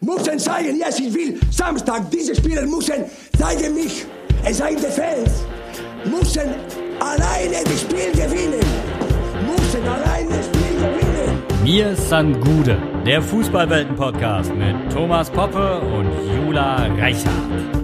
müssen 0.00 0.38
zeigen, 0.38 0.76
yes, 0.76 0.98
ich 0.98 1.12
will 1.12 1.38
Samstag, 1.50 2.10
diese 2.10 2.34
Spieler 2.34 2.66
müssen 2.66 3.04
zeigen 3.38 3.74
mich, 3.74 4.06
es 4.44 4.58
sei 4.58 4.74
die 4.74 4.82
Fans, 4.82 5.44
müssen 6.04 6.54
alleine 7.00 7.64
das 7.64 7.80
Spiel 7.80 8.10
gewinnen, 8.12 8.64
müssen 9.46 9.88
alleine 9.88 10.28
das 10.28 10.46
Spiel 10.46 10.76
gewinnen. 10.78 11.42
Mir 11.62 11.94
san 11.94 12.40
Gude, 12.40 12.78
der 13.04 13.20
Fußballwelten-Podcast 13.22 14.54
mit 14.54 14.74
Thomas 14.92 15.30
Poppe 15.30 15.80
und 15.80 16.10
Jula 16.34 16.86
Reichert. 16.98 17.79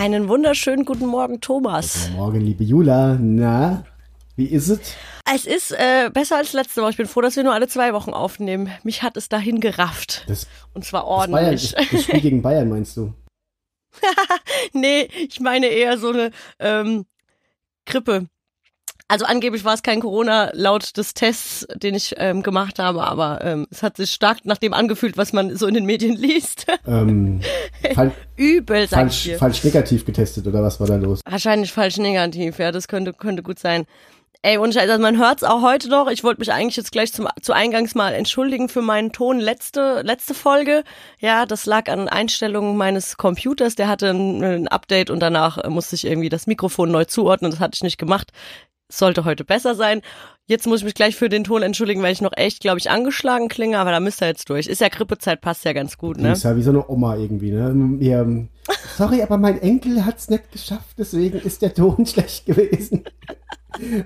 Einen 0.00 0.30
wunderschönen 0.30 0.86
guten 0.86 1.04
Morgen, 1.04 1.42
Thomas. 1.42 2.06
Guten 2.06 2.16
Morgen, 2.16 2.40
liebe 2.40 2.64
Jula. 2.64 3.18
Na, 3.20 3.84
wie 4.34 4.46
ist 4.46 4.70
es? 4.70 4.94
Es 5.30 5.44
ist 5.44 5.72
äh, 5.72 6.08
besser 6.10 6.38
als 6.38 6.54
letzte 6.54 6.80
Woche. 6.80 6.92
Ich 6.92 6.96
bin 6.96 7.06
froh, 7.06 7.20
dass 7.20 7.36
wir 7.36 7.44
nur 7.44 7.52
alle 7.52 7.68
zwei 7.68 7.92
Wochen 7.92 8.14
aufnehmen. 8.14 8.70
Mich 8.82 9.02
hat 9.02 9.18
es 9.18 9.28
dahin 9.28 9.60
gerafft. 9.60 10.24
Das, 10.26 10.46
Und 10.72 10.86
zwar 10.86 11.02
das, 11.02 11.30
Bayern, 11.30 11.34
ordentlich. 11.34 11.74
das, 11.74 11.90
das 11.90 12.02
Spiel 12.04 12.20
gegen 12.22 12.40
Bayern 12.40 12.70
meinst 12.70 12.96
du? 12.96 13.12
nee, 14.72 15.02
ich 15.02 15.38
meine 15.38 15.66
eher 15.66 15.98
so 15.98 16.12
eine 16.12 16.30
ähm, 16.60 17.04
Grippe. 17.84 18.26
Also 19.10 19.24
angeblich 19.24 19.64
war 19.64 19.74
es 19.74 19.82
kein 19.82 19.98
Corona 19.98 20.50
laut 20.52 20.96
des 20.96 21.14
Tests, 21.14 21.66
den 21.74 21.96
ich 21.96 22.14
ähm, 22.18 22.44
gemacht 22.44 22.78
habe, 22.78 23.02
aber 23.02 23.40
ähm, 23.42 23.66
es 23.68 23.82
hat 23.82 23.96
sich 23.96 24.12
stark 24.12 24.44
nach 24.44 24.58
dem 24.58 24.72
angefühlt, 24.72 25.16
was 25.16 25.32
man 25.32 25.56
so 25.56 25.66
in 25.66 25.74
den 25.74 25.84
Medien 25.84 26.14
liest. 26.16 26.66
Ähm, 26.86 27.40
Übel, 28.36 28.86
sag 28.86 29.08
ich 29.08 29.12
falsch, 29.12 29.22
dir. 29.24 29.38
falsch 29.38 29.64
negativ 29.64 30.04
getestet 30.04 30.46
oder 30.46 30.62
was 30.62 30.78
war 30.78 30.86
da 30.86 30.94
los? 30.94 31.22
Wahrscheinlich 31.28 31.72
falsch 31.72 31.96
negativ, 31.96 32.60
ja, 32.60 32.70
das 32.70 32.86
könnte, 32.86 33.12
könnte 33.12 33.42
gut 33.42 33.58
sein. 33.58 33.84
Ey, 34.42 34.58
und 34.58 34.74
also 34.76 35.02
man 35.02 35.18
hört's 35.18 35.42
auch 35.42 35.60
heute 35.60 35.90
noch. 35.90 36.08
Ich 36.08 36.24
wollte 36.24 36.40
mich 36.40 36.50
eigentlich 36.50 36.76
jetzt 36.76 36.92
gleich 36.92 37.12
zum, 37.12 37.28
zu 37.42 37.52
Eingangs 37.52 37.94
mal 37.94 38.14
entschuldigen 38.14 38.70
für 38.70 38.80
meinen 38.80 39.12
Ton 39.12 39.38
letzte, 39.38 40.00
letzte 40.02 40.32
Folge. 40.32 40.82
Ja, 41.18 41.44
das 41.44 41.66
lag 41.66 41.90
an 41.90 42.08
Einstellungen 42.08 42.74
meines 42.74 43.18
Computers. 43.18 43.74
Der 43.74 43.88
hatte 43.88 44.08
ein, 44.08 44.42
ein 44.42 44.68
Update 44.68 45.10
und 45.10 45.20
danach 45.20 45.68
musste 45.68 45.94
ich 45.96 46.06
irgendwie 46.06 46.30
das 46.30 46.46
Mikrofon 46.46 46.90
neu 46.90 47.04
zuordnen. 47.04 47.50
Das 47.50 47.60
hatte 47.60 47.74
ich 47.74 47.82
nicht 47.82 47.98
gemacht. 47.98 48.32
Sollte 48.90 49.24
heute 49.24 49.44
besser 49.44 49.74
sein. 49.74 50.02
Jetzt 50.46 50.66
muss 50.66 50.80
ich 50.80 50.84
mich 50.84 50.94
gleich 50.94 51.14
für 51.14 51.28
den 51.28 51.44
Ton 51.44 51.62
entschuldigen, 51.62 52.02
weil 52.02 52.12
ich 52.12 52.20
noch 52.20 52.32
echt, 52.36 52.60
glaube 52.60 52.78
ich, 52.78 52.90
angeschlagen 52.90 53.48
klinge, 53.48 53.78
aber 53.78 53.92
da 53.92 54.00
müsst 54.00 54.20
ihr 54.20 54.26
jetzt 54.26 54.50
durch. 54.50 54.66
Ist 54.66 54.80
ja 54.80 54.88
Grippezeit, 54.88 55.40
passt 55.40 55.64
ja 55.64 55.72
ganz 55.72 55.96
gut, 55.96 56.18
ne? 56.18 56.30
bist 56.30 56.42
ja 56.42 56.56
wie 56.56 56.62
so 56.62 56.70
eine 56.70 56.90
Oma 56.90 57.16
irgendwie, 57.16 57.52
ne? 57.52 57.96
Ja, 58.00 58.22
ähm, 58.22 58.48
sorry, 58.96 59.22
aber 59.22 59.38
mein 59.38 59.62
Enkel 59.62 60.04
hat's 60.04 60.28
nicht 60.28 60.50
geschafft, 60.50 60.96
deswegen 60.98 61.38
ist 61.38 61.62
der 61.62 61.72
Ton 61.72 62.04
schlecht 62.06 62.46
gewesen. 62.46 63.04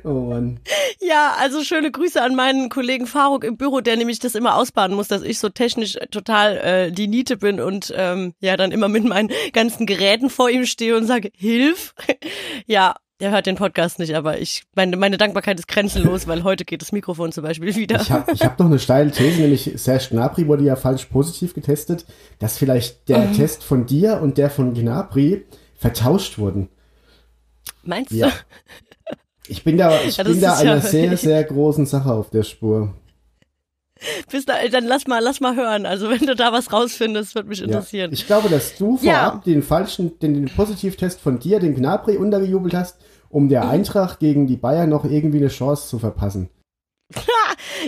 Oh 0.05 0.28
Mann. 0.28 0.60
Ja, 1.00 1.36
also 1.38 1.62
schöne 1.64 1.90
Grüße 1.90 2.20
an 2.20 2.34
meinen 2.34 2.68
Kollegen 2.68 3.06
Faruk 3.06 3.44
im 3.44 3.56
Büro, 3.56 3.80
der 3.80 3.96
nämlich 3.96 4.18
das 4.18 4.34
immer 4.34 4.56
ausbaden 4.56 4.94
muss, 4.94 5.08
dass 5.08 5.22
ich 5.22 5.38
so 5.38 5.48
technisch 5.48 5.96
total 6.10 6.56
äh, 6.58 6.92
die 6.92 7.08
Niete 7.08 7.38
bin 7.38 7.60
und 7.60 7.92
ähm, 7.96 8.34
ja 8.40 8.58
dann 8.58 8.72
immer 8.72 8.88
mit 8.88 9.05
meinen 9.05 9.30
ganzen 9.52 9.86
Geräten 9.86 10.28
vor 10.30 10.50
ihm 10.50 10.66
stehe 10.66 10.96
und 10.96 11.06
sage, 11.06 11.30
Hilf. 11.34 11.94
ja, 12.66 12.94
der 13.25 13.30
hört 13.33 13.47
den 13.47 13.56
Podcast 13.56 13.98
nicht, 13.98 14.14
aber 14.14 14.39
ich 14.39 14.64
meine, 14.75 14.98
meine 14.98 15.17
Dankbarkeit 15.17 15.58
ist 15.58 15.67
grenzenlos, 15.67 16.27
weil 16.28 16.44
heute 16.44 16.67
geht 16.67 16.83
das 16.83 16.92
Mikrofon 16.92 17.33
zum 17.33 17.42
Beispiel 17.42 17.75
wieder. 17.75 17.98
Ich 18.03 18.11
habe 18.11 18.30
hab 18.33 18.58
noch 18.58 18.67
eine 18.67 18.78
steile 18.78 19.11
These, 19.11 19.41
nämlich 19.41 19.70
Serge 19.77 20.08
Gnabry 20.11 20.47
wurde 20.47 20.64
ja 20.64 20.77
falsch 20.77 21.06
positiv 21.06 21.55
getestet, 21.55 22.05
dass 22.39 22.58
vielleicht 22.58 23.08
der 23.08 23.20
Mhm. 23.20 23.33
Test 23.33 23.64
von 23.64 23.86
dir 23.86 24.20
und 24.20 24.36
der 24.36 24.50
von 24.50 24.75
Gnabry 24.75 25.47
vertauscht 25.75 26.36
wurden. 26.39 26.69
Meinst 27.83 28.12
Ja. 28.12 28.28
du? 28.28 28.33
Ich 29.48 29.64
bin 29.64 29.79
da, 29.79 30.01
ich 30.02 30.18
Ja, 30.18 30.24
bin 30.24 30.41
da 30.41 30.52
ist 30.55 30.62
ja- 30.62 30.73
einer 30.73 30.80
sehr, 30.83 31.17
sehr 31.17 31.45
großen 31.45 31.86
Sache 31.86 32.12
auf 32.12 32.29
der 32.30 32.42
Spur. 32.42 32.92
Bis 34.30 34.46
da, 34.46 34.55
dann 34.70 34.85
lass 34.86 35.07
mal, 35.07 35.18
lass 35.20 35.40
mal 35.40 35.55
hören. 35.57 35.86
Also 35.86 36.08
wenn 36.11 36.27
du 36.27 36.35
da 36.35 36.52
was 36.52 36.73
rausfindest, 36.73 37.35
wird 37.35 37.46
mich 37.48 37.58
Ja. 37.61 37.67
interessieren. 37.67 38.11
Ich 38.12 38.27
glaube, 38.27 38.48
dass 38.48 38.77
du 38.77 38.98
Ja. 39.02 39.14
vorab 39.30 39.45
den 39.45 39.62
falschen, 39.62 40.18
den, 40.20 40.35
den 40.35 40.45
Positivtest 40.46 41.20
von 41.20 41.39
dir, 41.39 41.61
den 41.61 41.74
Gnabry, 41.74 42.17
untergejubelt 42.17 42.74
hast, 42.74 42.98
um 43.29 43.48
der 43.48 43.68
Eintracht 43.68 44.18
gegen 44.20 44.46
die 44.46 44.57
Bayern 44.57 44.89
noch 44.89 45.05
irgendwie 45.05 45.39
eine 45.39 45.48
Chance 45.48 45.89
zu 45.89 45.98
verpassen. 45.98 46.48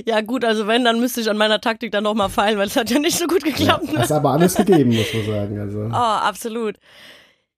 Ja 0.04 0.20
gut, 0.20 0.44
also 0.44 0.66
wenn, 0.66 0.84
dann 0.84 1.00
müsste 1.00 1.22
ich 1.22 1.30
an 1.30 1.38
meiner 1.38 1.58
Taktik 1.60 1.90
dann 1.90 2.04
nochmal 2.04 2.28
feilen, 2.28 2.58
weil 2.58 2.66
es 2.66 2.76
hat 2.76 2.90
ja 2.90 2.98
nicht 2.98 3.16
so 3.18 3.26
gut 3.26 3.42
geklappt. 3.44 3.90
ne? 3.92 4.00
Hast 4.00 4.12
aber 4.12 4.30
alles 4.30 4.54
gegeben, 4.54 4.94
muss 4.94 5.12
man 5.14 5.24
sagen. 5.26 5.58
Also. 5.58 5.78
Oh, 5.90 5.94
absolut. 5.94 6.76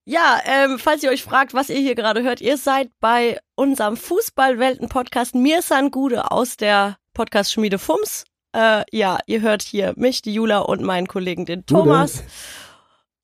Ja, 0.05 0.39
ähm, 0.45 0.79
falls 0.79 1.03
ihr 1.03 1.11
euch 1.11 1.23
fragt, 1.25 1.53
was 1.55 1.69
ihr 1.69 1.79
hier 1.81 1.95
gerade 1.97 2.23
hört, 2.23 2.41
ihr 2.41 2.57
seid 2.57 2.91
bei 3.01 3.39
unserem 3.57 3.97
Fußballwelten-Podcast 3.97 5.35
Mir 5.35 5.63
san 5.63 5.91
Gude 5.91 6.31
aus 6.31 6.57
der 6.57 6.97
Podcast-Schmiede 7.15 7.79
Fums. 7.79 8.25
Äh, 8.55 8.83
ja, 8.93 9.19
ihr 9.27 9.41
hört 9.43 9.63
hier 9.63 9.93
mich, 9.97 10.23
die 10.23 10.33
Jula 10.33 10.59
und 10.61 10.83
meinen 10.83 11.07
Kollegen, 11.07 11.45
den. 11.45 11.67
Thomas. 11.67 12.23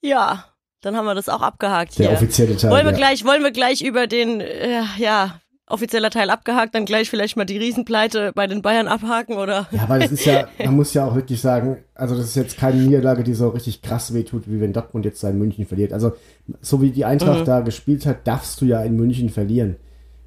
Ja, 0.02 0.44
dann 0.82 0.96
haben 0.96 1.06
wir 1.06 1.14
das 1.14 1.28
auch 1.28 1.40
abgehakt 1.40 1.98
Der 1.98 2.08
hier. 2.08 2.16
offizielle 2.16 2.56
Teil. 2.56 2.70
wollen 2.70 2.84
wir 2.84 2.92
ja. 2.92 2.98
gleich, 2.98 3.24
wollen 3.24 3.42
wir 3.42 3.52
gleich 3.52 3.80
über 3.82 4.06
den, 4.06 4.40
äh, 4.40 4.82
ja, 4.98 5.40
offizieller 5.66 6.10
Teil 6.10 6.28
abgehakt, 6.28 6.74
dann 6.74 6.84
gleich 6.84 7.08
vielleicht 7.08 7.38
mal 7.38 7.46
die 7.46 7.56
Riesenpleite 7.56 8.32
bei 8.34 8.46
den 8.46 8.60
Bayern 8.60 8.86
abhaken 8.86 9.36
oder? 9.38 9.66
Ja, 9.70 9.88
weil 9.88 10.00
das 10.00 10.12
ist 10.12 10.26
ja, 10.26 10.46
man 10.62 10.76
muss 10.76 10.92
ja 10.92 11.06
auch 11.06 11.14
wirklich 11.14 11.40
sagen, 11.40 11.78
also 11.94 12.14
das 12.14 12.26
ist 12.26 12.34
jetzt 12.36 12.58
keine 12.58 12.82
Niederlage, 12.82 13.24
die 13.24 13.32
so 13.32 13.48
richtig 13.48 13.80
krass 13.80 14.12
wehtut, 14.12 14.42
wie 14.46 14.60
wenn 14.60 14.74
Dortmund 14.74 15.06
jetzt 15.06 15.24
da 15.24 15.30
in 15.30 15.38
München 15.38 15.64
verliert. 15.64 15.94
Also 15.94 16.12
so 16.60 16.82
wie 16.82 16.90
die 16.90 17.06
Eintracht 17.06 17.40
Mhm. 17.40 17.44
da 17.46 17.60
gespielt 17.60 18.04
hat, 18.04 18.26
darfst 18.26 18.60
du 18.60 18.66
ja 18.66 18.82
in 18.82 18.94
München 18.94 19.30
verlieren. 19.30 19.76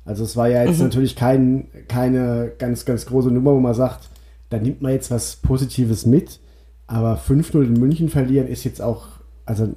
Also 0.05 0.23
es 0.23 0.35
war 0.35 0.47
ja 0.47 0.63
Mhm. 0.63 0.69
jetzt 0.69 0.79
natürlich 0.81 1.15
kein, 1.15 1.67
keine 1.87 2.51
ganz, 2.57 2.83
ganz 2.85 3.05
große 3.05 3.29
Nummer, 3.29 3.51
wo 3.53 3.59
man 3.59 3.75
sagt, 3.75 4.09
da 4.49 4.57
nimmt 4.57 4.81
man 4.81 4.91
jetzt 4.93 5.11
was 5.11 5.35
Positives 5.37 6.05
mit, 6.05 6.39
aber 6.87 7.17
5-0 7.17 7.63
in 7.63 7.73
München 7.73 8.09
verlieren 8.09 8.47
ist 8.47 8.63
jetzt 8.63 8.81
auch, 8.81 9.07
also 9.45 9.67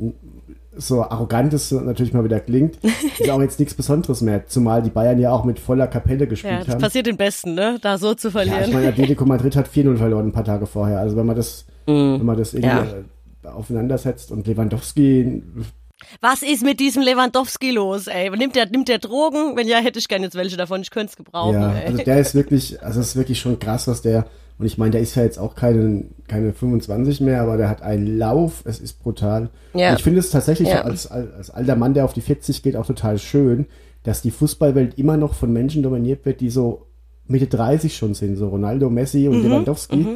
so 0.77 1.03
arrogant 1.03 1.53
es 1.53 1.73
natürlich 1.73 2.13
mal 2.13 2.23
wieder 2.25 2.39
klingt, 2.41 2.79
ist 3.19 3.29
auch 3.29 3.41
jetzt 3.43 3.59
nichts 3.59 3.75
Besonderes 3.75 4.21
mehr, 4.21 4.47
zumal 4.47 4.83
die 4.83 4.91
Bayern 4.91 5.19
ja 5.19 5.33
auch 5.33 5.45
mit 5.45 5.59
voller 5.59 5.89
Kapelle 5.89 6.27
gespielt 6.29 6.53
Ja, 6.53 6.59
das 6.65 6.69
haben. 6.75 6.81
passiert 6.81 7.07
den 7.07 7.17
Besten, 7.17 7.55
ne? 7.55 7.79
Da 7.83 7.99
so 7.99 8.15
zu 8.15 8.29
Ja, 8.29 8.33
verlieren. 8.33 8.65
ich 8.69 8.73
meine, 8.73 8.89
Atletico 8.91 9.25
Madrid 9.27 9.57
hat 9.57 9.69
4-0 9.69 9.97
verloren 9.97 10.27
ein 10.29 10.33
paar 10.33 10.45
Tage 10.45 10.67
vorher. 10.67 11.01
Also 11.01 11.17
wenn 11.17 11.27
man 11.27 11.35
das, 11.37 11.65
wenn 11.87 12.25
man 12.25 12.39
das 12.39 12.55
irgendwie 12.55 12.89
äh, 13.45 13.49
aufeinandersetzt 13.49 14.31
und 14.31 14.47
Lewandowski, 14.47 15.43
Was 16.21 16.43
ist 16.43 16.63
mit 16.63 16.79
diesem 16.79 17.03
Lewandowski 17.03 17.73
los, 17.73 18.07
ey? 18.07 18.31
Nimmt 18.31 18.55
der, 18.55 18.67
nimmt 18.67 18.89
der 18.89 18.99
Drogen? 18.99 19.57
Wenn 19.57 19.67
ja, 19.67 19.79
hätte 19.79 19.99
ich 19.99 20.07
gerne 20.09 20.27
jetzt 20.27 20.37
welche 20.37 20.57
davon. 20.57 20.81
Ich 20.83 20.91
könnte 20.91 21.11
es 21.11 21.17
gebrauchen, 21.17 21.55
ja, 21.61 21.73
ey. 21.75 21.87
also 21.89 21.99
der 22.05 22.21
ist 22.21 22.35
wirklich, 22.37 22.81
also 22.83 23.01
es 23.01 23.09
ist 23.09 23.17
wirklich 23.17 23.41
schon 23.41 23.59
krass, 23.59 23.89
was 23.89 24.03
der, 24.03 24.25
und 24.61 24.67
ich 24.67 24.79
meine, 24.79 24.93
der 24.93 25.01
ist 25.01 25.15
ja 25.17 25.23
jetzt 25.25 25.39
auch 25.39 25.55
keine, 25.55 26.05
keine 26.29 26.53
25 26.53 27.21
mehr, 27.23 27.43
aber 27.43 27.57
der 27.57 27.69
hat 27.69 27.83
einen 27.83 28.19
Lauf, 28.19 28.63
es 28.67 28.79
ist 28.79 29.03
brutal. 29.03 29.49
Ja. 29.75 29.91
Und 29.91 29.97
ich 29.97 30.03
finde 30.05 30.21
es 30.21 30.31
tatsächlich 30.31 30.69
Ja. 30.69 30.83
als, 30.83 31.07
als 31.11 31.51
alter 31.51 31.75
Mann, 31.77 31.95
der 31.95 32.05
auf 32.05 32.13
die 32.13 32.21
40 32.21 32.63
geht, 32.63 32.77
auch 32.77 32.87
total 32.87 33.19
schön, 33.19 33.67
dass 34.03 34.23
die 34.23 34.31
Fußballwelt 34.31 34.99
immer 34.99 35.17
noch 35.17 35.35
von 35.35 35.53
Menschen 35.53 35.83
dominiert 35.83 36.25
wird, 36.25 36.41
die 36.41 36.51
so 36.51 36.87
Mitte 37.27 37.47
30 37.47 37.97
schon 37.97 38.15
sind, 38.15 38.37
so 38.37 38.49
Ronaldo, 38.49 38.91
Messi 38.91 39.27
und 39.29 39.43
Lewandowski. 39.43 40.07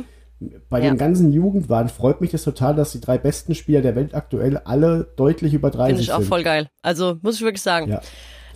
Bei 0.69 0.79
Mhm. 0.79 0.85
Ja. 0.85 0.91
den 0.91 0.99
ganzen 0.99 1.33
Jugendwahn 1.33 1.89
freut 1.89 2.21
mich 2.21 2.31
das 2.33 2.43
total, 2.45 2.75
dass 2.75 2.93
die 2.93 3.01
drei 3.01 3.19
besten 3.19 3.55
Spieler 3.55 3.81
der 3.83 3.95
Welt 3.97 4.15
aktuell 4.15 4.59
alle 4.59 5.07
deutlich 5.17 5.55
über 5.55 5.71
30 5.71 5.87
Finde 5.89 6.03
ich 6.03 6.13
auch 6.13 6.19
sind. 6.19 6.29
voll 6.29 6.43
geil. 6.43 6.69
Also, 6.83 7.17
muss 7.23 7.37
ich 7.37 7.43
wirklich 7.43 7.63
sagen. 7.63 7.89
Ja. 7.89 8.01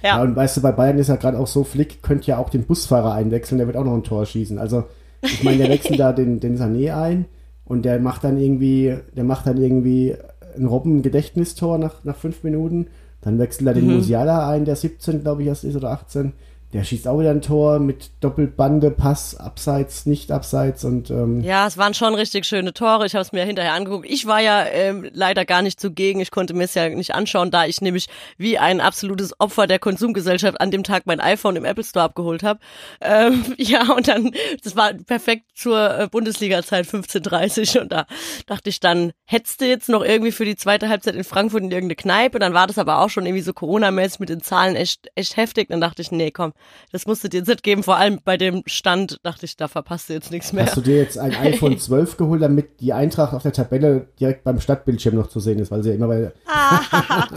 Ja. 0.02 0.16
Ja. 0.18 0.22
und 0.22 0.36
weißt 0.36 0.56
du, 0.56 0.60
bei 0.60 0.70
Bayern 0.72 0.98
ist 0.98 1.08
ja 1.08 1.16
gerade 1.16 1.38
auch 1.38 1.46
so, 1.48 1.64
Flick 1.64 2.02
könnte 2.02 2.26
ja 2.28 2.38
auch 2.38 2.50
den 2.50 2.64
Busfahrer 2.64 3.14
einwechseln, 3.14 3.58
der 3.58 3.66
wird 3.66 3.76
auch 3.76 3.84
noch 3.84 3.94
ein 3.94 4.04
Tor 4.04 4.26
schießen. 4.26 4.58
Also, 4.58 4.84
ich 5.22 5.42
meine, 5.42 5.58
der 5.58 5.68
wechselt 5.68 5.98
da 6.00 6.12
den, 6.14 6.40
den 6.40 6.58
Sané 6.58 6.94
ein 6.94 7.26
und 7.64 7.84
der 7.84 8.00
macht 8.00 8.24
dann 8.24 8.38
irgendwie, 8.38 8.96
der 9.16 9.24
macht 9.24 9.46
dann 9.46 9.56
irgendwie 9.56 10.14
ein 10.56 10.66
Robben-Gedächtnistor 10.66 11.78
nach, 11.78 12.04
nach 12.04 12.16
fünf 12.16 12.42
Minuten. 12.42 12.88
Dann 13.20 13.38
wechselt 13.38 13.66
er 13.66 13.74
den 13.74 13.86
Mhm. 13.86 13.94
Musiala 13.96 14.48
ein, 14.48 14.64
der 14.64 14.76
17, 14.76 15.22
glaube 15.22 15.42
ich, 15.42 15.48
erst 15.48 15.64
ist 15.64 15.76
oder 15.76 15.90
18. 15.90 16.32
Der 16.74 16.84
schießt 16.84 17.08
auch 17.08 17.18
wieder 17.18 17.30
ein 17.30 17.40
Tor 17.40 17.78
mit 17.78 18.10
Doppelbande, 18.20 18.90
Pass, 18.90 19.34
Abseits, 19.34 20.04
nicht 20.04 20.30
Abseits 20.30 20.84
und 20.84 21.08
ähm, 21.10 21.40
Ja, 21.40 21.66
es 21.66 21.78
waren 21.78 21.94
schon 21.94 22.14
richtig 22.14 22.44
schöne 22.44 22.74
Tore. 22.74 23.06
Ich 23.06 23.14
habe 23.14 23.22
es 23.22 23.32
mir 23.32 23.42
hinterher 23.44 23.72
angeguckt. 23.72 24.06
Ich 24.06 24.26
war 24.26 24.40
ja 24.40 24.66
ähm, 24.66 25.08
leider 25.14 25.46
gar 25.46 25.62
nicht 25.62 25.80
zugegen. 25.80 26.20
Ich 26.20 26.30
konnte 26.30 26.52
mir 26.52 26.64
es 26.64 26.74
ja 26.74 26.90
nicht 26.90 27.14
anschauen, 27.14 27.50
da 27.50 27.64
ich 27.64 27.80
nämlich 27.80 28.08
wie 28.36 28.58
ein 28.58 28.82
absolutes 28.82 29.40
Opfer 29.40 29.66
der 29.66 29.78
Konsumgesellschaft 29.78 30.60
an 30.60 30.70
dem 30.70 30.84
Tag 30.84 31.04
mein 31.06 31.20
iPhone 31.20 31.56
im 31.56 31.64
Apple 31.64 31.84
Store 31.84 32.04
abgeholt 32.04 32.42
habe. 32.42 32.60
Ähm, 33.00 33.44
ja, 33.56 33.90
und 33.90 34.06
dann, 34.06 34.32
das 34.62 34.76
war 34.76 34.92
perfekt 34.92 35.44
zur 35.54 35.98
äh, 35.98 36.08
Bundesliga-Zeit 36.08 36.84
15.30 36.84 37.80
und 37.80 37.92
da 37.92 38.06
dachte 38.44 38.68
ich 38.68 38.78
dann, 38.78 39.12
hättest 39.24 39.62
du 39.62 39.66
jetzt 39.66 39.88
noch 39.88 40.04
irgendwie 40.04 40.32
für 40.32 40.44
die 40.44 40.56
zweite 40.56 40.90
Halbzeit 40.90 41.14
in 41.14 41.24
Frankfurt 41.24 41.62
in 41.62 41.70
irgendeine 41.70 41.96
Kneipe, 41.96 42.38
dann 42.38 42.52
war 42.52 42.66
das 42.66 42.76
aber 42.76 42.98
auch 43.00 43.08
schon 43.08 43.24
irgendwie 43.24 43.42
so 43.42 43.54
Corona-mäßig 43.54 44.20
mit 44.20 44.28
den 44.28 44.42
Zahlen 44.42 44.76
echt, 44.76 45.10
echt 45.14 45.38
heftig. 45.38 45.68
Dann 45.70 45.80
dachte 45.80 46.02
ich, 46.02 46.10
nee, 46.10 46.30
komm, 46.30 46.52
das 46.92 47.06
musst 47.06 47.24
du 47.24 47.28
dir 47.28 47.38
jetzt 47.38 47.48
nicht 47.48 47.62
geben. 47.62 47.82
Vor 47.82 47.96
allem 47.96 48.20
bei 48.24 48.36
dem 48.36 48.62
Stand 48.66 49.18
dachte 49.22 49.46
ich, 49.46 49.56
da 49.56 49.68
verpasst 49.68 50.08
du 50.08 50.14
jetzt 50.14 50.30
nichts 50.30 50.52
mehr. 50.52 50.66
Hast 50.66 50.76
du 50.76 50.80
dir 50.80 50.96
jetzt 50.96 51.18
ein 51.18 51.34
iPhone 51.42 51.78
12 51.78 52.16
geholt, 52.16 52.42
damit 52.42 52.80
die 52.80 52.92
Eintracht 52.92 53.34
auf 53.34 53.42
der 53.42 53.52
Tabelle 53.52 54.08
direkt 54.20 54.44
beim 54.44 54.60
Stadtbildschirm 54.60 55.14
noch 55.14 55.28
zu 55.28 55.40
sehen 55.40 55.58
ist, 55.58 55.70
weil 55.70 55.82
sie 55.82 55.90
ja 55.90 55.94
immer 55.96 56.08
bei. 56.08 56.32
Ah, 56.46 56.80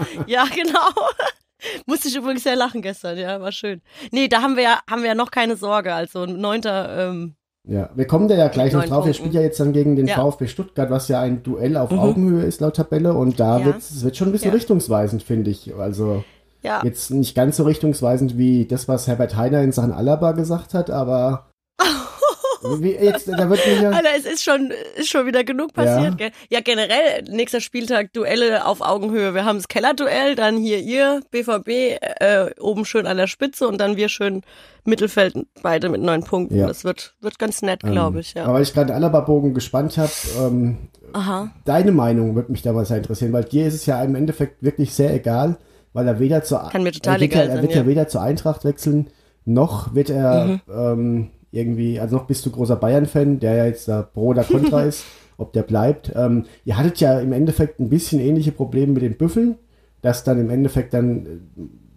ja, 0.27 0.45
genau. 0.45 0.89
Musste 1.85 2.07
ich 2.07 2.15
übrigens 2.15 2.43
sehr 2.43 2.55
lachen 2.55 2.81
gestern, 2.81 3.17
ja, 3.17 3.39
war 3.39 3.51
schön. 3.51 3.81
Nee, 4.11 4.27
da 4.27 4.41
haben 4.41 4.55
wir 4.55 4.63
ja, 4.63 4.79
haben 4.89 5.01
wir 5.03 5.09
ja 5.09 5.15
noch 5.15 5.29
keine 5.31 5.55
Sorge. 5.55 5.93
Also 5.93 6.23
ein 6.23 6.39
neunter, 6.41 7.09
ähm, 7.11 7.35
Ja, 7.67 7.91
wir 7.93 8.07
kommen 8.07 8.27
da 8.27 8.33
ja 8.35 8.47
gleich 8.47 8.73
noch 8.73 8.81
drauf. 8.85 9.03
Punkten. 9.03 9.13
spielt 9.13 9.33
ja 9.35 9.41
jetzt 9.41 9.59
dann 9.59 9.71
gegen 9.71 9.95
den 9.95 10.07
Ja. 10.07 10.15
VfB 10.15 10.47
Stuttgart, 10.47 10.89
was 10.89 11.07
ja 11.07 11.21
ein 11.21 11.43
Duell 11.43 11.77
auf 11.77 11.91
Augenhöhe 11.91 12.43
ist 12.45 12.61
laut 12.61 12.75
Tabelle. 12.77 13.13
Und 13.13 13.39
da 13.39 13.59
Ja. 13.59 13.65
wird's, 13.67 13.91
es 13.91 14.03
wird 14.03 14.17
schon 14.17 14.29
ein 14.29 14.31
bisschen 14.31 14.49
Ja. 14.49 14.55
richtungsweisend, 14.55 15.21
finde 15.21 15.51
ich. 15.51 15.71
Also 15.75 16.23
ja. 16.61 16.81
jetzt 16.83 17.11
nicht 17.11 17.35
ganz 17.35 17.57
so 17.57 17.63
richtungsweisend 17.63 18.37
wie 18.37 18.65
das, 18.65 18.87
was 18.87 19.07
Herbert 19.07 19.35
Heiner 19.35 19.61
in 19.61 19.71
Sachen 19.71 19.91
Alaba 19.91 20.31
gesagt 20.33 20.73
hat, 20.73 20.89
aber 20.89 21.47
wie, 22.79 22.91
jetzt, 22.91 23.27
da 23.27 23.49
wird 23.49 23.65
mir 23.65 23.81
ja, 23.81 23.89
Alter, 23.89 24.09
es 24.17 24.25
ist 24.25 24.43
schon, 24.43 24.71
ist 24.95 25.09
schon 25.09 25.25
wieder 25.25 25.43
genug 25.43 25.73
passiert, 25.73 26.03
Ja. 26.03 26.15
gell? 26.15 26.31
Ja, 26.49 26.59
generell, 26.61 27.23
nächster 27.29 27.59
Spieltag, 27.59 28.13
Duelle 28.13 28.65
auf 28.65 28.81
Augenhöhe. 28.81 29.33
Wir 29.33 29.45
haben 29.45 29.57
das 29.57 29.67
Kellerduell, 29.67 30.35
dann 30.35 30.57
hier 30.57 30.79
ihr, 30.79 31.21
BVB, 31.31 31.97
äh, 32.19 32.51
oben 32.59 32.85
schön 32.85 33.07
an 33.07 33.17
der 33.17 33.27
Spitze 33.27 33.67
und 33.67 33.79
dann 33.79 33.97
wir 33.97 34.09
schön 34.09 34.43
Mittelfeld, 34.85 35.35
beide 35.61 35.89
mit 35.89 36.01
neun 36.01 36.23
Punkten. 36.23 36.57
Ja. 36.57 36.67
Das 36.67 36.83
wird, 36.83 37.15
wird 37.21 37.39
ganz 37.39 37.61
nett, 37.61 37.81
glaube 37.81 38.19
ich, 38.19 38.33
ja. 38.33 38.43
aber 38.45 38.53
weil 38.53 38.63
ich 38.63 38.73
gerade 38.73 38.93
Alaba-Bogen 38.93 39.53
gespannt 39.53 39.97
habe, 39.97 40.11
ähm, 40.39 40.77
Aha. 41.13 41.51
deine 41.65 41.91
Meinung 41.91 42.35
würde 42.35 42.51
mich 42.51 42.61
da 42.61 42.73
mal 42.73 42.85
sehr 42.85 42.97
interessieren, 42.97 43.33
weil 43.33 43.43
dir 43.43 43.67
ist 43.67 43.73
es 43.75 43.85
ja 43.85 44.03
im 44.03 44.15
Endeffekt 44.15 44.63
wirklich 44.63 44.93
sehr 44.93 45.13
egal, 45.13 45.57
weil 45.93 46.07
er 46.07 46.19
weder 46.19 46.43
zur 46.43 46.69
Kann 46.69 46.83
mir 46.83 46.91
total 46.91 47.15
er 47.15 47.21
wird 47.21 47.31
egal 47.31 47.43
ja, 47.45 47.49
er 47.49 47.55
sein, 47.55 47.61
wird 47.63 47.75
ja. 47.75 47.81
ja. 47.81 47.87
weder 47.87 48.07
zur 48.07 48.21
Eintracht 48.21 48.63
wechseln, 48.65 49.07
noch 49.45 49.93
wird 49.95 50.09
er 50.09 50.45
Mhm. 50.45 50.59
ähm, 50.73 51.27
irgendwie, 51.51 51.99
also 51.99 52.15
noch 52.17 52.25
bist 52.25 52.45
du 52.45 52.51
großer 52.51 52.77
Bayern-Fan, 52.77 53.39
der 53.39 53.55
ja 53.55 53.65
jetzt 53.65 53.87
da 53.87 54.01
pro 54.03 54.27
oder 54.27 54.43
contra 54.43 54.81
ist, 54.85 55.03
ob 55.37 55.51
der 55.53 55.63
bleibt. 55.63 56.11
Ähm, 56.15 56.45
ihr 56.65 56.77
hattet 56.77 56.99
ja 56.99 57.19
im 57.19 57.33
Endeffekt 57.33 57.79
ein 57.79 57.89
bisschen 57.89 58.19
ähnliche 58.19 58.51
Probleme 58.51 58.93
mit 58.93 59.03
den 59.03 59.17
Büffeln, 59.17 59.55
dass 60.01 60.23
dann 60.23 60.39
im 60.39 60.49
Endeffekt 60.49 60.93
dann 60.93 61.25
äh, 61.25 61.29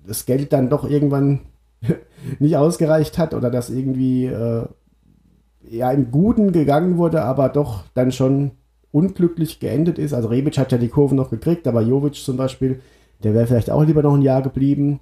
das 0.07 0.27
Geld 0.27 0.53
dann 0.53 0.71
doch 0.71 0.89
irgendwann 0.89 1.41
nicht 2.39 2.57
ausgereicht 2.57 3.17
hat 3.19 3.33
oder 3.33 3.51
dass 3.51 3.71
irgendwie 3.71 4.27
äh, 4.27 4.65
ja 5.71 5.91
im 5.93 6.11
Guten 6.11 6.53
gegangen 6.53 6.97
wurde, 6.99 7.23
aber 7.23 7.49
doch 7.49 7.85
dann 7.95 8.11
schon 8.13 8.53
unglücklich 8.91 9.61
geendet 9.61 9.99
ist. 9.99 10.15
Also 10.15 10.29
Rebic 10.29 10.57
hat 10.59 10.73
ja 10.73 10.79
die 10.79 10.89
Kurve 10.89 11.15
noch 11.15 11.31
gekriegt, 11.31 11.67
aber 11.67 11.83
Jovic 11.83 12.15
zum 12.15 12.37
Beispiel, 12.37 12.81
der 13.23 13.35
wäre 13.35 13.47
vielleicht 13.47 13.71
auch 13.71 13.83
lieber 13.83 14.03
noch 14.03 14.15
ein 14.15 14.23
Jahr 14.23 14.43
geblieben. 14.43 15.01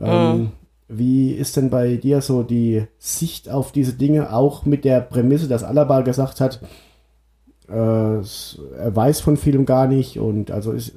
Ähm, 0.00 0.52
wie 0.88 1.32
ist 1.32 1.56
denn 1.56 1.70
bei 1.70 1.96
dir 1.96 2.20
so 2.20 2.42
die 2.42 2.86
Sicht 2.98 3.48
auf 3.48 3.72
diese 3.72 3.94
Dinge, 3.94 4.32
auch 4.32 4.64
mit 4.64 4.84
der 4.84 5.00
Prämisse, 5.00 5.48
dass 5.48 5.64
Alaba 5.64 6.02
gesagt 6.02 6.40
hat, 6.40 6.60
äh, 7.68 7.72
er 7.72 8.96
weiß 8.96 9.20
von 9.20 9.36
vielem 9.36 9.64
gar 9.64 9.86
nicht 9.86 10.18
und 10.18 10.50
also 10.50 10.72
ist, 10.72 10.92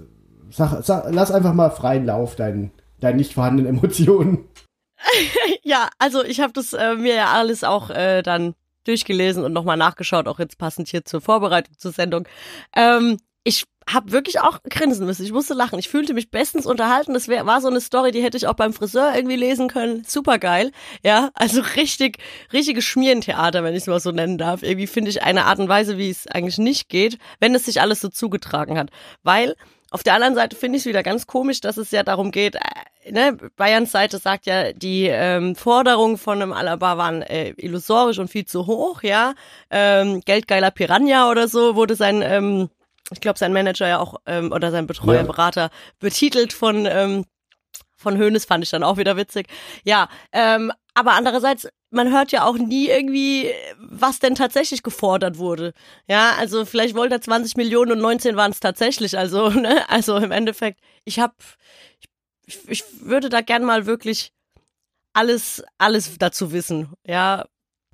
sag, 0.50 0.83
sag, 0.83 1.06
lass 1.12 1.31
einfach 1.31 1.53
mal 1.53 1.69
freien 1.69 2.06
Lauf 2.06 2.36
deinen, 2.36 2.71
deinen 3.00 3.18
nicht 3.18 3.33
vorhandenen 3.33 3.77
Emotionen. 3.77 4.45
Ja, 5.63 5.89
also 5.98 6.24
ich 6.24 6.41
habe 6.41 6.53
das 6.53 6.74
äh, 6.74 6.95
mir 6.95 7.15
ja 7.15 7.31
alles 7.31 7.63
auch 7.63 7.89
äh, 7.89 8.21
dann 8.21 8.53
durchgelesen 8.86 9.44
und 9.44 9.53
nochmal 9.53 9.77
nachgeschaut, 9.77 10.27
auch 10.27 10.39
jetzt 10.39 10.57
passend 10.57 10.88
hier 10.88 11.03
zur 11.06 11.21
Vorbereitung 11.21 11.77
zur 11.77 11.91
Sendung. 11.91 12.27
Ähm, 12.75 13.18
ich 13.44 13.65
habe 13.88 14.12
wirklich 14.12 14.40
auch 14.40 14.60
grinsen 14.64 15.06
müssen. 15.06 15.24
Ich 15.24 15.32
musste 15.32 15.54
lachen. 15.54 15.78
Ich 15.78 15.90
fühlte 15.90 16.14
mich 16.14 16.32
bestens 16.32 16.66
unterhalten. 16.66 17.14
Das 17.14 17.28
wär, 17.28 17.46
war 17.46 17.62
so 17.62 17.68
eine 17.68 17.82
Story, 17.82 18.12
die 18.12 18.24
hätte 18.24 18.38
ich 18.38 18.48
auch 18.48 18.56
beim 18.56 18.74
Friseur 18.74 19.14
irgendwie 19.16 19.36
lesen 19.36 19.68
können. 19.68 20.04
Super 20.08 20.40
geil. 20.40 20.72
Ja, 21.04 21.30
also 21.34 21.62
richtig, 21.76 22.18
richtiges 22.52 22.84
Schmierentheater, 22.84 23.64
wenn 23.64 23.74
ich 23.74 23.82
es 23.82 23.88
mal 23.88 24.00
so 24.00 24.12
nennen 24.12 24.38
darf. 24.38 24.64
Irgendwie 24.64 24.88
finde 24.88 25.12
ich 25.12 25.22
eine 25.22 25.46
Art 25.46 25.60
und 25.60 25.70
Weise, 25.70 25.98
wie 25.98 26.10
es 26.10 26.28
eigentlich 26.28 26.58
nicht 26.58 26.90
geht, 26.90 27.20
wenn 27.40 27.54
es 27.54 27.66
sich 27.66 27.82
alles 27.82 28.02
so 28.02 28.10
zugetragen 28.10 28.78
hat. 28.78 28.90
Weil 29.24 29.56
auf 29.92 30.04
der 30.04 30.16
anderen 30.16 30.36
Seite 30.36 30.56
finde 30.56 30.78
ich 30.78 30.82
es 30.82 30.88
wieder 30.88 31.04
ganz 31.04 31.28
komisch, 31.28 31.62
dass 31.62 31.78
es 31.78 31.92
ja 31.92 32.04
darum 32.04 32.32
geht, 32.32 32.56
äh, 32.56 33.12
ne, 33.12 33.38
Bayerns 33.56 33.92
Seite 33.92 34.18
sagt 34.18 34.46
ja, 34.46 34.74
die 34.74 35.06
ähm, 35.06 35.56
Forderungen 35.56 36.18
von 36.18 36.42
einem 36.42 36.54
Alaba 36.54 36.98
waren 36.98 37.22
äh, 37.22 37.54
illusorisch 37.58 38.18
und 38.20 38.30
viel 38.30 38.46
zu 38.46 38.66
hoch, 38.66 39.04
ja. 39.04 39.36
Ähm, 39.70 40.22
Geldgeiler 40.26 40.72
Piranha 40.72 41.30
oder 41.30 41.48
so 41.48 41.76
wurde 41.76 41.96
sein, 41.96 42.22
ähm, 42.24 42.70
ich 43.12 43.22
glaube, 43.22 43.40
sein 43.40 43.54
Manager 43.54 43.88
ja 43.88 44.00
auch, 44.00 44.16
ähm, 44.25 44.52
oder 44.52 44.72
sein 44.72 44.88
Betreuer, 44.88 45.22
Ja. 45.22 45.24
Berater 45.24 45.69
betitelt 46.00 46.54
von, 46.54 46.86
ähm, 46.86 47.25
von 47.96 48.18
Hoeneß, 48.19 48.46
fand 48.46 48.63
ich 48.63 48.69
dann 48.69 48.84
auch 48.84 48.98
wieder 48.98 49.18
witzig. 49.18 49.48
Ja, 49.84 50.10
ähm, 50.31 50.72
aber 50.94 51.13
andererseits, 51.13 51.68
man 51.92 52.12
hört 52.12 52.31
ja 52.31 52.46
auch 52.46 52.57
nie 52.57 52.88
irgendwie, 52.88 53.52
was 53.80 54.19
denn 54.19 54.36
tatsächlich 54.36 54.81
gefordert 54.84 55.38
wurde. 55.38 55.74
Ja, 56.07 56.34
also 56.38 56.66
vielleicht 56.66 56.96
wollte 56.96 57.16
er 57.16 57.22
20 57.22 57.57
Millionen 57.57 57.92
und 57.94 58.00
19 58.00 58.36
waren 58.36 58.52
es 58.52 58.60
tatsächlich. 58.60 59.18
Also, 59.18 59.50
ne, 59.50 59.90
also 59.90 60.18
im 60.18 60.31
Endeffekt, 60.31 60.80
ich 61.04 61.19
habe, 61.19 61.34
ich, 62.46 62.69
ich 62.69 62.84
würde 63.01 63.30
da 63.30 63.42
gern 63.42 63.63
mal 63.63 63.86
wirklich 63.86 64.31
alles, 65.13 65.63
alles 65.78 66.18
dazu 66.18 66.51
wissen. 66.51 66.94
Ja, 67.06 67.46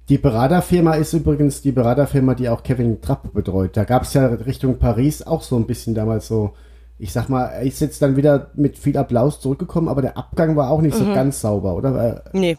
Die 0.09 0.17
Beraterfirma 0.17 0.95
ist 0.95 1.13
übrigens 1.13 1.61
die 1.61 1.71
Beraterfirma, 1.71 2.33
die 2.33 2.49
auch 2.49 2.63
Kevin 2.63 3.01
Trapp 3.01 3.33
betreut. 3.33 3.77
Da 3.77 3.83
gab 3.85 4.03
es 4.03 4.13
ja 4.13 4.25
Richtung 4.27 4.77
Paris 4.77 5.21
auch 5.21 5.41
so 5.41 5.55
ein 5.55 5.67
bisschen 5.67 5.95
damals 5.95 6.27
so, 6.27 6.53
ich 6.97 7.13
sag 7.13 7.29
mal, 7.29 7.45
er 7.45 7.61
ist 7.61 7.79
jetzt 7.79 8.01
dann 8.01 8.15
wieder 8.15 8.51
mit 8.55 8.77
viel 8.77 8.97
Applaus 8.97 9.39
zurückgekommen, 9.39 9.87
aber 9.87 10.01
der 10.01 10.17
Abgang 10.17 10.55
war 10.55 10.69
auch 10.69 10.81
nicht 10.81 10.97
so 10.97 11.05
ganz 11.05 11.41
sauber, 11.41 11.75
oder? 11.75 12.23
Äh, 12.33 12.37
Nee. 12.37 12.57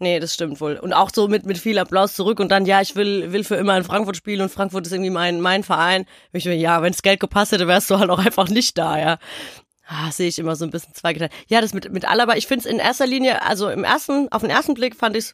Nee, 0.00 0.20
das 0.20 0.32
stimmt 0.32 0.60
wohl. 0.60 0.76
Und 0.76 0.92
auch 0.92 1.10
so 1.12 1.26
mit, 1.26 1.44
mit 1.44 1.58
viel 1.58 1.78
Applaus 1.78 2.14
zurück 2.14 2.38
und 2.38 2.50
dann, 2.50 2.66
ja, 2.66 2.80
ich 2.80 2.94
will, 2.94 3.32
will 3.32 3.42
für 3.42 3.56
immer 3.56 3.76
in 3.76 3.82
Frankfurt 3.82 4.16
spielen 4.16 4.40
und 4.42 4.48
Frankfurt 4.48 4.86
ist 4.86 4.92
irgendwie 4.92 5.10
mein, 5.10 5.40
mein 5.40 5.64
Verein. 5.64 6.06
Ich 6.32 6.44
will, 6.44 6.54
ja, 6.54 6.80
wenns 6.82 7.02
Geld 7.02 7.18
gepasst 7.18 7.50
hätte, 7.52 7.66
wärst 7.66 7.90
du 7.90 7.98
halt 7.98 8.08
auch 8.10 8.20
einfach 8.20 8.48
nicht 8.48 8.78
da, 8.78 8.98
ja. 8.98 9.18
Ah, 9.88 10.12
sehe 10.12 10.28
ich 10.28 10.38
immer 10.38 10.54
so 10.54 10.64
ein 10.64 10.70
bisschen 10.70 10.94
zweigeteilt. 10.94 11.32
Ja, 11.48 11.60
das 11.60 11.74
mit, 11.74 11.90
mit 11.92 12.08
Alaba, 12.08 12.34
ich 12.36 12.46
finde 12.46 12.66
es 12.66 12.72
in 12.72 12.78
erster 12.78 13.06
Linie, 13.06 13.44
also 13.44 13.70
im 13.70 13.84
ersten, 13.84 14.28
auf 14.30 14.42
den 14.42 14.50
ersten 14.50 14.74
Blick 14.74 14.94
fand 14.94 15.16
ich 15.16 15.32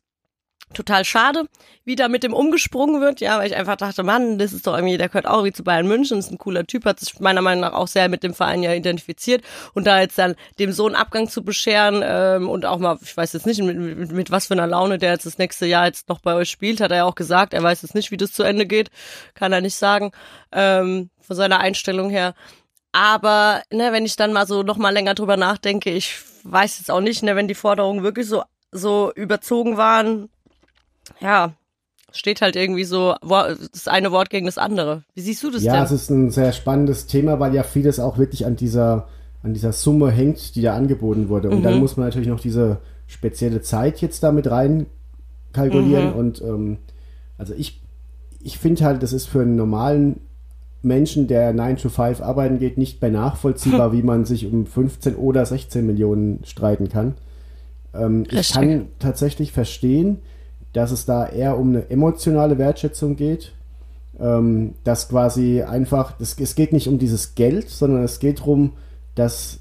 total 0.72 1.04
schade, 1.04 1.44
wie 1.84 1.96
da 1.96 2.08
mit 2.08 2.22
dem 2.22 2.32
umgesprungen 2.32 3.00
wird, 3.00 3.20
ja, 3.20 3.38
weil 3.38 3.48
ich 3.48 3.56
einfach 3.56 3.76
dachte, 3.76 4.02
Mann, 4.02 4.38
das 4.38 4.52
ist 4.52 4.66
doch 4.66 4.74
irgendwie, 4.74 4.96
der 4.96 5.08
gehört 5.08 5.26
auch 5.26 5.44
wie 5.44 5.52
zu 5.52 5.62
Bayern 5.62 5.86
München, 5.86 6.18
ist 6.18 6.30
ein 6.30 6.38
cooler 6.38 6.66
Typ, 6.66 6.84
hat 6.84 7.00
sich 7.00 7.20
meiner 7.20 7.42
Meinung 7.42 7.60
nach 7.60 7.74
auch 7.74 7.88
sehr 7.88 8.08
mit 8.08 8.22
dem 8.22 8.34
Verein 8.34 8.62
ja 8.62 8.72
identifiziert 8.72 9.44
und 9.74 9.86
da 9.86 10.00
jetzt 10.00 10.18
dann 10.18 10.34
dem 10.58 10.72
Sohn 10.72 10.94
Abgang 10.94 11.28
zu 11.28 11.44
bescheren 11.44 12.02
ähm, 12.04 12.48
und 12.48 12.64
auch 12.64 12.78
mal, 12.78 12.98
ich 13.02 13.16
weiß 13.16 13.32
jetzt 13.34 13.46
nicht, 13.46 13.62
mit, 13.62 13.76
mit, 13.76 14.12
mit 14.12 14.30
was 14.30 14.46
für 14.46 14.54
einer 14.54 14.66
Laune 14.66 14.98
der 14.98 15.12
jetzt 15.12 15.26
das 15.26 15.38
nächste 15.38 15.66
Jahr 15.66 15.86
jetzt 15.86 16.08
noch 16.08 16.20
bei 16.20 16.34
euch 16.34 16.50
spielt, 16.50 16.80
hat 16.80 16.90
er 16.90 16.98
ja 16.98 17.04
auch 17.04 17.14
gesagt, 17.14 17.52
er 17.52 17.62
weiß 17.62 17.82
jetzt 17.82 17.94
nicht, 17.94 18.10
wie 18.10 18.16
das 18.16 18.32
zu 18.32 18.42
Ende 18.42 18.66
geht, 18.66 18.90
kann 19.34 19.52
er 19.52 19.60
nicht 19.60 19.76
sagen, 19.76 20.12
ähm, 20.52 21.10
von 21.20 21.36
seiner 21.36 21.60
Einstellung 21.60 22.10
her. 22.10 22.34
Aber 22.92 23.62
ne, 23.72 23.92
wenn 23.92 24.06
ich 24.06 24.16
dann 24.16 24.32
mal 24.32 24.46
so 24.46 24.62
noch 24.62 24.76
mal 24.76 24.90
länger 24.90 25.14
drüber 25.14 25.36
nachdenke, 25.36 25.90
ich 25.90 26.16
weiß 26.44 26.78
jetzt 26.78 26.90
auch 26.90 27.00
nicht, 27.00 27.22
ne, 27.22 27.34
wenn 27.34 27.48
die 27.48 27.54
Forderungen 27.54 28.04
wirklich 28.04 28.28
so 28.28 28.42
so 28.74 29.12
überzogen 29.14 29.76
waren, 29.76 30.28
ja, 31.20 31.52
steht 32.12 32.42
halt 32.42 32.56
irgendwie 32.56 32.84
so 32.84 33.14
das 33.72 33.88
eine 33.88 34.12
Wort 34.12 34.30
gegen 34.30 34.46
das 34.46 34.58
andere. 34.58 35.02
Wie 35.14 35.20
siehst 35.20 35.42
du 35.42 35.50
das 35.50 35.62
ja, 35.62 35.74
denn? 35.74 35.82
es 35.82 35.90
ist 35.90 36.10
ein 36.10 36.30
sehr 36.30 36.52
spannendes 36.52 37.06
Thema, 37.06 37.40
weil 37.40 37.54
ja 37.54 37.62
vieles 37.62 37.98
auch 37.98 38.18
wirklich 38.18 38.46
an 38.46 38.56
dieser, 38.56 39.08
an 39.42 39.52
dieser 39.52 39.72
Summe 39.72 40.10
hängt, 40.10 40.54
die 40.54 40.62
da 40.62 40.74
angeboten 40.76 41.28
wurde. 41.28 41.50
Und 41.50 41.58
Mhm. 41.58 41.62
dann 41.62 41.78
muss 41.80 41.96
man 41.96 42.06
natürlich 42.06 42.28
noch 42.28 42.40
diese 42.40 42.78
spezielle 43.06 43.60
Zeit 43.62 44.00
jetzt 44.00 44.22
da 44.22 44.32
mit 44.32 44.50
rein 44.50 44.86
kalkulieren. 45.52 46.10
Mhm. 46.10 46.16
Und 46.16 46.42
ähm, 46.42 46.78
also 47.36 47.52
ich, 47.56 47.80
ich 48.40 48.58
finde 48.58 48.84
halt, 48.84 49.02
das 49.02 49.12
ist 49.12 49.26
für 49.26 49.40
einen 49.42 49.56
normalen 49.56 50.20
Menschen, 50.82 51.26
der 51.26 51.52
9 51.52 51.78
to 51.78 51.88
5 51.88 52.20
arbeiten 52.20 52.58
geht, 52.58 52.78
nicht 52.78 53.00
mehr 53.02 53.10
nachvollziehbar, 53.10 53.92
wie 53.94 54.02
man 54.02 54.24
sich 54.24 54.46
um 54.46 54.66
15 54.66 55.16
oder 55.16 55.44
16 55.44 55.84
Millionen 55.84 56.44
streiten 56.44 56.88
kann. 56.88 57.14
Ähm, 57.94 58.24
ich 58.30 58.52
kann 58.52 58.86
tatsächlich 58.98 59.52
verstehen, 59.52 60.18
dass 60.74 60.90
es 60.90 61.06
da 61.06 61.26
eher 61.26 61.58
um 61.58 61.70
eine 61.70 61.88
emotionale 61.88 62.58
Wertschätzung 62.58 63.16
geht. 63.16 63.52
Ähm, 64.20 64.74
dass 64.84 65.08
quasi 65.08 65.62
einfach, 65.62 66.12
das, 66.18 66.38
es 66.38 66.54
geht 66.54 66.72
nicht 66.72 66.86
um 66.86 66.98
dieses 66.98 67.34
Geld, 67.34 67.68
sondern 67.68 68.04
es 68.04 68.20
geht 68.20 68.40
darum, 68.40 68.72
dass 69.16 69.58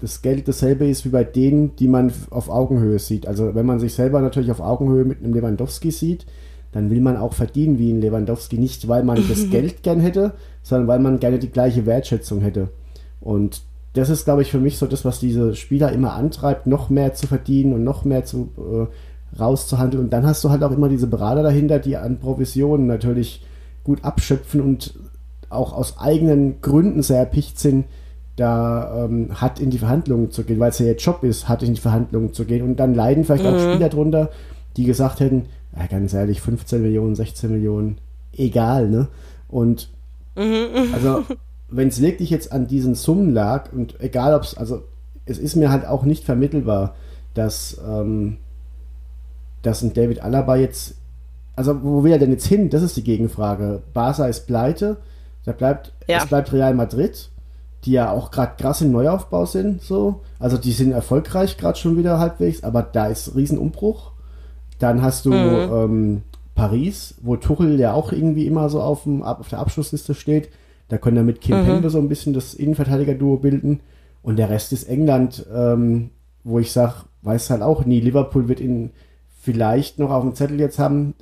das 0.00 0.22
Geld 0.22 0.48
dasselbe 0.48 0.86
ist 0.86 1.04
wie 1.04 1.10
bei 1.10 1.24
denen, 1.24 1.76
die 1.76 1.88
man 1.88 2.10
auf 2.30 2.48
Augenhöhe 2.48 2.98
sieht. 2.98 3.26
Also 3.26 3.54
wenn 3.54 3.66
man 3.66 3.78
sich 3.78 3.92
selber 3.92 4.22
natürlich 4.22 4.50
auf 4.50 4.60
Augenhöhe 4.60 5.04
mit 5.04 5.22
einem 5.22 5.34
Lewandowski 5.34 5.90
sieht, 5.90 6.24
dann 6.72 6.90
will 6.90 7.00
man 7.00 7.16
auch 7.16 7.34
verdienen 7.34 7.78
wie 7.78 7.92
ein 7.92 8.00
Lewandowski. 8.00 8.56
Nicht, 8.56 8.88
weil 8.88 9.02
man 9.02 9.22
das 9.28 9.50
Geld 9.50 9.82
gern 9.82 10.00
hätte, 10.00 10.32
sondern 10.62 10.88
weil 10.88 11.00
man 11.00 11.20
gerne 11.20 11.38
die 11.38 11.50
gleiche 11.50 11.84
Wertschätzung 11.84 12.40
hätte. 12.40 12.70
Und 13.20 13.62
das 13.92 14.08
ist, 14.08 14.24
glaube 14.24 14.42
ich, 14.42 14.50
für 14.50 14.60
mich 14.60 14.78
so 14.78 14.86
das, 14.86 15.04
was 15.04 15.18
diese 15.18 15.54
Spieler 15.56 15.92
immer 15.92 16.14
antreibt, 16.14 16.66
noch 16.66 16.90
mehr 16.90 17.12
zu 17.14 17.26
verdienen 17.26 17.72
und 17.72 17.84
noch 17.84 18.04
mehr 18.04 18.24
zu 18.24 18.50
äh, 18.56 18.86
rauszuhandeln. 19.38 20.04
Und 20.04 20.12
dann 20.12 20.26
hast 20.26 20.42
du 20.44 20.50
halt 20.50 20.62
auch 20.62 20.72
immer 20.72 20.88
diese 20.88 21.06
Berater 21.06 21.42
dahinter, 21.42 21.78
die 21.78 21.96
an 21.96 22.18
Provisionen 22.18 22.86
natürlich 22.86 23.44
gut 23.84 24.04
abschöpfen 24.04 24.60
und 24.60 24.94
auch 25.48 25.72
aus 25.72 25.98
eigenen 25.98 26.60
Gründen 26.60 27.02
sehr 27.02 27.18
erpicht 27.18 27.58
sind, 27.58 27.86
da 28.36 29.04
ähm, 29.04 29.40
hat 29.40 29.60
in 29.60 29.70
die 29.70 29.78
Verhandlungen 29.78 30.30
zu 30.30 30.44
gehen, 30.44 30.60
weil 30.60 30.70
es 30.70 30.78
ja 30.78 30.86
ihr 30.86 30.96
Job 30.96 31.24
ist, 31.24 31.48
hat 31.48 31.62
in 31.62 31.74
die 31.74 31.80
Verhandlungen 31.80 32.32
zu 32.32 32.44
gehen. 32.44 32.62
Und 32.62 32.76
dann 32.76 32.94
leiden 32.94 33.24
vielleicht 33.24 33.44
auch 33.44 33.58
Spieler 33.58 33.88
drunter, 33.88 34.30
die 34.76 34.84
gesagt 34.84 35.20
hätten, 35.20 35.46
ja, 35.76 35.86
ganz 35.86 36.14
ehrlich, 36.14 36.40
15 36.40 36.80
Millionen, 36.80 37.14
16 37.14 37.50
Millionen, 37.50 37.98
egal, 38.32 38.88
ne? 38.88 39.08
Und 39.48 39.90
also, 40.94 41.24
wenn 41.68 41.88
es 41.88 42.00
wirklich 42.00 42.30
jetzt 42.30 42.52
an 42.52 42.66
diesen 42.66 42.94
Summen 42.94 43.32
lag 43.32 43.72
und 43.72 44.00
egal 44.00 44.34
ob 44.34 44.42
es, 44.42 44.56
also 44.56 44.82
es 45.26 45.38
ist 45.38 45.56
mir 45.56 45.70
halt 45.70 45.86
auch 45.86 46.04
nicht 46.04 46.24
vermittelbar, 46.24 46.94
dass, 47.34 47.80
ähm, 47.86 48.38
dass 49.62 49.82
ein 49.82 49.92
David 49.92 50.22
Alaba 50.22 50.56
jetzt, 50.56 50.94
also 51.56 51.82
wo 51.82 52.02
will 52.04 52.12
er 52.12 52.18
denn 52.18 52.30
jetzt 52.32 52.46
hin? 52.46 52.70
Das 52.70 52.82
ist 52.82 52.96
die 52.96 53.04
Gegenfrage. 53.04 53.82
Barca 53.92 54.26
ist 54.26 54.46
pleite, 54.46 54.98
da 55.44 55.52
bleibt, 55.52 55.92
Ja. 56.06 56.18
es 56.18 56.26
bleibt 56.26 56.52
Real 56.52 56.74
Madrid, 56.74 57.30
die 57.84 57.92
ja 57.92 58.10
auch 58.10 58.30
gerade 58.30 58.52
krass 58.58 58.82
im 58.82 58.92
Neuaufbau 58.92 59.46
sind, 59.46 59.82
so. 59.82 60.20
Also 60.38 60.58
die 60.58 60.72
sind 60.72 60.92
erfolgreich 60.92 61.56
gerade 61.56 61.78
schon 61.78 61.96
wieder 61.96 62.18
halbwegs, 62.18 62.62
aber 62.62 62.82
da 62.82 63.06
ist 63.06 63.34
Riesenumbruch. 63.34 64.12
Dann 64.78 65.02
hast 65.02 65.26
du 65.26 65.32
ähm, 65.32 66.22
Paris, 66.54 67.14
wo 67.22 67.36
Tuchel 67.36 67.78
ja 67.78 67.92
auch 67.92 68.12
irgendwie 68.12 68.46
immer 68.46 68.68
so 68.68 68.80
auf, 68.82 69.04
dem, 69.04 69.22
auf 69.22 69.48
der 69.48 69.58
Abschlussliste 69.60 70.14
steht. 70.14 70.48
Da 70.88 70.98
können 70.98 71.16
er 71.18 71.22
mit 71.22 71.40
Kim 71.40 71.64
Pembe 71.64 71.88
so 71.90 71.98
ein 71.98 72.08
bisschen 72.08 72.32
das 72.32 72.52
Innenverteidiger-Duo 72.54 73.36
bilden. 73.36 73.80
Und 74.22 74.36
der 74.36 74.50
Rest 74.50 74.72
ist 74.72 74.88
England, 74.88 75.46
ähm, 75.54 76.10
wo 76.44 76.58
ich 76.58 76.72
sage, 76.72 76.94
weiß 77.22 77.50
halt 77.50 77.62
auch 77.62 77.84
nie. 77.84 78.00
Liverpool 78.00 78.48
wird 78.48 78.60
ihn 78.60 78.90
vielleicht 79.40 79.98
noch 79.98 80.10
auf 80.10 80.22
dem 80.22 80.34
Zettel 80.34 80.60
jetzt 80.60 80.78
haben. 80.78 81.14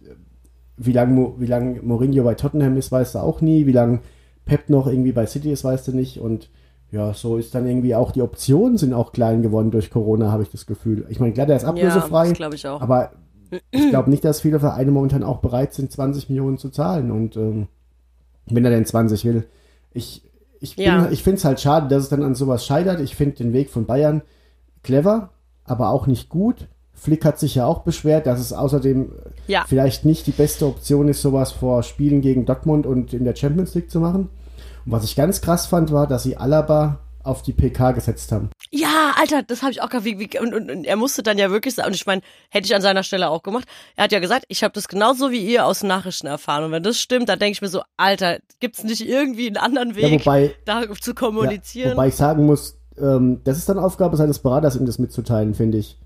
Wie 0.77 0.93
lange 0.93 1.33
wie 1.39 1.47
lang 1.47 1.85
Mourinho 1.85 2.23
bei 2.25 2.35
Tottenham 2.35 2.77
ist, 2.77 2.93
weißt 2.93 3.15
du 3.17 3.19
auch 3.21 3.41
nie. 3.41 3.67
Wie 3.67 3.73
lange 3.73 4.01
Pep 4.45 4.69
noch 4.71 4.87
irgendwie 4.87 5.13
bei 5.13 5.27
City 5.27 5.51
ist, 5.53 5.65
weißt 5.65 5.89
du 5.89 5.93
nicht. 5.93 6.19
Und 6.21 6.51
ja, 6.91 7.13
so 7.15 7.37
ist 7.37 7.55
dann 7.55 7.67
irgendwie 7.67 7.95
auch 7.95 8.13
die 8.13 8.23
Optionen 8.23 8.79
sind 8.79 8.95
auch 8.95 9.13
klein 9.13 9.43
geworden 9.43 9.71
durch 9.71 9.91
Corona, 9.91 10.31
habe 10.33 10.43
ich 10.45 10.51
das 10.51 10.67
Gefühl. 10.67 11.05
Ich 11.09 11.21
meine, 11.21 11.33
klar, 11.33 11.47
der 11.47 11.57
ist 11.57 11.65
ablösefrei. 11.65 12.29
das 12.29 12.37
glaube 12.39 12.55
ich 12.55 12.67
auch. 12.67 12.81
Aber 12.81 13.11
ich 13.71 13.89
glaube 13.91 14.09
nicht, 14.11 14.25
dass 14.25 14.41
viele 14.41 14.61
Vereine 14.61 14.91
momentan 14.91 15.23
auch 15.23 15.39
bereit 15.39 15.75
sind, 15.75 15.91
20 15.93 16.29
Millionen 16.29 16.59
zu 16.59 16.71
zahlen. 16.71 17.11
Und 17.11 17.37
ähm, 17.37 17.67
wenn 18.47 18.65
er 18.65 18.71
denn 18.71 18.87
20 18.87 19.25
will. 19.25 19.45
Ich, 19.93 20.23
ich, 20.61 20.77
bin- 20.77 20.85
Ja. 20.87 21.09
ich 21.11 21.23
finde 21.23 21.39
es 21.39 21.45
halt 21.45 21.61
schade, 21.61 21.89
dass 21.89 22.05
es 22.05 22.09
dann 22.09 22.23
an 22.23 22.35
sowas 22.35 22.65
scheitert. 22.65 23.01
Ich 23.01 23.17
finde 23.17 23.37
den 23.37 23.53
Weg 23.53 23.69
von 23.71 23.85
Bayern 23.85 24.23
clever, 24.83 25.31
aber 25.65 25.91
auch 25.91 26.07
nicht 26.07 26.29
gut. 26.29 26.69
Flick 27.01 27.25
hat 27.25 27.39
sich 27.39 27.55
ja 27.55 27.65
auch 27.67 27.81
beschwert, 27.81 28.27
dass 28.27 28.41
es 28.41 28.53
außerdem 28.53 29.13
Ja. 29.47 29.65
vielleicht 29.69 30.05
nicht 30.05 30.27
die 30.27 30.33
beste 30.33 30.67
Option 30.67 31.09
ist, 31.09 31.23
sowas 31.23 31.53
vor 31.53 31.83
Spielen 31.83 32.21
gegen 32.21 32.45
Dortmund 32.47 32.87
und 32.87 33.13
in 33.13 33.25
der 33.25 33.37
Champions 33.37 33.75
League 33.75 33.91
zu 33.91 34.01
machen. 34.01 34.29
Und 34.85 34.93
was 34.93 35.05
ich 35.05 35.17
ganz 35.17 35.41
krass 35.41 35.67
fand, 35.67 35.93
war, 35.93 36.07
dass 36.07 36.23
sie 36.25 36.37
Alaba 36.37 36.99
auf 37.23 37.43
die 37.43 37.53
PK 37.53 37.93
gesetzt 37.93 38.33
haben. 38.33 38.49
Ja, 38.71 39.13
Alter, 39.21 39.43
das 39.43 39.61
habe 39.63 39.73
ich 39.73 39.83
auch. 39.83 39.91
Wie, 40.03 40.19
wie, 40.19 40.39
und, 40.41 40.55
und, 40.55 40.71
und 40.71 40.85
er 40.85 40.97
musste 40.97 41.23
dann 41.23 41.37
ja 41.37 41.51
wirklich 41.51 41.75
sagen, 41.75 41.89
und 41.89 41.95
ich 41.95 42.07
meine, 42.07 42.23
hätte 42.49 42.65
ich 42.67 42.75
an 42.75 42.81
seiner 42.81 43.03
Stelle 43.03 43.29
auch 43.29 43.43
gemacht. 43.43 43.67
Er 43.97 44.05
hat 44.05 44.13
ja 44.13 44.19
gesagt, 44.19 44.45
ich 44.49 44.63
habe 44.65 44.73
das 44.73 44.89
genauso 44.89 45.31
wie 45.31 45.45
ihr 45.45 45.67
aus 45.67 45.83
Nachrichten 45.83 46.27
erfahren. 46.27 46.65
Und 46.65 46.73
wenn 46.73 46.83
das 46.83 46.99
stimmt, 46.99 47.29
dann 47.29 47.39
denke 47.39 47.53
ich 47.53 47.61
mir 47.63 47.69
so, 47.69 47.83
Alter, 47.99 48.39
gibt's 48.61 48.83
nicht 48.83 49.07
irgendwie 49.07 49.47
einen 49.49 49.59
anderen 49.59 49.91
Ja, 49.91 49.97
Weg, 50.11 50.21
wobei, 50.25 50.55
da 50.65 50.83
zu 51.01 51.11
ja, 51.11 51.15
kommunizieren? 51.15 51.93
wobei 51.93 52.09
ich 52.09 52.15
sagen 52.15 52.47
muss, 52.47 52.79
ähm, 52.99 53.41
das 53.45 53.59
ist 53.59 53.69
dann 53.69 53.79
Aufgabe 53.79 54.17
seines 54.17 54.39
Beraters, 54.39 54.77
ihm 54.77 54.87
das 54.87 54.99
mitzuteilen, 54.99 55.55
finde 55.55 55.79
ich. 55.79 55.99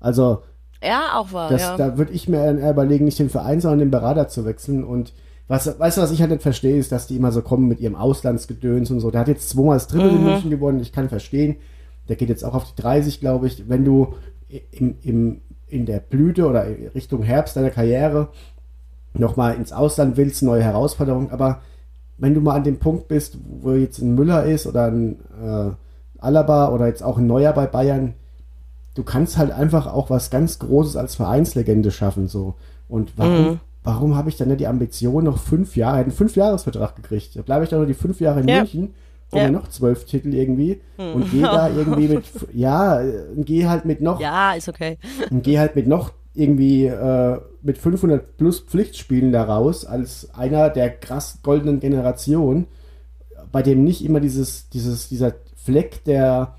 Also, 0.00 0.42
ja, 0.82 1.18
auch 1.18 1.32
wahr, 1.32 1.48
Das, 1.50 1.62
ja. 1.62 1.76
Da 1.76 1.96
würde 1.96 2.12
ich 2.12 2.28
mir 2.28 2.44
eher 2.44 2.70
überlegen, 2.70 3.04
nicht 3.06 3.18
den 3.18 3.30
Verein, 3.30 3.60
sondern 3.60 3.78
den 3.78 3.90
Berater 3.90 4.28
zu 4.28 4.44
wechseln. 4.44 4.84
Und 4.84 5.12
was, 5.48 5.78
weißt 5.78 5.96
du, 5.98 6.02
was 6.02 6.10
ich 6.12 6.20
halt 6.20 6.30
nicht 6.30 6.42
verstehe, 6.42 6.76
ist, 6.76 6.92
dass 6.92 7.06
die 7.06 7.16
immer 7.16 7.32
so 7.32 7.40
kommen 7.42 7.68
mit 7.68 7.80
ihrem 7.80 7.96
Auslandsgedöns 7.96 8.90
und 8.90 9.00
so. 9.00 9.10
Der 9.10 9.20
hat 9.22 9.28
jetzt 9.28 9.48
zweimal 9.50 9.76
das 9.76 9.86
Triple 9.88 10.10
Mhm. 10.10 10.16
in 10.18 10.24
München 10.24 10.50
gewonnen. 10.50 10.80
Ich 10.80 10.92
kann 10.92 11.08
verstehen. 11.08 11.56
Der 12.08 12.16
geht 12.16 12.28
jetzt 12.28 12.44
auch 12.44 12.54
auf 12.54 12.64
die 12.74 12.80
30, 12.82 13.20
glaube 13.20 13.46
ich. 13.46 13.68
Wenn 13.68 13.84
du 13.84 14.14
im, 14.72 14.96
im, 15.02 15.40
in 15.68 15.86
der 15.86 16.00
Blüte 16.00 16.46
oder 16.46 16.66
Richtung 16.94 17.22
Herbst 17.22 17.56
deiner 17.56 17.70
Karriere 17.70 18.28
nochmal 19.14 19.54
ins 19.54 19.72
Ausland 19.72 20.16
willst, 20.16 20.42
neue 20.42 20.62
Herausforderungen. 20.62 21.30
Aber 21.30 21.60
wenn 22.18 22.34
du 22.34 22.40
mal 22.40 22.54
an 22.56 22.64
dem 22.64 22.78
Punkt 22.78 23.08
bist, 23.08 23.38
wo 23.62 23.72
jetzt 23.72 24.00
ein 24.00 24.14
Müller 24.14 24.44
ist 24.44 24.66
oder 24.66 24.86
ein 24.86 25.20
äh, 25.42 25.70
Alaba 26.18 26.68
oder 26.68 26.86
jetzt 26.88 27.02
auch 27.02 27.16
ein 27.18 27.26
Neuer 27.26 27.52
bei 27.52 27.66
Bayern, 27.66 28.14
du 28.94 29.02
kannst 29.02 29.38
halt 29.38 29.50
einfach 29.50 29.86
auch 29.86 30.10
was 30.10 30.30
ganz 30.30 30.58
Großes 30.58 30.96
als 30.96 31.14
Vereinslegende 31.16 31.90
schaffen. 31.90 32.28
so 32.28 32.54
Und 32.88 33.12
warum, 33.16 33.60
warum 33.82 34.16
habe 34.16 34.28
ich 34.28 34.36
dann 34.36 34.48
nicht 34.48 34.60
die 34.60 34.66
Ambition, 34.66 35.24
noch 35.24 35.38
fünf 35.38 35.76
Jahre, 35.76 35.98
einen 35.98 36.10
Fünfjahresvertrag 36.10 36.96
gekriegt. 36.96 37.36
Da 37.36 37.42
bleibe 37.42 37.64
ich 37.64 37.70
doch 37.70 37.78
nur 37.78 37.86
die 37.86 37.94
fünf 37.94 38.20
Jahre 38.20 38.40
in 38.40 38.48
Ja. 38.48 38.58
München, 38.58 38.94
hol 39.32 39.40
Ja. 39.40 39.50
noch 39.50 39.68
zwölf 39.68 40.04
Titel 40.04 40.32
irgendwie 40.34 40.80
und 40.96 41.30
gehe 41.30 41.42
da 41.42 41.68
irgendwie 41.76 42.08
mit, 42.08 42.24
ja, 42.52 43.00
und 43.34 43.44
gehe 43.46 43.68
halt 43.68 43.84
mit 43.84 44.00
noch 44.00 44.20
ja, 44.20 44.52
ist 44.54 44.68
okay. 44.68 44.98
und 45.30 45.42
gehe 45.42 45.58
halt 45.58 45.74
mit 45.76 45.86
noch 45.86 46.12
irgendwie 46.36 46.86
äh, 46.86 47.38
mit 47.62 47.78
500 47.78 48.36
plus 48.36 48.60
Pflichtspielen 48.60 49.30
da 49.32 49.44
raus 49.44 49.84
als 49.84 50.34
einer 50.34 50.68
der 50.68 50.90
krass 50.90 51.38
goldenen 51.42 51.78
Generation, 51.80 52.66
bei 53.52 53.62
dem 53.62 53.84
nicht 53.84 54.04
immer 54.04 54.18
dieses, 54.20 54.68
dieses, 54.70 55.08
dieser 55.08 55.32
Fleck 55.56 56.02
der 56.04 56.54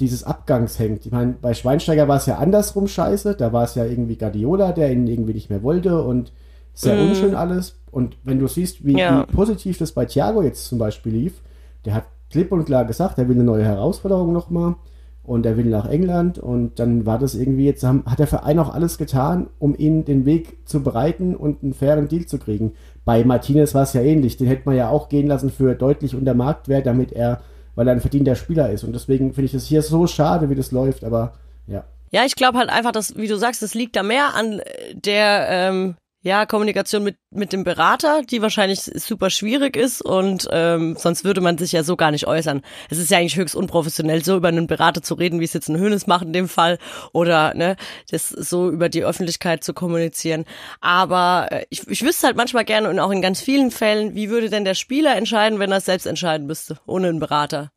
dieses 0.00 0.24
Abgangs 0.24 0.78
hängt. 0.78 1.06
Ich 1.06 1.12
meine, 1.12 1.34
bei 1.40 1.54
Schweinsteiger 1.54 2.08
war 2.08 2.16
es 2.16 2.26
ja 2.26 2.38
andersrum 2.38 2.88
scheiße, 2.88 3.34
da 3.36 3.52
war 3.52 3.64
es 3.64 3.74
ja 3.76 3.84
irgendwie 3.84 4.16
Guardiola, 4.16 4.72
der 4.72 4.92
ihn 4.92 5.06
irgendwie 5.06 5.34
nicht 5.34 5.50
mehr 5.50 5.62
wollte 5.62 6.02
und 6.02 6.32
sehr 6.72 7.00
unschön 7.00 7.34
alles. 7.36 7.76
Und 7.92 8.16
wenn 8.24 8.40
du 8.40 8.48
siehst, 8.48 8.84
wie, 8.84 8.98
Ja. 8.98 9.20
wie 9.28 9.32
positiv 9.32 9.78
das 9.78 9.92
bei 9.92 10.04
Thiago 10.04 10.42
jetzt 10.42 10.66
zum 10.66 10.78
Beispiel 10.78 11.12
lief, 11.12 11.42
der 11.84 11.94
hat 11.94 12.04
klipp 12.30 12.50
und 12.50 12.64
klar 12.64 12.84
gesagt, 12.84 13.18
er 13.18 13.28
will 13.28 13.36
eine 13.36 13.44
neue 13.44 13.64
Herausforderung 13.64 14.32
nochmal 14.32 14.74
und 15.22 15.46
er 15.46 15.56
will 15.56 15.66
nach 15.66 15.88
England 15.88 16.40
und 16.40 16.80
dann 16.80 17.06
war 17.06 17.20
das 17.20 17.36
irgendwie 17.36 17.64
jetzt, 17.66 17.84
haben, 17.84 18.02
hat 18.06 18.18
der 18.18 18.26
Verein 18.26 18.58
auch 18.58 18.74
alles 18.74 18.98
getan, 18.98 19.46
um 19.60 19.76
ihn 19.76 20.04
den 20.04 20.26
Weg 20.26 20.66
zu 20.66 20.82
bereiten 20.82 21.36
und 21.36 21.62
einen 21.62 21.72
fairen 21.74 22.08
Deal 22.08 22.26
zu 22.26 22.38
kriegen. 22.38 22.72
Bei 23.04 23.24
Martinez 23.24 23.74
war 23.74 23.84
es 23.84 23.92
ja 23.92 24.00
ähnlich, 24.02 24.36
den 24.36 24.48
hätte 24.48 24.62
man 24.64 24.74
ja 24.74 24.88
auch 24.88 25.08
gehen 25.08 25.28
lassen 25.28 25.50
für 25.50 25.76
deutlich 25.76 26.16
unter 26.16 26.34
Marktwert, 26.34 26.86
damit 26.86 27.12
er, 27.12 27.40
weil 27.74 27.88
er 27.88 27.92
ein 27.92 28.00
verdienter 28.00 28.34
Spieler 28.34 28.70
ist 28.70 28.84
und 28.84 28.92
deswegen 28.92 29.32
finde 29.32 29.46
ich 29.46 29.52
das 29.52 29.66
hier 29.66 29.82
so 29.82 30.06
schade, 30.06 30.50
wie 30.50 30.54
das 30.54 30.72
läuft, 30.72 31.04
aber 31.04 31.34
ja. 31.66 31.84
Ja, 32.10 32.24
ich 32.24 32.36
glaube 32.36 32.58
halt 32.58 32.70
einfach, 32.70 32.92
dass, 32.92 33.16
wie 33.16 33.26
du 33.26 33.36
sagst, 33.36 33.62
es 33.62 33.74
liegt 33.74 33.96
da 33.96 34.02
mehr 34.02 34.34
an 34.34 34.60
äh, 34.60 34.94
der 34.94 35.46
ähm, 35.48 35.96
ja, 36.24 36.46
Kommunikation 36.46 37.04
mit, 37.04 37.18
mit 37.30 37.52
dem 37.52 37.64
Berater, 37.64 38.22
die 38.22 38.40
wahrscheinlich 38.40 38.80
super 38.80 39.28
schwierig 39.28 39.76
ist 39.76 40.00
und 40.00 40.48
ähm, 40.50 40.96
sonst 40.98 41.22
würde 41.22 41.42
man 41.42 41.58
sich 41.58 41.72
ja 41.72 41.82
so 41.82 41.96
gar 41.96 42.10
nicht 42.10 42.26
äußern. 42.26 42.62
Es 42.88 42.96
ist 42.96 43.10
ja 43.10 43.18
eigentlich 43.18 43.36
höchst 43.36 43.54
unprofessionell, 43.54 44.24
so 44.24 44.34
über 44.38 44.48
einen 44.48 44.66
Berater 44.66 45.02
zu 45.02 45.14
reden, 45.14 45.38
wie 45.38 45.44
es 45.44 45.52
jetzt 45.52 45.68
ein 45.68 45.76
Hönes 45.76 46.06
macht 46.06 46.24
in 46.24 46.32
dem 46.32 46.48
Fall 46.48 46.78
oder 47.12 47.52
ne, 47.52 47.76
das 48.10 48.30
so 48.30 48.70
über 48.70 48.88
die 48.88 49.04
Öffentlichkeit 49.04 49.62
zu 49.62 49.74
kommunizieren. 49.74 50.46
Aber 50.80 51.48
äh, 51.50 51.66
ich, 51.68 51.86
ich 51.88 52.02
wüsste 52.02 52.26
halt 52.26 52.36
manchmal 52.38 52.64
gerne 52.64 52.88
und 52.88 52.98
auch 53.00 53.10
in 53.10 53.20
ganz 53.20 53.42
vielen 53.42 53.70
Fällen, 53.70 54.14
wie 54.14 54.30
würde 54.30 54.48
denn 54.48 54.64
der 54.64 54.74
Spieler 54.74 55.14
entscheiden, 55.16 55.58
wenn 55.58 55.72
er 55.72 55.78
es 55.78 55.84
selbst 55.84 56.06
entscheiden 56.06 56.46
müsste, 56.46 56.78
ohne 56.86 57.08
einen 57.08 57.20
Berater? 57.20 57.70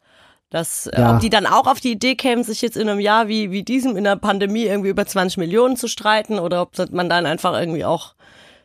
Dass, 0.50 0.88
äh, 0.88 1.01
Ja. 1.01 1.16
ob 1.16 1.20
die 1.20 1.30
dann 1.30 1.46
auch 1.46 1.68
auf 1.68 1.82
die 1.82 1.92
Idee 1.92 2.16
kämen, 2.16 2.46
sich 2.46 2.62
jetzt 2.62 2.77
in 2.77 2.88
einem 2.88 3.01
Jahr 3.01 3.27
wie, 3.27 3.51
wie 3.51 3.63
diesem 3.63 3.98
in 3.98 4.06
der 4.06 4.16
Pandemie 4.16 4.63
irgendwie 4.63 4.88
über 4.89 5.06
20 5.06 5.36
Millionen 5.38 5.75
zu 5.75 5.89
streiten 5.89 6.39
oder 6.39 6.62
ob 6.62 6.72
man 6.92 7.10
dann 7.10 7.25
einfach 7.25 7.60
irgendwie 7.60 7.84
auch 7.84 8.16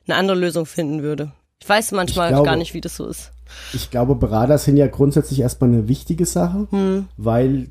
eine 0.06 0.16
andere 0.16 0.36
Lösung 0.38 0.66
finden 0.66 1.02
würde. 1.02 1.32
Ich 1.60 1.68
weiß 1.68 1.92
manchmal 1.92 2.28
Ich 2.28 2.34
glaube- 2.34 2.46
gar 2.46 2.56
nicht, 2.56 2.74
wie 2.74 2.80
das 2.80 2.96
so 2.96 3.06
ist. 3.06 3.30
Ich 3.74 3.90
glaube, 3.90 4.14
Berater 4.14 4.56
sind 4.58 4.76
ja 4.78 4.86
grundsätzlich 4.86 5.40
erstmal 5.40 5.70
eine 5.70 5.86
wichtige 5.88 6.24
Sache, 6.26 6.66
Hm. 6.70 7.06
weil 7.16 7.68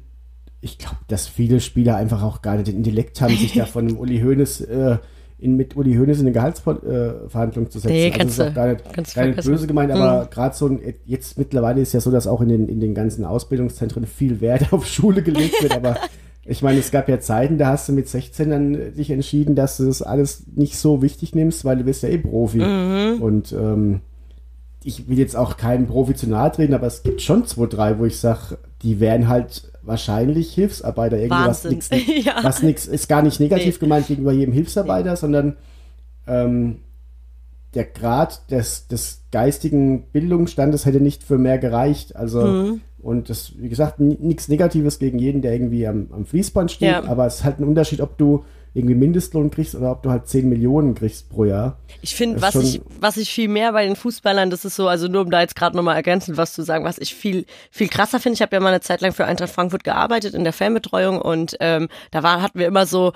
ich 0.61 0.77
glaube, 0.77 0.97
dass 1.07 1.27
viele 1.27 1.59
Spieler 1.59 1.95
einfach 1.95 2.21
auch 2.21 2.41
gar 2.43 2.55
nicht 2.55 2.67
den 2.67 2.77
Intellekt 2.77 3.19
haben, 3.19 3.35
sich 3.35 3.53
da 3.53 3.65
von 3.65 3.87
einem 3.87 3.97
Uli 3.97 4.21
Hoeneß 4.21 4.61
äh, 4.61 4.97
in, 5.39 5.57
mit 5.57 5.75
Uli 5.75 5.95
Hoeneß 5.95 6.19
in 6.19 6.25
eine 6.27 6.33
Gehaltsverhandlung 6.33 7.71
zu 7.71 7.79
setzen. 7.79 7.93
Nee, 7.93 8.13
also 8.13 8.43
ist 8.43 8.49
auch 8.49 8.53
gar 8.53 8.67
nicht, 8.67 8.83
gar 8.93 9.01
nicht 9.01 9.11
vergessen. 9.11 9.51
Böse 9.51 9.65
gemeint, 9.67 9.91
aber 9.91 10.27
gerade 10.27 10.55
so 10.55 10.67
ein, 10.67 10.79
jetzt 11.05 11.39
mittlerweile 11.39 11.81
ist 11.81 11.93
ja 11.93 11.99
so, 11.99 12.11
dass 12.11 12.27
auch 12.27 12.41
in 12.41 12.49
den, 12.49 12.69
in 12.69 12.79
den 12.79 12.93
ganzen 12.93 13.25
Ausbildungszentren 13.25 14.05
viel 14.05 14.39
Wert 14.39 14.67
auf 14.71 14.85
Schule 14.85 15.23
gelegt 15.23 15.61
wird, 15.63 15.75
aber 15.75 15.97
ich 16.45 16.61
meine, 16.63 16.79
es 16.79 16.91
gab 16.91 17.07
ja 17.07 17.19
Zeiten, 17.19 17.57
da 17.57 17.67
hast 17.67 17.87
du 17.87 17.93
mit 17.93 18.09
16 18.09 18.49
dann 18.49 18.75
äh, 18.75 18.91
dich 18.91 19.11
entschieden, 19.11 19.55
dass 19.55 19.77
du 19.77 19.85
das 19.85 20.01
alles 20.01 20.43
nicht 20.55 20.77
so 20.77 21.01
wichtig 21.01 21.35
nimmst, 21.35 21.65
weil 21.65 21.77
du 21.77 21.83
bist 21.83 22.03
ja 22.03 22.09
eh 22.09 22.17
Profi. 22.17 22.57
Mhm. 22.57 23.21
Und 23.21 23.51
ähm, 23.51 24.01
ich 24.83 25.07
will 25.07 25.19
jetzt 25.19 25.35
auch 25.35 25.57
keinem 25.57 25.85
Profi 25.87 26.15
zu 26.15 26.27
nahe 26.27 26.51
treten, 26.51 26.73
aber 26.73 26.87
es 26.87 27.03
gibt 27.03 27.21
schon 27.21 27.45
zwei, 27.45 27.67
drei, 27.67 27.99
wo 27.99 28.05
ich 28.05 28.17
sage, 28.17 28.57
die 28.81 28.99
wären 28.99 29.27
halt 29.27 29.71
wahrscheinlich 29.83 30.53
Hilfsarbeiter. 30.53 31.17
Irgendwas 31.17 31.65
Wahnsinn. 31.65 31.71
nix, 31.71 31.89
Ja. 32.25 32.35
was 32.43 32.63
nix 32.63 32.87
ist 32.87 33.07
gar 33.07 33.21
nicht 33.21 33.39
negativ 33.39 33.75
Nee. 33.75 33.79
gemeint 33.79 34.07
gegenüber 34.07 34.31
jedem 34.31 34.53
Hilfsarbeiter, 34.53 35.15
sondern 35.15 35.57
ähm, 36.27 36.77
der 37.73 37.85
Grad 37.85 38.49
des, 38.51 38.87
des 38.87 39.21
geistigen 39.31 40.03
Bildungsstandes 40.11 40.85
hätte 40.85 40.99
nicht 40.99 41.23
für 41.23 41.37
mehr 41.37 41.57
gereicht. 41.57 42.15
Also 42.15 42.41
Mhm. 42.41 42.81
und 43.01 43.29
das, 43.29 43.53
wie 43.57 43.69
gesagt, 43.69 43.99
nichts 43.99 44.47
Negatives 44.47 44.99
gegen 44.99 45.19
jeden, 45.19 45.41
der 45.41 45.53
irgendwie 45.53 45.87
am, 45.87 46.07
am 46.11 46.25
Fließband 46.25 46.71
steht, 46.71 46.89
Ja. 46.89 47.03
aber 47.05 47.25
es 47.25 47.35
ist 47.35 47.43
halt 47.43 47.59
ein 47.59 47.63
Unterschied, 47.63 48.01
ob 48.01 48.17
du 48.17 48.43
irgendwie 48.73 48.95
Mindestlohn 48.95 49.51
kriegst 49.51 49.75
oder 49.75 49.91
ob 49.91 50.01
du 50.01 50.11
halt 50.11 50.27
10 50.29 50.47
Millionen 50.47 50.95
kriegst 50.95 51.29
pro 51.29 51.43
Jahr. 51.43 51.77
Ich 52.01 52.15
finde, 52.15 52.41
was 52.41 52.55
ich, 52.55 52.81
was 53.01 53.17
ich 53.17 53.29
viel 53.29 53.49
mehr 53.49 53.73
bei 53.73 53.85
den 53.85 53.97
Fußballern, 53.97 54.49
das 54.49 54.63
ist 54.63 54.77
so, 54.77 54.87
also 54.87 55.09
nur 55.09 55.23
um 55.23 55.29
da 55.29 55.41
jetzt 55.41 55.57
gerade 55.57 55.75
nochmal 55.75 55.97
ergänzend 55.97 56.37
was 56.37 56.53
zu 56.53 56.61
sagen, 56.61 56.85
was 56.85 56.97
ich 56.97 57.13
viel, 57.13 57.45
viel 57.69 57.89
krasser 57.89 58.21
finde. 58.21 58.35
Ich 58.35 58.41
habe 58.41 58.55
ja 58.55 58.61
mal 58.61 58.69
eine 58.69 58.79
Zeit 58.79 59.01
lang 59.01 59.11
für 59.11 59.25
Eintracht 59.25 59.49
Frankfurt 59.51 59.83
gearbeitet 59.83 60.33
in 60.35 60.45
der 60.45 60.53
Fanbetreuung 60.53 61.21
und 61.21 61.57
ähm, 61.59 61.89
da 62.11 62.23
war, 62.23 62.41
hatten 62.41 62.59
wir 62.59 62.67
immer 62.67 62.85
so, 62.85 63.11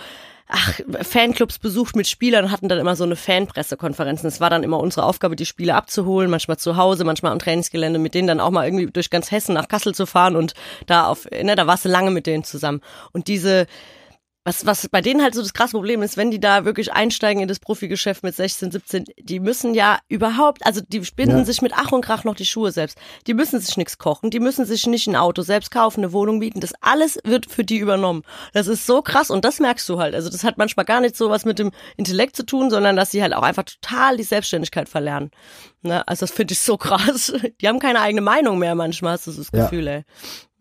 ach, 0.47 0.79
Fanclubs 1.01 1.59
besucht 1.59 1.95
mit 1.95 2.07
Spielern 2.07 2.51
hatten 2.51 2.69
dann 2.69 2.79
immer 2.79 2.95
so 2.95 3.03
eine 3.03 3.15
Fanpressekonferenzen. 3.15 4.27
Es 4.27 4.39
war 4.39 4.49
dann 4.49 4.63
immer 4.63 4.79
unsere 4.79 5.05
Aufgabe, 5.05 5.35
die 5.35 5.45
Spiele 5.45 5.75
abzuholen, 5.75 6.29
manchmal 6.29 6.57
zu 6.57 6.77
Hause, 6.77 7.03
manchmal 7.03 7.31
am 7.31 7.39
Trainingsgelände, 7.39 7.99
mit 7.99 8.13
denen 8.13 8.27
dann 8.27 8.39
auch 8.39 8.51
mal 8.51 8.65
irgendwie 8.65 8.87
durch 8.87 9.09
ganz 9.09 9.31
Hessen 9.31 9.55
nach 9.55 9.67
Kassel 9.67 9.95
zu 9.95 10.05
fahren 10.05 10.35
und 10.35 10.53
da 10.85 11.07
auf, 11.07 11.25
ne, 11.31 11.55
da 11.55 11.67
warst 11.67 11.85
du 11.85 11.89
lange 11.89 12.11
mit 12.11 12.27
denen 12.27 12.43
zusammen. 12.43 12.81
Und 13.11 13.27
diese, 13.27 13.65
was, 14.45 14.65
was 14.67 14.87
bei 14.89 15.01
denen 15.01 15.23
halt 15.23 15.33
so 15.33 15.41
das 15.41 15.53
krasse 15.55 15.71
Problem 15.71 16.03
ist, 16.03 16.17
wenn 16.17 16.29
die 16.29 16.39
da 16.39 16.65
wirklich 16.65 16.93
einsteigen 16.93 17.41
in 17.41 17.47
das 17.47 17.59
Profigeschäft 17.59 18.21
mit 18.23 18.35
16, 18.35 18.71
17, 18.71 19.05
die 19.19 19.39
müssen 19.39 19.73
ja 19.73 19.97
überhaupt, 20.07 20.63
also 20.65 20.81
die 20.87 20.99
binden 21.15 21.39
Ja. 21.39 21.45
sich 21.45 21.63
mit 21.63 21.73
Ach 21.75 21.91
und 21.91 22.05
Krach 22.05 22.23
noch 22.23 22.35
die 22.35 22.45
Schuhe 22.45 22.71
selbst. 22.71 22.97
Die 23.25 23.33
müssen 23.33 23.59
sich 23.59 23.75
nichts 23.75 23.97
kochen, 23.97 24.29
die 24.29 24.39
müssen 24.39 24.63
sich 24.65 24.85
nicht 24.85 25.07
ein 25.07 25.15
Auto 25.15 25.41
selbst 25.41 25.71
kaufen, 25.71 26.01
eine 26.01 26.13
Wohnung 26.13 26.37
mieten. 26.37 26.59
Das 26.59 26.73
alles 26.79 27.17
wird 27.23 27.49
für 27.51 27.63
die 27.63 27.77
übernommen. 27.79 28.21
Das 28.53 28.67
ist 28.67 28.85
so 28.85 29.01
krass 29.01 29.31
und 29.31 29.43
das 29.43 29.59
merkst 29.59 29.89
du 29.89 29.99
halt. 29.99 30.13
Also 30.13 30.29
das 30.29 30.43
hat 30.43 30.59
manchmal 30.59 30.85
gar 30.85 31.01
nicht 31.01 31.17
so 31.17 31.31
was 31.31 31.43
mit 31.43 31.57
dem 31.57 31.71
Intellekt 31.97 32.35
zu 32.35 32.45
tun, 32.45 32.69
sondern 32.69 32.95
dass 32.95 33.09
sie 33.09 33.23
halt 33.23 33.33
auch 33.33 33.41
einfach 33.43 33.63
total 33.63 34.15
die 34.15 34.23
Selbstständigkeit 34.23 34.87
verlernen. 34.87 35.31
Ne? 35.81 36.07
Also 36.07 36.21
das 36.27 36.31
finde 36.35 36.53
ich 36.53 36.59
so 36.59 36.77
krass. 36.77 37.33
Die 37.61 37.67
haben 37.67 37.79
keine 37.79 37.99
eigene 37.99 38.21
Meinung 38.21 38.59
mehr 38.59 38.75
manchmal, 38.75 39.13
hast 39.13 39.25
du 39.25 39.31
das 39.31 39.49
Ja. 39.51 39.63
Gefühl, 39.63 39.87
ey. 39.87 40.03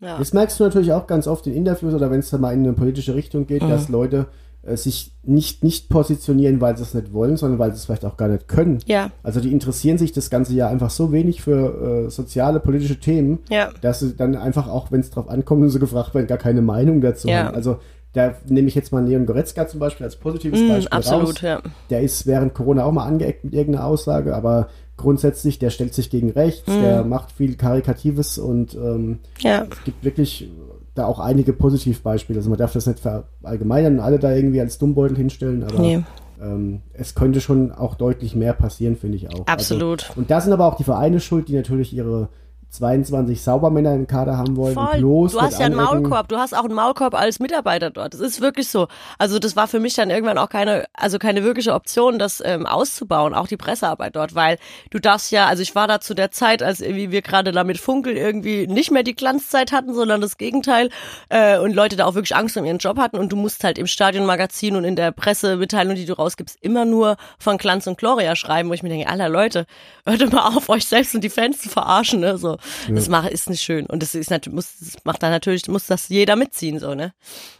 Ja. 0.05 0.17
Das 0.17 0.31
merkst 0.33 0.59
du 0.59 0.63
natürlich 0.65 0.93
auch 0.93 1.07
ganz 1.07 1.27
oft 1.27 1.47
in 1.47 1.53
Interviews 1.53 1.93
oder 1.93 2.11
wenn 2.11 2.19
es 2.19 2.29
dann 2.29 2.41
mal 2.41 2.53
in 2.53 2.59
eine 2.59 2.73
politische 2.73 3.15
Richtung 3.15 3.47
geht, 3.47 3.63
Mhm. 3.63 3.69
dass 3.69 3.89
Leute 3.89 4.27
äh, 4.63 4.77
sich 4.77 5.11
nicht, 5.23 5.63
nicht 5.63 5.89
positionieren, 5.89 6.59
weil 6.61 6.75
sie 6.75 6.81
es 6.83 6.93
nicht 6.95 7.13
wollen, 7.13 7.37
sondern 7.37 7.59
weil 7.59 7.69
sie 7.71 7.77
es 7.77 7.85
vielleicht 7.85 8.03
auch 8.05 8.17
gar 8.17 8.27
nicht 8.29 8.47
können. 8.47 8.79
Ja. 8.87 9.11
Also 9.21 9.39
die 9.39 9.51
interessieren 9.51 9.97
sich 9.99 10.11
das 10.11 10.29
ganze 10.31 10.53
Jahr 10.53 10.69
einfach 10.71 10.89
so 10.89 11.11
wenig 11.11 11.41
für 11.43 12.05
äh, 12.07 12.09
soziale, 12.09 12.59
politische 12.59 12.99
Themen, 12.99 13.39
Ja. 13.49 13.69
dass 13.81 13.99
sie 13.99 14.15
dann 14.15 14.35
einfach 14.35 14.67
auch, 14.67 14.91
wenn 14.91 15.01
es 15.01 15.11
drauf 15.11 15.29
ankommt 15.29 15.61
und 15.61 15.69
sie 15.69 15.79
gefragt 15.79 16.15
werden, 16.15 16.25
gar 16.27 16.37
keine 16.39 16.61
Meinung 16.63 16.99
dazu 17.01 17.27
Ja. 17.27 17.43
haben. 17.45 17.55
Also 17.55 17.77
da 18.13 18.33
nehme 18.47 18.67
ich 18.69 18.75
jetzt 18.75 18.91
mal 18.93 19.05
Leon 19.05 19.25
Goretzka 19.25 19.67
zum 19.67 19.79
Beispiel 19.81 20.05
als 20.05 20.15
positives 20.15 20.59
Mm, 20.61 20.67
Beispiel 20.69 20.97
absolut, 20.97 21.27
raus. 21.27 21.41
ja. 21.41 21.61
Der 21.89 22.01
ist 22.01 22.25
während 22.25 22.53
Corona 22.53 22.85
auch 22.85 22.91
mal 22.93 23.05
angeeckt 23.05 23.43
mit 23.43 23.53
irgendeiner 23.53 23.85
Aussage, 23.85 24.33
aber 24.35 24.69
grundsätzlich, 24.97 25.59
der 25.59 25.69
stellt 25.69 25.93
sich 25.93 26.09
gegen 26.09 26.29
rechts, 26.31 26.67
Mhm. 26.67 26.81
der 26.81 27.03
macht 27.03 27.31
viel 27.31 27.55
Karikatives 27.55 28.37
und 28.37 28.75
ähm, 28.75 29.19
Ja. 29.39 29.65
es 29.69 29.83
gibt 29.83 30.03
wirklich 30.03 30.49
da 30.93 31.05
auch 31.05 31.19
einige 31.19 31.51
Positivbeispiele. 31.53 32.39
Also 32.39 32.49
man 32.49 32.57
darf 32.59 32.71
das 32.73 32.87
nicht 32.87 32.99
verallgemeinern 33.01 33.95
und 33.95 33.99
alle 33.99 34.19
da 34.19 34.33
irgendwie 34.33 34.61
als 34.61 34.77
Dummbeutel 34.77 35.17
hinstellen, 35.17 35.63
aber 35.63 35.79
Nee. 35.79 36.03
ähm, 36.41 36.81
es 36.93 37.15
könnte 37.15 37.41
schon 37.41 37.71
auch 37.73 37.95
deutlich 37.95 38.35
mehr 38.35 38.53
passieren, 38.53 38.95
finde 38.95 39.17
ich 39.17 39.29
auch. 39.29 39.45
Absolut. 39.47 40.09
Also, 40.09 40.21
und 40.21 40.31
da 40.31 40.39
sind 40.39 40.53
aber 40.53 40.65
auch 40.65 40.75
die 40.77 40.85
Vereine 40.85 41.19
schuld, 41.19 41.49
die 41.49 41.55
natürlich 41.55 41.93
ihre 41.93 42.29
22 42.77 43.41
Saubermänner 43.41 43.93
im 43.93 44.07
Kader 44.07 44.37
haben 44.37 44.55
wollen 44.55 44.73
Voll. 44.73 44.97
bloß 44.97 45.31
Du 45.33 45.41
hast 45.41 45.59
ja 45.59 45.65
einen 45.65 45.79
anecken. 45.79 46.01
Maulkorb. 46.03 46.27
Du 46.27 46.37
hast 46.37 46.53
auch 46.53 46.65
einen 46.65 46.73
Maulkorb 46.73 47.13
als 47.13 47.39
Mitarbeiter 47.39 47.89
dort. 47.89 48.13
Das 48.13 48.21
ist 48.21 48.41
wirklich 48.41 48.69
so. 48.69 48.87
Also 49.17 49.39
das 49.39 49.55
war 49.55 49.67
für 49.67 49.79
mich 49.79 49.95
dann 49.95 50.09
irgendwann 50.09 50.37
auch 50.37 50.49
keine, 50.49 50.85
also 50.93 51.19
keine 51.19 51.43
wirkliche 51.43 51.73
Option, 51.73 52.19
das 52.19 52.41
ähm, 52.45 52.65
auszubauen, 52.65 53.33
auch 53.33 53.47
die 53.47 53.57
Pressearbeit 53.57 54.15
dort, 54.15 54.35
weil 54.35 54.57
du 54.91 54.99
darfst 54.99 55.31
ja, 55.31 55.47
also 55.47 55.61
ich 55.61 55.75
war 55.75 55.87
da 55.87 55.99
zu 55.99 56.13
der 56.13 56.31
Zeit, 56.31 56.61
als 56.61 56.81
irgendwie 56.81 57.11
wir 57.11 57.21
gerade 57.21 57.51
da 57.51 57.63
mit 57.63 57.77
Funkel 57.77 58.17
irgendwie 58.17 58.67
nicht 58.67 58.91
mehr 58.91 59.03
die 59.03 59.15
Glanzzeit 59.15 59.71
hatten, 59.71 59.93
sondern 59.93 60.21
das 60.21 60.37
Gegenteil 60.37 60.89
äh, 61.29 61.57
und 61.59 61.73
Leute 61.73 61.95
da 61.95 62.05
auch 62.05 62.15
wirklich 62.15 62.35
Angst 62.35 62.57
um 62.57 62.65
ihren 62.65 62.77
Job 62.77 62.97
hatten 62.97 63.17
und 63.17 63.31
du 63.31 63.35
musst 63.35 63.63
halt 63.63 63.77
im 63.77 63.87
Stadionmagazin 63.87 64.75
und 64.75 64.83
in 64.83 64.95
der 64.95 65.11
Pressemitteilung, 65.11 65.95
die 65.95 66.05
du 66.05 66.13
rausgibst, 66.13 66.57
immer 66.61 66.85
nur 66.85 67.17
von 67.39 67.57
Glanz 67.57 67.87
und 67.87 67.97
Gloria 67.97 68.35
schreiben, 68.35 68.69
wo 68.69 68.73
ich 68.73 68.83
mir 68.83 68.89
denke, 68.89 69.07
aller 69.07 69.29
Leute, 69.29 69.65
hört 70.05 70.31
mal 70.31 70.55
auf, 70.55 70.69
euch 70.69 70.85
selbst 70.85 71.15
und 71.15 71.23
die 71.23 71.29
Fans 71.29 71.61
zu 71.61 71.69
verarschen, 71.69 72.19
ne? 72.19 72.37
So, 72.37 72.57
das 72.89 73.09
macht, 73.09 73.29
ist 73.29 73.49
nicht 73.49 73.61
schön 73.61 73.85
und 73.85 74.01
das 74.01 74.15
ist 74.15 74.29
natürlich, 74.29 74.55
muss, 74.55 74.73
das 74.79 74.95
macht 75.03 75.21
dann 75.23 75.31
natürlich, 75.31 75.67
muss 75.67 75.87
das 75.87 76.09
jeder 76.09 76.35
mitziehen, 76.35 76.79
so, 76.79 76.93
ne? 76.95 77.13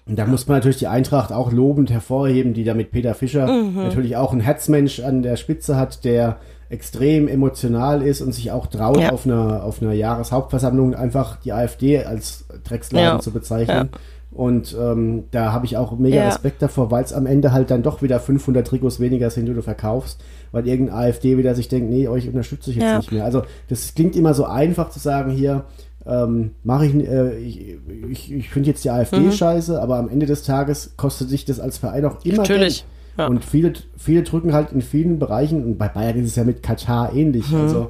Und 0.06 0.18
da 0.18 0.26
muss 0.26 0.48
man 0.48 0.58
natürlich 0.58 0.78
die 0.78 0.88
Eintracht 0.88 1.32
auch 1.32 1.52
lobend 1.52 1.90
hervorheben, 1.92 2.54
die 2.54 2.64
da 2.64 2.74
mit 2.74 2.92
Peter 2.92 3.14
Fischer 3.16 3.48
Mhm. 3.48 3.76
natürlich 3.84 4.16
auch 4.18 4.32
einen 4.32 4.42
Herzmensch 4.42 5.00
an 5.00 5.22
der 5.24 5.36
Spitze 5.36 5.76
hat, 5.78 6.04
der 6.06 6.38
extrem 6.70 7.28
emotional 7.28 8.02
ist 8.02 8.22
und 8.22 8.32
sich 8.34 8.52
auch 8.52 8.66
traut, 8.68 9.00
Ja. 9.00 9.12
auf 9.12 9.26
einer, 9.26 9.64
auf 9.64 9.82
einer 9.82 9.94
Jahreshauptversammlung 9.94 10.96
einfach 10.96 11.38
die 11.42 11.54
AfD 11.54 12.04
als 12.04 12.46
Drecksladen 12.64 13.06
Ja. 13.18 13.20
zu 13.20 13.32
bezeichnen. 13.32 13.90
Und 14.36 14.76
ähm, 14.80 15.24
da 15.32 15.54
habe 15.54 15.66
ich 15.66 15.78
auch 15.78 15.98
mega 15.98 16.18
Ja. 16.18 16.26
Respekt 16.28 16.62
davor, 16.62 16.92
weil 16.92 17.04
es 17.06 17.14
am 17.14 17.26
Ende 17.26 17.54
halt 17.54 17.72
dann 17.72 17.84
doch 17.84 18.02
wieder 18.02 18.20
500 18.20 18.68
Trikots 18.68 19.00
weniger 19.00 19.30
sind, 19.30 19.46
die 19.48 19.54
du 19.54 19.62
verkaufst, 19.62 20.22
weil 20.52 20.68
irgendein 20.68 20.96
AfD 20.96 21.38
wieder 21.38 21.56
sich 21.56 21.70
denkt, 21.70 21.90
nee, 21.90 22.08
euch 22.10 22.28
unterstütze 22.28 22.70
ich 22.72 22.76
jetzt 22.76 22.86
Ja. 22.86 22.98
nicht 22.98 23.12
mehr. 23.14 23.24
Also 23.24 23.44
das 23.70 23.96
klingt 23.96 24.16
immer 24.18 24.34
so 24.34 24.44
einfach 24.46 24.90
zu 24.90 25.00
sagen, 25.00 25.32
hier 25.32 25.64
ähm, 26.06 26.52
mache 26.64 26.86
ich, 26.86 26.94
äh, 26.96 27.36
ich, 27.38 27.78
ich, 28.12 28.32
ich 28.34 28.50
finde 28.50 28.70
jetzt 28.70 28.84
die 28.84 28.90
AfD 28.92 29.18
Mhm. 29.22 29.32
scheiße, 29.32 29.82
aber 29.82 29.96
am 29.98 30.10
Ende 30.10 30.26
des 30.26 30.44
Tages 30.44 30.94
kostet 30.98 31.30
sich 31.30 31.46
das 31.46 31.60
als 31.62 31.78
Verein 31.78 32.06
auch 32.06 32.24
immer 32.26 32.38
Natürlich, 32.44 32.82
Geld. 32.82 32.86
ja. 33.18 33.28
Und 33.28 33.44
viele, 33.44 33.74
viele 33.98 34.22
drücken 34.24 34.54
halt 34.54 34.72
in 34.74 34.82
vielen 34.82 35.18
Bereichen, 35.18 35.64
und 35.64 35.78
bei 35.78 35.88
Bayern 35.88 36.20
ist 36.20 36.28
es 36.32 36.36
ja 36.36 36.44
mit 36.44 36.62
Katar 36.62 37.14
ähnlich, 37.16 37.50
Mhm. 37.50 37.62
also 37.62 37.88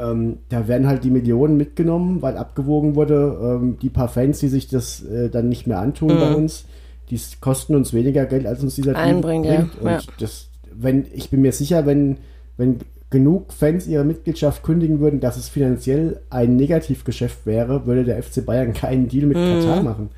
ähm, 0.00 0.38
da 0.48 0.68
werden 0.68 0.86
halt 0.86 1.04
die 1.04 1.10
Millionen 1.10 1.56
mitgenommen, 1.56 2.22
weil 2.22 2.36
abgewogen 2.36 2.94
wurde, 2.94 3.38
ähm, 3.42 3.78
die 3.80 3.90
paar 3.90 4.08
Fans, 4.08 4.38
die 4.40 4.48
sich 4.48 4.68
das 4.68 5.04
äh, 5.04 5.28
dann 5.28 5.48
nicht 5.48 5.66
mehr 5.66 5.78
antun 5.80 6.08
bei 6.18 6.34
uns, 6.34 6.64
die 7.10 7.18
kosten 7.40 7.74
uns 7.74 7.92
weniger 7.92 8.26
Geld, 8.26 8.46
als 8.46 8.62
uns 8.62 8.74
dieser 8.74 8.94
Team 8.94 9.02
Mhm. 9.02 9.08
Einbringt, 9.16 9.46
ja. 9.46 9.56
bringt. 9.56 9.74
Und 9.80 9.86
Ja. 9.90 10.00
das, 10.18 10.48
wenn, 10.74 11.06
ich 11.14 11.30
bin 11.30 11.40
mir 11.40 11.52
sicher, 11.52 11.86
wenn, 11.86 12.18
wenn 12.56 12.78
genug 13.10 13.52
Fans 13.54 13.86
ihre 13.86 14.04
Mitgliedschaft 14.04 14.62
kündigen 14.62 15.00
würden, 15.00 15.20
dass 15.20 15.36
es 15.38 15.48
finanziell 15.48 16.20
ein 16.28 16.56
Negativgeschäft 16.56 17.46
wäre, 17.46 17.86
würde 17.86 18.04
der 18.04 18.22
FC 18.22 18.44
Bayern 18.44 18.74
keinen 18.74 19.08
Deal 19.08 19.26
mit 19.26 19.38
Mhm. 19.38 19.60
Katar 19.64 19.82
machen. 19.82 20.10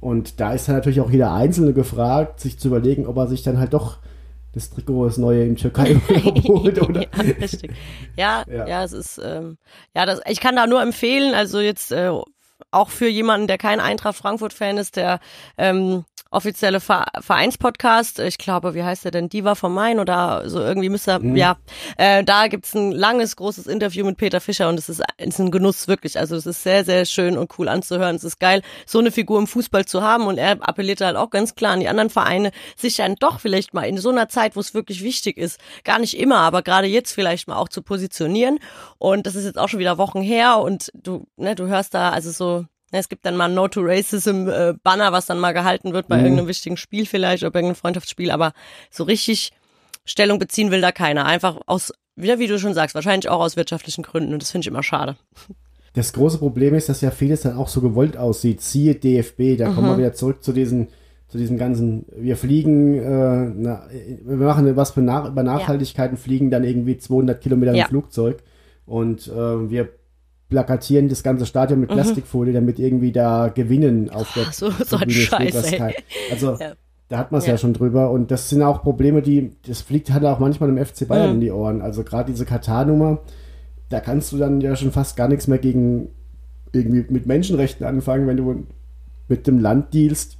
Und 0.00 0.40
da 0.40 0.52
ist 0.52 0.66
dann 0.68 0.74
natürlich 0.76 1.00
auch 1.00 1.10
jeder 1.10 1.32
Einzelne 1.32 1.72
gefragt, 1.72 2.40
sich 2.40 2.58
zu 2.58 2.68
überlegen, 2.68 3.06
ob 3.06 3.16
er 3.18 3.28
sich 3.28 3.42
dann 3.42 3.58
halt 3.58 3.72
doch 3.72 3.98
das 4.54 4.70
Trikot, 4.70 5.06
das 5.06 5.18
neue 5.18 5.44
im 5.44 5.56
Türkei 5.56 5.94
holt 6.44 6.80
oder. 6.88 7.02
ja, 7.02 7.08
richtig. 7.40 7.72
Ja, 8.16 8.44
ja, 8.48 8.66
Ja. 8.66 8.84
es 8.84 8.92
ist, 8.92 9.18
ähm, 9.22 9.58
ja, 9.94 10.06
das, 10.06 10.20
ich 10.26 10.40
kann 10.40 10.56
da 10.56 10.66
nur 10.66 10.82
empfehlen, 10.82 11.34
also 11.34 11.60
jetzt 11.60 11.92
äh, 11.92 12.10
auch 12.70 12.90
für 12.90 13.08
jemanden, 13.08 13.46
der 13.46 13.58
kein 13.58 13.80
Eintracht 13.80 14.16
Frankfurt-Fan 14.16 14.78
ist, 14.78 14.96
der 14.96 15.20
ähm, 15.58 16.04
offizielle 16.32 16.80
Ver 16.80 17.06
Vereinspodcast, 17.20 18.18
ich 18.18 18.38
glaube, 18.38 18.74
wie 18.74 18.82
heißt 18.82 19.04
der 19.04 19.10
denn, 19.12 19.28
Diva 19.28 19.54
vom 19.54 19.74
Main 19.74 19.98
oder 20.00 20.48
so 20.48 20.60
irgendwie 20.60 20.88
müsste, 20.88 21.12
er- 21.12 21.22
ja, 21.36 21.56
äh, 21.98 22.24
da 22.24 22.48
gibt's 22.48 22.74
ein 22.74 22.90
langes, 22.92 23.36
großes 23.36 23.66
Interview 23.66 24.04
mit 24.04 24.16
Peter 24.16 24.40
Fischer 24.40 24.68
und 24.68 24.78
es 24.78 24.88
ist, 24.88 25.02
es 25.18 25.26
ist 25.26 25.38
ein 25.38 25.50
Genuss, 25.50 25.88
wirklich, 25.88 26.18
also 26.18 26.34
es 26.36 26.46
ist 26.46 26.62
sehr, 26.62 26.84
sehr 26.84 27.04
schön 27.04 27.36
und 27.38 27.56
cool 27.58 27.68
anzuhören, 27.68 28.16
es 28.16 28.24
ist 28.24 28.40
geil, 28.40 28.62
so 28.86 28.98
eine 28.98 29.10
Figur 29.12 29.38
im 29.38 29.46
Fußball 29.46 29.84
zu 29.84 30.02
haben 30.02 30.26
und 30.26 30.38
er 30.38 30.52
appelliert 30.66 31.00
halt 31.00 31.16
auch 31.16 31.30
ganz 31.30 31.54
klar 31.54 31.72
an 31.72 31.80
die 31.80 31.88
anderen 31.88 32.10
Vereine, 32.10 32.50
sich 32.76 32.96
dann 32.96 33.14
doch 33.16 33.38
vielleicht 33.40 33.74
mal 33.74 33.84
in 33.84 33.98
so 33.98 34.08
einer 34.10 34.28
Zeit, 34.28 34.56
wo 34.56 34.60
es 34.60 34.74
wirklich 34.74 35.02
wichtig 35.02 35.36
ist, 35.36 35.60
gar 35.84 35.98
nicht 35.98 36.18
immer, 36.18 36.38
aber 36.38 36.62
gerade 36.62 36.86
jetzt 36.86 37.12
vielleicht 37.12 37.46
mal 37.48 37.56
auch 37.56 37.68
zu 37.68 37.82
positionieren. 37.82 38.58
Und 38.98 39.26
das 39.26 39.34
ist 39.34 39.44
jetzt 39.44 39.58
auch 39.58 39.68
schon 39.68 39.80
wieder 39.80 39.98
Wochen 39.98 40.22
her 40.22 40.58
und 40.58 40.90
du, 40.94 41.26
ne, 41.36 41.54
du 41.54 41.66
hörst 41.66 41.94
da, 41.94 42.10
also 42.10 42.30
so, 42.30 42.64
es 43.00 43.08
gibt 43.08 43.24
dann 43.26 43.36
mal 43.36 43.46
ein 43.48 43.54
No 43.54 43.68
to 43.68 43.80
Racism 43.82 44.48
äh, 44.48 44.74
Banner, 44.82 45.12
was 45.12 45.26
dann 45.26 45.38
mal 45.40 45.52
gehalten 45.52 45.92
wird 45.92 46.08
bei 46.08 46.18
irgendeinem 46.18 46.48
wichtigen 46.48 46.76
Spiel 46.76 47.06
vielleicht 47.06 47.42
oder 47.42 47.50
bei 47.50 47.60
irgendeinem 47.60 47.80
Freundschaftsspiel, 47.80 48.30
aber 48.30 48.52
so 48.90 49.04
richtig 49.04 49.52
Stellung 50.04 50.38
beziehen 50.38 50.70
will 50.70 50.80
da 50.80 50.92
keiner. 50.92 51.24
Einfach 51.24 51.58
aus, 51.66 51.92
wieder 52.16 52.38
wie 52.38 52.46
du 52.48 52.58
schon 52.58 52.74
sagst, 52.74 52.94
wahrscheinlich 52.94 53.28
auch 53.28 53.40
aus 53.40 53.56
wirtschaftlichen 53.56 54.02
Gründen 54.02 54.32
und 54.32 54.42
das 54.42 54.50
finde 54.50 54.64
ich 54.64 54.68
immer 54.68 54.82
schade. 54.82 55.16
Das 55.94 56.12
große 56.12 56.38
Problem 56.38 56.74
ist, 56.74 56.88
dass 56.88 57.00
ja 57.02 57.10
vieles 57.10 57.42
dann 57.42 57.56
auch 57.56 57.68
so 57.68 57.80
gewollt 57.80 58.16
aussieht. 58.16 58.60
Siehe 58.62 58.94
DFB, 58.94 59.58
da 59.58 59.70
kommen 59.70 59.88
wir 59.90 59.98
wieder 59.98 60.12
zurück 60.14 60.42
zu 60.42 60.52
diesen, 60.52 60.88
zu 61.28 61.38
diesem 61.38 61.58
ganzen, 61.58 62.06
wir 62.16 62.36
fliegen, 62.36 62.94
äh, 62.98 63.52
na, 63.54 63.86
wir 64.24 64.36
machen 64.36 64.74
was 64.76 64.92
für 64.92 65.02
nach, 65.02 65.28
über 65.28 65.42
Nachhaltigkeiten, 65.42 66.16
fliegen 66.16 66.50
dann 66.50 66.64
irgendwie 66.64 66.96
200 66.98 67.40
Kilometer 67.40 67.74
Ja. 67.74 67.84
im 67.84 67.88
Flugzeug 67.88 68.42
und 68.86 69.28
äh, 69.28 69.70
wir 69.70 69.88
plakatieren 70.52 71.08
das 71.08 71.22
ganze 71.22 71.46
Stadion 71.46 71.80
mit 71.80 71.88
Plastikfolie, 71.88 72.52
damit 72.52 72.78
irgendwie 72.78 73.10
da 73.10 73.48
Gewinnen 73.48 74.10
auf 74.10 74.32
der 74.34 74.44
Ach 74.48 74.52
so, 74.52 74.70
so 74.70 74.96
ein 74.98 75.08
Scheiß, 75.10 75.72
kein- 75.72 75.94
Also 76.30 76.56
Ja. 76.60 76.72
da 77.08 77.18
hat 77.18 77.32
man 77.32 77.38
es 77.40 77.46
Ja. 77.46 77.52
ja. 77.54 77.58
schon 77.58 77.72
drüber 77.72 78.10
und 78.10 78.30
das 78.30 78.48
sind 78.50 78.62
auch 78.62 78.82
Probleme, 78.82 79.22
die, 79.22 79.52
das 79.66 79.80
fliegt 79.80 80.12
halt 80.12 80.24
auch 80.24 80.38
manchmal 80.38 80.68
dem 80.70 80.78
FC 80.78 81.08
Bayern 81.08 81.30
Mhm. 81.30 81.34
in 81.36 81.40
die 81.40 81.50
Ohren. 81.50 81.80
Also 81.82 82.04
gerade 82.04 82.30
diese 82.30 82.44
Katar-Nummer, 82.44 83.18
da 83.88 84.00
kannst 84.00 84.30
du 84.32 84.36
dann 84.36 84.60
ja 84.60 84.76
schon 84.76 84.92
fast 84.92 85.16
gar 85.16 85.28
nichts 85.28 85.48
mehr 85.48 85.58
gegen 85.58 86.08
irgendwie 86.72 87.04
mit 87.08 87.26
Menschenrechten 87.26 87.84
anfangen, 87.86 88.26
wenn 88.26 88.36
du 88.36 88.64
mit 89.28 89.46
dem 89.46 89.58
Land 89.58 89.92
dealst, 89.94 90.36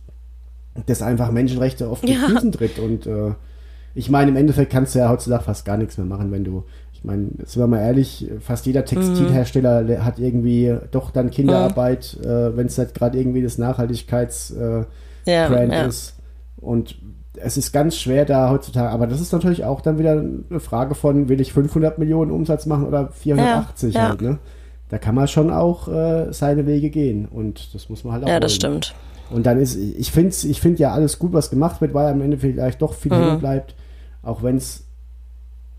das 0.86 1.02
einfach 1.02 1.30
Menschenrechte 1.32 1.88
auf 1.88 2.00
die 2.02 2.12
Ja. 2.12 2.28
Füßen 2.28 2.52
tritt. 2.52 2.78
Und 2.78 3.06
äh, 3.06 3.32
ich 3.94 4.08
meine, 4.08 4.30
im 4.30 4.36
Endeffekt 4.36 4.72
kannst 4.72 4.94
du 4.94 5.00
ja 5.00 5.10
heutzutage 5.10 5.44
fast 5.44 5.64
gar 5.66 5.76
nichts 5.76 5.98
mehr 5.98 6.06
machen, 6.06 6.32
wenn 6.32 6.44
du, 6.44 6.64
ich 7.02 7.04
meine, 7.04 7.30
sind 7.44 7.56
wir 7.60 7.66
mal 7.66 7.80
ehrlich, 7.80 8.30
fast 8.38 8.64
jeder 8.66 8.84
Textilhersteller 8.84 9.82
le- 9.82 10.04
hat 10.04 10.20
irgendwie 10.20 10.76
doch 10.92 11.10
dann 11.10 11.30
Kinderarbeit, 11.30 12.16
äh, 12.22 12.56
wenn 12.56 12.66
es 12.68 12.78
nicht 12.78 12.94
gerade 12.94 13.18
irgendwie 13.18 13.42
das 13.42 13.58
Nachhaltigkeits 13.58 14.52
äh, 14.52 14.84
Ja, 15.26 15.50
ja. 15.52 15.84
ist. 15.86 16.14
Und 16.58 16.96
es 17.34 17.56
ist 17.56 17.72
ganz 17.72 17.96
schwer 17.96 18.24
da 18.24 18.50
heutzutage, 18.50 18.90
aber 18.90 19.06
das 19.08 19.20
ist 19.20 19.32
natürlich 19.32 19.64
auch 19.64 19.80
dann 19.80 19.98
wieder 19.98 20.12
eine 20.12 20.60
Frage 20.60 20.94
von, 20.94 21.28
will 21.28 21.40
ich 21.40 21.52
500 21.52 21.98
Millionen 21.98 22.30
Umsatz 22.30 22.66
machen 22.66 22.86
oder 22.86 23.08
480 23.10 23.94
Ja, 23.94 24.08
halt, 24.10 24.20
ne? 24.22 24.38
Da 24.88 24.98
kann 24.98 25.14
man 25.14 25.26
schon 25.26 25.50
auch 25.50 25.88
äh, 25.88 26.32
seine 26.32 26.66
Wege 26.66 26.90
gehen 26.90 27.26
und 27.26 27.74
das 27.74 27.88
muss 27.88 28.04
man 28.04 28.12
halt 28.12 28.24
auch 28.24 28.28
Ja, 28.28 28.38
das 28.38 28.52
wollen. 28.52 28.82
stimmt. 28.82 28.94
Und 29.30 29.46
dann 29.46 29.58
ist, 29.58 29.74
ich 29.76 30.12
finde 30.12 30.36
ich 30.44 30.60
find 30.60 30.78
ja 30.78 30.92
alles 30.92 31.18
gut, 31.18 31.32
was 31.32 31.48
gemacht 31.50 31.80
wird, 31.80 31.94
weil 31.94 32.12
am 32.12 32.20
Ende 32.20 32.36
vielleicht 32.38 32.82
doch 32.82 32.92
viel 32.94 33.12
Mhm. 33.12 33.38
bleibt, 33.38 33.74
auch 34.22 34.42
wenn 34.42 34.56
es 34.58 34.84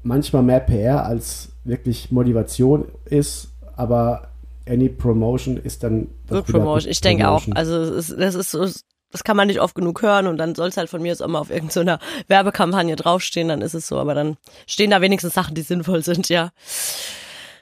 manchmal 0.04 0.44
mehr 0.44 0.60
PR 0.60 1.06
als 1.06 1.50
wirklich 1.64 2.12
Motivation 2.12 2.86
ist, 3.06 3.50
aber 3.76 4.30
any 4.68 4.90
Promotion 4.90 5.58
ist 5.58 5.84
dann 5.84 6.08
Good 6.30 6.46
Promotion. 6.48 6.92
Ich 6.92 7.02
denke 7.02 7.30
auch. 7.30 7.44
Also 7.56 7.76
es 7.82 8.10
ist, 8.10 8.20
das 8.20 8.36
ist 8.36 8.52
so, 8.52 8.66
das 9.12 9.24
kann 9.24 9.38
man 9.38 9.48
nicht 9.48 9.62
oft 9.62 9.76
genug 9.76 10.02
hören 10.02 10.28
und 10.28 10.38
dann 10.38 10.56
soll 10.56 10.70
es 10.70 10.78
halt 10.78 10.90
von 10.90 11.02
mir 11.02 11.10
jetzt 11.10 11.22
auch 11.22 11.28
mal 11.28 11.40
auf 11.40 11.52
irgendeiner 11.52 12.00
Werbekampagne 12.28 12.96
draufstehen, 12.96 13.48
dann 13.48 13.62
ist 13.62 13.74
es 13.76 13.88
so. 13.88 13.98
Aber 13.98 14.14
dann 14.14 14.38
stehen 14.68 14.92
da 14.92 15.02
wenigstens 15.02 15.34
Sachen, 15.34 15.56
die 15.56 15.62
sinnvoll 15.62 16.04
sind, 16.04 16.30
ja. 16.30 16.52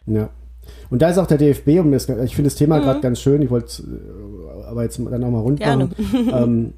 Ja. 0.05 0.29
Und 0.89 1.01
da 1.01 1.09
ist 1.09 1.17
auch 1.17 1.27
der 1.27 1.37
DFB, 1.37 1.79
um 1.79 1.91
das, 1.91 2.07
ich 2.09 2.35
finde 2.35 2.49
das 2.49 2.55
Thema 2.55 2.79
Mhm. 2.79 2.83
gerade 2.83 3.01
ganz 3.01 3.21
schön, 3.21 3.41
ich 3.41 3.49
wollte 3.49 3.83
aber 4.67 4.83
jetzt 4.83 4.99
dann 4.99 5.23
auch 5.23 5.29
mal 5.29 5.39
rund 5.39 5.59
machen. 5.59 5.95
ähm, 6.33 6.73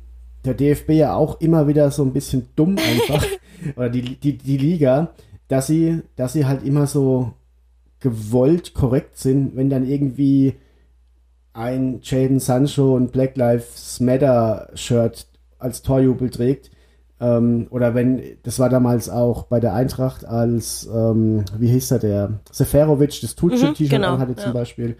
der 0.45 0.53
DFB 0.53 0.91
ja 0.91 1.15
auch 1.15 1.39
immer 1.39 1.67
wieder 1.67 1.89
so 1.91 2.03
ein 2.03 2.13
bisschen 2.13 2.47
dumm 2.55 2.77
einfach, 2.77 3.25
oder 3.75 3.89
die, 3.89 4.01
die, 4.17 4.37
die 4.37 4.57
Liga, 4.57 5.09
dass 5.53 5.67
sie, 5.67 6.01
dass 6.15 6.33
sie 6.33 6.47
halt 6.47 6.63
immer 6.63 6.87
so 6.87 7.33
gewollt 7.99 8.73
korrekt 8.73 9.17
sind, 9.17 9.55
wenn 9.55 9.69
dann 9.69 9.87
irgendwie 9.87 10.55
ein 11.53 11.99
Jaden 12.01 12.39
Sancho 12.39 12.95
und 12.95 13.11
Black 13.11 13.37
Lives 13.37 13.99
Matter 13.99 14.71
Shirt 14.73 15.27
als 15.59 15.83
Torjubel 15.83 16.31
trägt. 16.31 16.71
Ähm, 17.19 17.67
oder 17.69 17.93
wenn, 17.93 18.19
das 18.41 18.57
war 18.57 18.69
damals 18.69 19.09
auch 19.09 19.43
bei 19.43 19.59
der 19.59 19.75
Eintracht, 19.75 20.25
als, 20.25 20.89
ähm, 20.91 21.45
wie 21.59 21.67
hieß 21.67 21.91
er, 21.91 21.99
der 21.99 22.39
Seferovic 22.51 23.21
das 23.21 23.35
Tuchel-T-Shirt 23.35 23.79
Mhm, 23.79 23.89
genau, 23.89 24.13
anhatte 24.15 24.35
zum 24.35 24.47
ja. 24.47 24.53
Beispiel. 24.53 24.97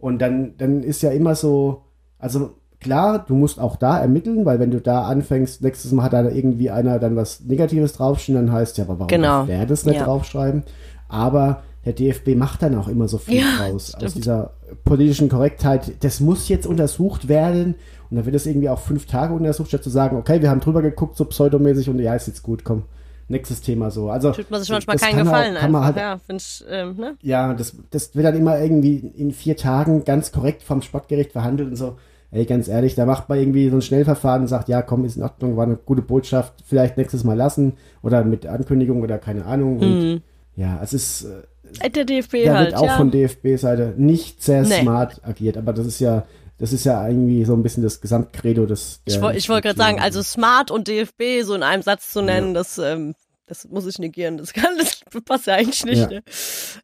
Und 0.00 0.18
dann, 0.18 0.56
dann 0.58 0.82
ist 0.82 1.00
ja 1.02 1.12
immer 1.12 1.36
so, 1.36 1.84
also 2.18 2.56
klar, 2.82 3.24
du 3.26 3.34
musst 3.34 3.58
auch 3.60 3.76
da 3.76 3.98
ermitteln, 3.98 4.44
weil 4.44 4.58
wenn 4.60 4.70
du 4.70 4.80
da 4.80 5.02
anfängst, 5.04 5.62
nächstes 5.62 5.92
Mal 5.92 6.04
hat 6.04 6.12
da 6.12 6.28
irgendwie 6.28 6.70
einer 6.70 6.98
dann 6.98 7.16
was 7.16 7.40
Negatives 7.40 7.94
draufstehen, 7.94 8.36
dann 8.36 8.52
heißt 8.52 8.78
ja, 8.78 8.84
aber 8.84 8.94
warum 8.98 9.08
Genau. 9.08 9.44
der 9.46 9.64
das 9.66 9.84
nicht 9.86 9.96
Ja. 9.98 10.04
draufschreiben? 10.04 10.62
Aber 11.08 11.62
der 11.84 11.92
DFB 11.94 12.36
macht 12.36 12.62
dann 12.62 12.76
auch 12.76 12.88
immer 12.88 13.08
so 13.08 13.18
viel 13.18 13.40
Ja, 13.40 13.44
draus 13.58 13.94
aus 13.94 14.00
stimmt. 14.02 14.14
dieser 14.16 14.50
politischen 14.84 15.28
Korrektheit. 15.28 15.92
Das 16.04 16.20
muss 16.20 16.48
jetzt 16.48 16.66
untersucht 16.66 17.28
werden 17.28 17.74
und 18.10 18.16
dann 18.16 18.24
wird 18.24 18.36
es 18.36 18.46
irgendwie 18.46 18.68
auch 18.68 18.78
fünf 18.78 19.06
Tage 19.06 19.34
untersucht, 19.34 19.68
statt 19.68 19.82
zu 19.82 19.90
sagen, 19.90 20.16
okay, 20.16 20.40
wir 20.42 20.50
haben 20.50 20.60
drüber 20.60 20.80
geguckt, 20.82 21.16
so 21.16 21.24
pseudomäßig 21.24 21.88
und 21.90 21.98
ja, 21.98 22.14
ist 22.14 22.28
jetzt 22.28 22.42
gut, 22.42 22.64
komm. 22.64 22.84
Nächstes 23.28 23.62
Thema 23.62 23.90
so. 23.90 24.10
Also, 24.10 24.32
Tut 24.32 24.50
man 24.50 24.60
sich 24.60 24.68
manchmal 24.70 24.96
keinen 24.96 25.24
Gefallen 25.24 25.54
man 25.54 25.62
einfach. 25.62 25.84
halt 25.84 25.96
ja, 25.96 26.36
ich, 26.36 26.64
ähm, 26.68 26.96
ne? 26.96 27.14
ja, 27.22 27.54
das, 27.54 27.74
das 27.90 28.14
wird 28.14 28.26
dann 28.26 28.36
immer 28.36 28.58
irgendwie 28.60 28.96
in 29.16 29.30
vier 29.32 29.56
Tagen 29.56 30.04
ganz 30.04 30.32
korrekt 30.32 30.62
vom 30.62 30.82
Sportgericht 30.82 31.32
verhandelt 31.32 31.70
und 31.70 31.76
so. 31.76 31.96
Ey, 32.32 32.46
ganz 32.46 32.66
ehrlich, 32.66 32.94
da 32.94 33.04
macht 33.06 33.28
man 33.28 33.38
irgendwie 33.38 33.68
so 33.68 33.76
ein 33.76 33.82
Schnellverfahren 33.82 34.42
und 34.42 34.48
sagt, 34.48 34.68
ja, 34.68 34.80
komm, 34.82 35.04
ist 35.04 35.16
in 35.18 35.22
Ordnung, 35.22 35.56
war 35.56 35.66
eine 35.66 35.76
gute 35.76 36.00
Botschaft, 36.02 36.54
vielleicht 36.66 36.96
nächstes 36.96 37.24
Mal 37.24 37.36
lassen 37.36 37.74
oder 38.02 38.24
mit 38.24 38.46
Ankündigung 38.46 39.02
oder 39.02 39.18
keine 39.18 39.44
Ahnung. 39.44 39.78
Und 39.78 40.22
ja, 40.56 40.80
es 40.82 40.92
ist, 40.94 41.24
äh, 41.24 41.42
Äh, 41.86 41.90
Der 41.90 42.04
DFB 42.04 42.44
da 42.44 42.54
halt, 42.56 42.70
wird 42.72 42.80
auch 42.80 42.86
ja. 42.86 42.96
von 42.96 43.10
DFB-Seite 43.10 43.94
nicht 43.96 44.42
sehr 44.42 44.62
Nee. 44.62 44.80
smart 44.82 45.20
agiert, 45.24 45.56
aber 45.56 45.72
das 45.72 45.86
ist 45.86 46.00
ja, 46.00 46.24
das 46.58 46.72
ist 46.72 46.84
ja 46.84 47.06
irgendwie 47.06 47.44
so 47.44 47.54
ein 47.54 47.62
bisschen 47.62 47.82
das 47.82 48.00
Gesamtcredo 48.00 48.66
des. 48.66 49.00
Ich, 49.06 49.14
ich 49.16 49.48
wollte 49.48 49.68
gerade 49.68 49.78
sagen, 49.78 49.98
also 50.00 50.22
Smart 50.22 50.70
und 50.70 50.88
DFB 50.88 51.42
so 51.44 51.54
in 51.54 51.62
einem 51.62 51.82
Satz 51.82 52.10
zu 52.10 52.22
nennen, 52.22 52.54
das, 52.54 52.78
ähm, 52.78 53.14
das 53.46 53.66
muss 53.68 53.86
ich 53.86 53.98
negieren. 53.98 54.36
Das 54.38 54.52
kann, 54.52 54.76
das 54.78 55.00
passt 55.24 55.46
ja 55.46 55.54
eigentlich 55.54 55.84
nicht. 55.84 55.98
Ja. 56.00 56.08
Ne? 56.08 56.22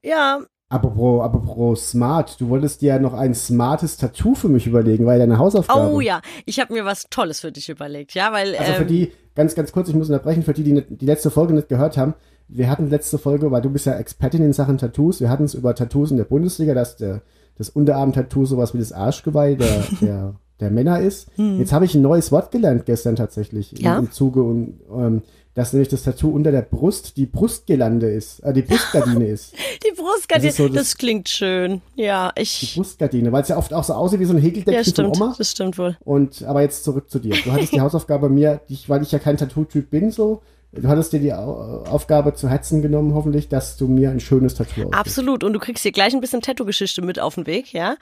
Ja, 0.02 0.40
Apropos, 0.70 1.22
apropos 1.22 1.90
smart, 1.90 2.38
du 2.40 2.50
wolltest 2.50 2.82
dir 2.82 2.88
ja 2.88 2.98
noch 2.98 3.14
ein 3.14 3.34
smartes 3.34 3.96
Tattoo 3.96 4.34
für 4.34 4.48
mich 4.50 4.66
überlegen, 4.66 5.06
weil 5.06 5.18
deine 5.18 5.38
Hausaufgabe. 5.38 5.92
oh 5.94 6.00
ja, 6.00 6.20
ich 6.44 6.60
habe 6.60 6.74
mir 6.74 6.84
was 6.84 7.06
Tolles 7.08 7.40
für 7.40 7.50
dich 7.50 7.70
überlegt, 7.70 8.12
ja, 8.14 8.32
weil 8.32 8.54
Also 8.54 8.72
für 8.74 8.82
ähm, 8.82 8.88
die, 8.88 9.12
ganz, 9.34 9.54
ganz 9.54 9.72
kurz, 9.72 9.88
ich 9.88 9.94
muss 9.94 10.10
unterbrechen, 10.10 10.42
für 10.42 10.52
die, 10.52 10.62
die 10.64 10.82
die 10.96 11.06
letzte 11.06 11.30
Folge 11.30 11.54
nicht 11.54 11.70
gehört 11.70 11.96
haben, 11.96 12.12
wir 12.48 12.68
hatten 12.68 12.90
letzte 12.90 13.16
Folge, 13.16 13.50
weil 13.50 13.62
du 13.62 13.70
bist 13.70 13.86
ja 13.86 13.94
Expertin 13.94 14.42
in 14.44 14.52
Sachen 14.52 14.76
Tattoos, 14.76 15.20
wir 15.22 15.30
hatten 15.30 15.44
es 15.44 15.54
über 15.54 15.74
Tattoos 15.74 16.10
in 16.10 16.18
der 16.18 16.24
Bundesliga, 16.24 16.74
dass 16.74 16.96
der, 16.96 17.22
das 17.56 17.70
Unterarm-Tattoo 17.70 18.44
sowas 18.44 18.74
wie 18.74 18.78
das 18.78 18.92
Arschgeweih 18.92 19.54
der, 19.54 19.84
der, 20.02 20.34
der 20.60 20.70
Männer 20.70 21.00
ist. 21.00 21.28
Jetzt 21.36 21.72
habe 21.72 21.86
ich 21.86 21.94
ein 21.94 22.02
neues 22.02 22.30
Wort 22.30 22.50
gelernt 22.50 22.84
gestern 22.84 23.16
tatsächlich 23.16 23.72
im, 23.72 23.78
Hm. 23.78 23.84
Ja? 23.84 23.98
im 24.00 24.12
Zuge 24.12 24.42
und 24.42 24.80
ähm, 24.94 25.22
dass 25.58 25.72
nämlich 25.72 25.88
das 25.88 26.04
Tattoo 26.04 26.30
unter 26.30 26.52
der 26.52 26.62
Brust 26.62 27.16
die 27.16 27.26
Brustgelande 27.26 28.08
ist, 28.10 28.40
äh, 28.40 28.52
die 28.52 28.62
Brustgardine 28.62 29.26
ist. 29.28 29.52
die 29.84 29.92
Brustgardine, 29.94 30.48
das 30.48 30.52
ist 30.52 30.56
so 30.56 30.68
das, 30.68 30.74
das- 30.76 30.96
klingt 30.96 31.28
schön. 31.28 31.82
Ja, 31.96 32.32
Die 32.36 32.42
ich, 32.42 32.74
Brustgardine, 32.76 33.32
weil 33.32 33.42
es 33.42 33.48
ja 33.48 33.56
oft 33.58 33.74
auch 33.74 33.84
so 33.84 33.92
aussieht 33.94 34.20
wie 34.20 34.24
so 34.24 34.32
ein 34.32 34.38
ja, 34.38 34.42
Häkeldeckchen 34.44 34.84
von 34.84 34.92
stimmt, 34.92 35.16
Oma. 35.16 35.34
das 35.36 35.50
stimmt 35.50 35.76
wohl. 35.78 35.96
Und 36.04 36.42
aber 36.44 36.62
jetzt 36.62 36.84
zurück 36.84 37.10
zu 37.10 37.18
dir. 37.18 37.34
Du 37.44 37.52
hattest 37.52 37.72
die 37.74 37.80
Hausaufgabe 37.82 38.28
mir, 38.28 38.60
ich, 38.68 38.88
weil 38.88 39.02
ich 39.02 39.10
ja 39.12 39.18
kein 39.18 39.36
Tattoo-Typ 39.36 39.90
bin, 39.90 40.10
so. 40.10 40.42
Du 40.70 40.86
hattest 40.86 41.12
dir 41.14 41.18
die 41.20 41.32
Au- 41.32 41.82
Aufgabe 41.88 42.34
zu 42.34 42.48
Herzen 42.48 42.82
genommen, 42.82 43.14
hoffentlich, 43.14 43.48
dass 43.48 43.76
du 43.78 43.88
mir 43.88 44.10
ein 44.10 44.20
schönes 44.20 44.54
Tattoo 44.54 44.82
aussuchst. 44.82 44.94
Absolut. 44.98 45.42
Und 45.42 45.54
du 45.54 45.58
kriegst 45.58 45.82
hier 45.82 45.92
gleich 45.92 46.12
ein 46.14 46.20
bisschen 46.20 46.42
Tattoo-Geschichte 46.42 47.00
mit 47.02 47.18
auf 47.18 47.36
den 47.36 47.46
Weg, 47.46 47.72
ja? 47.72 47.96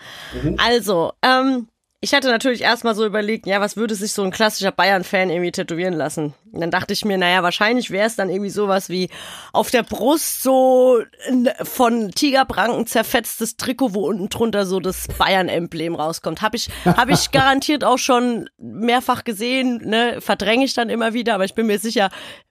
Also, 0.59 1.13
ähm, 1.23 1.69
ich 2.01 2.13
hatte 2.15 2.29
natürlich 2.29 2.61
erstmal 2.61 2.95
so 2.95 3.07
überlegt, 3.07 3.47
ja, 3.47 3.61
was 3.61 3.77
würde 3.77 3.95
sich 3.95 4.13
so 4.13 4.23
ein 4.23 4.31
klassischer 4.31 4.71
Bayern-Fan 4.71 5.31
irgendwie 5.31 5.53
tätowieren 5.53 5.95
lassen? 5.95 6.35
Und 6.53 6.61
dann 6.61 6.71
dachte 6.71 6.93
ich 6.93 7.05
mir, 7.05 7.17
naja, 7.17 7.43
wahrscheinlich 7.43 7.91
wäre 7.91 8.07
es 8.07 8.17
dann 8.17 8.29
irgendwie 8.29 8.51
sowas 8.51 8.91
wie 8.91 9.09
auf 9.53 9.71
der 9.71 9.83
Brust 9.83 10.43
so 10.43 11.01
ein 11.27 11.49
von 11.63 12.11
Tigerpranken 12.11 12.87
zerfetztes 12.87 13.57
Trikot, 13.57 13.95
wo 13.95 14.07
unten 14.07 14.29
drunter 14.29 14.67
so 14.67 14.79
das 14.79 15.09
Bayern-Emblem 15.09 15.95
rauskommt. 15.95 16.43
Habe 16.43 16.57
ich, 16.57 16.69
hab 16.85 17.09
ich 17.09 17.31
garantiert 17.33 17.83
auch 17.83 17.99
schon 17.99 18.51
mehrfach 18.59 19.25
gesehen, 19.25 19.81
ne? 19.85 20.21
Verdränge 20.21 20.67
ich 20.67 20.75
dann 20.75 20.91
immer 20.91 21.15
wieder, 21.15 21.35
aber 21.35 21.45
ich 21.47 21.55
bin 21.55 21.67
mir 21.67 21.79
sicher, 21.79 22.11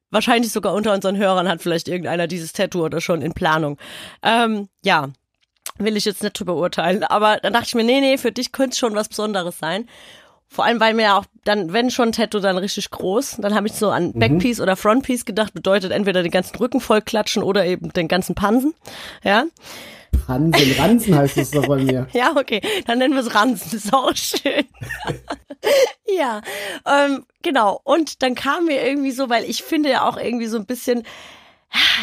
wahrscheinlich 0.10 0.51
sogar 0.51 0.73
unter 0.73 0.93
unseren 0.93 1.17
Hörern 1.17 1.47
hat 1.47 1.62
vielleicht 1.62 1.88
irgendeiner 1.88 2.25
dieses 2.25 2.53
Tattoo 2.53 2.84
oder 2.84 2.99
schon 2.99 3.21
in 3.21 3.34
Planung. 3.34 3.77
Ähm, 4.23 4.69
ja, 4.84 5.10
will 5.78 5.98
ich 5.98 6.06
jetzt 6.06 6.24
nicht 6.24 6.40
drüber 6.40 6.56
urteilen. 6.56 7.04
Aber 7.04 7.38
dann 7.38 7.54
dachte 7.54 7.68
ich 7.68 7.76
mir, 7.76 7.84
nee, 7.84 8.00
nee, 8.00 8.18
für 8.18 8.32
dich 8.32 8.52
könnte 8.52 8.74
es 8.74 8.80
schon 8.80 8.96
was 8.96 9.10
Besonderes 9.10 9.60
sein. 9.60 9.88
Vor 10.48 10.64
allem, 10.64 10.80
weil 10.80 10.94
mir 10.94 11.04
ja 11.04 11.18
auch 11.18 11.26
dann, 11.44 11.74
wenn 11.74 11.90
schon 11.90 12.12
Tattoo, 12.12 12.40
dann 12.40 12.58
richtig 12.58 12.90
groß. 12.92 13.38
Dann 13.40 13.56
habe 13.56 13.68
ich 13.68 13.74
so 13.74 13.90
an 13.90 14.14
Backpiece 14.14 14.62
oder 14.62 14.76
Frontpiece 14.76 15.26
gedacht, 15.26 15.54
bedeutet 15.54 15.92
entweder 15.92 16.24
den 16.24 16.32
ganzen 16.32 16.56
Rücken 16.58 16.80
voll 16.80 17.02
klatschen 17.02 17.44
oder 17.44 17.66
eben 17.66 17.92
den 17.92 18.08
ganzen 18.08 18.36
Pansen. 18.36 18.74
Ja. 19.24 19.46
Hansen, 20.28 20.72
Ransen 20.80 21.16
heißt 21.16 21.38
es 21.38 21.52
doch 21.52 21.68
bei 21.68 21.78
mir. 21.78 22.08
Ja, 22.14 22.34
okay, 22.38 22.62
dann 22.88 23.00
nennen 23.00 23.14
wir 23.14 23.22
es 23.22 23.36
Ranzen, 23.36 23.76
ist 23.76 23.94
auch 23.94 24.16
schön. 24.16 24.66
ja, 26.18 26.42
ähm, 26.86 27.26
genau. 27.42 27.82
Und 27.84 28.24
dann 28.24 28.34
kam 28.34 28.66
mir 28.66 28.88
irgendwie 28.88 29.12
so, 29.12 29.30
weil 29.30 29.44
ich 29.44 29.64
finde 29.64 29.90
ja 29.90 30.08
auch 30.08 30.18
irgendwie 30.18 30.48
so 30.48 30.58
ein 30.58 30.66
bisschen 30.66 31.04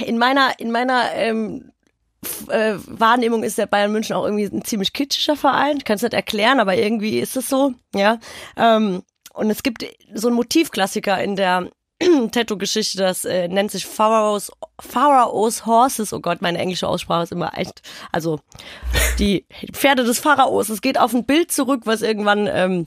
in 0.04 0.18
meiner, 0.18 0.58
in 0.58 0.70
meiner 0.70 1.12
ähm, 1.14 1.71
äh, 2.48 2.74
Wahrnehmung 2.86 3.42
ist 3.42 3.58
der 3.58 3.66
Bayern 3.66 3.92
München 3.92 4.16
auch 4.16 4.24
irgendwie 4.24 4.44
ein 4.44 4.64
ziemlich 4.64 4.92
kitschiger 4.92 5.36
Verein. 5.36 5.78
Ich 5.78 5.84
kann 5.84 5.96
es 5.96 6.02
nicht 6.02 6.14
erklären, 6.14 6.60
aber 6.60 6.76
irgendwie 6.76 7.18
ist 7.18 7.36
es 7.36 7.48
so, 7.48 7.74
ja. 7.94 8.18
Ähm, 8.56 9.02
und 9.34 9.50
es 9.50 9.62
gibt 9.62 9.84
so 10.14 10.28
einen 10.28 10.36
Motivklassiker 10.36 11.22
in 11.22 11.36
der 11.36 11.70
Tattoo-Geschichte, 12.32 12.98
das 12.98 13.24
äh, 13.24 13.48
nennt 13.48 13.70
sich 13.70 13.86
Pharaoh's, 13.86 14.50
Pharaoh's 14.80 15.66
Horses. 15.66 16.12
Oh 16.12 16.20
Gott, 16.20 16.42
meine 16.42 16.58
englische 16.58 16.88
Aussprache 16.88 17.24
ist 17.24 17.32
immer 17.32 17.56
echt. 17.56 17.82
Also 18.10 18.40
die 19.18 19.46
Pferde 19.72 20.04
des 20.04 20.18
Pharaos. 20.18 20.68
Es 20.68 20.80
geht 20.80 20.98
auf 20.98 21.14
ein 21.14 21.24
Bild 21.24 21.52
zurück, 21.52 21.82
was 21.84 22.02
irgendwann 22.02 22.48
ähm, 22.52 22.86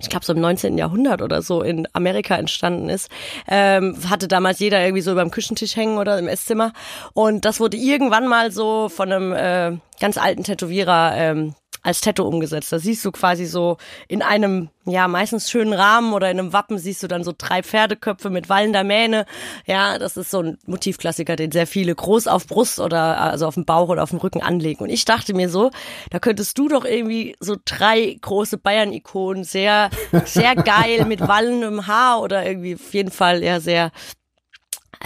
ich 0.00 0.08
glaube 0.08 0.24
so 0.24 0.32
im 0.32 0.40
19. 0.40 0.76
Jahrhundert 0.76 1.22
oder 1.22 1.42
so 1.42 1.62
in 1.62 1.88
Amerika 1.92 2.36
entstanden 2.36 2.88
ist, 2.88 3.08
ähm, 3.48 3.96
hatte 4.08 4.28
damals 4.28 4.58
jeder 4.58 4.82
irgendwie 4.82 5.02
so 5.02 5.14
beim 5.14 5.30
Küchentisch 5.30 5.76
hängen 5.76 5.98
oder 5.98 6.18
im 6.18 6.28
Esszimmer 6.28 6.72
und 7.12 7.44
das 7.44 7.60
wurde 7.60 7.76
irgendwann 7.76 8.26
mal 8.26 8.50
so 8.50 8.88
von 8.88 9.12
einem 9.12 9.32
äh, 9.32 9.78
ganz 10.00 10.18
alten 10.18 10.42
Tätowierer 10.42 11.12
ähm, 11.16 11.54
als 11.84 12.00
Tattoo 12.00 12.26
umgesetzt. 12.26 12.72
Da 12.72 12.78
siehst 12.78 13.04
du 13.04 13.12
quasi 13.12 13.44
so 13.44 13.76
in 14.08 14.22
einem, 14.22 14.70
ja, 14.86 15.06
meistens 15.06 15.50
schönen 15.50 15.74
Rahmen 15.74 16.14
oder 16.14 16.30
in 16.30 16.38
einem 16.38 16.52
Wappen 16.52 16.78
siehst 16.78 17.02
du 17.02 17.08
dann 17.08 17.22
so 17.22 17.32
drei 17.36 17.62
Pferdeköpfe 17.62 18.30
mit 18.30 18.48
wallender 18.48 18.84
Mähne. 18.84 19.26
Ja, 19.66 19.98
das 19.98 20.16
ist 20.16 20.30
so 20.30 20.40
ein 20.40 20.58
Motivklassiker, 20.66 21.36
den 21.36 21.52
sehr 21.52 21.66
viele 21.66 21.94
groß 21.94 22.26
auf 22.26 22.46
Brust 22.46 22.80
oder 22.80 23.20
also 23.20 23.46
auf 23.46 23.54
dem 23.54 23.66
Bauch 23.66 23.90
oder 23.90 24.02
auf 24.02 24.10
dem 24.10 24.18
Rücken 24.18 24.42
anlegen. 24.42 24.82
Und 24.82 24.90
ich 24.90 25.04
dachte 25.04 25.34
mir 25.34 25.50
so, 25.50 25.70
da 26.10 26.18
könntest 26.18 26.58
du 26.58 26.68
doch 26.68 26.86
irgendwie 26.86 27.36
so 27.38 27.56
drei 27.64 28.16
große 28.18 28.56
Bayern-Ikonen 28.56 29.44
sehr, 29.44 29.90
sehr 30.24 30.54
geil 30.56 31.04
mit 31.04 31.20
wallendem 31.20 31.86
Haar 31.86 32.22
oder 32.22 32.46
irgendwie 32.46 32.76
auf 32.76 32.94
jeden 32.94 33.10
Fall 33.10 33.42
ja 33.44 33.60
sehr, 33.60 33.92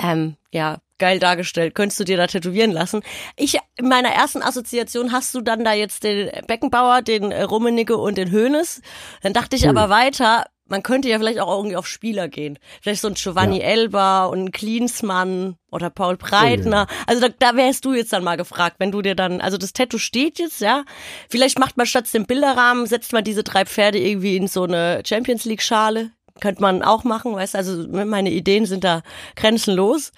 ähm, 0.00 0.36
ja, 0.52 0.78
geil 0.98 1.18
dargestellt. 1.18 1.74
Könntest 1.74 2.00
du 2.00 2.04
dir 2.04 2.16
da 2.16 2.26
tätowieren 2.26 2.72
lassen? 2.72 3.02
Ich, 3.36 3.58
in 3.76 3.88
meiner 3.88 4.10
ersten 4.10 4.42
Assoziation 4.42 5.12
hast 5.12 5.34
du 5.34 5.40
dann 5.40 5.64
da 5.64 5.72
jetzt 5.72 6.04
den 6.04 6.30
Beckenbauer, 6.46 7.02
den 7.02 7.32
äh, 7.32 7.42
Rummenigge 7.42 7.96
und 7.96 8.18
den 8.18 8.30
Hönes. 8.30 8.82
Dann 9.22 9.32
dachte 9.32 9.56
ich 9.56 9.68
aber 9.68 9.88
weiter, 9.88 10.44
man 10.68 10.82
könnte 10.82 11.08
ja 11.08 11.18
vielleicht 11.18 11.40
auch 11.40 11.56
irgendwie 11.56 11.76
auf 11.76 11.86
Spieler 11.86 12.28
gehen. 12.28 12.58
Vielleicht 12.82 13.00
so 13.00 13.08
ein 13.08 13.14
Giovanni 13.14 13.58
Ja. 13.58 13.64
Elba 13.64 14.26
und 14.26 14.44
ein 14.44 14.52
Klinsmann 14.52 15.56
oder 15.70 15.90
Paul 15.90 16.16
Breitner. 16.16 16.86
Also 17.06 17.26
da, 17.26 17.34
da 17.38 17.56
wärst 17.56 17.84
du 17.84 17.94
jetzt 17.94 18.12
dann 18.12 18.22
mal 18.22 18.36
gefragt, 18.36 18.76
wenn 18.78 18.92
du 18.92 19.00
dir 19.02 19.14
dann, 19.14 19.40
also 19.40 19.56
das 19.56 19.72
Tattoo 19.72 19.98
steht 19.98 20.38
jetzt, 20.38 20.60
ja. 20.60 20.84
Vielleicht 21.30 21.58
macht 21.58 21.76
man 21.76 21.86
statt 21.86 22.12
dem 22.12 22.26
Bilderrahmen, 22.26 22.86
setzt 22.86 23.12
man 23.12 23.24
diese 23.24 23.42
drei 23.44 23.64
Pferde 23.64 23.98
irgendwie 23.98 24.36
in 24.36 24.46
so 24.46 24.64
eine 24.64 25.02
Champions 25.06 25.44
League 25.44 25.62
Schale. 25.62 26.10
Könnte 26.40 26.60
man 26.62 26.82
auch 26.82 27.02
machen, 27.02 27.34
weißt 27.34 27.54
du, 27.54 27.58
also 27.58 27.88
meine 27.88 28.30
Ideen 28.30 28.64
sind 28.66 28.84
da 28.84 29.02
grenzenlos. 29.34 30.12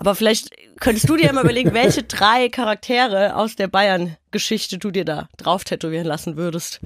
Aber 0.00 0.14
vielleicht 0.14 0.48
könntest 0.80 1.10
du 1.10 1.16
dir 1.16 1.26
ja 1.26 1.32
mal 1.34 1.44
überlegen, 1.44 1.74
welche 1.74 2.02
drei 2.02 2.48
Charaktere 2.48 3.36
aus 3.36 3.54
der 3.54 3.68
Bayern-Geschichte 3.68 4.78
du 4.78 4.90
dir 4.90 5.04
da 5.04 5.28
drauf 5.36 5.62
tätowieren 5.64 6.06
lassen 6.06 6.38
würdest. 6.38 6.80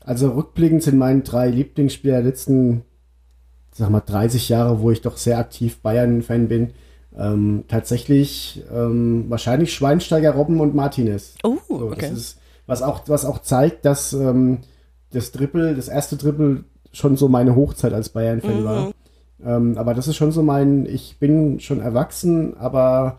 Also 0.00 0.30
rückblickend 0.30 0.82
sind 0.82 0.96
meine 0.96 1.20
drei 1.20 1.48
Lieblingsspieler 1.50 2.14
der 2.14 2.22
letzten, 2.22 2.82
sag 3.72 3.90
mal, 3.90 4.00
30 4.00 4.48
Jahre, 4.48 4.80
wo 4.80 4.90
ich 4.90 5.02
doch 5.02 5.18
sehr 5.18 5.36
aktiv 5.36 5.80
Bayern-Fan 5.82 6.48
bin. 6.48 6.70
Ähm, 7.14 7.64
tatsächlich 7.68 8.62
ähm, 8.74 9.26
wahrscheinlich 9.28 9.74
Schweinsteiger, 9.74 10.32
Robben 10.32 10.60
und 10.60 10.74
Martinez. 10.74 11.34
Oh, 11.44 11.58
So, 11.68 11.74
okay. 11.90 12.08
das 12.08 12.18
ist, 12.18 12.38
was 12.66 12.80
auch, 12.80 13.02
was 13.06 13.26
auch 13.26 13.42
zeigt, 13.42 13.84
dass 13.84 14.14
ähm, 14.14 14.60
das 15.12 15.30
Triple, 15.30 15.74
das 15.74 15.88
erste 15.88 16.16
Triple 16.16 16.64
schon 16.94 17.18
so 17.18 17.28
meine 17.28 17.54
Hochzeit 17.54 17.92
als 17.92 18.08
Bayern-Fan 18.08 18.60
Mhm. 18.62 18.64
war. 18.64 18.92
Ähm, 19.44 19.76
aber 19.76 19.94
das 19.94 20.08
ist 20.08 20.16
schon 20.16 20.32
so 20.32 20.42
mein, 20.42 20.86
ich 20.86 21.16
bin 21.18 21.60
schon 21.60 21.80
erwachsen, 21.80 22.56
aber 22.56 23.18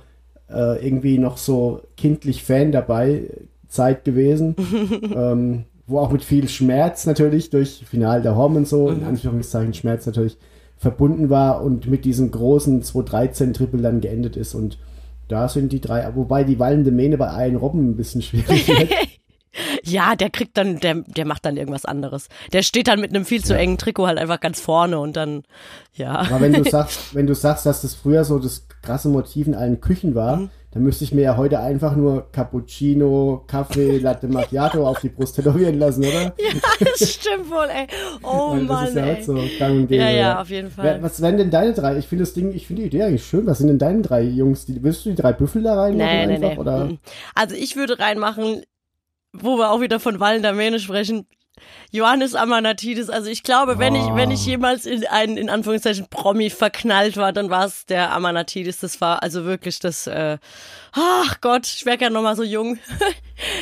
äh, 0.49 0.85
irgendwie 0.85 1.17
noch 1.17 1.37
so 1.37 1.81
kindlich 1.97 2.43
Fan 2.43 2.71
dabei, 2.71 3.29
Zeit 3.67 4.03
gewesen. 4.05 4.55
ähm, 5.15 5.65
wo 5.87 5.99
auch 5.99 6.11
mit 6.11 6.23
viel 6.23 6.47
Schmerz 6.47 7.05
natürlich 7.05 7.51
durch 7.51 7.83
Final 7.87 8.21
der 8.23 8.35
Horm 8.35 8.55
und 8.55 8.67
so, 8.67 8.89
in 8.89 9.01
Mhm. 9.01 9.07
Anführungszeichen 9.07 9.73
Schmerz 9.75 10.05
natürlich 10.07 10.37
verbunden 10.77 11.29
war 11.29 11.63
und 11.63 11.87
mit 11.87 12.05
diesem 12.05 12.31
großen 12.31 12.81
213-Triple 12.81 13.81
dann 13.81 14.01
geendet 14.01 14.35
ist. 14.35 14.55
Und 14.55 14.79
da 15.27 15.47
sind 15.47 15.71
die 15.71 15.81
drei, 15.81 16.09
wobei 16.15 16.43
die 16.43 16.57
wallende 16.59 16.91
Mähne 16.91 17.17
bei 17.17 17.27
allen 17.27 17.55
Robben 17.55 17.91
ein 17.91 17.95
bisschen 17.95 18.21
schwierig 18.23 18.67
wird. 18.67 18.89
Ja, 19.83 20.15
der 20.15 20.29
kriegt 20.29 20.57
dann, 20.57 20.79
der, 20.79 20.95
der 21.07 21.25
macht 21.25 21.45
dann 21.45 21.57
irgendwas 21.57 21.85
anderes. 21.85 22.27
Der 22.53 22.61
steht 22.63 22.87
dann 22.87 22.99
mit 22.99 23.11
einem 23.13 23.25
viel 23.25 23.43
zu 23.43 23.55
engen 23.57 23.77
Trikot 23.77 24.07
halt 24.07 24.17
einfach 24.17 24.39
ganz 24.39 24.59
vorne 24.59 24.99
und 24.99 25.15
dann, 25.15 25.43
ja. 25.93 26.11
Aber 26.19 26.41
wenn 26.41 26.53
du 26.53 26.63
sagst, 26.69 27.13
wenn 27.15 27.27
du 27.27 27.35
sagst, 27.35 27.65
dass 27.65 27.81
das 27.81 27.93
früher 27.95 28.23
so 28.25 28.39
das 28.39 28.67
krasse 28.81 29.09
Motiv 29.09 29.47
in 29.47 29.55
allen 29.55 29.81
Küchen 29.81 30.13
war, 30.15 30.37
Mhm. 30.37 30.49
dann 30.71 30.83
müsste 30.83 31.03
ich 31.05 31.13
mir 31.13 31.21
ja 31.21 31.37
heute 31.37 31.59
einfach 31.61 31.95
nur 31.95 32.29
Cappuccino, 32.33 33.43
Kaffee, 33.47 33.97
Latte 33.99 34.27
Macchiato 34.27 34.85
auf 34.87 34.99
die 34.99 35.09
Brust 35.09 35.35
tätowieren 35.37 35.79
lassen, 35.79 36.03
oder? 36.03 36.33
das 36.79 37.13
stimmt 37.13 37.49
wohl, 37.49 37.67
ey. 37.73 37.87
Oh 38.23 38.51
Weil 38.51 38.59
das 38.59 38.67
Mann, 38.67 38.87
ist 38.87 38.95
ja 38.95 39.01
ey. 39.05 39.15
heute 39.15 39.23
so 39.23 39.33
gang 39.59 39.71
und 39.79 39.87
gäbe. 39.87 40.03
Ja, 40.03 40.09
ja, 40.09 40.41
auf 40.41 40.49
jeden 40.49 40.69
Fall. 40.71 41.01
Was 41.01 41.21
wären 41.21 41.37
denn 41.37 41.49
deine 41.49 41.73
drei? 41.73 41.97
Ich 41.97 42.07
finde 42.07 42.23
das 42.23 42.33
Ding, 42.33 42.53
ich 42.53 42.67
finde 42.67 42.81
die 42.83 42.87
Idee 42.89 43.03
eigentlich 43.03 43.25
schön. 43.25 43.45
Was 43.45 43.59
sind 43.59 43.67
denn 43.67 43.79
deine 43.79 44.01
drei 44.01 44.21
Jungs? 44.23 44.65
Die, 44.65 44.83
willst 44.83 45.05
du 45.05 45.09
die 45.11 45.15
drei 45.15 45.31
Büffel 45.33 45.63
da 45.63 45.75
reinmachen 45.81 45.97
Nee, 45.97 46.25
nee, 46.27 46.33
einfach? 46.35 46.49
nee. 46.51 46.57
Oder? 46.59 46.85
Mhm. 46.85 46.97
Also 47.35 47.55
ich 47.55 47.75
würde 47.75 47.97
reinmachen, 47.99 48.63
wo 49.41 49.57
wir 49.57 49.71
auch 49.71 49.81
wieder 49.81 49.99
von 49.99 50.19
Wallender 50.19 50.53
Mähne 50.53 50.79
sprechen, 50.79 51.27
Johannes 51.91 52.35
Amanatidis. 52.35 53.09
Also 53.09 53.29
ich 53.29 53.41
glaube, 53.43 53.79
wenn 53.79 53.95
ich, 53.95 54.03
wenn 54.13 54.29
Ah. 54.29 54.33
ich 54.33 54.45
jemals 54.45 54.85
in 54.85 55.05
einen, 55.07 55.37
in 55.37 55.49
Anführungszeichen, 55.49 56.07
Promi 56.09 56.49
verknallt 56.49 57.15
war, 57.15 57.31
dann 57.31 57.49
war 57.49 57.65
es 57.65 57.85
der 57.85 58.11
Amanatidis. 58.11 58.79
Das 58.81 58.99
war 58.99 59.23
also 59.23 59.45
wirklich 59.45 59.79
das, 59.79 60.05
äh, 60.07 60.37
ach 60.91 61.39
Gott, 61.39 61.65
ich 61.67 61.85
wäre 61.85 61.97
gerne 61.97 62.13
nochmal 62.13 62.35
so 62.35 62.43
jung. 62.43 62.77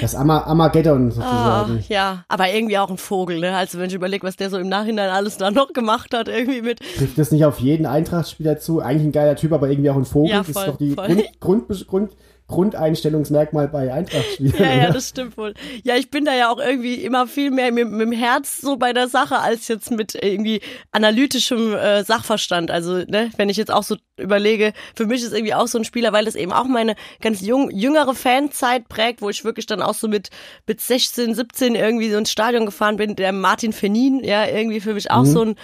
Das 0.02 0.14
Ama 0.14 0.42
Armageddon 0.44 1.08
Ah, 1.20 1.66
sozusagen. 1.66 1.84
ja, 1.90 2.26
aber 2.28 2.48
irgendwie 2.54 2.78
auch 2.78 2.92
ein 2.92 3.00
Vogel, 3.00 3.40
ne? 3.40 3.56
Also 3.56 3.80
wenn 3.80 3.88
ich 3.90 3.96
überlege, 3.96 4.26
was 4.26 4.36
der 4.36 4.52
so 4.52 4.60
im 4.60 4.70
Nachhinein 4.70 5.10
alles 5.10 5.38
da 5.38 5.50
noch 5.50 5.74
gemacht 5.74 6.14
hat, 6.14 6.28
irgendwie 6.28 6.62
mit. 6.62 6.80
Trifft 6.96 7.18
das 7.18 7.32
nicht 7.32 7.44
auf 7.44 7.58
jeden 7.60 7.88
Eintracht-Spieler 7.88 8.60
zu? 8.60 8.82
Eigentlich 8.82 9.08
ein 9.08 9.12
geiler 9.12 9.36
Typ, 9.36 9.52
aber 9.52 9.70
irgendwie 9.70 9.90
auch 9.90 9.96
ein 9.96 10.06
Vogel. 10.06 10.30
Ja, 10.30 10.38
das 10.40 10.50
ist 10.50 10.54
voll, 10.60 10.66
doch 10.68 10.78
die 10.78 10.92
voll. 10.92 11.08
Grund, 11.08 11.68
Grund, 11.68 11.88
Grund, 11.88 12.12
Grundeinstellungsmerkmal 12.47 13.67
bei 13.67 13.93
Eintracht-Spielern. 13.93 14.62
Ja, 14.62 14.75
ja, 14.75 14.91
das 14.91 15.10
stimmt 15.10 15.38
wohl. 15.38 15.53
Ja, 15.84 15.95
ich 15.95 16.12
bin 16.12 16.25
da 16.25 16.36
ja 16.36 16.51
auch 16.51 16.60
irgendwie 16.60 16.95
immer 16.95 17.25
viel 17.25 17.51
mehr 17.51 17.71
mit, 17.71 17.89
mit 17.89 18.01
dem 18.01 18.12
Herz 18.12 18.60
so 18.60 18.77
bei 18.77 18.93
der 18.93 19.08
Sache 19.08 19.39
als 19.39 19.67
jetzt 19.67 19.91
mit 19.91 20.15
irgendwie 20.15 20.62
analytischem 20.91 21.73
äh, 21.73 22.03
Sachverstand. 22.03 22.69
Also, 22.69 22.97
ne, 22.97 23.32
wenn 23.38 23.49
ich 23.49 23.58
jetzt 23.58 23.71
auch 23.71 23.84
so 23.84 23.95
überlege, 24.17 24.73
für 24.95 25.06
mich 25.06 25.23
ist 25.23 25.34
irgendwie 25.34 25.53
auch 25.53 25.67
so 25.67 25.77
ein 25.77 25.86
Spieler, 25.86 26.12
weil 26.12 26.25
das 26.25 26.36
eben 26.36 26.51
auch 26.51 26.65
meine 26.65 26.95
ganz 27.21 27.41
jung, 27.41 27.71
jüngere 27.71 28.13
Fanzeit 28.13 28.89
prägt, 28.89 29.21
wo 29.21 29.29
ich 29.29 29.45
wirklich 29.45 29.65
dann 29.65 29.82
auch 29.82 29.95
so 29.95 30.08
mit, 30.08 30.29
mit 30.67 30.82
16, 30.82 31.34
17 31.36 31.75
irgendwie 31.75 32.12
so 32.12 32.17
ins 32.17 32.32
Stadion 32.32 32.65
gefahren 32.65 32.97
bin, 32.97 33.15
der 33.15 33.32
Martin 33.32 33.73
Fenin, 33.73 34.21
ja, 34.23 34.45
irgendwie 34.45 34.82
für 34.82 34.93
mich 34.93 35.10
auch 35.12 35.25
so 35.25 35.43
ein 35.43 35.56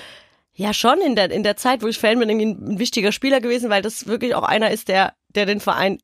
ja, 0.60 0.74
schon 0.74 1.00
in 1.00 1.16
der, 1.16 1.32
in 1.32 1.44
der 1.44 1.56
Zeit, 1.56 1.82
wo 1.82 1.88
ich 1.88 1.98
Fan 1.98 2.20
bin, 2.20 2.28
irgendwie 2.28 2.48
ein, 2.48 2.74
ein 2.74 2.80
wichtiger 2.80 3.14
Spieler 3.14 3.40
gewesen, 3.40 3.70
weil 3.70 3.82
das 3.82 4.08
wirklich 4.08 4.36
auch 4.36 4.44
einer 4.44 4.72
ist, 4.72 4.90
der, 4.90 5.14
der 5.30 5.46
den 5.46 5.62
Verein 5.62 6.00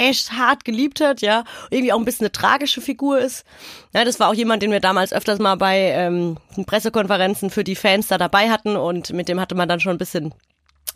echt 0.00 0.32
hart 0.32 0.64
geliebt 0.64 1.00
hat, 1.00 1.20
ja, 1.20 1.44
irgendwie 1.70 1.92
auch 1.92 1.98
ein 1.98 2.04
bisschen 2.04 2.24
eine 2.24 2.32
tragische 2.32 2.80
Figur 2.80 3.18
ist. 3.18 3.44
Ja, 3.92 4.04
das 4.04 4.18
war 4.18 4.28
auch 4.28 4.34
jemand, 4.34 4.62
den 4.62 4.72
wir 4.72 4.80
damals 4.80 5.12
öfters 5.12 5.38
mal 5.38 5.56
bei 5.56 5.78
ähm, 5.78 6.38
Pressekonferenzen 6.66 7.50
für 7.50 7.64
die 7.64 7.76
Fans 7.76 8.08
da 8.08 8.16
dabei 8.16 8.50
hatten 8.50 8.76
und 8.76 9.12
mit 9.12 9.28
dem 9.28 9.38
hatte 9.40 9.54
man 9.54 9.68
dann 9.68 9.80
schon 9.80 9.92
ein 9.92 9.98
bisschen 9.98 10.34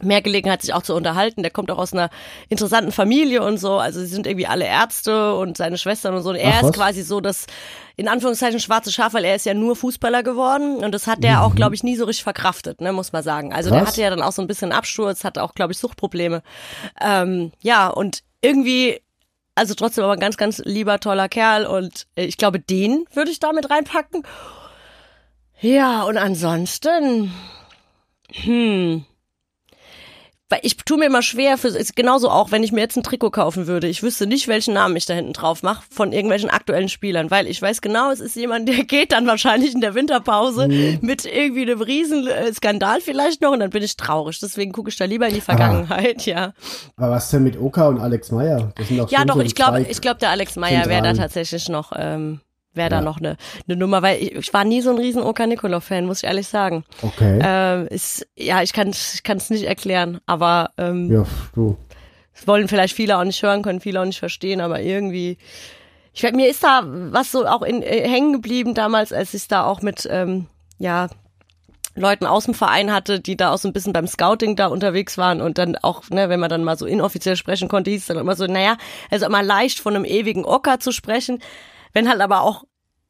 mehr 0.02 0.22
Gelegenheit, 0.22 0.62
sich 0.62 0.74
auch 0.74 0.82
zu 0.82 0.94
unterhalten. 0.94 1.42
Der 1.42 1.52
kommt 1.52 1.70
auch 1.70 1.78
aus 1.78 1.92
einer 1.92 2.10
interessanten 2.48 2.92
Familie 2.92 3.42
und 3.42 3.58
so. 3.58 3.78
Also 3.78 4.00
sie 4.00 4.06
sind 4.06 4.26
irgendwie 4.26 4.46
alle 4.46 4.64
Ärzte 4.64 5.34
und 5.34 5.56
seine 5.56 5.78
Schwestern 5.78 6.14
und 6.14 6.22
so. 6.22 6.30
Und 6.30 6.36
er 6.36 6.54
Ach, 6.54 6.62
ist 6.64 6.74
quasi 6.74 7.02
so 7.02 7.20
das, 7.20 7.46
in 7.96 8.08
Anführungszeichen, 8.08 8.58
schwarze 8.58 8.90
Schaf, 8.90 9.14
weil 9.14 9.24
er 9.24 9.36
ist 9.36 9.46
ja 9.46 9.54
nur 9.54 9.76
Fußballer 9.76 10.22
geworden. 10.22 10.78
Und 10.78 10.92
das 10.92 11.06
hat 11.06 11.22
der 11.22 11.42
auch, 11.42 11.54
glaube 11.54 11.74
ich, 11.74 11.84
nie 11.84 11.96
so 11.96 12.06
richtig 12.06 12.24
verkraftet, 12.24 12.80
ne, 12.80 12.92
muss 12.92 13.12
man 13.12 13.22
sagen. 13.22 13.52
Also 13.52 13.70
der 13.70 13.80
Krass. 13.80 13.90
hatte 13.90 14.02
ja 14.02 14.10
dann 14.10 14.22
auch 14.22 14.32
so 14.32 14.42
ein 14.42 14.48
bisschen 14.48 14.72
Absturz, 14.72 15.22
hatte 15.22 15.42
auch, 15.42 15.54
glaube 15.54 15.72
ich, 15.72 15.78
Suchtprobleme. 15.78 16.42
Ähm, 17.00 17.52
ja, 17.60 17.88
und 17.88 18.24
irgendwie, 18.44 19.00
also 19.54 19.74
trotzdem 19.74 20.04
aber 20.04 20.14
ein 20.14 20.20
ganz, 20.20 20.36
ganz 20.36 20.58
lieber, 20.64 21.00
toller 21.00 21.28
Kerl. 21.28 21.66
Und 21.66 22.06
äh, 22.16 22.24
ich 22.24 22.36
glaube, 22.36 22.60
den 22.60 23.04
würde 23.12 23.30
ich 23.30 23.40
da 23.40 23.52
mit 23.52 23.70
reinpacken. 23.70 24.24
Ja, 25.60 26.02
und 26.02 26.16
ansonsten, 26.18 27.32
hm. 28.30 29.04
Weil 30.50 30.60
ich 30.62 30.76
tue 30.76 30.98
mir 30.98 31.06
immer 31.06 31.22
schwer 31.22 31.56
für 31.56 31.68
ist 31.68 31.96
genauso 31.96 32.28
auch, 32.28 32.50
wenn 32.50 32.62
ich 32.62 32.70
mir 32.70 32.82
jetzt 32.82 32.96
ein 32.96 33.02
Trikot 33.02 33.30
kaufen 33.30 33.66
würde. 33.66 33.88
Ich 33.88 34.02
wüsste 34.02 34.26
nicht, 34.26 34.46
welchen 34.46 34.74
Namen 34.74 34.94
ich 34.94 35.06
da 35.06 35.14
hinten 35.14 35.32
drauf 35.32 35.62
mache 35.62 35.82
von 35.90 36.12
irgendwelchen 36.12 36.50
aktuellen 36.50 36.90
Spielern, 36.90 37.30
weil 37.30 37.46
ich 37.46 37.62
weiß 37.62 37.80
genau, 37.80 38.10
es 38.10 38.20
ist 38.20 38.36
jemand, 38.36 38.68
der 38.68 38.84
geht 38.84 39.12
dann 39.12 39.26
wahrscheinlich 39.26 39.74
in 39.74 39.80
der 39.80 39.94
Winterpause 39.94 40.68
mit 41.00 41.24
irgendwie 41.24 41.62
einem 41.62 41.80
riesen 41.80 42.26
äh, 42.26 42.52
Skandal 42.52 43.00
vielleicht 43.00 43.40
noch 43.40 43.52
und 43.52 43.60
dann 43.60 43.70
bin 43.70 43.82
ich 43.82 43.96
traurig. 43.96 44.38
Deswegen 44.38 44.72
gucke 44.72 44.90
ich 44.90 44.96
da 44.96 45.06
lieber 45.06 45.26
in 45.28 45.34
die 45.34 45.40
Vergangenheit, 45.40 46.26
ja. 46.26 46.52
Aber 46.96 47.12
was 47.12 47.30
denn 47.30 47.42
mit 47.42 47.58
Oka 47.58 47.88
und 47.88 47.98
Alex 47.98 48.30
Meyer? 48.30 48.72
Das 48.76 48.88
sind 48.88 48.98
doch 48.98 49.10
Ja, 49.10 49.24
doch, 49.24 49.36
so 49.36 49.40
ich 49.40 49.54
glaube, 49.54 49.80
ich 49.88 50.00
glaube, 50.02 50.20
der 50.20 50.30
Alex 50.30 50.56
Meyer 50.56 50.86
wäre 50.86 51.02
da 51.02 51.14
tatsächlich 51.14 51.70
noch, 51.70 51.92
ähm, 51.96 52.40
wäre 52.74 52.90
da 52.90 52.96
Ja. 52.96 53.02
noch 53.02 53.18
eine, 53.18 53.36
eine 53.66 53.76
Nummer, 53.76 54.02
weil 54.02 54.22
ich, 54.22 54.32
ich 54.32 54.52
war 54.54 54.64
nie 54.64 54.80
so 54.80 54.90
ein 54.90 54.98
riesen 54.98 55.22
Oka 55.22 55.46
Nikolov-Fan, 55.46 56.06
muss 56.06 56.18
ich 56.22 56.24
ehrlich 56.28 56.48
sagen. 56.48 56.84
Okay. 57.02 57.40
Ähm, 57.42 57.86
ist, 57.88 58.26
ja, 58.36 58.62
ich 58.62 58.72
kann 58.72 58.88
ich 58.90 59.22
kann's 59.22 59.50
nicht 59.50 59.64
erklären, 59.64 60.20
aber 60.26 60.70
ähm, 60.78 61.10
ja, 61.12 61.24
du. 61.54 61.76
das 62.34 62.46
wollen 62.46 62.68
vielleicht 62.68 62.94
viele 62.94 63.18
auch 63.18 63.24
nicht 63.24 63.42
hören, 63.42 63.62
können 63.62 63.80
viele 63.80 64.00
auch 64.00 64.04
nicht 64.04 64.18
verstehen, 64.18 64.60
aber 64.60 64.80
irgendwie, 64.80 65.38
ich 66.12 66.22
weiß, 66.22 66.32
mir 66.32 66.48
ist 66.48 66.62
da 66.64 66.82
was 66.84 67.32
so 67.32 67.46
auch 67.46 67.62
in, 67.62 67.82
äh, 67.82 68.08
hängen 68.08 68.32
geblieben 68.32 68.74
damals, 68.74 69.12
als 69.12 69.34
ich 69.34 69.48
da 69.48 69.64
auch 69.64 69.82
mit, 69.82 70.06
ähm, 70.10 70.46
ja, 70.78 71.08
Leuten 71.96 72.26
aus 72.26 72.46
dem 72.46 72.54
Verein 72.54 72.92
hatte, 72.92 73.20
die 73.20 73.36
da 73.36 73.52
auch 73.52 73.58
so 73.58 73.68
ein 73.68 73.72
bisschen 73.72 73.92
beim 73.92 74.08
Scouting 74.08 74.56
da 74.56 74.66
unterwegs 74.66 75.16
waren 75.16 75.40
und 75.40 75.58
dann 75.58 75.76
auch, 75.76 76.10
ne, 76.10 76.28
wenn 76.28 76.40
man 76.40 76.48
dann 76.50 76.64
mal 76.64 76.76
so 76.76 76.86
inoffiziell 76.86 77.36
sprechen 77.36 77.68
konnte, 77.68 77.92
hieß 77.92 78.00
es 78.00 78.06
dann 78.08 78.18
immer 78.18 78.34
so, 78.34 78.46
naja, 78.48 78.76
also 79.12 79.26
immer 79.26 79.44
leicht 79.44 79.78
von 79.78 79.94
einem 79.94 80.04
ewigen 80.04 80.44
Ocker 80.44 80.80
zu 80.80 80.90
sprechen, 80.90 81.38
wenn 81.94 82.08
halt 82.08 82.20
aber 82.20 82.42
auch 82.42 82.64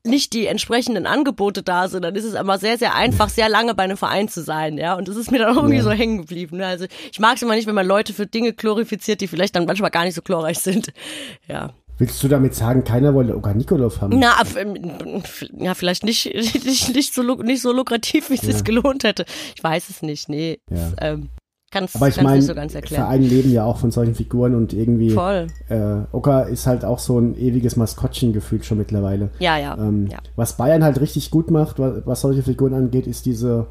nicht 0.07 0.35
die 0.35 0.47
entsprechenden 0.47 1.07
Angebote 1.07 1.63
da 1.63 1.89
sind, 1.89 2.03
dann 2.05 2.15
ist 2.15 2.25
es 2.25 2.35
aber 2.35 2.59
sehr, 2.59 2.77
sehr 2.77 2.95
einfach, 2.95 3.31
sehr 3.31 3.49
lange 3.49 3.75
bei 3.75 3.85
einem 3.85 3.97
Verein 3.97 4.29
zu 4.29 4.43
sein, 4.43 4.77
ja. 4.77 4.95
Und 4.95 5.09
das 5.09 5.17
ist 5.17 5.31
mir 5.31 5.39
dann 5.39 5.53
auch 5.53 5.57
irgendwie 5.63 5.79
Ja. 5.79 5.83
so 5.83 5.91
hängen 5.93 6.19
geblieben. 6.19 6.59
Ne? 6.59 6.67
Also 6.67 6.85
ich 7.11 7.19
mag 7.19 7.37
es 7.37 7.43
immer 7.43 7.55
nicht, 7.55 7.67
wenn 7.67 7.75
man 7.75 7.87
Leute 7.87 8.13
für 8.13 8.27
Dinge 8.27 8.53
glorifiziert, 8.53 9.23
die 9.23 9.29
vielleicht 9.29 9.57
dann 9.57 9.65
manchmal 9.65 9.91
gar 9.91 10.05
nicht 10.05 10.15
so 10.15 10.21
glorreich 10.23 10.59
sind. 10.59 10.93
Ja. 11.49 11.73
Willst 11.97 12.21
du 12.25 12.29
damit 12.29 12.57
sagen, 12.57 12.83
keiner 12.83 13.15
wollte 13.15 13.37
Oka 13.37 13.55
Nikolov 13.55 14.01
haben? 14.01 14.19
Na, 14.19 14.35
ähm, 14.57 15.23
ja, 15.57 15.75
vielleicht 15.75 16.03
nicht, 16.03 16.27
nicht, 16.35 16.93
nicht, 16.95 17.15
so, 17.15 17.23
nicht 17.23 17.63
so 17.63 17.73
lukrativ, 17.73 18.31
wie 18.31 18.35
es 18.35 18.41
sich 18.41 18.65
gelohnt 18.65 19.05
hätte. 19.05 19.25
Ich 19.57 19.63
weiß 19.63 19.89
es 19.91 20.03
nicht. 20.03 20.29
Nee, 20.29 20.59
Ja. 20.69 20.91
ähm, 21.01 21.29
kann's, 21.75 21.95
Aber 21.97 22.09
ich 22.09 22.21
meine, 22.23 22.41
so. 22.41 22.55
Vereine 22.55 23.27
leben 23.27 23.51
ja 23.53 23.65
auch 23.65 23.77
von 23.79 23.91
solchen 23.91 24.15
Figuren 24.15 24.55
und 24.55 24.73
irgendwie 24.73 25.11
Voll. 25.11 25.49
äh, 25.69 25.97
Oka 26.13 26.43
ist 26.43 26.67
halt 26.67 26.85
auch 26.85 26.99
so 26.99 27.19
ein 27.19 27.37
ewiges 27.39 27.77
Maskottchen 27.77 28.33
gefühlt 28.33 28.65
schon 28.65 28.79
mittlerweile. 28.79 29.29
Ja, 29.41 29.59
ja. 29.59 29.77
Ähm, 29.77 30.07
ja. 30.11 30.19
Was 30.37 30.57
Bayern 30.57 30.83
halt 30.85 31.01
richtig 31.01 31.31
gut 31.31 31.51
macht, 31.51 31.79
was, 31.79 32.07
was 32.07 32.21
solche 32.23 32.43
Figuren 32.43 32.73
angeht, 32.73 33.07
ist 33.07 33.27
diese, 33.27 33.67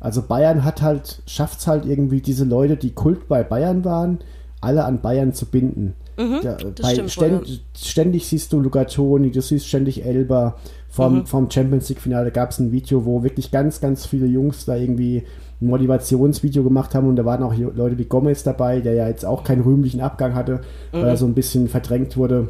also 0.00 0.22
Bayern 0.22 0.64
hat 0.64 0.80
halt, 0.80 1.22
schafft 1.26 1.60
es 1.60 1.66
halt 1.66 1.84
irgendwie 1.84 2.20
diese 2.20 2.44
Leute, 2.44 2.76
die 2.76 2.92
Kult 2.92 3.28
bei 3.28 3.42
Bayern 3.42 3.84
waren, 3.84 4.18
alle 4.60 4.84
an 4.84 5.00
Bayern 5.02 5.32
zu 5.34 5.46
binden. 5.46 5.94
Ja, 6.18 6.54
das 6.54 6.72
bei 6.82 7.08
ständ, 7.08 7.48
wohl, 7.48 7.58
Ständig 7.76 8.26
siehst 8.28 8.52
du 8.52 8.60
Luca 8.60 8.84
Toni, 8.84 9.30
du 9.32 9.42
siehst 9.42 9.66
ständig 9.66 10.04
Elba. 10.04 10.56
Vom, 10.88 11.20
Mhm. 11.20 11.26
vom 11.26 11.50
Champions 11.50 11.88
League-Finale 11.88 12.30
gab 12.32 12.50
es 12.50 12.58
ein 12.58 12.70
Video, 12.70 13.06
wo 13.06 13.22
wirklich 13.22 13.50
ganz, 13.50 13.80
ganz 13.80 14.04
viele 14.04 14.26
Jungs 14.26 14.66
da 14.66 14.76
irgendwie 14.76 15.22
ein 15.62 15.66
Motivationsvideo 15.68 16.62
gemacht 16.64 16.94
haben 16.94 17.08
und 17.08 17.16
da 17.16 17.24
waren 17.24 17.42
auch 17.42 17.54
Leute 17.54 17.96
wie 17.98 18.04
Gomez 18.04 18.42
dabei, 18.42 18.80
der 18.80 18.94
ja 18.94 19.08
jetzt 19.08 19.24
auch 19.24 19.44
keinen 19.44 19.62
rühmlichen 19.62 20.00
Abgang 20.00 20.34
hatte, 20.34 20.60
weil 20.90 21.02
Mhm. 21.02 21.08
er 21.08 21.16
so 21.16 21.26
ein 21.26 21.34
bisschen 21.34 21.68
verdrängt 21.68 22.16
wurde. 22.16 22.48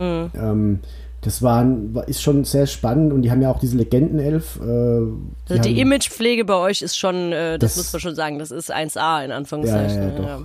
Ähm, 0.00 0.80
das 1.22 1.42
waren, 1.42 1.94
war, 1.94 2.06
ist 2.06 2.22
schon 2.22 2.44
sehr 2.44 2.66
spannend 2.66 3.12
und 3.12 3.22
die 3.22 3.30
haben 3.30 3.42
ja 3.42 3.50
auch 3.50 3.58
diese 3.58 3.76
Legendenelf. 3.76 4.60
Äh, 4.60 4.64
Also 4.64 5.12
die 5.48 5.54
haben- 5.58 5.76
Imagepflege 5.76 6.44
bei 6.44 6.54
euch 6.54 6.82
ist 6.82 6.96
schon, 6.96 7.32
äh, 7.32 7.58
das, 7.58 7.74
Das- 7.74 7.76
muss 7.78 7.92
man 7.92 8.00
schon 8.00 8.14
sagen, 8.14 8.38
das 8.38 8.50
ist 8.50 8.70
1A 8.72 9.24
in 9.24 9.32
Anführungszeichen. 9.32 10.02
Ja, 10.02 10.08
ja, 10.20 10.26
ja, 10.26 10.38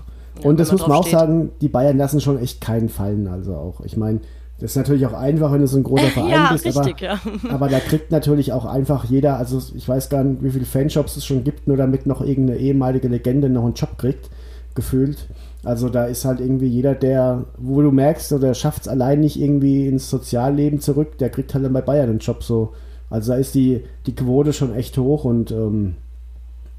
Und 0.44 0.60
das 0.60 0.72
muss 0.72 0.82
man 0.88 0.98
auch 0.98 1.06
steht. 1.06 1.20
sagen, 1.20 1.52
die 1.62 1.68
Bayern 1.68 1.98
lassen 1.98 2.22
schon 2.22 2.40
echt 2.40 2.62
keinen 2.62 2.90
fallen, 2.90 3.28
also 3.28 3.54
auch. 3.56 3.82
Ich 3.84 3.98
meine, 3.98 4.22
das 4.62 4.72
ist 4.72 4.78
natürlich 4.78 5.08
auch 5.08 5.14
einfach, 5.14 5.52
wenn 5.52 5.62
du 5.62 5.68
so 5.68 5.78
ein 5.78 5.84
großer 5.84 6.10
Verein 6.10 6.30
Ja, 6.30 6.52
bist, 6.52 6.66
richtig, 6.66 7.10
aber, 7.10 7.20
ja. 7.20 7.20
aber 7.50 7.68
da 7.68 7.80
kriegt 7.80 8.12
natürlich 8.12 8.54
auch 8.54 8.66
einfach 8.66 9.06
jeder, 9.06 9.38
also 9.38 9.60
ich 9.76 9.90
weiß 9.90 10.10
gar 10.10 10.24
nicht, 10.24 10.44
wie 10.44 10.52
viele 10.52 10.66
Fanshops 10.66 11.18
es 11.18 11.26
schon 11.26 11.44
gibt, 11.44 11.68
nur 11.68 11.78
damit 11.78 12.06
noch 12.06 12.22
irgendeine 12.22 12.60
ehemalige 12.60 13.08
Legende 13.08 13.50
noch 13.50 13.64
einen 13.66 13.74
Job 13.74 13.98
kriegt, 13.98 14.30
gefühlt. 14.76 15.28
Also 15.64 15.90
da 15.90 16.06
ist 16.06 16.26
halt 16.26 16.42
irgendwie 16.42 16.68
jeder, 16.68 16.94
der, 16.94 17.46
wo 17.58 17.82
du 17.82 17.92
merkst, 17.92 18.34
oder 18.34 18.54
schafft 18.54 18.84
es 18.84 18.88
allein 18.88 19.22
nicht 19.22 19.42
irgendwie 19.42 19.88
ins 19.88 20.12
Sozialleben 20.12 20.80
zurück, 20.80 21.18
der 21.18 21.32
kriegt 21.32 21.56
halt 21.56 21.66
dann 21.66 21.74
bei 21.74 21.82
Bayern 21.82 22.12
einen 22.12 22.20
Job 22.20 22.44
so. 22.44 22.74
Also 23.10 23.32
da 23.32 23.40
ist 23.40 23.56
die, 23.56 23.84
die 24.06 24.16
Quote 24.16 24.54
schon 24.54 24.76
echt 24.76 24.96
hoch 25.00 25.26
und 25.26 25.50
ähm, 25.50 25.96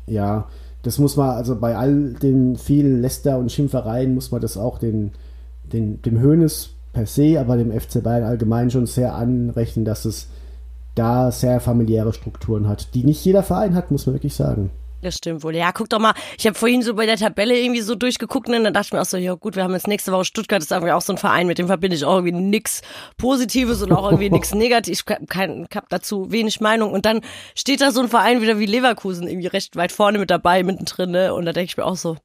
ja, 0.06 0.46
das 0.84 1.00
muss 1.00 1.16
man, 1.16 1.30
also 1.30 1.56
bei 1.56 1.76
all 1.76 2.12
den 2.12 2.54
vielen 2.54 3.02
Läster 3.02 3.38
und 3.38 3.50
Schimpfereien 3.50 4.14
muss 4.14 4.30
man 4.30 4.40
das 4.40 4.56
auch 4.56 4.78
den, 4.78 5.10
den, 5.64 6.00
dem 6.02 6.20
Hönes 6.20 6.76
per 6.92 7.06
se, 7.06 7.40
aber 7.40 7.56
dem 7.56 7.72
FC 7.72 8.02
Bayern 8.02 8.24
allgemein 8.24 8.70
schon 8.70 8.86
sehr 8.86 9.14
anrechnen, 9.14 9.84
dass 9.84 10.04
es 10.04 10.28
da 10.94 11.30
sehr 11.30 11.60
familiäre 11.60 12.12
Strukturen 12.12 12.68
hat, 12.68 12.94
die 12.94 13.04
nicht 13.04 13.24
jeder 13.24 13.42
Verein 13.42 13.74
hat, 13.74 13.90
muss 13.90 14.06
man 14.06 14.14
wirklich 14.14 14.34
sagen. 14.34 14.70
Das 15.02 15.16
stimmt 15.16 15.42
wohl. 15.42 15.56
Ja, 15.56 15.72
guck 15.72 15.88
doch 15.88 15.98
mal. 15.98 16.14
Ich 16.38 16.46
habe 16.46 16.56
vorhin 16.56 16.82
so 16.82 16.94
bei 16.94 17.06
der 17.06 17.16
Tabelle 17.16 17.58
irgendwie 17.58 17.80
so 17.80 17.96
durchgeguckt 17.96 18.48
und 18.48 18.62
dann 18.62 18.72
dachte 18.72 18.86
ich 18.86 18.92
mir 18.92 19.00
auch 19.00 19.06
so, 19.06 19.16
ja 19.16 19.34
gut, 19.34 19.56
wir 19.56 19.64
haben 19.64 19.72
jetzt 19.72 19.88
nächste 19.88 20.12
Woche 20.12 20.24
Stuttgart, 20.24 20.60
das 20.60 20.66
ist 20.66 20.70
irgendwie 20.70 20.92
auch 20.92 21.02
so 21.02 21.12
ein 21.12 21.18
Verein, 21.18 21.48
mit 21.48 21.58
dem 21.58 21.66
verbinde 21.66 21.96
ich 21.96 22.04
auch 22.04 22.18
irgendwie 22.18 22.40
nix 22.40 22.82
Positives 23.16 23.82
und 23.82 23.90
auch 23.90 24.04
irgendwie 24.04 24.30
nix 24.30 24.54
Negatives. 24.54 25.00
Ich 25.00 25.28
kein, 25.28 25.66
hab 25.74 25.88
dazu 25.88 26.30
wenig 26.30 26.60
Meinung. 26.60 26.92
Und 26.92 27.04
dann 27.04 27.20
steht 27.56 27.80
da 27.80 27.90
so 27.90 28.00
ein 28.00 28.08
Verein 28.08 28.42
wieder 28.42 28.60
wie 28.60 28.66
Leverkusen 28.66 29.26
irgendwie 29.26 29.48
recht 29.48 29.74
weit 29.74 29.90
vorne 29.90 30.20
mit 30.20 30.30
dabei, 30.30 30.62
mittendrin, 30.62 31.10
ne? 31.10 31.34
Und 31.34 31.46
da 31.46 31.52
denke 31.52 31.70
ich 31.70 31.76
mir 31.76 31.84
auch 31.84 31.96
so, 31.96 32.16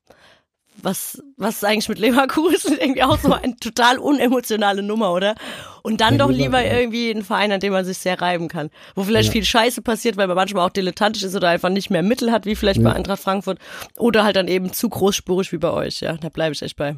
was, 0.82 1.22
was 1.38 1.56
ist 1.58 1.66
eigentlich 1.66 1.90
mit 1.90 2.00
Leverkusen? 2.00 2.78
Irgendwie 2.80 3.04
auch 3.04 3.20
so 3.20 3.34
eine 3.34 3.56
total 3.58 3.98
unemotionale 3.98 4.84
Nummer, 4.84 5.14
oder? 5.14 5.36
Und 5.84 6.02
dann 6.02 6.16
Ja, 6.16 6.26
doch 6.26 6.32
lieber 6.32 6.64
irgendwie 6.64 7.12
ein 7.12 7.24
Verein, 7.24 7.52
an 7.52 7.60
dem 7.60 7.72
man 7.74 7.86
sich 7.86 7.98
sehr 7.98 8.22
reiben 8.22 8.48
kann. 8.48 8.70
Wo 8.96 9.04
vielleicht 9.04 9.28
Ja. 9.30 9.34
viel 9.34 9.46
Scheiße 9.46 9.82
passiert, 9.82 10.18
weil 10.18 10.28
man 10.28 10.36
manchmal 10.36 10.66
auch 10.66 10.70
dilettantisch 10.72 11.24
ist 11.24 11.36
oder 11.36 11.50
einfach 11.50 11.70
nicht 11.70 11.90
mehr 11.90 12.04
Mittel 12.04 12.32
hat, 12.32 12.46
wie 12.46 12.56
vielleicht 12.56 12.84
bei 12.84 12.92
Eintracht 12.92 13.22
Frankfurt. 13.22 13.58
Oder 13.98 14.24
halt 14.24 14.36
dann 14.36 14.48
eben 14.48 14.74
zu 14.74 14.90
großspurig 14.90 15.52
wie 15.52 15.58
bei 15.58 15.72
euch, 15.72 16.02
ja. 16.02 16.18
Da 16.18 16.30
bleibe 16.30 16.54
ich 16.54 16.62
echt 16.62 16.76
bei. 16.76 16.96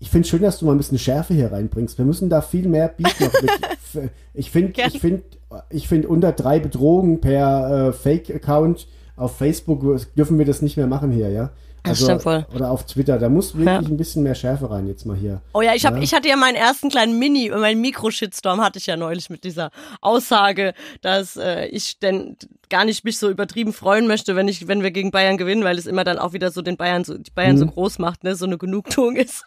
Ich 0.00 0.10
finde 0.10 0.26
schön, 0.26 0.42
dass 0.42 0.58
du 0.58 0.66
mal 0.66 0.72
ein 0.72 0.78
bisschen 0.78 0.98
Schärfe 0.98 1.32
hier 1.34 1.52
reinbringst. 1.52 1.96
Wir 1.96 2.04
müssen 2.04 2.28
da 2.28 2.42
viel 2.42 2.66
mehr 2.66 2.88
bieten. 2.88 3.24
noch 3.24 3.42
mit. 3.42 4.10
ich 4.34 4.50
finde, 4.50 4.72
ich 4.88 4.98
finde, 4.98 5.22
ich 5.70 5.86
finde 5.86 6.08
unter 6.08 6.32
drei 6.32 6.58
Bedrohungen 6.58 7.20
per 7.20 7.88
äh, 7.88 7.92
Fake-Account 7.92 8.88
auf 9.14 9.36
Facebook 9.36 9.82
dürfen 10.16 10.38
wir 10.38 10.46
das 10.46 10.62
nicht 10.62 10.76
mehr 10.76 10.88
machen 10.88 11.12
hier, 11.12 11.30
ja? 11.30 11.50
Das 11.84 12.00
stimmt 12.00 12.24
wohl. 12.24 12.46
Oder 12.54 12.70
auf 12.70 12.86
Twitter. 12.86 13.18
Da 13.18 13.28
muss 13.28 13.54
wirklich 13.54 13.66
Ja. 13.66 13.78
ein 13.78 13.96
bisschen 13.96 14.22
mehr 14.22 14.34
Schärfe 14.36 14.70
rein 14.70 14.86
jetzt 14.86 15.04
mal 15.04 15.16
hier. 15.16 15.42
Oh 15.52 15.62
ja, 15.62 15.74
ich 15.74 15.84
hab, 15.84 15.96
Ja. 15.96 16.02
ich 16.02 16.14
hatte 16.14 16.28
ja 16.28 16.36
meinen 16.36 16.54
ersten 16.54 16.90
kleinen 16.90 17.18
Mini, 17.18 17.50
meinen 17.50 17.80
Mikro-Shitstorm 17.80 18.60
hatte 18.60 18.78
ich 18.78 18.86
ja 18.86 18.96
neulich 18.96 19.30
mit 19.30 19.42
dieser 19.44 19.70
Aussage, 20.00 20.74
dass 21.00 21.36
äh, 21.36 21.66
ich 21.66 21.98
denn 21.98 22.36
gar 22.68 22.84
nicht 22.84 23.04
mich 23.04 23.18
so 23.18 23.28
übertrieben 23.28 23.72
freuen 23.72 24.06
möchte, 24.06 24.36
wenn 24.36 24.46
ich, 24.48 24.68
wenn 24.68 24.82
wir 24.82 24.92
gegen 24.92 25.10
Bayern 25.10 25.36
gewinnen, 25.38 25.64
weil 25.64 25.76
es 25.76 25.86
immer 25.86 26.04
dann 26.04 26.18
auch 26.18 26.32
wieder 26.32 26.50
so 26.52 26.62
den 26.62 26.76
Bayern 26.76 27.04
so, 27.04 27.18
die 27.18 27.30
Bayern 27.32 27.58
so 27.58 27.66
groß 27.66 27.98
macht, 27.98 28.22
ne, 28.24 28.34
so 28.36 28.46
eine 28.46 28.58
Genugtuung 28.58 29.16
ist. 29.16 29.44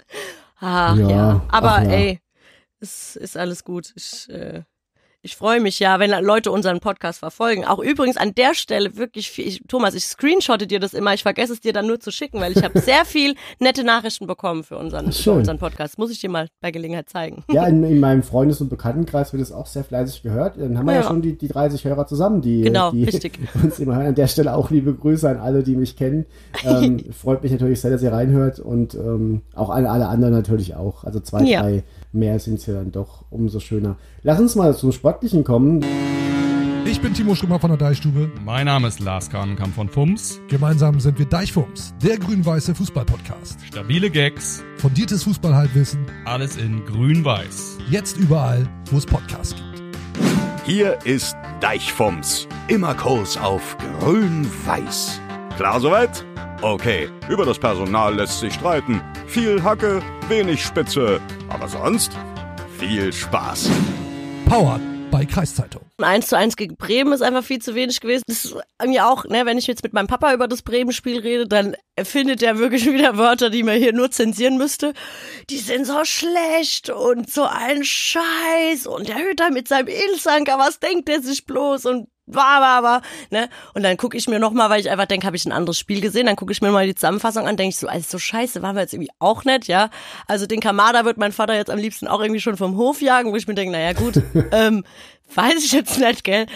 Ach 0.59 0.97
ja. 0.97 1.09
Ja, 1.09 1.41
Aber 1.49 1.71
ach 1.71 1.83
ey, 1.83 2.19
es 2.79 3.15
ist 3.15 3.37
alles 3.37 3.63
gut. 3.63 3.93
Ich, 3.95 4.29
äh, 4.29 4.63
ich 5.25 5.35
freue 5.35 5.59
mich 5.59 5.79
ja, 5.79 5.99
wenn 5.99 6.11
Leute 6.23 6.51
unseren 6.51 6.79
Podcast 6.79 7.17
verfolgen. 7.17 7.65
Auch 7.65 7.79
übrigens 7.79 8.15
an 8.15 8.35
der 8.35 8.53
Stelle 8.53 8.95
wirklich 8.95 9.31
viel, 9.31 9.47
ich, 9.47 9.63
Thomas, 9.67 9.95
ich 9.95 10.05
screenshotte 10.05 10.67
dir 10.67 10.79
das 10.79 10.93
immer. 10.93 11.15
Ich 11.15 11.23
vergesse 11.23 11.51
es 11.53 11.61
dir 11.61 11.73
dann 11.73 11.87
nur 11.87 11.99
zu 11.99 12.11
schicken, 12.11 12.39
weil 12.39 12.51
ich 12.55 12.63
habe 12.63 12.79
sehr 12.79 13.05
viel 13.05 13.33
nette 13.59 13.83
Nachrichten 13.83 14.27
bekommen 14.27 14.63
für 14.63 14.77
unseren, 14.77 15.11
für 15.11 15.31
unseren 15.31 15.57
Podcast. 15.57 15.97
Muss 15.97 16.11
ich 16.11 16.19
dir 16.19 16.29
mal 16.29 16.47
bei 16.61 16.69
Gelegenheit 16.69 17.09
zeigen. 17.09 17.43
Ja, 17.51 17.65
in, 17.65 17.83
in 17.89 17.99
meinem 17.99 18.21
Freundes- 18.21 18.61
und 18.61 18.69
Bekanntenkreis 18.69 19.33
wird 19.33 19.41
es 19.41 19.51
auch 19.51 19.65
sehr 19.65 19.83
fleißig 19.83 20.21
gehört. 20.21 20.59
Dann 20.59 20.77
haben 20.77 20.85
wir 20.85 20.93
ja, 20.93 21.03
schon 21.03 21.23
die, 21.23 21.35
die 21.35 21.47
30 21.47 21.83
Hörer 21.85 22.05
zusammen, 22.05 22.41
die, 22.43 22.61
Genau, 22.61 22.91
die 22.91 23.05
richtig. 23.05 23.39
uns 23.63 23.79
immer 23.79 23.95
hören. 23.95 24.05
An 24.05 24.15
der 24.15 24.27
Stelle 24.27 24.53
auch 24.55 24.69
liebe 24.69 24.93
Grüße 24.93 25.27
an 25.27 25.37
alle, 25.37 25.63
die 25.63 25.75
mich 25.75 25.95
kennen. 25.95 26.27
Ähm, 26.63 27.03
freut 27.11 27.41
mich 27.41 27.51
natürlich 27.51 27.81
sehr, 27.81 27.89
dass 27.89 28.03
ihr 28.03 28.13
reinhört 28.13 28.59
und 28.59 28.93
ähm, 28.93 29.41
auch 29.55 29.71
alle, 29.71 29.89
alle 29.89 30.07
anderen 30.07 30.35
natürlich 30.35 30.75
auch. 30.75 31.03
Also 31.03 31.19
zwei, 31.19 31.41
Ja. 31.45 31.63
drei 31.63 31.83
mehr 32.15 32.39
sind 32.39 32.59
es 32.59 32.65
ja 32.65 32.73
dann 32.73 32.91
doch 32.91 33.25
umso 33.29 33.59
schöner. 33.59 33.97
Lass 34.23 34.39
uns 34.39 34.55
mal 34.55 34.75
zum 34.75 34.91
Sportlichen 34.91 35.43
kommen. 35.43 35.83
Ich 36.87 37.01
bin 37.01 37.13
Timo 37.13 37.33
Strümmer 37.33 37.59
von 37.59 37.71
der 37.71 37.77
Deichstube. 37.77 38.31
Mein 38.45 38.67
Name 38.67 38.87
ist 38.87 38.99
Lars 38.99 39.29
Kahnenkamp 39.29 39.73
von 39.73 39.89
FUMS. 39.89 40.39
Gemeinsam 40.49 40.99
sind 40.99 41.17
wir 41.17 41.25
Deichfums, 41.25 41.93
der 42.03 42.17
grün-weiße 42.17 42.75
Fußball-Podcast. 42.75 43.59
Stabile 43.65 44.09
Gags, 44.11 44.63
Fundiertes 44.77 45.23
Fußballhalbwissen, 45.23 46.05
alles 46.25 46.57
in 46.57 46.85
grün-weiß. 46.85 47.79
jetzt 47.89 48.17
überall, 48.17 48.67
wo 48.91 48.97
es 48.97 49.05
Podcasts 49.05 49.55
gibt. 49.55 49.83
Hier 50.65 50.97
ist 51.05 51.35
Deichfums. 51.59 52.47
Immer 52.67 52.93
Kurs 52.95 53.37
auf 53.37 53.77
grün-weiß. 53.99 55.21
Klar 55.57 55.79
soweit? 55.79 56.25
Okay, 56.61 57.09
über 57.29 57.45
das 57.45 57.57
Personal 57.57 58.13
lässt 58.15 58.41
sich 58.41 58.53
streiten. 58.55 59.01
Viel 59.25 59.63
Hacke, 59.63 60.01
wenig 60.27 60.61
Spitze. 60.61 61.21
Aber 61.47 61.69
sonst 61.69 62.11
viel 62.77 63.13
Spaß. 63.13 63.69
Powered 64.45 64.81
bei 65.11 65.23
Kreiszeitung. 65.23 65.81
Eins 66.01 66.27
zu 66.27 66.37
eins 66.37 66.57
gegen 66.57 66.75
Bremen 66.75 67.13
ist 67.13 67.21
einfach 67.21 67.43
viel 67.43 67.59
zu 67.61 67.73
wenig 67.73 68.01
gewesen. 68.01 68.23
Das 68.27 68.43
ist 68.43 68.55
mir 68.85 69.07
auch, 69.07 69.23
ne, 69.23 69.45
wenn 69.45 69.57
ich 69.57 69.65
jetzt 69.65 69.81
mit 69.83 69.93
meinem 69.93 70.07
Papa 70.07 70.33
über 70.33 70.49
das 70.49 70.61
Bremen-Spiel 70.61 71.19
rede, 71.19 71.47
dann 71.47 71.77
findet 72.03 72.43
er 72.43 72.57
wirklich 72.57 72.85
wieder 72.91 73.17
Wörter, 73.17 73.49
die 73.49 73.63
man 73.63 73.77
hier 73.77 73.93
nur 73.93 74.11
zensieren 74.11 74.57
müsste. 74.57 74.93
Die 75.49 75.59
sind 75.59 75.85
so 75.85 76.03
schlecht 76.03 76.89
und 76.89 77.29
so 77.29 77.45
ein 77.45 77.85
Scheiß 77.85 78.87
und 78.87 79.07
der 79.07 79.19
Hüter 79.19 79.51
mit 79.51 79.69
seinem 79.69 79.87
Ilsanker, 79.87 80.59
was 80.59 80.81
denkt 80.81 81.07
der 81.07 81.21
sich 81.21 81.45
bloß 81.45 81.85
und 81.85 82.09
war, 82.27 82.61
war, 82.61 82.83
war, 82.83 83.01
ne? 83.29 83.49
Und 83.73 83.83
dann 83.83 83.97
gucke 83.97 84.17
ich 84.17 84.27
mir 84.27 84.39
nochmal, 84.39 84.69
weil 84.69 84.79
ich 84.79 84.89
einfach 84.89 85.05
denke, 85.05 85.27
habe 85.27 85.35
ich 85.35 85.45
ein 85.45 85.51
anderes 85.51 85.77
Spiel 85.77 86.01
gesehen, 86.01 86.25
dann 86.25 86.35
gucke 86.35 86.51
ich 86.51 86.61
mir 86.61 86.71
mal 86.71 86.85
die 86.85 86.95
Zusammenfassung 86.95 87.47
an, 87.47 87.57
denke 87.57 87.69
ich 87.69 87.77
so, 87.77 87.87
also 87.87 88.05
so 88.09 88.19
scheiße, 88.19 88.61
waren 88.61 88.75
wir 88.75 88.81
jetzt 88.81 88.93
irgendwie 88.93 89.11
auch 89.19 89.43
nicht, 89.43 89.67
ja? 89.67 89.89
Also 90.27 90.47
den 90.47 90.59
Kamada 90.59 91.05
wird 91.05 91.17
mein 91.17 91.31
Vater 91.31 91.55
jetzt 91.55 91.69
am 91.69 91.77
liebsten 91.77 92.07
auch 92.07 92.21
irgendwie 92.21 92.41
schon 92.41 92.57
vom 92.57 92.77
Hof 92.77 93.01
jagen, 93.01 93.31
wo 93.31 93.35
ich 93.35 93.47
mir 93.47 93.55
denke, 93.55 93.71
naja 93.71 93.93
gut, 93.93 94.21
ähm, 94.51 94.83
weiß 95.33 95.63
ich 95.63 95.71
jetzt 95.71 95.99
nicht, 95.99 96.23
gell? 96.23 96.47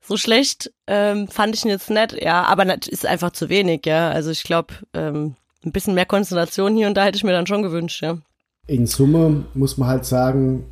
So 0.00 0.16
schlecht 0.16 0.72
ähm, 0.86 1.28
fand 1.28 1.54
ich 1.54 1.64
ihn 1.64 1.70
jetzt 1.70 1.90
nicht, 1.90 2.20
ja, 2.20 2.44
aber 2.44 2.64
das 2.64 2.88
ist 2.88 3.06
einfach 3.06 3.32
zu 3.32 3.48
wenig, 3.48 3.86
ja. 3.86 4.10
Also 4.10 4.30
ich 4.30 4.42
glaube, 4.42 4.74
ähm, 4.94 5.36
ein 5.64 5.72
bisschen 5.72 5.94
mehr 5.94 6.06
Konzentration 6.06 6.74
hier 6.74 6.86
und 6.86 6.94
da 6.94 7.04
hätte 7.04 7.16
ich 7.16 7.24
mir 7.24 7.32
dann 7.32 7.46
schon 7.46 7.62
gewünscht, 7.62 8.02
ja. 8.02 8.18
In 8.66 8.86
Summe 8.86 9.44
muss 9.54 9.76
man 9.76 9.88
halt 9.88 10.06
sagen, 10.06 10.64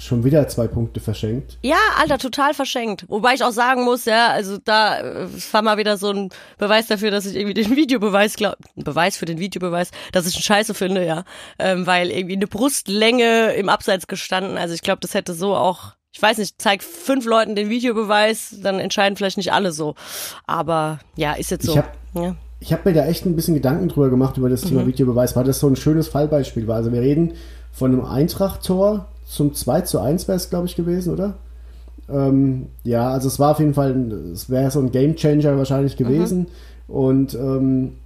schon 0.00 0.24
wieder 0.24 0.48
zwei 0.48 0.66
Punkte 0.66 0.98
verschenkt. 0.98 1.58
Ja, 1.62 1.76
Alter, 2.00 2.18
total 2.18 2.54
verschenkt. 2.54 3.04
Wobei 3.08 3.34
ich 3.34 3.44
auch 3.44 3.52
sagen 3.52 3.84
muss, 3.84 4.06
ja, 4.06 4.28
also 4.28 4.56
da 4.64 4.98
äh, 5.00 5.26
war 5.52 5.62
mal 5.62 5.76
wieder 5.78 5.96
so 5.98 6.10
ein 6.10 6.30
Beweis 6.58 6.86
dafür, 6.86 7.10
dass 7.10 7.26
ich 7.26 7.36
irgendwie 7.36 7.54
den 7.54 7.76
Videobeweis 7.76 8.34
glaub, 8.36 8.56
ein 8.76 8.84
Beweis 8.84 9.16
für 9.16 9.26
den 9.26 9.38
Videobeweis, 9.38 9.90
dass 10.12 10.26
ich 10.26 10.36
ihn 10.36 10.42
scheiße 10.42 10.74
finde, 10.74 11.04
ja, 11.04 11.24
ähm, 11.58 11.86
weil 11.86 12.10
irgendwie 12.10 12.36
eine 12.36 12.46
Brustlänge 12.46 13.52
im 13.52 13.68
Abseits 13.68 14.06
gestanden. 14.06 14.56
Also 14.56 14.74
ich 14.74 14.82
glaube, 14.82 15.00
das 15.00 15.14
hätte 15.14 15.34
so 15.34 15.54
auch, 15.54 15.92
ich 16.12 16.20
weiß 16.22 16.38
nicht, 16.38 16.60
zeig 16.60 16.82
fünf 16.82 17.26
Leuten 17.26 17.54
den 17.54 17.68
Videobeweis, 17.68 18.56
dann 18.62 18.80
entscheiden 18.80 19.16
vielleicht 19.16 19.36
nicht 19.36 19.52
alle 19.52 19.70
so. 19.70 19.94
Aber 20.46 20.98
ja, 21.16 21.34
ist 21.34 21.50
jetzt 21.50 21.66
so. 21.66 21.72
Ich 21.72 21.78
hab- 21.78 21.96
ja. 22.14 22.34
Ich 22.62 22.72
habe 22.72 22.88
mir 22.90 22.94
da 22.94 23.06
echt 23.06 23.24
ein 23.24 23.36
bisschen 23.36 23.54
Gedanken 23.54 23.88
drüber 23.88 24.10
gemacht 24.10 24.36
über 24.36 24.48
das 24.50 24.64
Mhm. 24.64 24.68
Thema 24.68 24.86
Videobeweis, 24.86 25.34
weil 25.36 25.44
das 25.44 25.60
so 25.60 25.66
ein 25.68 25.76
schönes 25.76 26.08
Fallbeispiel 26.08 26.66
war. 26.66 26.76
Also 26.76 26.92
wir 26.92 27.00
reden 27.00 27.34
von 27.72 27.92
einem 27.92 28.04
Eintracht-Tor 28.04 29.06
zum 29.30 29.54
2 29.54 29.82
zu 29.82 30.00
1 30.00 30.26
wäre 30.28 30.36
es, 30.36 30.50
glaube 30.50 30.66
ich, 30.66 30.76
gewesen, 30.76 31.12
oder? 31.12 31.34
Ähm, 32.08 32.66
ja, 32.82 33.10
also 33.10 33.28
es 33.28 33.38
war 33.38 33.52
auf 33.52 33.60
jeden 33.60 33.74
Fall, 33.74 33.92
ein- 33.94 34.32
es 34.32 34.50
wäre 34.50 34.70
so 34.70 34.80
ein 34.80 34.90
Gamechanger 34.90 35.56
wahrscheinlich 35.56 35.96
gewesen. 35.96 36.48
Und 36.88 37.34
ähm, 37.34 37.98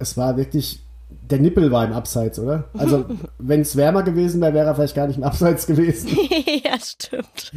es 0.00 0.16
war 0.16 0.36
wirklich, 0.36 0.80
der 1.30 1.38
Nippel 1.38 1.70
war 1.70 1.84
im 1.84 1.92
Abseits, 1.92 2.40
oder? 2.40 2.64
Also 2.76 3.04
wenn 3.38 3.60
es 3.60 3.76
wärmer 3.76 4.02
gewesen 4.02 4.40
wäre, 4.40 4.54
wäre 4.54 4.66
er 4.66 4.74
vielleicht 4.74 4.96
gar 4.96 5.06
nicht 5.06 5.18
im 5.18 5.22
Abseits 5.22 5.66
gewesen. 5.68 6.08
ja, 6.64 6.72
stimmt. 6.84 7.52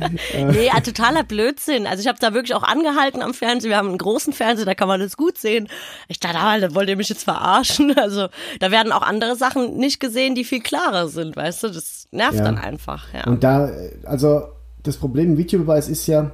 nee, 0.52 0.68
ja, 0.68 0.80
totaler 0.82 1.24
Blödsinn. 1.24 1.88
Also 1.88 2.02
ich 2.02 2.08
habe 2.08 2.20
da 2.22 2.36
wirklich 2.36 2.54
auch 2.54 2.64
angehalten 2.64 3.24
am 3.24 3.34
Fernsehen. 3.34 3.72
Wir 3.72 3.78
haben 3.78 3.90
einen 3.90 3.98
großen 3.98 4.34
Fernseher, 4.34 4.66
da 4.68 4.76
kann 4.76 4.88
man 4.88 5.00
das 5.00 5.18
gut 5.18 5.40
sehen. 5.40 5.68
Ich 6.08 6.20
dachte, 6.20 6.38
ah, 6.38 6.60
da 6.60 6.76
wollt 6.76 6.90
ihr 6.90 6.98
mich 6.98 7.10
jetzt 7.10 7.24
verarschen. 7.24 7.96
Also 7.98 8.28
da 8.60 8.70
werden 8.70 8.92
auch 8.92 9.02
andere 9.02 9.36
Sachen 9.36 9.78
nicht 9.78 10.00
gesehen, 10.00 10.36
die 10.36 10.44
viel 10.44 10.62
klarer 10.62 11.08
sind, 11.08 11.36
weißt 11.36 11.64
du? 11.64 11.68
Das 11.70 12.01
nervt 12.12 12.38
Ja. 12.38 12.44
dann 12.44 12.58
einfach, 12.58 13.14
ja. 13.14 13.26
Und 13.28 13.44
da, 13.44 13.70
also 14.06 14.44
das 14.84 14.98
Problem 14.98 15.32
im 15.32 15.38
Videobeweis 15.38 15.90
ist 15.90 16.08
ja, 16.08 16.32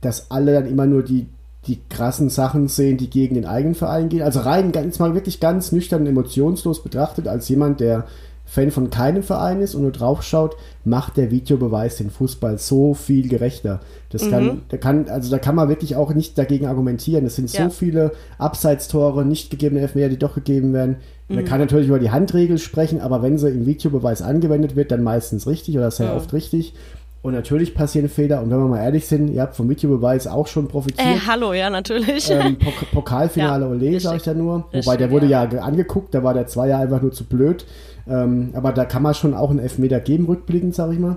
dass 0.00 0.30
alle 0.30 0.52
dann 0.52 0.66
immer 0.66 0.86
nur 0.86 1.02
die, 1.02 1.28
die 1.66 1.80
krassen 1.88 2.28
Sachen 2.28 2.68
sehen, 2.68 2.96
die 2.98 3.08
gegen 3.08 3.36
den 3.36 3.46
eigenen 3.46 3.74
Verein 3.74 4.08
gehen. 4.08 4.22
Also 4.22 4.40
rein 4.40 4.72
ganz 4.72 4.98
mal 4.98 5.14
wirklich 5.14 5.38
ganz 5.40 5.72
nüchtern 5.72 6.02
und 6.02 6.08
emotionslos 6.08 6.82
betrachtet, 6.82 7.28
als 7.28 7.48
jemand, 7.48 7.80
der 7.80 8.06
Fan 8.52 8.70
von 8.70 8.90
keinem 8.90 9.22
Verein 9.22 9.62
ist 9.62 9.74
und 9.74 9.80
nur 9.80 9.92
draufschaut, 9.92 10.56
macht 10.84 11.16
der 11.16 11.30
Videobeweis 11.30 11.96
den 11.96 12.10
Fußball 12.10 12.58
so 12.58 12.92
viel 12.92 13.26
gerechter. 13.26 13.80
Das 14.10 14.28
kann, 14.28 14.60
da 14.68 14.76
kann, 14.76 15.08
also 15.08 15.30
da 15.30 15.38
kann 15.38 15.54
man 15.54 15.70
wirklich 15.70 15.96
auch 15.96 16.12
nicht 16.12 16.36
dagegen 16.36 16.66
argumentieren. 16.66 17.24
Es 17.24 17.36
sind 17.36 17.50
Ja. 17.50 17.64
so 17.64 17.70
viele 17.70 18.12
Abseitstore, 18.36 19.24
nicht 19.24 19.50
gegebene 19.50 19.80
Elfmeter, 19.80 20.10
die 20.10 20.18
doch 20.18 20.34
gegeben 20.34 20.74
werden. 20.74 20.96
Man 21.28 21.46
kann 21.46 21.60
natürlich 21.60 21.88
über 21.88 21.98
die 21.98 22.10
Handregel 22.10 22.58
sprechen, 22.58 23.00
aber 23.00 23.22
wenn 23.22 23.38
sie 23.38 23.48
im 23.48 23.64
Videobeweis 23.64 24.20
angewendet 24.20 24.76
wird, 24.76 24.90
dann 24.90 25.02
meistens 25.02 25.46
richtig 25.46 25.78
oder 25.78 25.90
sehr 25.90 26.14
oft 26.14 26.34
richtig. 26.34 26.74
Und 27.22 27.34
natürlich 27.34 27.72
passieren 27.74 28.08
Fehler. 28.08 28.42
Und 28.42 28.50
wenn 28.50 28.58
wir 28.58 28.66
mal 28.66 28.82
ehrlich 28.82 29.06
sind, 29.06 29.28
ihr 29.28 29.42
habt 29.42 29.54
vom 29.54 29.68
Videobeweis 29.68 30.26
auch 30.26 30.48
schon 30.48 30.66
profitiert. 30.66 31.06
äh, 31.06 31.18
hallo, 31.24 31.52
ja, 31.52 31.70
natürlich. 31.70 32.28
Ähm, 32.30 32.58
Pok 32.58 32.74
Pokalfinale 32.92 33.64
Ja, 33.64 33.70
Ole, 33.70 34.00
sage 34.00 34.16
ich 34.16 34.22
da 34.24 34.34
nur. 34.34 34.64
Wobei 34.64 34.74
Richtig, 34.76 34.96
der 34.98 35.10
wurde 35.12 35.26
ja. 35.26 35.42
ja, 35.44 35.48
ge- 35.48 35.60
angeguckt, 35.60 36.12
da 36.14 36.24
war 36.24 36.34
der 36.34 36.48
Zweier 36.48 36.78
einfach 36.78 37.00
nur 37.00 37.12
zu 37.12 37.24
blöd. 37.24 37.64
Ähm, 38.08 38.50
aber 38.54 38.72
da 38.72 38.84
kann 38.84 39.02
man 39.04 39.14
schon 39.14 39.34
auch 39.34 39.50
einen 39.50 39.60
Elfmeter 39.60 40.00
geben, 40.00 40.26
rückblickend, 40.26 40.74
sage 40.74 40.94
ich 40.94 40.98
mal. 40.98 41.16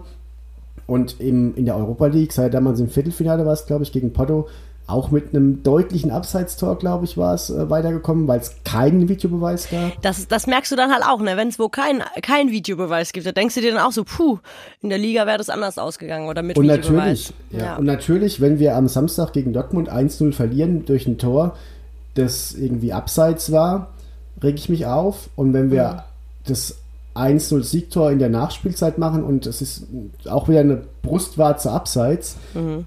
Und 0.86 1.20
im, 1.20 1.56
in 1.56 1.66
der 1.66 1.76
Europa 1.76 2.06
League, 2.06 2.32
sei 2.34 2.50
damals 2.50 2.80
im 2.80 2.90
Viertelfinale 2.90 3.44
war 3.44 3.54
es, 3.54 3.66
glaube 3.66 3.82
ich, 3.84 3.92
gegen 3.92 4.14
Porto, 4.14 4.48
auch 4.88 5.10
mit 5.10 5.34
einem 5.34 5.64
deutlichen 5.64 6.12
Abseitstor, 6.12 6.78
glaube 6.78 7.06
ich, 7.06 7.18
war 7.18 7.34
es 7.34 7.50
äh, 7.50 7.70
weitergekommen, 7.70 8.28
weil 8.28 8.40
es 8.40 8.56
keinen 8.64 9.10
Videobeweis 9.10 9.70
gab. 9.70 10.00
Das, 10.02 10.28
das 10.28 10.46
merkst 10.46 10.72
du 10.72 10.76
dann 10.76 10.92
halt 10.92 11.04
auch, 11.04 11.22
ne? 11.22 11.38
Wenn 11.38 11.48
es 11.48 11.58
wo 11.58 11.70
kein, 11.70 12.04
kein 12.22 12.52
Videobeweis 12.52 13.12
gibt, 13.12 13.26
da 13.26 13.32
denkst 13.32 13.56
du 13.56 13.62
dir 13.62 13.74
dann 13.74 13.82
auch 13.82 13.92
so, 13.92 14.04
puh, 14.04 14.38
in 14.82 14.90
der 14.90 15.00
Liga 15.00 15.26
wäre 15.26 15.40
das 15.40 15.50
anders 15.50 15.80
ausgegangen 15.80 16.28
oder 16.28 16.44
mit 16.44 16.58
Und 16.58 16.66
Videobeweis. 16.66 16.94
natürlich, 16.94 17.34
ja. 17.52 17.78
und 17.78 17.86
natürlich, 17.86 18.42
wenn 18.42 18.60
wir 18.60 18.76
am 18.76 18.88
Samstag 18.88 19.34
gegen 19.34 19.54
Dortmund 19.54 19.92
1-0 19.92 20.34
verlieren 20.34 20.86
durch 20.86 21.08
ein 21.08 21.18
Tor, 21.18 21.56
das 22.14 22.54
irgendwie 22.54 22.94
abseits 22.94 23.52
war, 23.52 23.90
reg 24.42 24.56
ich 24.56 24.70
mich 24.70 24.86
auf. 24.86 25.30
Und 25.36 25.54
wenn 25.54 25.72
wir 25.72 26.04
das 26.46 26.78
1-0 27.16 27.64
Siegtor 27.64 28.12
in 28.12 28.20
der 28.20 28.30
Nachspielzeit 28.30 28.98
machen 28.98 29.24
und 29.24 29.48
es 29.48 29.62
ist 29.62 29.88
auch 30.30 30.50
wieder 30.50 30.60
eine 30.60 30.82
Brustwarze 31.02 31.72
abseits 31.72 32.36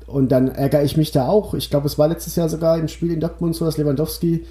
und 0.07 0.31
dann 0.31 0.49
ärgere 0.49 0.83
ich 0.83 0.97
mich 0.97 1.13
da 1.13 1.27
auch. 1.27 1.55
Ich 1.55 1.71
glaube, 1.71 1.87
es 1.87 1.99
war 1.99 2.09
letztes 2.09 2.37
Jahr 2.37 2.49
sogar 2.49 2.79
im 2.79 2.89
Spiel 2.89 3.13
in 3.13 3.21
Dortmund 3.21 3.57
so, 3.57 3.65
dass 3.65 3.79
Lewandowski 3.79 4.45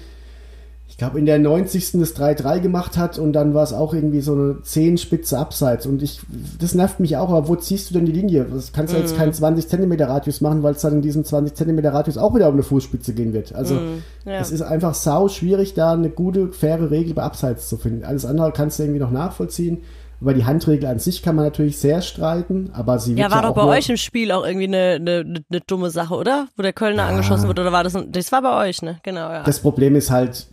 ich 0.88 0.96
glaube, 0.96 1.18
in 1.18 1.26
der 1.26 1.38
90. 1.38 1.92
das 1.92 2.16
3-3 2.16 2.60
gemacht 2.60 2.96
hat 2.96 3.18
und 3.18 3.34
dann 3.34 3.52
war 3.52 3.62
es 3.62 3.72
auch 3.72 3.92
irgendwie 3.92 4.22
so 4.22 4.32
eine 4.32 4.62
Zehenspitze 4.62 5.38
abseits. 5.38 5.86
Und 5.86 6.02
ich, 6.02 6.20
das 6.58 6.74
nervt 6.74 6.98
mich 6.98 7.16
auch, 7.18 7.28
aber 7.28 7.46
wo 7.46 7.56
ziehst 7.56 7.90
du 7.90 7.94
denn 7.94 8.06
die 8.06 8.12
Linie? 8.12 8.46
Das 8.52 8.72
kannst 8.72 8.94
du 8.94 8.98
jetzt 8.98 9.16
keinen 9.16 9.32
20 9.32 9.68
Zentimeter 9.68 10.08
Radius 10.08 10.40
machen, 10.40 10.62
weil 10.62 10.74
es 10.74 10.80
dann 10.80 10.94
in 10.94 11.02
diesem 11.02 11.24
20 11.24 11.54
Zentimeter 11.54 11.92
Radius 11.92 12.16
auch 12.16 12.34
wieder 12.34 12.48
um 12.48 12.54
eine 12.54 12.62
Fußspitze 12.62 13.12
gehen 13.12 13.32
wird. 13.34 13.54
Also, 13.54 13.78
ja. 14.24 14.40
es 14.40 14.50
ist 14.50 14.62
einfach 14.62 14.94
sau 14.94 15.28
schwierig, 15.28 15.74
da 15.74 15.92
eine 15.92 16.10
gute, 16.10 16.52
faire 16.52 16.90
Regel 16.90 17.14
bei 17.14 17.22
Abseits 17.22 17.68
zu 17.68 17.76
finden. 17.76 18.04
Alles 18.04 18.24
andere 18.24 18.50
kannst 18.52 18.78
du 18.78 18.84
irgendwie 18.84 19.00
noch 19.00 19.10
nachvollziehen. 19.10 19.82
Über 20.20 20.34
die 20.34 20.44
Handregel 20.44 20.88
an 20.88 20.98
sich 20.98 21.22
kann 21.22 21.36
man 21.36 21.44
natürlich 21.44 21.78
sehr 21.78 22.02
streiten, 22.02 22.70
aber 22.72 22.98
sie 22.98 23.14
wird 23.14 23.20
Ja, 23.20 23.30
war 23.30 23.42
doch 23.42 23.50
auch 23.50 23.54
bei 23.54 23.64
euch 23.78 23.88
im 23.88 23.96
Spiel 23.96 24.32
auch 24.32 24.44
irgendwie 24.44 24.66
eine, 24.66 24.94
eine, 24.94 25.20
eine, 25.20 25.60
dumme 25.64 25.90
Sache, 25.90 26.14
oder? 26.14 26.48
Wo 26.56 26.62
der 26.62 26.72
Kölner 26.72 27.04
angeschossen 27.04 27.46
wird, 27.46 27.60
oder 27.60 27.70
war 27.70 27.84
das, 27.84 27.94
ein- 27.94 28.10
das 28.10 28.32
war 28.32 28.42
bei 28.42 28.68
euch, 28.68 28.82
ne? 28.82 28.98
Genau, 29.04 29.30
ja. 29.30 29.44
Das 29.44 29.60
Problem 29.60 29.94
ist 29.94 30.10
halt, 30.10 30.48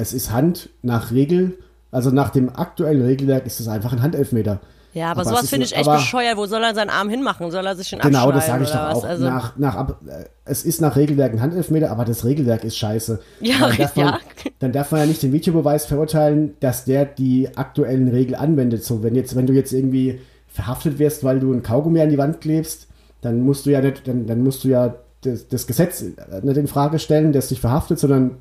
es 0.00 0.12
ist 0.12 0.32
Hand 0.32 0.70
nach 0.82 1.12
Regel, 1.12 1.58
also 1.90 2.10
nach 2.10 2.30
dem 2.30 2.48
aktuellen 2.54 3.02
Regelwerk 3.02 3.46
ist 3.46 3.60
es 3.60 3.68
einfach 3.68 3.92
ein 3.92 4.02
Handelfmeter. 4.02 4.60
ja, 4.94 5.10
aber, 5.10 5.20
aber 5.20 5.30
sowas 5.30 5.50
finde 5.50 5.66
ich 5.66 5.76
echt 5.76 5.90
bescheuert. 5.90 6.36
Wo 6.36 6.46
soll 6.46 6.62
er 6.62 6.74
seinen 6.74 6.90
Arm 6.90 7.08
hinmachen? 7.08 7.50
Soll 7.50 7.66
er 7.66 7.76
sich 7.76 7.90
den 7.90 7.98
Genau, 7.98 8.32
das 8.32 8.46
sage 8.46 8.64
ich 8.64 8.70
doch 8.70 8.90
auch. 8.90 9.04
Also, 9.04 9.24
nach, 9.24 9.56
nach, 9.56 9.74
ab, 9.74 10.00
äh, 10.06 10.24
es 10.44 10.64
ist 10.64 10.80
nach 10.80 10.96
Regelwerk 10.96 11.32
ein 11.32 11.42
Handelfmeter, 11.42 11.90
aber 11.90 12.04
das 12.04 12.24
Regelwerk 12.24 12.64
ist 12.64 12.76
scheiße. 12.76 13.20
Ja, 13.40 13.58
dann 13.58 13.76
darf, 13.76 13.96
man, 13.96 14.06
ja. 14.06 14.18
dann 14.60 14.72
darf 14.72 14.90
man 14.92 15.00
ja 15.00 15.06
nicht 15.06 15.22
den 15.22 15.32
Videobeweis 15.32 15.86
verurteilen, 15.86 16.54
dass 16.60 16.84
der 16.84 17.04
die 17.04 17.48
aktuellen 17.56 18.08
Regeln 18.08 18.36
anwendet. 18.36 18.84
So, 18.84 19.02
wenn 19.02 19.14
jetzt, 19.14 19.36
wenn 19.36 19.46
du 19.46 19.52
jetzt 19.52 19.72
irgendwie 19.72 20.20
verhaftet 20.48 20.98
wirst, 20.98 21.24
weil 21.24 21.40
du 21.40 21.52
ein 21.52 21.62
Kaugummi 21.62 22.00
an 22.00 22.08
die 22.08 22.18
Wand 22.18 22.40
klebst, 22.40 22.86
dann 23.20 23.40
musst 23.40 23.66
du 23.66 23.70
ja 23.70 23.80
nicht, 23.80 24.08
dann, 24.08 24.26
dann 24.26 24.42
musst 24.42 24.64
du 24.64 24.68
ja 24.68 24.94
das, 25.22 25.48
das 25.48 25.66
Gesetz 25.66 26.02
nicht 26.02 26.56
in 26.56 26.68
Frage 26.68 26.98
stellen, 26.98 27.32
das 27.32 27.48
dich 27.48 27.60
verhaftet, 27.60 27.98
sondern 27.98 28.38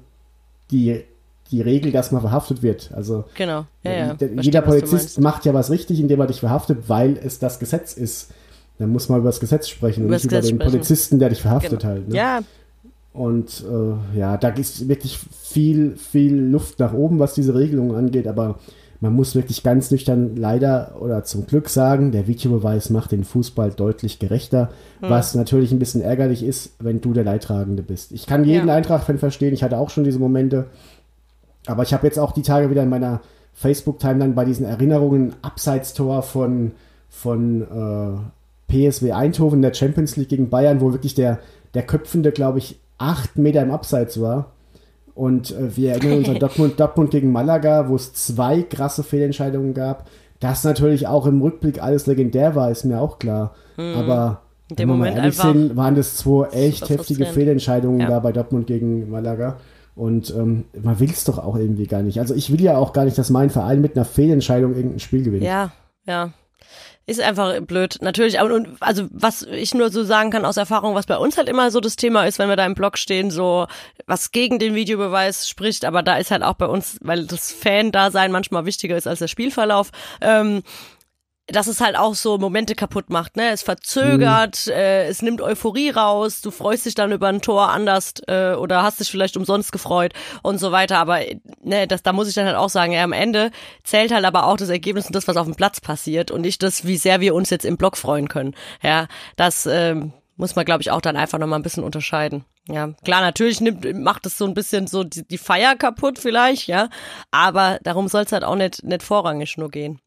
die, 0.71 1.03
die 1.51 1.61
Regel, 1.61 1.91
dass 1.91 2.11
man 2.11 2.21
verhaftet 2.21 2.61
wird. 2.63 2.91
Also 2.93 3.25
genau, 3.35 3.65
ja, 3.83 3.91
ja. 3.91 4.13
der- 4.13 4.29
Verstehe, 4.29 4.41
jeder 4.41 4.61
du 4.61 4.67
Polizist 4.67 5.19
macht 5.19 5.45
ja 5.45 5.53
was 5.53 5.69
richtig, 5.71 5.99
indem 5.99 6.19
er 6.19 6.27
dich 6.27 6.39
verhaftet, 6.39 6.79
weil 6.87 7.17
es 7.23 7.39
das 7.39 7.59
Gesetz 7.59 7.93
ist. 7.93 8.31
Dann 8.77 8.89
muss 8.91 9.09
man 9.09 9.19
über 9.19 9.29
das 9.29 9.39
Gesetz 9.39 9.67
sprechen 9.67 10.05
Über 10.05 10.15
und 10.15 10.23
nicht 10.23 10.25
das 10.25 10.31
über 10.31 10.37
Gesetz 10.39 10.49
den 10.51 10.55
sprechen. 10.57 10.71
Polizisten, 10.71 11.19
der 11.19 11.29
dich 11.29 11.41
verhaftet 11.41 11.79
Genau. 11.81 11.93
halt. 11.93 12.07
Ne? 12.09 12.15
Ja, 12.15 12.39
Und 13.11 13.63
äh, 13.69 14.17
ja, 14.19 14.37
da 14.37 14.49
ist 14.49 14.87
wirklich 14.87 15.17
viel, 15.17 15.95
viel 15.97 16.35
Luft 16.35 16.79
nach 16.79 16.93
oben, 16.93 17.19
was 17.19 17.33
diese 17.33 17.55
Regelungen 17.55 17.95
angeht, 17.95 18.27
aber 18.27 18.59
man 19.01 19.13
muss 19.13 19.33
wirklich 19.33 19.63
ganz 19.63 19.91
nüchtern 19.91 20.35
leider 20.35 20.95
oder 20.99 21.23
zum 21.23 21.47
Glück 21.47 21.69
sagen, 21.69 22.11
der 22.11 22.27
Videobeweis 22.27 22.89
macht 22.89 23.11
den 23.13 23.23
Fußball 23.23 23.71
deutlich 23.71 24.19
gerechter, 24.19 24.69
Hm. 25.01 25.09
was 25.09 25.35
natürlich 25.35 25.71
ein 25.71 25.79
bisschen 25.79 26.01
ärgerlich 26.01 26.43
ist, 26.43 26.73
wenn 26.79 27.01
du 27.01 27.13
der 27.13 27.23
Leidtragende 27.23 27.81
bist. 27.81 28.11
Ich 28.11 28.27
kann 28.27 28.43
jeden 28.45 28.67
Ja. 28.67 28.75
Eintracht-Fan 28.75 29.17
verstehen, 29.17 29.53
ich 29.53 29.63
hatte 29.63 29.77
auch 29.77 29.89
schon 29.89 30.03
diese 30.03 30.19
Momente, 30.19 30.65
aber 31.69 31.83
ich 31.83 31.93
habe 31.93 32.05
jetzt 32.07 32.17
auch 32.19 32.31
die 32.31 32.41
Tage 32.41 32.69
wieder 32.69 32.83
in 32.83 32.89
meiner 32.89 33.21
Facebook-Timeline 33.53 34.33
bei 34.33 34.45
diesen 34.45 34.65
Erinnerungen 34.65 35.35
Abseitstor 35.41 36.23
von, 36.23 36.71
von 37.09 37.61
äh, 37.61 38.89
PSW 38.89 39.11
Eindhoven 39.11 39.59
in 39.59 39.63
der 39.63 39.73
Champions 39.73 40.15
League 40.15 40.29
gegen 40.29 40.49
Bayern, 40.49 40.81
wo 40.81 40.93
wirklich 40.93 41.15
der, 41.15 41.39
der 41.73 41.83
Köpfende, 41.83 42.31
glaube 42.31 42.59
ich, 42.59 42.79
acht 42.97 43.37
Meter 43.37 43.61
im 43.61 43.71
Abseits 43.71 44.19
war. 44.21 44.51
Und 45.15 45.51
äh, 45.51 45.75
wir 45.75 45.91
erinnern 45.91 46.19
uns 46.19 46.29
an 46.29 46.35
Dortmund, 46.39 46.79
Dortmund 46.79 47.11
gegen 47.11 47.31
Malaga, 47.31 47.89
wo 47.89 47.95
es 47.95 48.13
zwei 48.13 48.61
krasse 48.61 49.03
Fehlentscheidungen 49.03 49.73
gab. 49.73 50.07
Das 50.39 50.63
natürlich 50.63 51.07
auch 51.07 51.25
im 51.25 51.41
Rückblick 51.41 51.83
alles 51.83 52.07
legendär 52.07 52.55
war, 52.55 52.71
ist 52.71 52.85
mir 52.85 53.01
auch 53.01 53.19
klar. 53.19 53.53
Aber 53.75 54.41
In 54.69 54.77
wenn 54.77 54.87
wir 54.87 54.93
mal 54.93 54.93
Moment 54.97 55.17
ehrlich 55.17 55.39
einfach 55.39 55.53
sind, 55.53 55.75
waren 55.75 55.95
das 55.95 56.15
zwei 56.15 56.47
echt 56.49 56.89
heftige. 56.89 57.25
Fehlentscheidungen 57.25 57.99
Ja. 57.99 58.07
da 58.07 58.19
bei 58.19 58.31
Dortmund 58.31 58.67
gegen 58.67 59.09
Malaga. 59.09 59.57
Und 59.95 60.29
ähm, 60.31 60.65
man 60.81 60.99
will 60.99 61.09
es 61.09 61.25
doch 61.25 61.37
auch 61.37 61.55
irgendwie 61.55 61.87
gar 61.87 62.01
nicht. 62.01 62.19
Also 62.19 62.33
ich 62.33 62.51
will 62.51 62.61
ja 62.61 62.77
auch 62.77 62.93
gar 62.93 63.05
nicht, 63.05 63.17
dass 63.17 63.29
mein 63.29 63.49
Verein 63.49 63.81
mit 63.81 63.95
einer 63.95 64.05
Fehlentscheidung 64.05 64.75
irgendein 64.75 64.99
Spiel 64.99 65.23
gewinnt. 65.23 65.43
Ja, 65.43 65.71
ja. 66.05 66.31
Ist 67.05 67.19
einfach 67.21 67.59
blöd. 67.61 67.97
Natürlich, 68.01 68.39
aber- 68.39 68.53
und 68.53 68.77
also 68.81 69.07
was 69.11 69.41
ich 69.41 69.73
nur 69.73 69.89
so 69.89 70.03
sagen 70.03 70.29
kann 70.29 70.45
aus 70.45 70.57
Erfahrung, 70.57 70.93
was 70.93 71.07
bei 71.07 71.17
uns 71.17 71.37
halt 71.37 71.49
immer 71.49 71.71
so 71.71 71.79
das 71.79 71.95
Thema 71.95 72.25
ist, 72.25 72.37
wenn 72.37 72.49
wir 72.49 72.55
da 72.55 72.67
im 72.67 72.75
Blog 72.75 72.99
stehen, 72.99 73.31
so 73.31 73.65
was 74.05 74.31
gegen 74.31 74.59
den 74.59 74.75
Videobeweis 74.75 75.49
spricht, 75.49 75.85
aber 75.85 76.03
da 76.03 76.17
ist 76.17 76.29
halt 76.29 76.43
auch 76.43 76.53
bei 76.53 76.67
uns, 76.67 76.99
weil 77.01 77.25
das 77.25 77.51
Fan-Dasein 77.51 78.31
manchmal 78.31 78.67
wichtiger 78.67 78.95
ist 78.95 79.07
als 79.07 79.19
der 79.19 79.27
Spielverlauf, 79.27 79.89
ähm, 80.21 80.61
dass 81.51 81.67
es 81.67 81.81
halt 81.81 81.97
auch 81.97 82.15
so 82.15 82.37
Momente 82.37 82.75
kaputt 82.75 83.09
macht, 83.09 83.37
ne? 83.37 83.49
Es 83.49 83.61
verzögert, 83.61 84.67
äh, 84.67 85.07
es 85.07 85.21
nimmt 85.21 85.41
Euphorie 85.41 85.89
raus, 85.89 86.41
du 86.41 86.51
freust 86.51 86.85
dich 86.85 86.95
dann 86.95 87.11
über 87.11 87.27
ein 87.27 87.41
Tor 87.41 87.69
anders 87.69 88.13
äh, 88.27 88.53
oder 88.53 88.83
hast 88.83 88.99
dich 88.99 89.09
vielleicht 89.09 89.37
umsonst 89.37 89.71
gefreut 89.71 90.13
und 90.41 90.59
so 90.59 90.71
weiter. 90.71 90.97
Aber 90.97 91.19
ne, 91.61 91.87
das, 91.87 92.03
da 92.03 92.13
muss 92.13 92.27
ich 92.27 92.35
dann 92.35 92.45
halt 92.45 92.55
auch 92.55 92.69
sagen, 92.69 92.91
ja, 92.91 93.03
am 93.03 93.13
Ende 93.13 93.51
zählt 93.83 94.11
halt 94.11 94.25
aber 94.25 94.47
auch 94.47 94.57
das 94.57 94.69
Ergebnis 94.69 95.07
und 95.07 95.15
das, 95.15 95.27
was 95.27 95.37
auf 95.37 95.45
dem 95.45 95.55
Platz 95.55 95.81
passiert 95.81 96.31
und 96.31 96.41
nicht 96.41 96.63
das, 96.63 96.85
wie 96.85 96.97
sehr 96.97 97.21
wir 97.21 97.35
uns 97.35 97.49
jetzt 97.49 97.65
im 97.65 97.77
Block 97.77 97.97
freuen 97.97 98.27
können. 98.27 98.55
Ja, 98.81 99.07
das 99.35 99.65
ähm, 99.65 100.13
muss 100.39 100.55
man, 100.55 100.65
glaube 100.65 100.81
ich, 100.81 100.91
auch 100.91 101.01
dann 101.01 101.17
einfach 101.17 101.37
nochmal 101.37 101.59
ein 101.59 101.63
bisschen 101.63 101.83
unterscheiden. 101.83 102.45
Ja, 102.67 102.93
klar, 103.03 103.21
natürlich 103.21 103.61
nimmt, 103.61 103.99
macht 103.99 104.25
es 104.25 104.37
so 104.37 104.45
ein 104.45 104.53
bisschen 104.53 104.87
so 104.87 105.03
die, 105.03 105.27
die 105.27 105.37
Feier 105.37 105.75
kaputt 105.75 106.19
vielleicht, 106.19 106.67
ja, 106.67 106.89
aber 107.31 107.79
darum 107.83 108.07
soll 108.07 108.23
es 108.23 108.31
halt 108.31 108.43
auch 108.43 108.55
nicht, 108.55 108.83
nicht 108.83 109.03
vorrangig 109.03 109.57
nur 109.57 109.69
gehen. 109.69 109.99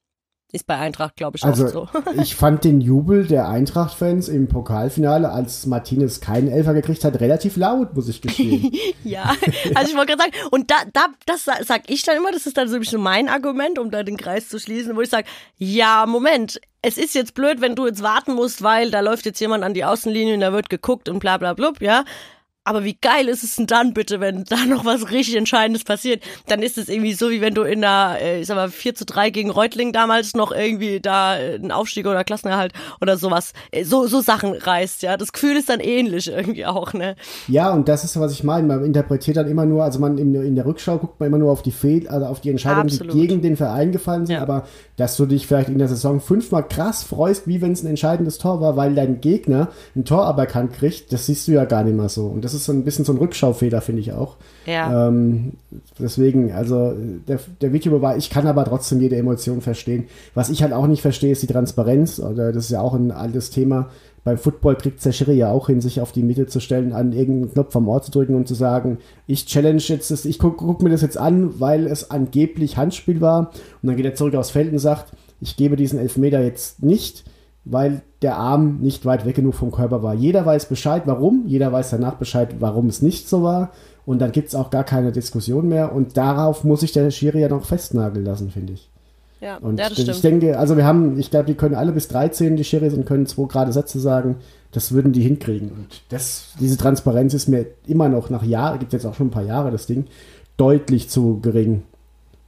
Ist 0.54 0.66
bei 0.66 0.76
Eintracht, 0.76 1.16
glaube 1.16 1.38
ich, 1.38 1.44
Also 1.44 1.66
auch 1.66 1.70
so. 1.70 1.88
ich 2.22 2.34
fand 2.36 2.62
den 2.64 2.82
Jubel 2.82 3.26
der 3.26 3.48
Eintracht-Fans 3.48 4.28
im 4.28 4.48
Pokalfinale, 4.48 5.30
als 5.30 5.64
Martinez 5.64 6.20
keinen 6.20 6.48
Elfer 6.48 6.74
gekriegt 6.74 7.04
hat, 7.04 7.18
relativ 7.20 7.56
laut, 7.56 7.94
muss 7.94 8.08
ich 8.08 8.20
gestehen. 8.20 8.70
Ja, 9.04 9.34
also 9.74 9.90
ich 9.90 9.96
wollte 9.96 10.14
gerade 10.16 10.30
sagen, 10.30 10.48
und 10.50 10.70
da, 10.70 10.76
da, 10.92 11.06
das 11.26 11.44
sa- 11.46 11.64
sag 11.64 11.90
ich 11.90 12.02
dann 12.04 12.16
immer, 12.18 12.30
das 12.30 12.46
ist 12.46 12.56
dann 12.56 12.68
so 12.68 12.74
ein 12.74 12.80
bisschen 12.80 13.00
mein 13.02 13.28
Argument, 13.28 13.78
um 13.78 13.90
da 13.90 14.02
den 14.04 14.16
Kreis 14.16 14.48
zu 14.48 14.60
schließen, 14.60 14.94
wo 14.94 15.00
ich 15.00 15.08
sage, 15.10 15.26
ja, 15.58 16.04
Moment, 16.06 16.60
es 16.82 16.98
ist 16.98 17.14
jetzt 17.14 17.34
blöd, 17.34 17.60
wenn 17.60 17.74
du 17.74 17.86
jetzt 17.86 18.02
warten 18.02 18.34
musst, 18.34 18.62
weil 18.62 18.90
da 18.90 19.00
läuft 19.00 19.24
jetzt 19.26 19.40
jemand 19.40 19.64
an 19.64 19.74
die 19.74 19.84
Außenlinie 19.84 20.34
und 20.34 20.40
da 20.40 20.52
wird 20.52 20.68
geguckt 20.70 21.08
und 21.08 21.18
bla 21.18 21.38
bla 21.38 21.54
blub, 21.54 21.80
ja. 21.80 22.04
Aber 22.64 22.84
wie 22.84 22.96
geil 23.00 23.28
ist 23.28 23.42
es 23.42 23.56
denn 23.56 23.66
dann 23.66 23.92
bitte, 23.92 24.20
wenn 24.20 24.44
da 24.44 24.64
noch 24.66 24.84
was 24.84 25.10
richtig 25.10 25.34
Entscheidendes 25.36 25.82
passiert? 25.82 26.22
Dann 26.46 26.62
ist 26.62 26.78
es 26.78 26.88
irgendwie 26.88 27.12
so, 27.12 27.30
wie 27.30 27.40
wenn 27.40 27.54
du 27.54 27.62
in 27.62 27.80
der, 27.80 28.18
äh, 28.20 28.40
ich 28.40 28.46
sag 28.46 28.54
mal, 28.54 28.70
4 28.70 28.94
zu 28.94 29.04
3 29.04 29.30
gegen 29.30 29.50
Reutling 29.50 29.92
damals 29.92 30.34
noch 30.34 30.52
irgendwie 30.52 31.00
da 31.00 31.36
äh, 31.36 31.54
einen 31.54 31.72
Aufstieg 31.72 32.06
oder 32.06 32.22
Klassenerhalt 32.22 32.72
oder 33.00 33.16
sowas, 33.16 33.52
äh, 33.72 33.84
so, 33.84 34.06
so 34.06 34.20
Sachen 34.20 34.52
reißt, 34.52 35.02
ja. 35.02 35.16
Das 35.16 35.32
Gefühl 35.32 35.56
ist 35.56 35.68
dann 35.68 35.80
ähnlich 35.80 36.28
irgendwie 36.28 36.64
auch, 36.64 36.92
ne? 36.92 37.16
Ja, 37.48 37.72
und 37.72 37.88
das 37.88 38.04
ist, 38.04 38.18
was 38.20 38.32
ich 38.32 38.44
meine. 38.44 38.66
Man 38.68 38.84
interpretiert 38.84 39.36
dann 39.38 39.48
immer 39.48 39.66
nur, 39.66 39.82
also 39.82 39.98
man 39.98 40.16
in, 40.18 40.32
in 40.34 40.54
der 40.54 40.64
Rückschau 40.64 40.98
guckt 40.98 41.18
man 41.18 41.26
immer 41.28 41.38
nur 41.38 41.50
auf 41.50 41.62
die 41.62 41.72
Fehl, 41.72 42.06
also 42.06 42.26
auf 42.26 42.40
die 42.40 42.50
Entscheidungen, 42.50 42.90
Absolut. 42.90 43.14
die 43.14 43.26
gegen 43.26 43.42
den 43.42 43.56
Verein 43.56 43.90
gefallen 43.90 44.24
sind, 44.26 44.36
Ja. 44.36 44.42
aber 44.42 44.68
dass 45.02 45.16
du 45.16 45.26
dich 45.26 45.48
vielleicht 45.48 45.68
in 45.68 45.78
der 45.78 45.88
Saison 45.88 46.20
fünfmal 46.20 46.62
krass 46.62 47.02
freust, 47.02 47.48
wie 47.48 47.60
wenn 47.60 47.72
es 47.72 47.82
ein 47.82 47.88
entscheidendes 47.88 48.38
Tor 48.38 48.60
war, 48.60 48.76
weil 48.76 48.94
dein 48.94 49.20
Gegner 49.20 49.68
ein 49.96 50.04
Tor 50.04 50.26
aberkannt 50.26 50.74
kriegt, 50.74 51.12
das 51.12 51.26
siehst 51.26 51.48
du 51.48 51.52
ja 51.52 51.64
gar 51.64 51.82
nicht 51.82 51.96
mehr 51.96 52.08
so. 52.08 52.26
Und 52.26 52.44
das 52.44 52.54
ist 52.54 52.66
so 52.66 52.72
ein 52.72 52.84
bisschen 52.84 53.04
so 53.04 53.12
ein 53.12 53.18
Rückschaufehler, 53.18 53.80
finde 53.80 54.00
ich 54.00 54.12
auch. 54.12 54.36
Ja. 54.64 55.08
Ähm, 55.08 55.54
deswegen, 55.98 56.52
also 56.52 56.94
der, 57.26 57.40
der 57.60 57.72
Videobeweis, 57.72 58.16
ich 58.16 58.30
kann 58.30 58.46
aber 58.46 58.64
trotzdem 58.64 59.00
jede 59.00 59.16
Emotion 59.16 59.60
verstehen. 59.60 60.06
Was 60.34 60.50
ich 60.50 60.62
halt 60.62 60.72
auch 60.72 60.86
nicht 60.86 61.02
verstehe, 61.02 61.32
ist 61.32 61.42
die 61.42 61.48
Transparenz. 61.48 62.20
Oder 62.20 62.52
das 62.52 62.66
ist 62.66 62.70
ja 62.70 62.80
auch 62.80 62.94
ein 62.94 63.10
altes 63.10 63.50
Thema. 63.50 63.90
Beim 64.24 64.38
Football 64.38 64.76
kriegt 64.76 65.02
Schiri 65.02 65.34
ja 65.34 65.50
auch 65.50 65.66
hin, 65.66 65.80
sich 65.80 66.00
auf 66.00 66.12
die 66.12 66.22
Mitte 66.22 66.46
zu 66.46 66.60
stellen, 66.60 66.92
an 66.92 67.12
irgendeinen 67.12 67.52
Knopf 67.52 67.74
am 67.74 67.88
Ohr 67.88 68.02
zu 68.02 68.12
drücken 68.12 68.36
und 68.36 68.46
zu 68.46 68.54
sagen, 68.54 68.98
ich 69.26 69.46
challenge 69.46 69.82
jetzt 69.86 70.12
das, 70.12 70.24
ich 70.24 70.38
guck, 70.38 70.58
guck 70.58 70.80
mir 70.80 70.90
das 70.90 71.02
jetzt 71.02 71.18
an, 71.18 71.58
weil 71.60 71.86
es 71.86 72.10
angeblich 72.10 72.76
Handspiel 72.76 73.20
war. 73.20 73.50
Und 73.82 73.88
dann 73.88 73.96
geht 73.96 74.06
er 74.06 74.14
zurück 74.14 74.36
aufs 74.36 74.50
Feld 74.50 74.72
und 74.72 74.78
sagt, 74.78 75.12
ich 75.40 75.56
gebe 75.56 75.74
diesen 75.74 75.98
Elfmeter 75.98 76.40
jetzt 76.40 76.84
nicht, 76.84 77.24
weil 77.64 78.02
der 78.22 78.36
Arm 78.36 78.78
nicht 78.80 79.04
weit 79.04 79.26
weg 79.26 79.34
genug 79.34 79.54
vom 79.54 79.72
Körper 79.72 80.04
war. 80.04 80.14
Jeder 80.14 80.46
weiß 80.46 80.66
Bescheid, 80.66 81.02
warum. 81.06 81.44
Jeder 81.46 81.72
weiß 81.72 81.90
danach 81.90 82.14
Bescheid, 82.14 82.56
warum 82.60 82.86
es 82.86 83.02
nicht 83.02 83.28
so 83.28 83.42
war. 83.42 83.72
Und 84.06 84.20
dann 84.20 84.30
gibt 84.30 84.48
es 84.48 84.54
auch 84.54 84.70
gar 84.70 84.84
keine 84.84 85.10
Diskussion 85.10 85.68
mehr. 85.68 85.92
Und 85.92 86.16
darauf 86.16 86.62
muss 86.62 86.80
sich 86.80 86.92
der 86.92 87.10
Schiri 87.10 87.40
ja 87.40 87.48
noch 87.48 87.64
festnageln 87.64 88.24
lassen, 88.24 88.50
finde 88.50 88.74
ich. 88.74 88.91
Ja, 89.42 89.56
Und 89.56 89.78
ja 89.80 89.88
das 89.88 89.98
ich 89.98 90.04
stimmt. 90.04 90.22
denke, 90.22 90.58
also 90.58 90.76
wir 90.76 90.86
haben, 90.86 91.18
ich 91.18 91.30
glaube, 91.30 91.46
die 91.46 91.54
können 91.54 91.74
alle 91.74 91.90
bis 91.90 92.06
13, 92.08 92.56
die 92.56 92.62
Schiris, 92.62 92.94
und 92.94 93.06
können 93.06 93.26
zwei 93.26 93.46
gerade 93.48 93.72
Sätze 93.72 93.98
sagen. 93.98 94.36
Das 94.70 94.92
würden 94.92 95.12
die 95.12 95.20
hinkriegen. 95.20 95.70
Und 95.70 96.02
das, 96.10 96.52
diese 96.60 96.78
Transparenz 96.78 97.34
ist 97.34 97.48
mir 97.48 97.66
immer 97.86 98.08
noch 98.08 98.30
nach 98.30 98.44
Jahren, 98.44 98.78
gibt 98.78 98.92
jetzt 98.92 99.04
auch 99.04 99.14
schon 99.14 99.26
ein 99.26 99.32
paar 99.32 99.42
Jahre 99.42 99.70
das 99.70 99.86
Ding, 99.86 100.06
deutlich 100.56 101.10
zu 101.10 101.40
gering. 101.40 101.82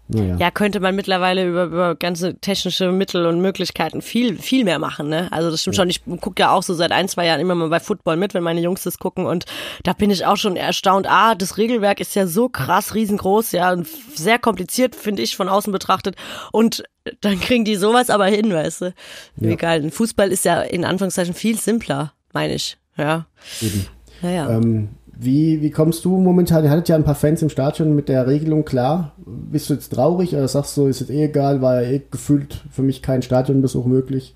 Naja. 0.07 0.37
Ja, 0.39 0.51
könnte 0.51 0.81
man 0.81 0.95
mittlerweile 0.95 1.49
über, 1.49 1.65
über 1.65 1.95
ganze 1.95 2.35
technische 2.35 2.93
Mittel 2.93 3.25
und 3.25 3.41
Möglichkeiten 3.41 4.03
viel, 4.03 4.37
viel 4.37 4.65
mehr 4.65 4.79
machen, 4.79 5.09
ne? 5.09 5.29
Also 5.33 5.51
das 5.51 5.63
stimmt 5.63 5.77
schon. 5.77 5.89
Ich 5.89 6.05
gucke 6.05 6.43
ja 6.43 6.53
auch 6.53 6.63
so 6.63 6.75
seit 6.75 6.93
ein, 6.93 7.09
zwei 7.09 7.27
Jahren 7.27 7.41
immer 7.41 7.55
mal 7.55 7.71
bei 7.71 7.81
Football 7.81 8.17
mit, 8.17 8.35
wenn 8.35 8.43
meine 8.43 8.61
Jungs 8.61 8.83
das 8.83 8.99
gucken 8.99 9.25
und 9.25 9.47
da 9.83 9.95
bin 9.95 10.11
ich 10.11 10.27
auch 10.27 10.37
schon 10.37 10.57
erstaunt. 10.57 11.07
Ah, 11.09 11.35
das 11.35 11.57
Regelwerk 11.57 12.01
ist 12.01 12.15
ja 12.15 12.27
so 12.27 12.51
krass 12.51 12.95
riesengroß, 12.95 13.53
ja, 13.53 13.73
und 13.73 13.89
sehr 14.15 14.39
kompliziert, 14.39 14.95
finde 14.95 15.23
ich, 15.23 15.37
von 15.37 15.49
außen 15.49 15.73
betrachtet. 15.73 16.17
Und 16.53 16.85
dann 17.23 17.41
kriegen 17.41 17.65
die 17.65 17.77
sowas 17.77 18.11
aber 18.11 18.27
hin, 18.27 18.53
weißt 18.53 18.83
du? 18.83 19.57
Geil. 19.57 19.83
Ein 19.83 19.91
Fußball 19.91 20.31
ist 20.31 20.45
ja 20.45 20.61
in 20.61 20.85
Anführungszeichen 20.85 21.35
viel 21.35 21.59
simpler, 21.59 22.13
meine 22.33 22.55
ich. 22.55 22.77
Ja. 22.97 23.27
Eben. 23.63 23.87
Naja. 24.21 24.51
Ähm, 24.51 24.91
wie, 25.19 25.63
wie 25.63 25.71
kommst 25.71 26.05
du 26.05 26.19
momentan? 26.19 26.65
Ihr 26.65 26.71
hattet 26.71 26.89
ja 26.89 26.97
ein 26.97 27.05
paar 27.05 27.15
Fans 27.15 27.43
im 27.43 27.49
Stadion 27.49 27.95
mit 27.95 28.09
der 28.09 28.27
Regelung 28.27 28.65
klar. 28.65 29.13
Bist 29.17 29.71
du 29.71 29.75
jetzt 29.75 29.93
traurig 29.93 30.35
oder 30.35 30.49
sagst 30.49 30.77
du, 30.77 30.87
ist 30.87 31.01
jetzt 31.01 31.11
eh 31.11 31.25
egal, 31.25 31.63
war 31.63 31.83
ja 31.83 31.91
eh 31.91 32.03
gefühlt 32.11 32.63
für 32.71 32.83
mich 32.83 33.03
kein 33.03 33.23
Stadionbesuch 33.23 33.87
möglich? 33.87 34.35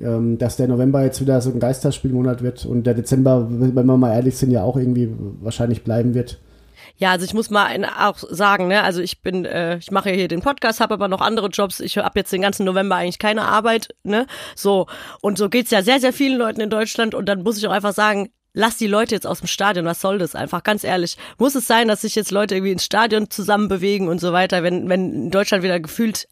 Ähm, 0.00 0.38
dass 0.38 0.56
der 0.56 0.68
November 0.68 1.02
jetzt 1.02 1.20
wieder 1.20 1.40
so 1.40 1.50
ein 1.50 1.58
Geisterspielmonat 1.58 2.42
wird 2.42 2.64
und 2.64 2.84
der 2.84 2.94
Dezember, 2.94 3.48
wenn 3.50 3.74
wir 3.74 3.96
mal 3.96 4.14
ehrlich 4.14 4.36
sind, 4.36 4.52
ja 4.52 4.62
auch 4.62 4.76
irgendwie 4.76 5.12
wahrscheinlich 5.40 5.82
bleiben 5.82 6.14
wird. 6.14 6.38
Ja, 6.96 7.10
also 7.10 7.24
ich 7.24 7.34
muss 7.34 7.50
mal 7.50 7.84
auch 7.84 8.18
sagen, 8.18 8.68
ne, 8.68 8.82
also 8.82 9.00
ich 9.00 9.22
bin, 9.22 9.44
äh, 9.44 9.78
ich 9.78 9.90
mache 9.90 10.10
hier 10.10 10.28
den 10.28 10.40
Podcast, 10.40 10.80
habe 10.80 10.94
aber 10.94 11.08
noch 11.08 11.20
andere 11.20 11.48
Jobs. 11.48 11.80
Ich 11.80 11.98
habe 11.98 12.18
jetzt 12.18 12.32
den 12.32 12.42
ganzen 12.42 12.64
November 12.64 12.96
eigentlich 12.96 13.18
keine 13.18 13.42
Arbeit, 13.42 13.94
ne, 14.04 14.26
so 14.54 14.86
und 15.20 15.36
so 15.36 15.48
geht's 15.48 15.70
ja 15.70 15.82
sehr, 15.82 16.00
sehr 16.00 16.12
vielen 16.12 16.38
Leuten 16.38 16.60
in 16.60 16.70
Deutschland 16.70 17.14
und 17.14 17.28
dann 17.28 17.42
muss 17.42 17.58
ich 17.58 17.66
auch 17.66 17.72
einfach 17.72 17.92
sagen, 17.92 18.30
lass 18.58 18.76
die 18.76 18.88
Leute 18.88 19.14
jetzt 19.14 19.26
aus 19.26 19.38
dem 19.38 19.46
Stadion, 19.46 19.86
was 19.86 20.00
soll 20.00 20.18
das 20.18 20.34
einfach, 20.34 20.64
ganz 20.64 20.82
ehrlich. 20.82 21.16
Muss 21.38 21.54
es 21.54 21.66
sein, 21.66 21.86
dass 21.86 22.00
sich 22.00 22.16
jetzt 22.16 22.32
Leute 22.32 22.56
irgendwie 22.56 22.72
ins 22.72 22.84
Stadion 22.84 23.30
zusammen 23.30 23.68
bewegen 23.68 24.08
und 24.08 24.20
so 24.20 24.32
weiter, 24.32 24.64
wenn, 24.64 24.88
wenn 24.88 25.12
in 25.12 25.30
Deutschland 25.30 25.62
wieder 25.62 25.78
gefühlt 25.78 26.26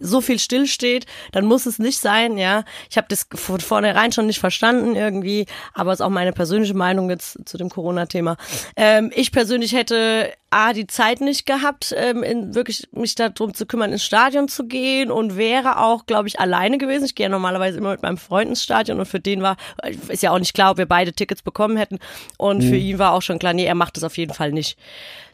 so 0.00 0.20
viel 0.20 0.38
stillsteht, 0.38 1.06
dann 1.32 1.44
muss 1.44 1.66
es 1.66 1.78
nicht 1.78 2.00
sein, 2.00 2.38
ja. 2.38 2.64
Ich 2.90 2.96
habe 2.96 3.06
das 3.08 3.26
von 3.32 3.60
vornherein 3.60 4.12
schon 4.12 4.26
nicht 4.26 4.40
verstanden 4.40 4.96
irgendwie, 4.96 5.46
aber 5.74 5.92
ist 5.92 6.00
auch 6.00 6.08
meine 6.10 6.32
persönliche 6.32 6.74
Meinung 6.74 7.10
jetzt 7.10 7.38
zu 7.44 7.58
dem 7.58 7.68
Corona-Thema. 7.68 8.36
Ähm, 8.76 9.12
ich 9.14 9.32
persönlich 9.32 9.72
hätte 9.72 10.32
A, 10.52 10.72
die 10.72 10.88
Zeit 10.88 11.20
nicht 11.20 11.46
gehabt, 11.46 11.94
ähm, 11.96 12.24
in, 12.24 12.54
wirklich 12.56 12.88
mich 12.92 13.14
darum 13.14 13.54
zu 13.54 13.66
kümmern, 13.66 13.92
ins 13.92 14.04
Stadion 14.04 14.48
zu 14.48 14.66
gehen 14.66 15.12
und 15.12 15.36
wäre 15.36 15.78
auch, 15.78 16.06
glaube 16.06 16.26
ich, 16.26 16.40
alleine 16.40 16.76
gewesen. 16.76 17.04
Ich 17.04 17.14
gehe 17.14 17.26
ja 17.26 17.30
normalerweise 17.30 17.78
immer 17.78 17.92
mit 17.92 18.02
meinem 18.02 18.16
Freund 18.16 18.50
ins 18.50 18.64
Stadion 18.64 18.98
und 18.98 19.06
für 19.06 19.20
den 19.20 19.42
war, 19.42 19.56
ist 20.08 20.24
ja 20.24 20.32
auch 20.32 20.40
nicht 20.40 20.54
klar, 20.54 20.72
ob 20.72 20.78
wir 20.78 20.86
beide 20.86 21.12
Tickets 21.12 21.42
bekommen 21.42 21.76
hätten 21.76 22.00
und 22.36 22.62
für 22.62 22.76
ihn 22.76 22.98
war 22.98 23.12
auch 23.12 23.22
schon 23.22 23.38
klar, 23.38 23.52
nee, 23.52 23.64
er 23.64 23.76
macht 23.76 23.96
das 23.96 24.04
auf 24.04 24.16
jeden 24.16 24.34
Fall 24.34 24.50
nicht. 24.50 24.76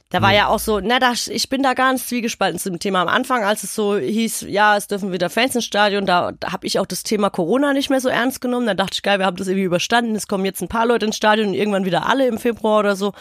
Da 0.09 0.23
war 0.23 0.33
ja 0.33 0.47
auch 0.47 0.61
so, 0.61 0.79
na, 0.79 1.01
da, 1.01 1.13
ich 1.13 1.49
bin 1.49 1.65
da 1.65 1.75
ganz 1.75 2.07
zwiegespalten 2.07 2.61
zu 2.61 2.71
dem 2.71 2.79
Thema. 2.79 3.03
Am 3.03 3.09
Anfang, 3.09 3.43
als 3.43 3.65
es 3.65 3.75
so 3.75 3.97
hieß, 3.97 4.43
ja, 4.49 4.77
es 4.77 4.87
dürfen 4.87 5.13
wieder 5.13 5.31
Fans 5.31 5.57
ins 5.57 5.65
Stadion, 5.65 6.07
da, 6.07 6.31
da 6.31 6.53
habe 6.53 6.65
ich 6.67 6.79
auch 6.79 6.87
das 6.87 7.03
Thema 7.03 7.29
Corona 7.29 7.73
nicht 7.73 7.91
mehr 7.91 8.01
so 8.01 8.09
ernst 8.09 8.41
genommen. 8.41 8.67
Da 8.67 8.75
dachte 8.75 8.95
ich, 8.95 9.03
geil, 9.03 9.19
wir 9.19 9.27
haben 9.27 9.37
das 9.37 9.49
irgendwie 9.49 9.65
überstanden. 9.65 10.15
Es 10.15 10.29
kommen 10.29 10.45
jetzt 10.45 10.63
ein 10.63 10.69
paar 10.69 10.87
Leute 10.87 11.07
ins 11.07 11.17
Stadion 11.17 11.49
und 11.49 11.55
irgendwann 11.55 11.85
wieder 11.85 12.07
alle 12.07 12.29
im 12.29 12.39
Februar 12.39 12.79
oder 12.79 12.95
so. 12.95 13.15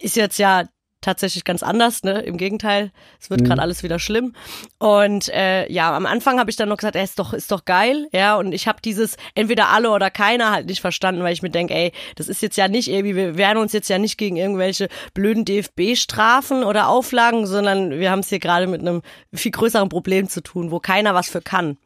Ist 0.00 0.16
jetzt 0.16 0.38
ja 0.38 0.64
tatsächlich 1.04 1.44
ganz 1.44 1.62
anders, 1.62 2.02
ne? 2.02 2.20
Im 2.22 2.36
Gegenteil, 2.36 2.90
es 3.20 3.30
wird 3.30 3.44
gerade 3.44 3.60
alles 3.62 3.82
wieder 3.82 3.98
schlimm. 3.98 4.34
Und 4.78 5.28
äh, 5.28 5.70
ja, 5.70 5.96
am 5.96 6.06
Anfang 6.06 6.38
habe 6.38 6.50
ich 6.50 6.56
dann 6.56 6.68
noch 6.68 6.78
gesagt, 6.78 6.96
ey, 6.96 7.04
ist 7.04 7.18
doch, 7.18 7.32
ist 7.32 7.52
doch 7.52 7.64
geil, 7.64 8.08
ja. 8.12 8.36
Und 8.36 8.52
ich 8.52 8.66
habe 8.66 8.78
dieses 8.84 9.16
entweder 9.34 9.68
alle 9.68 9.90
oder 9.90 10.10
keiner 10.10 10.50
halt 10.50 10.66
nicht 10.66 10.80
verstanden, 10.80 11.22
weil 11.22 11.32
ich 11.32 11.42
mir 11.42 11.50
denke, 11.50 11.74
ey, 11.74 11.92
das 12.16 12.28
ist 12.28 12.42
jetzt 12.42 12.56
ja 12.56 12.68
nicht 12.68 12.88
irgendwie, 12.88 13.14
wir 13.16 13.36
wehren 13.36 13.58
uns 13.58 13.72
jetzt 13.72 13.88
ja 13.88 13.98
nicht 13.98 14.18
gegen 14.18 14.36
irgendwelche 14.36 14.88
blöden 15.12 15.44
DFB-Strafen 15.44 16.64
oder 16.64 16.88
Auflagen, 16.88 17.46
sondern 17.46 17.90
wir 17.90 18.10
haben 18.10 18.20
es 18.20 18.28
hier 18.28 18.38
gerade 18.40 18.66
mit 18.66 18.80
einem 18.80 19.02
viel 19.32 19.52
größeren 19.52 19.88
Problem 19.88 20.28
zu 20.28 20.40
tun, 20.42 20.70
wo 20.70 20.80
keiner 20.80 21.14
was 21.14 21.28
für 21.28 21.42
kann. 21.42 21.76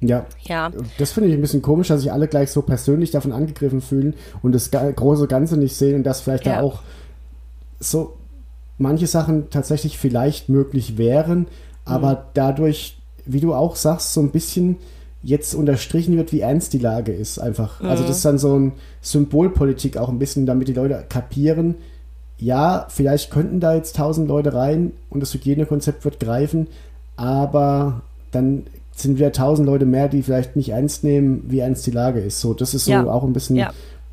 Ja. 0.00 0.26
Ja. 0.42 0.70
Das 0.98 1.12
finde 1.12 1.30
ich 1.30 1.34
ein 1.34 1.40
bisschen 1.40 1.62
komisch, 1.62 1.88
dass 1.88 2.02
sich 2.02 2.12
alle 2.12 2.28
gleich 2.28 2.50
so 2.52 2.62
persönlich 2.62 3.10
davon 3.10 3.32
angegriffen 3.32 3.80
fühlen 3.80 4.14
und 4.42 4.52
das 4.52 4.70
große 4.70 5.26
Ganze 5.26 5.56
nicht 5.56 5.74
sehen 5.74 5.96
und 5.96 6.04
dass 6.04 6.20
vielleicht 6.20 6.46
Ja. 6.46 6.56
da 6.56 6.62
auch 6.62 6.80
so 7.80 8.17
manche 8.78 9.06
Sachen 9.06 9.50
tatsächlich 9.50 9.98
vielleicht 9.98 10.48
möglich 10.48 10.96
wären, 10.98 11.46
aber 11.84 12.10
Mhm. 12.12 12.16
dadurch, 12.34 12.96
wie 13.26 13.40
du 13.40 13.54
auch 13.54 13.76
sagst, 13.76 14.12
so 14.14 14.20
ein 14.20 14.30
bisschen 14.30 14.76
jetzt 15.22 15.54
unterstrichen 15.54 16.16
wird, 16.16 16.32
wie 16.32 16.40
ernst 16.40 16.72
die 16.72 16.78
Lage 16.78 17.12
ist 17.12 17.38
einfach. 17.38 17.80
Also 17.82 18.04
Mhm. 18.04 18.08
das 18.08 18.16
ist 18.18 18.24
dann 18.24 18.38
so 18.38 18.56
ein 18.58 18.72
Symbolpolitik 19.02 19.96
auch 19.96 20.08
ein 20.08 20.18
bisschen, 20.20 20.46
damit 20.46 20.68
die 20.68 20.74
Leute 20.74 21.04
kapieren, 21.08 21.74
ja, 22.38 22.86
vielleicht 22.88 23.32
könnten 23.32 23.58
da 23.58 23.74
jetzt 23.74 23.96
tausend 23.96 24.28
Leute 24.28 24.54
rein 24.54 24.92
und 25.10 25.20
das 25.20 25.34
Hygienekonzept 25.34 26.04
wird 26.04 26.20
greifen, 26.20 26.68
aber 27.16 28.02
dann 28.30 28.64
sind 28.94 29.18
wieder 29.18 29.32
tausend 29.32 29.66
Leute 29.66 29.86
mehr, 29.86 30.08
die 30.08 30.22
vielleicht 30.22 30.54
nicht 30.56 30.70
ernst 30.70 31.02
nehmen, 31.04 31.44
wie 31.48 31.58
ernst 31.60 31.86
die 31.86 31.90
Lage 31.92 32.20
ist. 32.20 32.40
So, 32.40 32.54
das 32.54 32.74
ist 32.74 32.84
so 32.84 32.92
Ja. 32.92 33.04
auch 33.06 33.24
ein 33.24 33.32
bisschen, 33.32 33.56
Ja. 33.56 33.72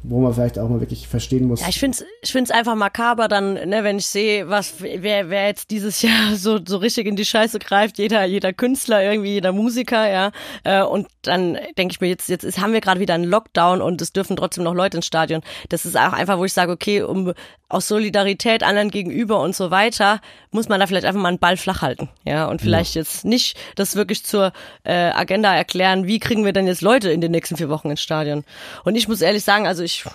Wo 0.09 0.19
man 0.19 0.33
vielleicht 0.33 0.59
auch 0.59 0.69
mal 0.69 0.79
wirklich 0.79 1.07
verstehen 1.07 1.47
muss. 1.47 1.61
Ja, 1.61 1.67
ich 1.69 1.79
find's, 1.79 2.03
ich 2.21 2.31
find's 2.31 2.51
einfach 2.51 2.75
makaber 2.75 3.27
dann, 3.27 3.53
ne, 3.53 3.83
wenn 3.83 3.97
ich 3.97 4.07
sehe, 4.07 4.49
was, 4.49 4.75
wer, 4.79 5.29
wer 5.29 5.47
jetzt 5.47 5.71
dieses 5.71 6.01
Jahr 6.03 6.35
so, 6.35 6.59
so 6.63 6.77
richtig 6.77 7.07
in 7.07 7.15
die 7.15 7.25
Scheiße 7.25 7.59
greift, 7.59 7.97
jeder, 7.97 8.23
jeder 8.25 8.53
Künstler, 8.53 9.03
irgendwie 9.03 9.33
jeder 9.33 9.51
Musiker, 9.51 10.09
ja, 10.09 10.31
äh, 10.63 10.83
und 10.83 11.07
dann 11.27 11.57
denke 11.77 11.93
ich 11.93 12.01
mir 12.01 12.07
jetzt, 12.07 12.29
jetzt 12.29 12.43
ist, 12.43 12.59
haben 12.59 12.73
wir 12.73 12.81
gerade 12.81 12.99
wieder 12.99 13.13
einen 13.13 13.25
Lockdown 13.25 13.81
und 13.81 14.01
es 14.01 14.13
dürfen 14.13 14.35
trotzdem 14.35 14.63
noch 14.63 14.73
Leute 14.73 14.97
ins 14.97 15.05
Stadion. 15.05 15.41
Das 15.69 15.85
ist 15.85 15.97
auch 15.97 16.13
einfach, 16.13 16.37
wo 16.37 16.45
ich 16.45 16.53
sage, 16.53 16.71
okay, 16.71 17.01
um 17.01 17.33
aus 17.67 17.87
Solidarität 17.87 18.63
anderen 18.63 18.91
gegenüber 18.91 19.41
und 19.41 19.55
so 19.55 19.71
weiter, 19.71 20.21
muss 20.51 20.69
man 20.69 20.79
da 20.79 20.87
vielleicht 20.87 21.05
einfach 21.05 21.21
mal 21.21 21.29
einen 21.29 21.39
Ball 21.39 21.57
flach 21.57 21.81
halten, 21.81 22.09
ja, 22.23 22.45
und 22.45 22.61
vielleicht 22.61 22.95
jetzt 22.95 23.25
nicht 23.25 23.57
das 23.75 23.95
wirklich 23.95 24.23
zur 24.23 24.53
äh, 24.83 24.93
Agenda 24.93 25.53
erklären, 25.53 26.05
wie 26.05 26.19
kriegen 26.19 26.45
wir 26.45 26.53
denn 26.53 26.67
jetzt 26.67 26.81
Leute 26.81 27.11
in 27.11 27.21
den 27.21 27.31
nächsten 27.31 27.57
vier 27.57 27.69
Wochen 27.69 27.89
ins 27.89 28.01
Stadion? 28.01 28.43
Und 28.83 28.95
ich 28.95 29.07
muss 29.07 29.21
ehrlich 29.21 29.43
sagen, 29.43 29.67
also 29.67 29.83
ich 29.83 30.05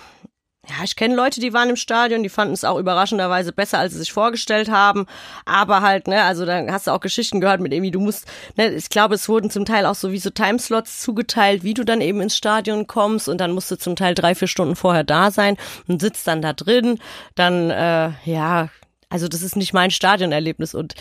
ja, 0.69 0.83
ich 0.83 0.95
kenne 0.95 1.15
Leute, 1.15 1.39
die 1.39 1.53
waren 1.53 1.71
im 1.71 1.75
Stadion, 1.75 2.21
die 2.21 2.29
fanden 2.29 2.53
es 2.53 2.63
auch 2.63 2.77
überraschenderweise 2.77 3.51
besser, 3.51 3.79
als 3.79 3.93
sie 3.93 3.99
sich 3.99 4.13
vorgestellt 4.13 4.69
haben. 4.69 5.07
Aber 5.43 5.81
halt, 5.81 6.07
ne, 6.07 6.21
also 6.21 6.45
dann 6.45 6.71
hast 6.71 6.85
du 6.85 6.91
auch 6.91 6.99
Geschichten 6.99 7.41
gehört 7.41 7.61
mit 7.61 7.73
irgendwie, 7.73 7.89
du 7.89 7.99
musst, 7.99 8.27
ne, 8.57 8.69
ich 8.69 8.89
glaube, 8.89 9.15
es 9.15 9.27
wurden 9.27 9.49
zum 9.49 9.65
Teil 9.65 9.87
auch 9.87 9.95
so 9.95 10.11
wie 10.11 10.19
so 10.19 10.29
Timeslots 10.29 10.99
zugeteilt, 11.01 11.63
wie 11.63 11.73
du 11.73 11.83
dann 11.83 11.99
eben 11.99 12.21
ins 12.21 12.37
Stadion 12.37 12.85
kommst 12.85 13.27
und 13.27 13.39
dann 13.39 13.51
musst 13.53 13.71
du 13.71 13.77
zum 13.77 13.95
Teil 13.95 14.13
drei, 14.13 14.35
vier 14.35 14.47
Stunden 14.47 14.75
vorher 14.75 15.03
da 15.03 15.31
sein 15.31 15.57
und 15.87 15.99
sitzt 15.99 16.27
dann 16.27 16.43
da 16.43 16.53
drin. 16.53 16.99
Dann, 17.33 17.71
äh, 17.71 18.11
ja, 18.25 18.69
also 19.11 19.27
das 19.27 19.43
ist 19.43 19.55
nicht 19.55 19.73
mein 19.73 19.91
Stadionerlebnis 19.91 20.73
und 20.73 20.95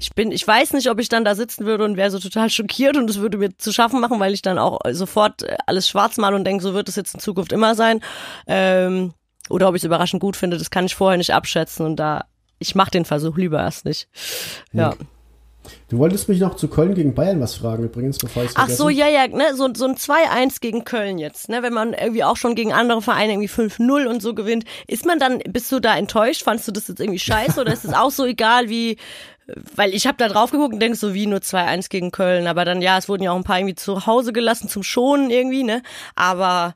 ich 0.00 0.12
bin, 0.14 0.30
ich 0.32 0.46
weiß 0.46 0.74
nicht, 0.74 0.90
ob 0.90 1.00
ich 1.00 1.08
dann 1.08 1.24
da 1.24 1.34
sitzen 1.34 1.64
würde 1.64 1.84
und 1.84 1.96
wäre 1.96 2.10
so 2.10 2.18
total 2.18 2.50
schockiert 2.50 2.98
und 2.98 3.08
es 3.08 3.18
würde 3.20 3.38
mir 3.38 3.56
zu 3.56 3.72
schaffen 3.72 4.00
machen, 4.00 4.20
weil 4.20 4.34
ich 4.34 4.42
dann 4.42 4.58
auch 4.58 4.80
sofort 4.90 5.44
äh, 5.44 5.56
alles 5.66 5.88
schwarz 5.88 6.18
mal 6.18 6.34
und 6.34 6.44
denke, 6.44 6.62
so 6.62 6.74
wird 6.74 6.88
es 6.88 6.96
jetzt 6.96 7.14
in 7.14 7.20
Zukunft 7.20 7.52
immer 7.52 7.74
sein. 7.74 8.00
Ähm, 8.46 9.14
Oder 9.48 9.68
ob 9.68 9.74
ich 9.74 9.80
es 9.80 9.84
überraschend 9.84 10.20
gut 10.20 10.36
finde, 10.36 10.58
das 10.58 10.70
kann 10.70 10.86
ich 10.86 10.94
vorher 10.94 11.16
nicht 11.16 11.32
abschätzen 11.32 11.86
und 11.86 11.96
da, 11.96 12.24
ich 12.58 12.74
mache 12.74 12.90
den 12.90 13.04
Versuch 13.04 13.36
lieber 13.36 13.60
erst 13.60 13.84
nicht. 13.84 14.08
Ja. 14.72 14.94
Du 15.88 15.98
wolltest 15.98 16.28
mich 16.28 16.40
noch 16.40 16.56
zu 16.56 16.68
Köln 16.68 16.94
gegen 16.94 17.14
Bayern 17.14 17.40
was 17.40 17.54
fragen 17.54 17.84
übrigens, 17.84 18.18
bevor 18.18 18.44
ich 18.44 18.50
Ach 18.54 18.68
so, 18.68 18.88
ja, 18.88 19.08
ja, 19.08 19.26
ne, 19.28 19.54
so, 19.54 19.68
so 19.74 19.86
ein 19.86 19.96
2-1 19.96 20.60
gegen 20.60 20.84
Köln 20.84 21.18
jetzt, 21.18 21.48
ne, 21.48 21.62
wenn 21.62 21.72
man 21.72 21.92
irgendwie 21.92 22.24
auch 22.24 22.36
schon 22.36 22.54
gegen 22.54 22.72
andere 22.72 23.02
Vereine 23.02 23.32
irgendwie 23.32 23.48
5-0 23.48 24.06
und 24.06 24.22
so 24.22 24.34
gewinnt, 24.34 24.64
ist 24.86 25.06
man 25.06 25.18
dann, 25.18 25.38
bist 25.48 25.70
du 25.72 25.80
da 25.80 25.96
enttäuscht? 25.96 26.42
Fandst 26.42 26.68
du 26.68 26.72
das 26.72 26.88
jetzt 26.88 27.00
irgendwie 27.00 27.18
scheiße 27.18 27.60
oder 27.60 27.72
ist 27.72 27.84
es 27.84 27.94
auch 27.94 28.10
so 28.10 28.24
egal 28.26 28.68
wie, 28.68 28.96
weil 29.74 29.94
ich 29.94 30.06
habe 30.06 30.16
da 30.18 30.28
drauf 30.28 30.50
geguckt 30.50 30.74
und 30.74 30.80
denk 30.80 30.96
so 30.96 31.14
wie 31.14 31.26
nur 31.26 31.40
2-1 31.40 31.88
gegen 31.90 32.10
Köln, 32.10 32.46
aber 32.46 32.64
dann, 32.64 32.82
ja, 32.82 32.98
es 32.98 33.08
wurden 33.08 33.22
ja 33.22 33.32
auch 33.32 33.36
ein 33.36 33.44
paar 33.44 33.58
irgendwie 33.58 33.74
zu 33.74 34.06
Hause 34.06 34.32
gelassen 34.32 34.68
zum 34.68 34.82
Schonen 34.82 35.30
irgendwie, 35.30 35.64
ne, 35.64 35.82
aber 36.14 36.74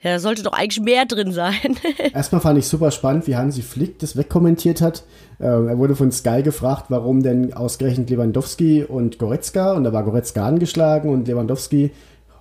ja, 0.00 0.12
da 0.12 0.18
sollte 0.20 0.44
doch 0.44 0.52
eigentlich 0.52 0.80
mehr 0.80 1.06
drin 1.06 1.32
sein. 1.32 1.76
Erstmal 2.14 2.40
fand 2.40 2.58
ich 2.58 2.66
super 2.68 2.90
spannend, 2.90 3.26
wie 3.26 3.36
Hansi 3.36 3.62
Flick 3.62 3.98
das 3.98 4.16
wegkommentiert 4.16 4.80
hat. 4.80 5.02
Ähm, 5.40 5.68
er 5.68 5.78
wurde 5.78 5.96
von 5.96 6.12
Sky 6.12 6.42
gefragt, 6.42 6.84
warum 6.88 7.22
denn 7.22 7.52
ausgerechnet 7.52 8.08
Lewandowski 8.08 8.84
und 8.84 9.18
Goretzka, 9.18 9.72
und 9.72 9.84
da 9.84 9.92
war 9.92 10.04
Goretzka 10.04 10.46
angeschlagen 10.46 11.10
und 11.10 11.26
Lewandowski 11.26 11.90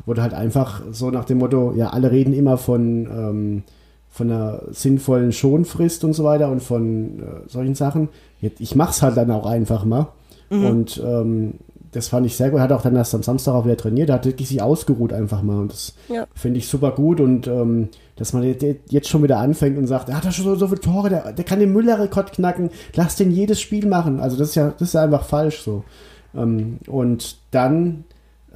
wurde 0.05 0.21
halt 0.21 0.33
einfach 0.33 0.81
so 0.91 1.09
nach 1.09 1.25
dem 1.25 1.39
Motto, 1.39 1.73
ja, 1.75 1.89
alle 1.89 2.11
reden 2.11 2.33
immer 2.33 2.57
von, 2.57 3.05
ähm, 3.05 3.63
von 4.09 4.31
einer 4.31 4.61
sinnvollen 4.69 5.31
Schonfrist 5.31 6.03
und 6.03 6.13
so 6.13 6.23
weiter 6.23 6.49
und 6.49 6.61
von 6.61 7.19
äh, 7.19 7.49
solchen 7.49 7.75
Sachen. 7.75 8.09
Ich 8.39 8.75
mach's 8.75 9.01
halt 9.01 9.17
dann 9.17 9.31
auch 9.31 9.45
einfach 9.45 9.83
mal. 9.83 10.07
Und 10.49 11.01
ähm, 11.05 11.55
das 11.91 12.07
fand 12.09 12.25
ich 12.25 12.35
sehr 12.35 12.49
gut. 12.49 12.59
Er 12.59 12.63
hat 12.63 12.71
auch 12.71 12.81
dann 12.81 12.95
erst 12.95 13.15
am 13.15 13.23
Samstag 13.23 13.53
auch 13.53 13.65
wieder 13.65 13.77
trainiert. 13.77 14.09
Er 14.09 14.15
hat 14.15 14.25
wirklich 14.25 14.47
sich 14.49 14.61
ausgeruht 14.61 15.13
einfach 15.13 15.41
mal. 15.41 15.59
Und 15.59 15.71
das 15.71 15.93
Ja. 16.09 16.27
finde 16.35 16.59
ich 16.59 16.67
super 16.67 16.91
gut. 16.91 17.19
Und 17.19 17.47
ähm, 17.47 17.89
dass 18.15 18.33
man 18.33 18.43
jetzt- 18.43 19.07
schon 19.09 19.23
wieder 19.23 19.39
anfängt 19.39 19.77
und 19.77 19.87
sagt, 19.87 20.09
er 20.09 20.17
hat 20.17 20.25
ja 20.25 20.31
schon 20.31 20.45
so, 20.45 20.55
so 20.55 20.67
viele 20.67 20.81
Tore, 20.81 21.09
der, 21.09 21.33
der 21.33 21.45
kann 21.45 21.59
den 21.59 21.73
Müller-Rekord 21.73 22.31
knacken. 22.33 22.69
Lass 22.95 23.15
den 23.15 23.31
jedes 23.31 23.61
Spiel 23.61 23.85
machen. 23.87 24.19
Also 24.19 24.37
das 24.37 24.49
ist 24.49 24.55
ja, 24.55 24.69
das 24.71 24.89
ist 24.89 24.93
ja 24.93 25.03
einfach 25.03 25.23
falsch 25.25 25.61
so. 25.61 25.83
Ähm, 26.35 26.79
und 26.87 27.37
dann 27.51 28.03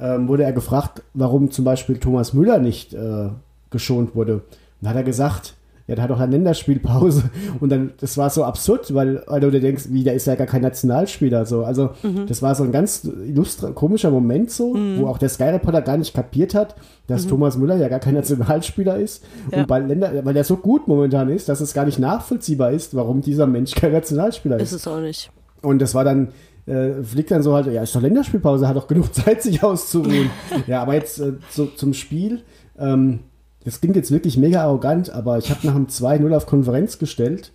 ähm, 0.00 0.28
wurde 0.28 0.42
er 0.44 0.52
gefragt, 0.52 1.02
warum 1.14 1.50
zum 1.50 1.64
Beispiel 1.64 1.98
Thomas 1.98 2.32
Müller 2.32 2.58
nicht 2.58 2.92
äh, 2.94 3.28
geschont 3.70 4.14
wurde. 4.16 4.34
Und 4.36 4.42
da 4.80 4.90
hat 4.90 4.96
er 4.96 5.04
gesagt, 5.04 5.54
der 5.94 6.04
hat 6.04 6.10
doch 6.10 6.20
eine 6.20 6.32
Länderspielpause. 6.32 7.24
Und 7.60 7.70
dann, 7.70 7.92
das 8.00 8.16
war 8.16 8.30
so 8.30 8.44
absurd, 8.44 8.92
weil, 8.94 9.22
weil 9.26 9.40
du 9.40 9.50
dir 9.50 9.60
denkst, 9.60 9.86
wie, 9.90 10.04
der 10.04 10.14
ist 10.14 10.26
ja 10.26 10.34
gar 10.34 10.46
kein 10.46 10.62
Nationalspieler. 10.62 11.46
So. 11.46 11.64
Also, 11.64 11.90
das 12.26 12.42
war 12.42 12.54
so 12.54 12.64
ein 12.64 12.72
ganz 12.72 13.04
illustrer, 13.04 13.72
komischer 13.72 14.10
Moment 14.10 14.50
so, 14.50 14.74
wo 14.98 15.06
auch 15.06 15.18
der 15.18 15.28
Sky-Reporter 15.28 15.82
gar 15.82 15.96
nicht 15.96 16.14
kapiert 16.14 16.54
hat, 16.54 16.74
dass 17.06 17.26
Thomas 17.26 17.56
Müller 17.56 17.76
ja 17.76 17.88
gar 17.88 18.00
kein 18.00 18.14
Nationalspieler 18.14 18.96
ist. 18.96 19.24
Ja. 19.50 19.58
Und 19.58 19.68
bei 19.68 19.78
Länder, 19.80 20.24
weil 20.24 20.34
der 20.34 20.44
so 20.44 20.56
gut 20.56 20.88
momentan 20.88 21.28
ist, 21.28 21.48
dass 21.48 21.60
es 21.60 21.74
gar 21.74 21.84
nicht 21.84 21.98
nachvollziehbar 21.98 22.72
ist, 22.72 22.94
warum 22.94 23.20
dieser 23.20 23.46
Mensch 23.46 23.74
kein 23.74 23.92
Nationalspieler 23.92 24.58
ist 24.58 24.72
es 24.72 24.86
auch 24.86 25.00
nicht. 25.00 25.30
und 25.62 25.80
das 25.80 25.94
war 25.94 26.04
dann, 26.04 26.28
äh, 26.66 27.02
Flick 27.02 27.28
dann 27.28 27.42
so 27.42 27.54
halt, 27.54 27.66
ja, 27.66 27.82
ist 27.82 27.94
doch 27.94 28.02
Länderspielpause, 28.02 28.68
hat 28.68 28.76
doch 28.76 28.86
genug 28.86 29.12
Zeit, 29.14 29.42
sich 29.42 29.62
auszuruhen. 29.62 30.30
ja, 30.66 30.82
aber 30.82 30.94
jetzt 30.94 31.20
äh, 31.20 31.34
so, 31.50 31.66
zum 31.66 31.94
Spiel, 31.94 32.42
ähm, 32.78 33.20
das 33.64 33.80
klingt 33.80 33.96
jetzt 33.96 34.10
wirklich 34.10 34.36
mega 34.36 34.62
arrogant, 34.62 35.10
aber 35.10 35.38
ich 35.38 35.50
habe 35.50 35.66
nach 35.66 35.74
dem 35.74 35.86
2-0 35.86 36.36
auf 36.36 36.46
Konferenz 36.46 36.98
gestellt, 36.98 37.52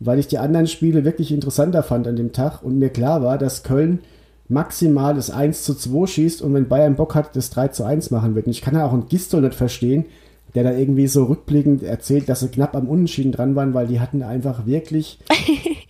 weil 0.00 0.18
ich 0.18 0.28
die 0.28 0.38
anderen 0.38 0.66
Spiele 0.66 1.04
wirklich 1.04 1.32
interessanter 1.32 1.82
fand 1.82 2.06
an 2.06 2.16
dem 2.16 2.32
Tag 2.32 2.62
und 2.62 2.78
mir 2.78 2.90
klar 2.90 3.22
war, 3.22 3.38
dass 3.38 3.62
Köln 3.62 4.00
maximal 4.48 5.14
das 5.14 5.30
1 5.30 5.64
zu 5.64 5.74
2 5.74 6.06
schießt 6.06 6.42
und 6.42 6.54
wenn 6.54 6.68
Bayern 6.68 6.96
Bock 6.96 7.14
hat, 7.14 7.36
das 7.36 7.50
3 7.50 7.68
zu 7.68 7.84
1 7.84 8.10
machen 8.10 8.34
wird. 8.34 8.46
Und 8.46 8.52
ich 8.52 8.62
kann 8.62 8.74
ja 8.74 8.86
auch 8.86 8.92
einen 8.92 9.08
Gistol 9.08 9.42
nicht 9.42 9.54
verstehen, 9.54 10.06
der 10.54 10.64
da 10.64 10.72
irgendwie 10.72 11.06
so 11.06 11.24
rückblickend 11.24 11.82
erzählt, 11.82 12.28
dass 12.28 12.40
sie 12.40 12.48
knapp 12.48 12.74
am 12.74 12.88
Unentschieden 12.88 13.32
dran 13.32 13.54
waren, 13.54 13.74
weil 13.74 13.86
die 13.86 14.00
hatten 14.00 14.22
einfach 14.22 14.64
wirklich 14.64 15.18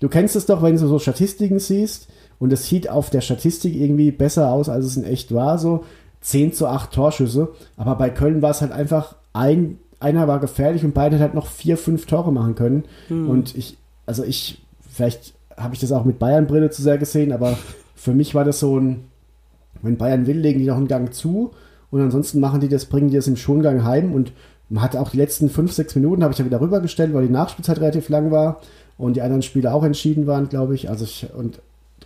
Du 0.00 0.08
kennst 0.08 0.36
es 0.36 0.46
doch, 0.46 0.62
wenn 0.62 0.76
du 0.76 0.86
so 0.86 0.98
Statistiken 0.98 1.58
siehst 1.58 2.08
und 2.38 2.52
es 2.52 2.68
sieht 2.68 2.88
auf 2.88 3.10
der 3.10 3.20
Statistik 3.20 3.74
irgendwie 3.74 4.12
besser 4.12 4.52
aus, 4.52 4.68
als 4.68 4.84
es 4.86 4.96
in 4.96 5.04
echt 5.04 5.34
war, 5.34 5.58
so 5.58 5.84
10 6.20 6.52
zu 6.52 6.68
8 6.68 6.92
Torschüsse. 6.92 7.48
Aber 7.76 7.96
bei 7.96 8.10
Köln 8.10 8.42
war 8.42 8.50
es 8.50 8.60
halt 8.60 8.72
einfach 8.72 9.16
ein, 9.32 9.78
einer 10.00 10.28
war 10.28 10.40
gefährlich 10.40 10.84
und 10.84 10.94
beide 10.94 11.18
halt 11.18 11.34
noch 11.34 11.46
vier, 11.46 11.76
fünf 11.76 12.06
Tore 12.06 12.32
machen 12.32 12.54
können. 12.54 12.84
Und 13.28 13.56
ich, 13.56 13.76
also 14.06 14.24
ich, 14.24 14.62
vielleicht 14.88 15.34
habe 15.56 15.74
ich 15.74 15.80
das 15.80 15.92
auch 15.92 16.04
mit 16.04 16.18
Bayern-Brille 16.18 16.70
zu 16.70 16.82
sehr 16.82 16.98
gesehen, 16.98 17.32
aber 17.32 17.58
für 17.94 18.14
mich 18.14 18.34
war 18.34 18.44
das 18.44 18.60
so 18.60 18.78
ein, 18.78 19.04
wenn 19.82 19.96
Bayern 19.96 20.26
will, 20.26 20.38
legen 20.38 20.60
die 20.60 20.66
noch 20.66 20.76
einen 20.76 20.88
Gang 20.88 21.12
zu 21.12 21.50
und 21.90 22.00
ansonsten 22.00 22.40
machen 22.40 22.60
die 22.60 22.68
das, 22.68 22.86
bringen 22.86 23.08
die 23.08 23.16
das 23.16 23.26
im 23.26 23.36
Schongang 23.36 23.84
heim 23.84 24.12
und 24.12 24.32
man 24.68 24.82
hat 24.82 24.96
auch 24.96 25.10
die 25.10 25.16
letzten 25.16 25.48
fünf, 25.48 25.72
sechs 25.72 25.94
Minuten 25.94 26.22
habe 26.22 26.32
ich 26.32 26.38
ja 26.38 26.44
wieder 26.44 26.60
rübergestellt, 26.60 27.14
weil 27.14 27.26
die 27.26 27.32
Nachspielzeit 27.32 27.80
relativ 27.80 28.08
lang 28.08 28.30
war 28.30 28.60
und 28.98 29.16
die 29.16 29.22
anderen 29.22 29.42
Spiele 29.42 29.72
auch 29.72 29.82
entschieden 29.82 30.26
waren, 30.26 30.48
glaube 30.48 30.74
ich. 30.74 30.90
Also 30.90 31.04
ich, 31.04 31.26
und 31.34 31.60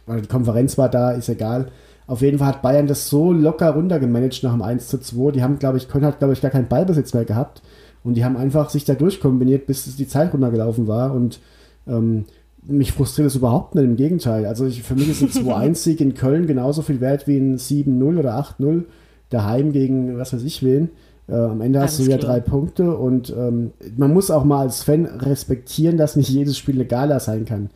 weil 0.07 0.21
die 0.21 0.29
Konferenz 0.29 0.79
war 0.79 0.89
da, 0.89 1.11
ist 1.11 1.29
egal. 1.29 1.69
Auf 2.07 2.21
jeden 2.21 2.39
Fall 2.39 2.49
hat 2.49 2.63
Bayern 2.63 2.87
das 2.87 3.09
so 3.09 3.33
locker 3.33 3.71
runtergemanagt 3.71 4.43
nach 4.43 4.53
dem 4.53 4.63
1 4.63 4.89
zu 4.89 4.99
2. 4.99 5.33
Die 5.33 5.43
haben, 5.43 5.59
glaube 5.59 5.79
ich, 5.79 5.89
Köln 5.89 6.05
hat, 6.05 6.19
glaube 6.19 6.35
ich, 6.35 6.41
gar 6.41 6.51
keinen 6.51 6.69
Ballbesitz 6.69 7.15
mehr 7.15 7.25
gehabt. 7.25 7.63
Und 8.05 8.15
die 8.15 8.25
haben 8.25 8.37
einfach 8.37 8.71
sich 8.71 8.85
da 8.85 8.95
durchkombiniert, 8.95 9.67
bis 9.67 9.87
es 9.87 9.97
die 9.97 10.09
Zeit 10.09 10.33
runtergelaufen 10.35 10.89
war. 10.89 11.15
Und 11.15 11.41
ähm, 11.87 12.25
mich 12.65 12.93
frustriert 12.93 13.29
es 13.29 13.37
überhaupt 13.37 13.75
nicht, 13.75 13.85
im 13.85 13.97
Gegenteil. 13.97 14.47
Also 14.47 14.67
ich, 14.67 14.83
für 14.83 14.95
mich 14.95 15.09
ist 15.09 15.23
ein 15.23 15.29
2-1-Sieg 15.47 16.01
in 16.01 16.15
Köln 16.15 16.47
genauso 16.47 16.83
viel 16.83 17.01
wert 17.01 17.27
wie 17.27 17.37
ein 17.37 17.57
7-0 17.57 18.19
oder 18.19 18.39
8-0 18.39 18.85
daheim 19.31 19.73
gegen 19.73 20.19
was 20.19 20.33
weiß 20.33 20.43
ich 20.43 20.63
wen. 20.63 20.91
Äh, 21.29 21.35
am 21.35 21.61
Ende 21.61 21.81
hast 21.81 21.99
du 21.99 22.03
Alles 22.03 22.13
ja 22.13 22.19
drei 22.19 22.41
Punkte 22.41 22.97
und 22.97 23.35
ähm, 23.37 23.73
man 23.97 24.13
muss 24.13 24.31
auch 24.31 24.45
mal 24.45 24.61
als 24.61 24.83
Fan 24.83 25.07
respektieren, 25.07 25.97
dass 25.97 26.17
nicht 26.17 26.29
jedes 26.29 26.59
Spiel 26.59 26.75
eine 26.75 26.85
Gala 26.85 27.21
sein 27.21 27.45
kann. 27.45 27.71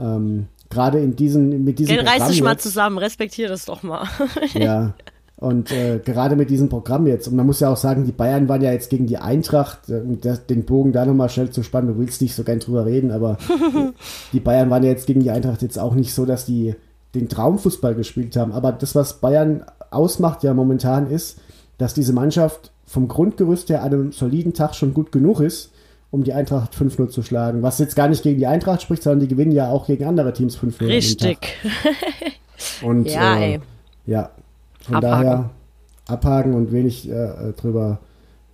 Ähm, 0.00 0.46
Gerade 0.72 1.00
in 1.00 1.16
diesen, 1.16 1.64
mit 1.64 1.78
diesem 1.78 1.98
reiß 1.98 2.06
Programm 2.06 2.30
dich 2.30 2.42
mal 2.42 2.52
jetzt. 2.52 2.62
zusammen, 2.62 2.98
respektier 2.98 3.48
das 3.48 3.66
doch 3.66 3.82
mal. 3.82 4.08
Ja. 4.54 4.94
Und 5.36 5.72
äh, 5.72 5.98
gerade 5.98 6.36
mit 6.36 6.50
diesem 6.50 6.68
Programm 6.68 7.08
jetzt, 7.08 7.26
und 7.26 7.34
man 7.34 7.44
muss 7.44 7.58
ja 7.58 7.68
auch 7.68 7.76
sagen, 7.76 8.04
die 8.04 8.12
Bayern 8.12 8.48
waren 8.48 8.62
ja 8.62 8.70
jetzt 8.70 8.90
gegen 8.90 9.08
die 9.08 9.18
Eintracht, 9.18 9.88
äh, 9.88 9.94
um 9.94 10.20
das, 10.20 10.46
den 10.46 10.64
Bogen 10.64 10.92
da 10.92 11.04
nochmal 11.04 11.30
schnell 11.30 11.50
zu 11.50 11.64
spannen, 11.64 11.88
du 11.88 11.98
willst 11.98 12.22
nicht 12.22 12.36
so 12.36 12.44
gern 12.44 12.60
drüber 12.60 12.86
reden, 12.86 13.10
aber 13.10 13.38
die 14.32 14.38
Bayern 14.38 14.70
waren 14.70 14.84
ja 14.84 14.90
jetzt 14.90 15.08
gegen 15.08 15.20
die 15.20 15.32
Eintracht 15.32 15.60
jetzt 15.62 15.80
auch 15.80 15.96
nicht 15.96 16.14
so, 16.14 16.26
dass 16.26 16.46
die 16.46 16.76
den 17.16 17.28
Traumfußball 17.28 17.96
gespielt 17.96 18.36
haben. 18.36 18.52
Aber 18.52 18.70
das, 18.70 18.94
was 18.94 19.14
Bayern 19.14 19.64
ausmacht 19.90 20.44
ja 20.44 20.54
momentan 20.54 21.10
ist, 21.10 21.40
dass 21.76 21.92
diese 21.92 22.12
Mannschaft 22.12 22.70
vom 22.86 23.08
Grundgerüst 23.08 23.68
her 23.68 23.82
an 23.82 23.92
einem 23.92 24.12
soliden 24.12 24.54
Tag 24.54 24.76
schon 24.76 24.94
gut 24.94 25.10
genug 25.10 25.40
ist, 25.40 25.71
um 26.12 26.22
die 26.24 26.34
Eintracht 26.34 26.74
5-0 26.76 27.08
zu 27.08 27.22
schlagen. 27.22 27.62
Was 27.62 27.78
jetzt 27.78 27.96
gar 27.96 28.06
nicht 28.06 28.22
gegen 28.22 28.38
die 28.38 28.46
Eintracht 28.46 28.82
spricht, 28.82 29.02
sondern 29.02 29.20
die 29.20 29.28
gewinnen 29.28 29.50
ja 29.52 29.70
auch 29.70 29.86
gegen 29.86 30.04
andere 30.04 30.32
Teams 30.34 30.56
5-0. 30.58 30.62
an 30.62 30.68
dem 30.68 30.78
Tag. 30.78 30.88
Richtig. 30.92 31.58
Und, 32.82 33.08
Ja, 33.10 33.36
äh, 33.38 33.52
ey. 33.54 33.60
Ja, 34.06 34.30
von 34.82 34.96
Abhaken. 34.96 35.24
daher 35.24 35.50
abhaken 36.06 36.54
und 36.54 36.70
wenig 36.70 37.08
äh, 37.10 37.52
drüber 37.56 37.98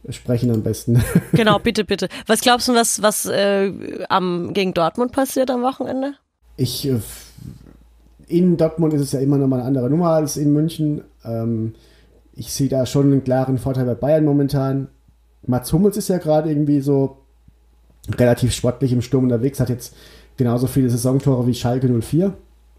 sprechen 0.09 0.51
am 0.53 0.63
besten. 0.63 1.03
Genau, 1.33 1.59
bitte, 1.59 1.85
bitte. 1.85 2.09
Was 2.27 2.41
glaubst 2.43 2.69
du, 2.69 2.75
was, 2.75 3.03
was 3.03 3.27
äh, 3.27 3.73
am, 4.09 4.53
gegen 4.55 4.73
Dortmund 4.73 5.11
passiert 5.13 5.51
am 5.51 5.63
Wochenende? 5.63 6.13
Ich, 6.57 6.87
äh, 6.89 7.01
in 8.29 8.57
Dortmund 8.57 8.95
ist 8.95 9.01
es 9.01 9.13
ja 9.13 9.19
immer 9.21 9.37
noch 9.37 9.49
mal 9.49 9.57
eine 9.57 9.65
andere 9.67 9.91
Nummer 9.91 10.11
als 10.11 10.37
in 10.37 10.53
München. 10.53 11.03
Ähm, 11.25 11.75
ich 12.35 12.53
sehe 12.53 12.69
da 12.69 12.87
schon 12.87 13.07
einen 13.11 13.25
klaren 13.25 13.59
Vorteil 13.59 13.85
bei 13.87 13.95
Bayern 13.97 14.25
momentan. 14.25 14.87
Mats 15.45 15.73
Hummels 15.73 15.97
ist 15.97 16.09
ja 16.09 16.19
gerade 16.19 16.51
irgendwie 16.51 16.81
so 16.81 17.17
relativ 18.17 18.55
sportlich 18.55 18.93
im 18.93 19.03
Sturm 19.03 19.25
unterwegs, 19.25 19.61
hat 19.61 19.69
jetzt 19.69 19.95
genauso 20.37 20.67
viele 20.67 20.89
Saisontore 20.91 21.47
wie 21.47 21.55
Schalke 21.55 21.89
04 21.89 22.33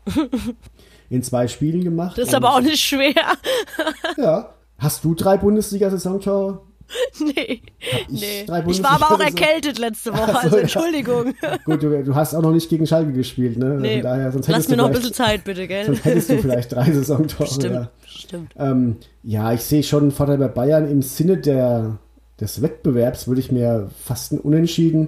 in 1.09 1.23
zwei 1.23 1.47
Spielen 1.47 1.83
gemacht. 1.83 2.17
Das 2.17 2.29
ist 2.29 2.35
aber 2.35 2.55
auch 2.55 2.61
nicht 2.61 2.79
schwer. 2.79 3.13
Ja. 4.17 4.53
Hast 4.77 5.03
du 5.03 5.13
drei 5.13 5.37
Bundesliga-Saisontore? 5.37 6.61
nee. 7.19 7.61
ich 8.09 8.21
nee. 8.21 8.45
Ich 8.67 8.83
war 8.83 8.91
aber 8.93 9.11
auch 9.13 9.19
erkältet 9.19 9.77
letzte 9.77 10.11
Woche, 10.11 10.39
also 10.39 10.55
ja. 10.55 10.61
Entschuldigung. 10.63 11.33
Gut, 11.65 11.83
du, 11.83 12.03
du 12.03 12.15
hast 12.15 12.33
auch 12.33 12.41
noch 12.41 12.51
nicht 12.51 12.69
gegen 12.69 12.87
Schalke 12.87 13.11
gespielt, 13.13 13.57
ne? 13.57 13.77
Nee. 13.79 13.95
Von 13.95 14.03
daher, 14.03 14.33
Lass 14.47 14.67
mir 14.69 14.77
noch 14.77 14.87
ein 14.87 14.93
bisschen 14.93 15.13
Zeit, 15.13 15.43
bitte, 15.43 15.67
gell? 15.67 15.85
Sonst 15.85 16.05
hättest 16.05 16.29
du 16.29 16.37
vielleicht 16.39 16.71
drei 16.71 16.91
Saisontore. 16.91 17.47
Stimmt, 17.47 17.75
Ja. 17.75 17.91
stimmt. 18.05 18.53
Ähm, 18.57 18.95
ja, 19.23 19.53
ich 19.53 19.61
sehe 19.61 19.83
schon 19.83 20.03
einen 20.03 20.11
Vorteil 20.11 20.37
bei 20.37 20.47
Bayern. 20.47 20.89
Im 20.89 21.01
Sinne 21.01 21.37
der, 21.37 21.97
des 22.41 22.61
Wettbewerbs 22.61 23.27
würde 23.27 23.41
ich 23.41 23.51
mir 23.51 23.89
fast 24.03 24.31
ein 24.33 24.39
Unentschieden 24.39 25.07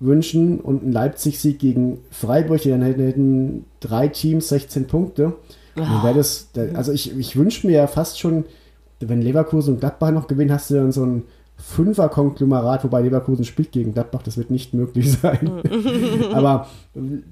wünschen 0.00 0.60
und 0.60 0.82
einen 0.82 0.92
Leipzig-Sieg 0.92 1.58
gegen 1.58 1.98
Freiburg. 2.10 2.62
Dann 2.64 2.82
hätten, 2.82 3.64
drei 3.80 4.08
Teams 4.08 4.48
16 4.48 4.86
Punkte. 4.86 5.26
Und 5.26 5.82
Dann 5.82 6.02
wäre 6.04 6.14
das, 6.14 6.48
da- 6.52 6.66
also 6.74 6.92
ich, 6.92 7.16
ich 7.18 7.36
wünsche 7.36 7.66
mir 7.66 7.74
ja 7.74 7.86
fast 7.86 8.18
schon, 8.18 8.44
wenn 9.00 9.20
Leverkusen 9.22 9.74
und 9.74 9.80
Gladbach 9.80 10.10
noch 10.10 10.26
gewinnen, 10.26 10.52
hast 10.52 10.70
du 10.70 10.74
dann 10.74 10.92
so 10.92 11.04
ein 11.04 11.22
Fünfer-Konglomerat, 11.58 12.84
wobei 12.84 13.02
Leverkusen 13.02 13.44
spielt 13.44 13.72
gegen 13.72 13.94
Gladbach, 13.94 14.22
das 14.22 14.36
wird 14.36 14.50
nicht 14.50 14.74
möglich 14.74 15.12
sein. 15.22 15.50
Aber 16.32 16.66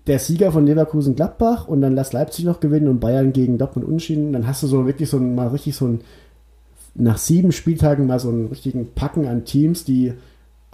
der 0.06 0.18
Sieger 0.18 0.52
von 0.52 0.66
Leverkusen 0.66 1.14
Gladbach 1.16 1.66
und 1.68 1.80
dann 1.80 1.94
lass 1.94 2.12
Leipzig 2.12 2.44
noch 2.44 2.60
gewinnen 2.60 2.88
und 2.88 3.00
Bayern 3.00 3.32
gegen 3.32 3.58
Dortmund 3.58 3.86
unschieden, 3.88 4.32
dann 4.32 4.46
hast 4.46 4.62
du 4.62 4.66
so 4.66 4.86
wirklich 4.86 5.10
so 5.10 5.16
ein, 5.18 5.34
mal 5.34 5.48
richtig 5.48 5.74
so 5.76 5.86
ein, 5.86 6.00
nach 6.94 7.18
sieben 7.18 7.52
Spieltagen 7.52 8.06
mal 8.06 8.20
so 8.20 8.28
einen 8.28 8.48
richtigen 8.48 8.94
Packen 8.94 9.26
an 9.26 9.44
Teams, 9.44 9.84
die 9.84 10.14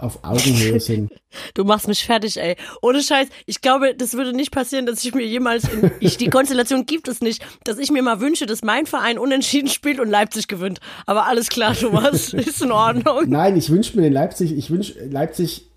auf 0.01 0.23
Augenhöhe 0.23 0.79
sind. 0.79 1.11
Du 1.53 1.63
machst 1.63 1.87
mich 1.87 2.05
fertig, 2.05 2.37
ey. 2.37 2.55
Ohne 2.81 3.01
Scheiß. 3.01 3.27
Ich 3.45 3.61
glaube, 3.61 3.95
das 3.95 4.13
würde 4.13 4.33
nicht 4.33 4.51
passieren, 4.51 4.85
dass 4.85 5.03
ich 5.03 5.13
mir 5.13 5.25
jemals 5.25 5.63
in, 5.71 5.91
ich, 5.99 6.17
die 6.17 6.29
Konstellation 6.29 6.85
gibt 6.85 7.07
es 7.07 7.21
nicht, 7.21 7.43
dass 7.63 7.77
ich 7.77 7.91
mir 7.91 8.01
mal 8.01 8.19
wünsche, 8.19 8.45
dass 8.45 8.63
mein 8.63 8.85
Verein 8.85 9.17
unentschieden 9.17 9.69
spielt 9.69 9.99
und 9.99 10.09
Leipzig 10.09 10.47
gewinnt. 10.47 10.79
Aber 11.05 11.27
alles 11.27 11.49
klar, 11.49 11.73
Thomas. 11.73 12.33
Ist 12.33 12.61
in 12.61 12.71
Ordnung. 12.71 13.25
Nein, 13.27 13.55
ich 13.55 13.69
wünsche 13.69 13.95
mir 13.95 14.03
den 14.03 14.13
Leipzig, 14.13 14.57
ich 14.57 14.69
wünsche 14.71 15.05
Leipzig, 15.05 15.67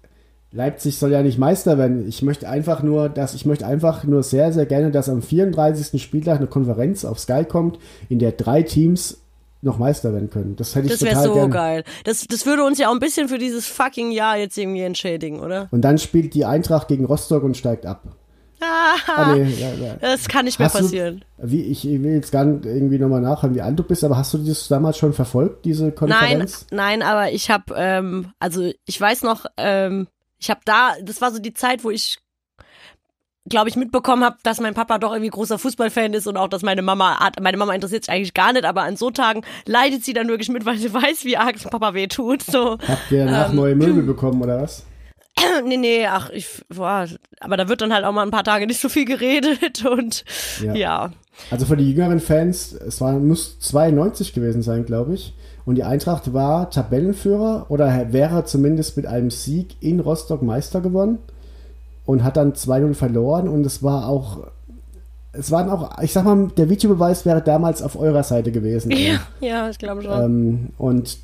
Leipzig 0.51 0.99
soll 0.99 1.13
ja 1.13 1.23
nicht 1.23 1.39
Meister 1.39 1.79
werden. 1.79 2.09
Ich 2.09 2.23
möchte 2.23 2.49
einfach 2.49 2.83
nur, 2.83 3.09
dass 3.09 3.35
ich 3.35 3.45
möchte 3.45 3.67
einfach 3.67 4.05
nur 4.05 4.23
sehr, 4.23 4.53
sehr 4.53 4.67
gerne, 4.67 4.91
dass 4.91 5.09
am 5.09 5.23
34. 5.23 6.03
Spieltag 6.03 6.39
eine 6.39 6.47
Konferenz 6.47 7.05
auf 7.05 7.19
Sky 7.19 7.45
kommt, 7.45 7.79
in 8.09 8.19
der 8.19 8.33
drei 8.33 8.63
Teams 8.63 9.24
noch 9.65 9.79
Meister 9.79 10.13
werden 10.13 10.31
können. 10.31 10.57
Das 10.57 10.75
hätte 10.75 10.87
ich 10.87 10.93
Das 10.93 11.03
wäre 11.03 11.15
total 11.15 11.27
so 11.29 11.35
gern. 11.35 11.51
geil. 11.51 11.85
Das, 12.05 12.27
das 12.27 12.47
würde 12.47 12.65
uns 12.65 12.79
ja 12.79 12.89
auch 12.89 12.93
ein 12.93 12.99
bisschen 13.01 13.29
für 13.29 13.39
dieses 13.39 13.67
fucking 13.67 14.11
Jahr 14.13 14.37
jetzt 14.37 14.57
irgendwie 14.59 14.83
entschädigen, 14.83 15.41
oder? 15.41 15.69
Und 15.71 15.83
dann 15.83 15.99
spielt 15.99 16.35
die 16.35 16.45
Eintracht 16.45 16.89
gegen 16.89 17.05
Rostock 17.05 17.43
und 17.43 17.57
steigt 17.57 17.87
ab. 17.87 18.03
Ah, 18.61 19.35
nee, 19.35 19.43
ja, 19.61 19.73
ja. 19.75 19.97
Das 20.01 20.27
kann 20.29 20.47
nicht 20.47 20.59
mehr 20.59 20.67
Hast 20.69 20.77
du- 20.77 20.85
passieren. 20.85 21.25
Wie, 21.37 21.63
ich 21.63 21.85
will 21.85 22.15
jetzt 22.15 22.33
gar 22.33 22.45
nicht 22.45 22.65
irgendwie 22.65 22.99
nochmal 22.99 23.21
nachhören, 23.21 23.55
wie 23.55 23.61
alt 23.61 23.79
du 23.79 23.83
bist, 23.83 24.05
aber 24.05 24.17
hast 24.17 24.33
du 24.33 24.39
das 24.39 24.69
damals 24.69 24.97
schon 24.97 25.13
verfolgt, 25.13 25.65
diese 25.67 25.85
Nein, 25.87 25.95
Konferenz? 25.95 26.67
nein, 26.71 27.03
aber 27.03 27.31
ich 27.33 27.51
habe, 27.51 27.75
ähm, 27.77 28.31
also 28.39 28.71
ich 28.87 28.99
weiß 29.01 29.23
noch, 29.23 29.45
ähm, 29.59 30.07
ich 30.39 30.49
habe 30.51 30.61
da, 30.65 30.93
das 31.03 31.21
war 31.21 31.31
so 31.33 31.41
die 31.41 31.53
Zeit, 31.53 31.85
wo 31.85 31.91
ich, 31.91 32.19
glaube 33.49 33.69
ich, 33.69 33.77
mitbekommen 33.77 34.25
habe, 34.25 34.37
dass 34.43 34.61
mein 34.61 34.73
Papa 34.75 34.99
doch 34.99 35.13
irgendwie 35.13 35.31
großer 35.31 35.59
Fußballfan 35.59 36.15
ist 36.15 36.27
und 36.27 36.37
auch, 36.37 36.49
dass 36.49 36.63
meine 36.63 36.81
Mama, 36.83 37.21
hat- 37.21 37.41
meine 37.43 37.57
Mama 37.59 37.75
interessiert 37.75 38.05
sich 38.05 38.15
eigentlich 38.15 38.35
gar 38.35 38.53
nicht, 38.53 38.65
aber 38.65 38.83
an 38.83 38.97
so 38.97 39.11
Tagen 39.11 39.43
leidet 39.67 40.03
sie 40.05 40.13
dann 40.15 40.29
wirklich 40.29 40.49
mit, 40.49 40.65
weil 40.65 40.79
sie 40.79 40.93
weiß, 40.95 41.25
wie 41.25 41.37
arg 41.37 41.57
Papa 41.71 41.93
weh 41.95 42.07
tut. 42.07 42.43
So, 42.43 42.79
Habt 42.89 43.11
ihr 43.11 43.27
danach 43.27 43.51
Ähm, 43.51 43.57
neue 43.57 43.75
Möbel 43.75 44.03
bekommen 44.05 44.41
oder 44.43 44.63
was? 44.63 44.85
nee, 45.67 45.77
nee, 45.77 46.07
ach, 46.07 46.31
ich, 46.31 46.65
boah, 46.75 47.07
aber 47.41 47.57
da 47.57 47.69
wird 47.69 47.81
dann 47.83 47.93
halt 47.93 48.05
auch 48.05 48.13
mal 48.13 48.23
ein 48.23 48.31
paar 48.31 48.45
Tage 48.45 48.67
nicht 48.67 48.81
so 48.81 48.89
viel 48.89 49.05
geredet 49.05 49.85
und 49.91 50.25
Ja. 50.63 50.75
ja. 50.75 51.11
Also 51.51 51.67
für 51.67 51.77
die 51.77 51.91
jüngeren 51.91 52.21
Fans, 52.21 52.73
es 52.73 53.01
war, 53.01 53.13
muss 53.15 53.59
92 53.59 54.33
gewesen 54.35 54.63
sein, 54.63 54.87
glaube 54.87 55.15
ich. 55.15 55.35
Und 55.67 55.75
die 55.75 55.83
Eintracht 55.83 56.33
war 56.33 56.71
Tabellenführer 56.71 57.67
oder 57.71 58.13
wäre 58.13 58.45
zumindest 58.45 58.97
mit 58.97 59.07
einem 59.07 59.31
Sieg 59.31 59.77
in 59.81 59.99
Rostock 60.01 60.43
Meister 60.43 60.81
geworden 60.81 61.19
und 62.07 62.25
hat 62.25 62.37
dann 62.37 62.53
2-0 62.53 62.95
verloren. 62.95 63.49
Und 63.49 63.65
es 63.65 63.83
war 63.83 64.09
auch, 64.09 64.47
es 65.33 65.51
waren 65.51 65.69
auch, 65.71 66.03
ich 66.03 66.13
sag 66.13 66.25
mal, 66.25 66.49
der 66.57 66.69
Videobeweis 66.69 67.25
wäre 67.25 67.43
damals 67.43 67.83
auf 67.83 67.99
eurer 67.99 68.23
Seite 68.23 68.53
gewesen. 68.53 68.91
Ja, 68.91 69.21
ja, 69.41 69.69
ich 69.69 69.79
glaube 69.79 70.03
schon. 70.03 70.23
Ähm, 70.23 70.69
und 70.79 71.19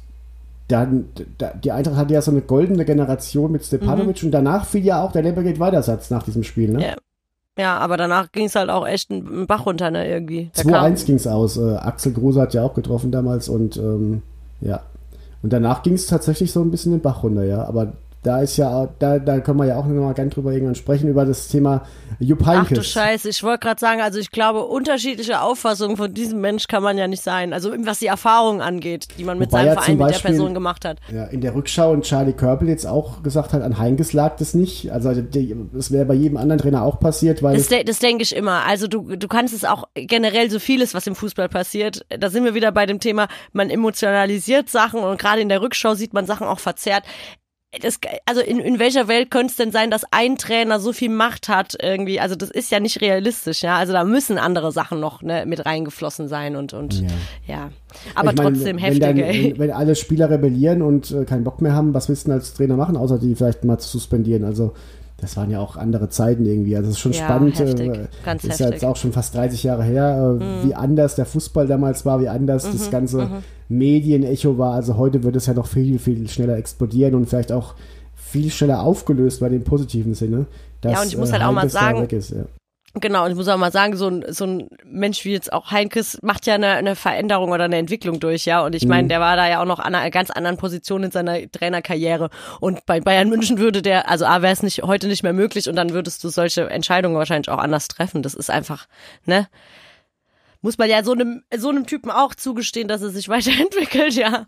dann, 0.69 1.07
da, 1.39 1.53
die 1.53 1.73
Eintracht 1.73 1.97
hatte 1.97 2.15
ja 2.15 2.23
so 2.23 2.31
eine 2.31 2.43
goldene 2.43 2.85
Generation 2.85 3.51
mit 3.51 3.65
Stepanovic 3.65 4.23
und 4.23 4.31
danach 4.31 4.67
fiel 4.67 4.85
ja 4.85 5.03
auch 5.03 5.11
der 5.11 5.23
Leber 5.23 5.43
geht 5.43 5.59
weitersatz 5.59 6.11
nach 6.11 6.23
diesem 6.23 6.45
Spiel, 6.45 6.71
ne? 6.71 6.79
Mhm. 6.79 6.85
Ja. 6.85 6.95
Ja, 7.59 7.77
aber 7.79 7.97
danach 7.99 8.33
ging 8.33 8.47
es 8.47 8.55
halt 8.55 8.71
auch 8.71 8.87
echt 8.87 9.11
einen 9.11 9.47
Bach 9.47 9.67
runter, 9.67 9.91
ne, 9.91 10.09
irgendwie. 10.09 10.51
Da 10.55 10.63
2-1 10.63 11.05
ging 11.05 11.17
es 11.17 11.27
aus. 11.27 11.59
Äh, 11.59 11.75
Axel 11.75 12.13
Grose 12.13 12.41
hat 12.41 12.55
ja 12.55 12.63
auch 12.63 12.73
getroffen 12.73 13.11
damals 13.11 13.51
und 13.51 13.77
ähm, 13.77 14.23
ja. 14.61 14.81
Und 15.43 15.53
danach 15.53 15.83
ging 15.83 15.95
es 15.95 16.07
tatsächlich 16.07 16.53
so 16.53 16.63
ein 16.63 16.71
bisschen 16.71 16.93
den 16.93 17.01
Bach 17.01 17.23
runter, 17.23 17.45
ja. 17.45 17.65
Aber 17.65 17.93
da 18.23 18.43
ist 18.43 18.57
ja, 18.59 18.89
da, 18.99 19.19
da 19.19 19.41
können 19.41 19.59
wir 19.59 19.67
ja 19.67 19.77
auch 19.77 19.87
noch 19.87 20.03
mal 20.03 20.13
ganz 20.13 20.35
drüber 20.35 20.53
irgendwann 20.53 20.75
sprechen, 20.75 21.09
über 21.09 21.25
das 21.25 21.49
Thema 21.49 21.87
Jupp 22.19 22.41
Ach 22.43 22.65
du 22.67 22.71
Heynckes. 22.71 22.89
Scheiße, 22.89 23.29
ich 23.31 23.43
wollte 23.43 23.61
gerade 23.61 23.81
sagen, 23.81 24.01
also 24.03 24.19
ich 24.19 24.31
glaube, 24.31 24.65
unterschiedliche 24.67 25.41
Auffassungen 25.41 25.97
von 25.97 26.13
diesem 26.13 26.41
Mensch 26.41 26.67
kann 26.67 26.83
man 26.83 26.99
ja 26.99 27.09
nicht 27.09 27.23
sein. 27.23 27.53
Also 27.55 27.73
was 27.85 27.99
die 28.01 28.07
Erfahrungen 28.09 28.61
angeht, 28.61 29.09
die 29.19 29.25
man 29.25 29.39
mit 29.39 29.51
Wobei 29.51 29.65
seinem 29.65 29.73
Verein, 29.73 29.85
zum 29.87 29.93
mit 29.95 30.01
der 30.01 30.13
Beispiel- 30.13 30.31
Person 30.33 30.55
gemacht 30.55 30.85
hat. 30.85 30.99
Ja, 31.13 31.25
in 31.25 31.41
der 31.41 31.55
Rückschau 31.55 31.93
und 31.93 32.03
Charlie 32.05 32.33
Körbel 32.35 32.69
jetzt 32.69 32.87
auch 32.87 33.23
gesagt 33.23 33.53
hat, 33.55 33.63
an 33.63 33.79
Heinkes 33.79 34.13
lag 34.13 34.37
das 34.37 34.53
nicht. 34.53 34.91
Also 34.93 35.13
das 35.15 35.91
wäre 35.91 36.05
bei 36.05 36.15
jedem 36.15 36.37
anderen 36.37 36.61
Trainer 36.61 36.83
auch 36.83 37.01
passiert, 37.01 37.43
weil 37.43 37.57
Das, 37.57 37.69
de 37.69 37.85
das 37.85 38.01
denke 38.01 38.23
ich 38.23 38.37
immer. 38.37 38.65
Also 38.67 38.87
du, 38.87 39.17
du 39.17 39.29
kannst 39.29 39.55
es 39.55 39.65
auch 39.65 39.85
generell 39.95 40.51
so 40.51 40.59
vieles, 40.59 40.93
was 40.93 41.07
im 41.07 41.15
Fußball 41.15 41.49
passiert. 41.49 42.05
Da 42.11 42.29
sind 42.29 42.45
wir 42.45 42.55
wieder 42.55 42.71
bei 42.73 42.85
dem 42.85 43.01
Thema, 43.01 43.29
man 43.53 43.71
emotionalisiert 43.71 44.69
Sachen 44.69 45.01
und 45.01 45.19
gerade 45.19 45.41
in 45.41 45.49
der 45.49 45.63
Rückschau 45.63 45.95
sieht 45.95 46.13
man 46.13 46.27
Sachen 46.27 46.47
auch 46.47 46.59
verzerrt. 46.59 47.05
Das, 47.83 48.01
also 48.27 48.41
in, 48.41 48.59
in 48.59 48.81
welcher 48.81 49.07
Welt 49.07 49.31
könnte 49.31 49.53
es 49.53 49.57
denn 49.57 49.71
sein, 49.71 49.93
dass 49.93 50.03
ein 50.11 50.37
Trainer 50.37 50.81
so 50.81 50.93
viel 50.93 51.09
Macht 51.09 51.49
hat 51.49 51.77
irgendwie? 51.81 52.19
Also 52.19 52.35
das 52.35 52.51
ist 52.51 52.73
ja 52.73 52.81
nicht 52.81 53.01
realistisch, 53.01 53.63
ja. 53.63 53.77
Also 53.77 53.93
da 53.93 54.03
müssen 54.03 54.39
andere 54.39 54.73
Sachen 54.73 54.99
noch 54.99 55.23
ne, 55.23 55.47
mit 55.47 55.65
reingeflossen 55.65 56.27
sein 56.27 56.57
und 56.57 56.73
und 56.73 57.05
ja. 57.47 57.71
Aber 58.17 58.31
Ich 58.31 58.37
meine, 58.39 58.51
trotzdem 58.51 58.77
wenn 58.77 58.83
heftig, 58.83 59.01
dann, 59.01 59.19
ey. 59.19 59.53
Wenn, 59.53 59.59
wenn 59.61 59.71
alle 59.71 59.95
Spieler 59.95 60.31
rebellieren 60.31 60.83
und 60.83 61.13
äh, 61.13 61.25
keinen 61.25 61.45
Bock 61.45 61.63
mehr 61.63 61.73
haben, 61.73 61.95
was 61.95 62.09
willst 62.09 62.25
du 62.25 62.31
denn 62.31 62.39
als 62.41 62.55
Trainer 62.55 62.77
machen, 62.77 62.97
außer 62.97 63.21
die 63.21 63.37
vielleicht 63.37 63.63
mal 63.63 63.79
zu 63.79 63.89
suspendieren? 63.89 64.45
Also 64.45 64.75
das 65.21 65.37
waren 65.37 65.51
ja 65.51 65.61
auch 65.61 65.77
andere 65.77 66.09
Zeiten 66.09 66.47
irgendwie. 66.47 66.77
Also 66.77 66.89
es 66.91 66.97
ist 66.97 67.01
schon 67.01 67.13
Ja, 67.13 67.25
spannend. 67.25 67.59
heftig. 67.59 67.89
Äh, 67.91 68.07
Ganz 68.25 68.45
ist 68.45 68.59
ja 68.61 68.67
jetzt 68.67 68.75
heftig. 68.75 68.83
Mhm. 68.83 68.89
auch 68.89 68.97
schon 68.97 69.13
fast 69.13 69.35
30 69.35 69.63
Jahre 69.63 69.85
her, 69.85 70.39
äh, 70.41 70.67
wie 70.67 70.75
anders 70.75 71.15
der 71.15 71.27
Fußball 71.27 71.67
damals 71.67 72.05
war, 72.07 72.21
wie 72.21 72.29
anders 72.29 72.65
das 72.71 72.91
ganze 72.91 73.29
Medienecho 73.69 74.59
war. 74.59 74.75
Also 74.75 74.97
heute 74.97 75.23
wird 75.23 75.37
es 75.37 75.47
ja 75.47 75.55
noch 75.55 75.67
viel, 75.67 75.99
viel 75.99 76.29
schneller 76.29 76.57
explodieren 76.57 77.15
und 77.15 77.27
vielleicht 77.29 77.53
auch 77.53 77.75
viel 78.17 78.51
schneller 78.51 78.83
aufgelöst 78.83 79.41
bei 79.41 79.49
dem 79.49 79.65
positiven 79.65 80.15
Sinne. 80.15 80.47
Dass, 80.81 80.93
Ja, 80.93 81.03
und 81.03 81.09
ich 81.09 81.17
muss 81.17 81.31
äh, 81.31 81.33
halt 81.35 81.43
auch 81.45 81.53
mal 81.53 81.69
sagen, 81.69 82.05
ist, 82.09 82.31
ja. 82.31 82.45
Genau, 82.95 83.25
und 83.25 83.31
ich 83.31 83.37
muss 83.37 83.47
auch 83.47 83.57
mal 83.57 83.71
sagen, 83.71 83.97
so 83.97 84.09
ein, 84.09 84.25
so 84.29 84.45
ein 84.45 84.69
Mensch 84.85 85.25
wie 85.25 85.31
jetzt 85.31 85.53
auch 85.53 85.71
Heinkes 85.71 86.19
macht 86.23 86.47
ja 86.47 86.55
eine, 86.57 86.71
eine 86.71 86.97
Veränderung 86.97 87.51
oder 87.53 87.65
eine 87.65 87.77
Entwicklung 87.77 88.19
durch, 88.19 88.47
ja. 88.47 88.65
Und 88.65 88.75
ich 88.75 88.85
meine, 88.85 89.07
der 89.07 89.21
war 89.21 89.37
da 89.37 89.49
ja 89.49 89.63
auch 89.63 89.67
noch 89.67 89.79
an 89.79 89.95
einer 89.95 90.11
ganz 90.11 90.31
anderen 90.31 90.57
Position 90.57 91.05
in 91.05 91.13
seiner 91.13 91.49
Trainerkarriere. 91.49 92.31
Und 92.59 92.85
bei 92.87 93.01
Bayern 93.01 93.29
München 93.29 93.59
würde 93.59 93.81
der, 93.81 94.11
also 94.11 94.25
A, 94.25 94.43
wäre 94.43 94.53
es 94.53 94.65
nicht, 94.65 94.83
heute 94.83 95.07
nicht 95.07 95.23
mehr 95.23 95.33
möglich 95.33 95.69
und 95.69 95.77
dann 95.77 95.91
würdest 95.91 96.25
du 96.25 96.31
solche 96.31 96.69
Entscheidungen 96.69 97.15
wahrscheinlich 97.15 97.49
auch 97.49 97.59
anders 97.59 97.87
treffen. 97.87 98.23
Das 98.23 98.35
ist 98.35 98.51
einfach, 98.51 98.89
ne? 99.25 99.47
Muss 100.63 100.77
man 100.77 100.91
ja 100.91 101.03
so 101.03 101.13
einem, 101.13 101.43
so 101.57 101.71
einem 101.71 101.87
Typen 101.87 102.11
auch 102.11 102.35
zugestehen, 102.35 102.89
dass 102.89 103.03
er 103.03 103.11
sich 103.11 103.29
weiterentwickelt, 103.31 104.15
ja. 104.15 104.47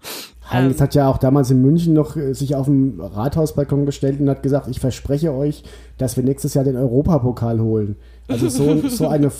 Heinz 0.50 0.80
hat 0.80 0.96
ja 0.96 1.08
auch 1.08 1.18
damals 1.18 1.50
in 1.50 1.62
München 1.62 1.94
noch 1.94 2.16
äh, 2.16 2.34
sich 2.34 2.56
auf 2.56 2.66
dem 2.66 3.00
Rathausbalkon 3.00 3.86
gestellt 3.86 4.18
und 4.20 4.28
hat 4.28 4.42
gesagt, 4.42 4.66
ich 4.66 4.80
verspreche 4.80 5.32
euch, 5.32 5.62
dass 5.96 6.16
wir 6.16 6.24
nächstes 6.24 6.54
Jahr 6.54 6.64
den 6.64 6.76
Europapokal 6.76 7.60
holen. 7.60 7.96
Also 8.28 8.48
so, 8.48 8.88
so 8.88 9.08
eine 9.08 9.30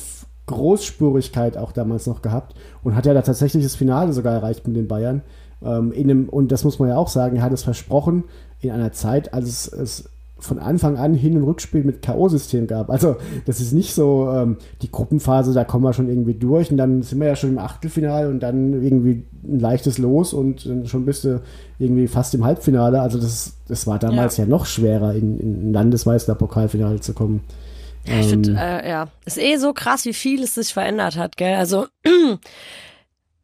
Großspurigkeit 0.47 1.57
auch 1.57 1.73
damals 1.73 2.07
noch 2.07 2.23
gehabt 2.23 2.55
und 2.83 2.97
hat 2.97 3.07
ja 3.07 3.15
da 3.15 3.23
tatsächlich 3.23 3.63
das 3.63 3.77
Finale 3.77 4.13
sogar 4.13 4.35
erreicht 4.35 4.67
mit 4.67 4.77
den 4.77 4.89
Bayern. 4.89 5.23
Ähm, 5.65 5.93
in 5.93 6.11
einem, 6.11 6.29
und 6.29 6.53
das 6.53 6.65
muss 6.65 6.79
man 6.79 6.89
ja 6.89 6.97
auch 6.97 7.09
sagen, 7.09 7.37
er 7.37 7.43
hat 7.43 7.53
es 7.53 7.63
versprochen 7.63 8.25
in 8.61 8.71
einer 8.71 8.93
Zeit, 8.93 9.33
als 9.35 9.49
es, 9.49 9.73
es 9.73 10.09
von 10.43 10.59
Anfang 10.59 10.97
an 10.97 11.15
Hin- 11.15 11.37
und 11.37 11.45
Rückspiel 11.45 11.85
mit 11.85 12.03
K.O.-System 12.03 12.67
gab. 12.67 12.91
Also 12.91 13.17
das 13.47 13.61
ist 13.61 13.73
nicht 13.73 13.95
so 13.95 14.29
ähm, 14.29 14.57
die 14.83 14.91
Gruppenphase, 14.91 15.53
da 15.53 15.63
kommen 15.63 15.85
wir 15.85 15.93
schon 15.93 16.09
irgendwie 16.09 16.35
durch 16.35 16.71
und 16.71 16.79
dann 16.79 17.03
sind 17.03 17.21
wir 17.21 17.29
ja 17.29 17.37
schon 17.37 17.51
im 17.51 17.59
Achtelfinale 17.59 18.29
und 18.29 18.41
dann 18.41 18.83
irgendwie 18.83 19.25
ein 19.45 19.61
leichtes 19.61 19.99
Los 19.99 20.33
und 20.33 20.67
dann 20.67 20.87
schon 20.87 21.05
bist 21.05 21.23
du 21.25 21.41
irgendwie 21.79 22.09
fast 22.09 22.35
im 22.35 22.45
Halbfinale. 22.45 23.01
Also 23.01 23.21
das, 23.21 23.55
das 23.69 23.87
war 23.87 24.01
damals 24.01 24.37
ja, 24.37 24.45
noch 24.45 24.67
schwerer, 24.67 25.15
in, 25.15 25.39
in 25.39 25.69
ein 25.69 25.73
Landesmeister-Pokalfinale 25.73 26.99
zu 27.01 27.15
kommen. 27.15 27.43
Ja, 28.07 28.21
ich 28.21 28.27
finde, 28.27 28.51
Ähm, 28.51 28.57
äh, 28.57 28.89
ja, 28.89 29.09
ist 29.25 29.39
eh 29.39 29.57
so 29.57 29.73
krass, 29.73 30.05
wie 30.05 30.15
viel 30.15 30.43
es 30.43 30.55
sich 30.55 30.73
verändert 30.73 31.17
hat, 31.17 31.37
gell? 31.37 31.55
Also, 31.55 31.87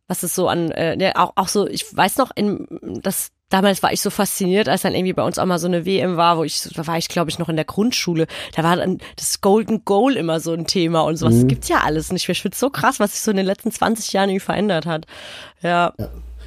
was 0.08 0.24
ist 0.24 0.34
so 0.34 0.48
an, 0.48 0.70
äh, 0.70 1.00
ja, 1.00 1.12
auch, 1.16 1.32
auch 1.36 1.48
so, 1.48 1.68
ich 1.68 1.84
weiß 1.94 2.16
noch, 2.16 2.30
in, 2.34 2.66
das, 3.02 3.30
damals 3.50 3.82
war 3.82 3.92
ich 3.92 4.00
so 4.00 4.10
fasziniert, 4.10 4.68
als 4.68 4.82
dann 4.82 4.94
irgendwie 4.94 5.12
bei 5.12 5.22
uns 5.22 5.38
auch 5.38 5.46
mal 5.46 5.58
so 5.58 5.66
eine 5.66 5.86
WM 5.86 6.16
war, 6.16 6.38
wo 6.38 6.44
ich, 6.44 6.62
da 6.74 6.86
war 6.86 6.98
ich 6.98 7.08
glaube 7.08 7.30
ich 7.30 7.38
noch 7.38 7.48
in 7.48 7.56
der 7.56 7.64
Grundschule, 7.64 8.26
da 8.54 8.62
war 8.64 8.76
dann 8.76 8.98
das 9.16 9.40
Golden 9.40 9.84
Goal 9.84 10.16
immer 10.16 10.40
so 10.40 10.52
ein 10.52 10.66
Thema 10.66 11.00
und 11.02 11.16
sowas. 11.16 11.34
Das 11.34 11.46
gibt's 11.46 11.68
ja 11.68 11.80
alles 11.84 12.12
nicht. 12.12 12.28
Ich 12.28 12.42
finde 12.42 12.54
es 12.54 12.60
so 12.60 12.70
krass, 12.70 13.00
was 13.00 13.12
sich 13.12 13.20
so 13.20 13.30
in 13.30 13.36
den 13.36 13.46
letzten 13.46 13.70
20 13.70 14.12
Jahren 14.12 14.30
irgendwie 14.30 14.44
verändert 14.44 14.86
hat. 14.86 15.06
Ja. 15.62 15.92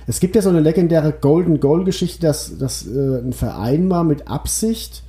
Es 0.08 0.20
gibt 0.20 0.36
ja 0.36 0.42
so 0.42 0.50
eine 0.50 0.60
legendäre 0.60 1.12
Golden 1.14 1.60
Goal-Geschichte, 1.60 2.26
dass, 2.26 2.58
dass 2.58 2.86
äh, 2.88 3.20
ein 3.20 3.34
Verein 3.34 3.88
mal 3.88 4.04
mit 4.04 4.28
Absicht 4.28 5.04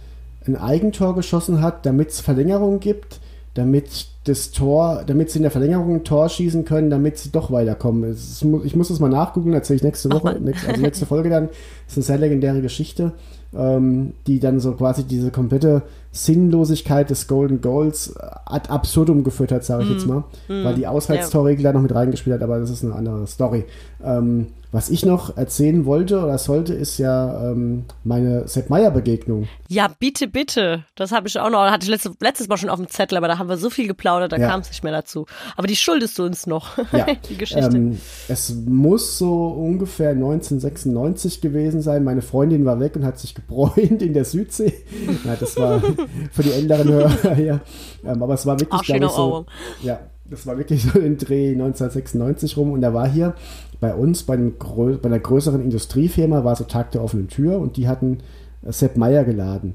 ein 0.46 0.56
Eigentor 0.56 1.14
geschossen 1.14 1.62
hat, 1.62 1.86
damit 1.86 2.10
es 2.10 2.20
Verlängerung 2.20 2.80
gibt, 2.80 3.20
damit 3.54 4.06
das 4.24 4.52
Tor, 4.52 5.02
damit 5.06 5.30
sie 5.30 5.40
in 5.40 5.42
der 5.42 5.50
Verlängerung 5.50 5.96
ein 5.96 6.04
Tor 6.04 6.28
schießen 6.28 6.64
können, 6.64 6.90
damit 6.90 7.18
sie 7.18 7.30
doch 7.30 7.50
weiterkommen. 7.50 8.04
Ist, 8.10 8.44
ich 8.64 8.76
muss 8.76 8.88
das 8.88 9.00
mal 9.00 9.08
nachgucken, 9.08 9.52
erzähle 9.52 9.78
ich 9.78 9.82
nächste 9.82 10.10
Woche, 10.12 10.38
nächste, 10.40 10.68
also 10.68 10.80
nächste 10.80 11.06
Folge 11.06 11.28
dann. 11.28 11.48
Das 11.48 11.92
ist 11.92 11.96
eine 11.98 12.04
sehr 12.04 12.18
legendäre 12.18 12.62
Geschichte, 12.62 13.12
ähm, 13.54 14.12
die 14.26 14.38
dann 14.38 14.60
so 14.60 14.72
quasi 14.72 15.02
diese 15.02 15.32
komplette 15.32 15.82
Sinnlosigkeit 16.12 17.10
des 17.10 17.26
Golden 17.26 17.60
Goals 17.60 18.14
ad 18.16 18.70
absurdum 18.70 19.24
geführt 19.24 19.50
hat, 19.50 19.64
sage 19.64 19.84
ich 19.84 19.90
jetzt 19.90 20.06
mal, 20.06 20.24
weil 20.46 20.74
die 20.74 20.86
Auswärtstorregel 20.86 21.64
da 21.64 21.72
noch 21.72 21.82
mit 21.82 21.94
reingespielt 21.94 22.34
hat, 22.34 22.42
aber 22.42 22.60
das 22.60 22.70
ist 22.70 22.84
eine 22.84 22.94
andere 22.94 23.26
Story. 23.26 23.64
Ähm, 24.04 24.48
was 24.72 24.88
ich 24.88 25.04
noch 25.04 25.36
erzählen 25.36 25.84
wollte 25.84 26.18
oder 26.24 26.38
sollte, 26.38 26.72
ist 26.72 26.96
ja 26.98 27.50
ähm, 27.50 27.84
meine 28.04 28.48
Sepp 28.48 28.70
Meyer 28.70 28.90
Begegnung. 28.90 29.46
Ja, 29.68 29.88
bitte, 29.98 30.26
bitte. 30.28 30.84
Das 30.94 31.12
habe 31.12 31.28
ich 31.28 31.38
auch 31.38 31.50
noch, 31.50 31.60
hatte 31.70 31.84
ich 31.84 31.90
letzte, 31.90 32.12
letztes 32.20 32.48
Mal 32.48 32.56
schon 32.56 32.70
auf 32.70 32.78
dem 32.78 32.88
Zettel, 32.88 33.18
aber 33.18 33.28
da 33.28 33.38
haben 33.38 33.50
wir 33.50 33.58
so 33.58 33.68
viel 33.68 33.86
geplaudert, 33.86 34.32
da 34.32 34.38
Ja. 34.38 34.48
kam 34.48 34.60
es 34.60 34.70
nicht 34.70 34.82
mehr 34.82 34.92
dazu. 34.92 35.26
Aber 35.56 35.66
die 35.66 35.76
schuldest 35.76 36.18
du 36.18 36.24
uns 36.24 36.46
noch, 36.46 36.78
Ja, 36.92 37.06
die 37.28 37.36
Geschichte. 37.36 37.76
Ähm, 37.76 37.98
es 38.28 38.54
muss 38.66 39.18
so 39.18 39.48
ungefähr 39.48 40.10
1996 40.10 41.40
gewesen 41.40 41.82
sein. 41.82 42.02
Meine 42.04 42.22
Freundin 42.22 42.64
war 42.64 42.80
weg 42.80 42.96
und 42.96 43.04
hat 43.04 43.18
sich 43.18 43.34
gebräunt 43.34 44.02
in 44.02 44.14
der 44.14 44.24
Südsee. 44.24 44.72
Ja, 45.24 45.36
das 45.38 45.56
war 45.56 45.80
für 46.32 46.42
die 46.42 46.50
älteren 46.52 46.88
Hörer 46.88 47.34
hier. 47.34 47.60
Ähm, 48.04 48.22
aber 48.22 48.34
es 48.34 48.46
war 48.46 48.58
wirklich, 48.58 48.80
Ach, 48.80 48.84
glaube 48.84 49.04
ich, 49.04 49.10
so. 49.12 49.46
Ja, 49.82 50.00
das 50.24 50.46
war 50.46 50.56
wirklich 50.56 50.82
so 50.82 50.98
den 50.98 51.18
Dreh 51.18 51.52
1996 51.52 52.56
rum. 52.56 52.72
Und 52.72 52.80
da 52.80 52.94
war 52.94 53.08
hier 53.08 53.34
bei 53.82 53.94
uns, 53.96 54.22
bei, 54.22 54.34
einem 54.34 54.54
bei 54.58 55.08
einer 55.08 55.18
größeren 55.18 55.60
Industriefirma, 55.60 56.44
war 56.44 56.54
so 56.54 56.62
Tag 56.62 56.92
der 56.92 57.02
offenen 57.02 57.26
Tür 57.26 57.58
und 57.58 57.76
die 57.76 57.88
hatten 57.88 58.18
Sepp 58.64 58.96
Meyer 58.96 59.24
geladen. 59.24 59.74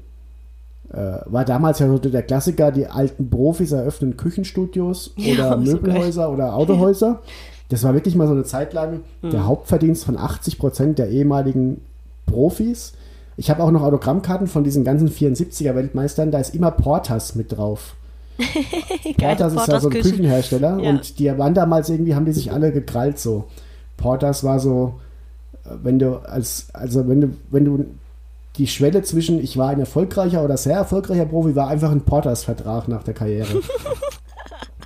Äh, 0.90 1.18
war 1.26 1.44
damals 1.44 1.78
ja 1.78 1.88
so 1.88 1.98
der 1.98 2.22
Klassiker, 2.22 2.72
die 2.72 2.86
alten 2.86 3.28
Profis 3.28 3.70
eröffnen 3.70 4.16
Küchenstudios 4.16 5.12
Ja, 5.18 5.34
oder 5.34 5.56
Möbelhäuser 5.58 6.32
oder 6.32 6.54
Autohäuser. 6.54 7.20
Das 7.68 7.84
war 7.84 7.92
wirklich 7.92 8.16
mal 8.16 8.26
so 8.26 8.32
eine 8.32 8.44
Zeit 8.44 8.72
lang 8.72 9.00
Hm. 9.20 9.30
der 9.30 9.44
Hauptverdienst 9.44 10.06
von 10.06 10.16
80 10.16 10.58
Prozent 10.58 10.98
der 10.98 11.10
ehemaligen 11.10 11.82
Profis. 12.24 12.94
Ich 13.36 13.50
habe 13.50 13.62
auch 13.62 13.70
noch 13.70 13.82
Autogrammkarten 13.82 14.46
von 14.46 14.64
diesen 14.64 14.84
ganzen 14.84 15.10
74er 15.10 15.74
Weltmeistern, 15.74 16.30
da 16.30 16.38
ist 16.38 16.54
immer 16.54 16.70
Portas 16.70 17.34
mit 17.34 17.54
drauf. 17.54 17.94
Portas 19.18 19.52
ist 19.52 19.68
ja 19.68 19.80
so 19.80 19.88
ein 19.88 19.92
Küchen. 19.92 20.10
Küchenhersteller 20.12 20.78
Ja. 20.82 20.88
und 20.90 21.18
die 21.18 21.36
waren 21.36 21.52
damals 21.52 21.90
irgendwie, 21.90 22.14
haben 22.14 22.24
die 22.24 22.32
sich 22.32 22.50
alle 22.50 22.72
gekrallt 22.72 23.18
so. 23.18 23.44
Portas 23.98 24.42
war 24.42 24.58
so, 24.58 24.94
äh, 25.64 25.70
wenn 25.82 25.98
du 25.98 26.16
als, 26.16 26.68
also 26.72 27.06
wenn 27.06 27.20
du, 27.20 27.28
wenn 27.50 27.66
du 27.66 27.84
die 28.56 28.66
Schwelle 28.66 29.02
zwischen 29.02 29.38
ich 29.40 29.58
war 29.58 29.68
ein 29.68 29.80
erfolgreicher 29.80 30.42
oder 30.42 30.56
sehr 30.56 30.76
erfolgreicher 30.76 31.26
Profi 31.26 31.54
war 31.54 31.68
einfach 31.68 31.92
ein 31.92 32.00
Portas-Vertrag 32.00 32.88
nach 32.88 33.02
der 33.02 33.14
Karriere. 33.14 33.48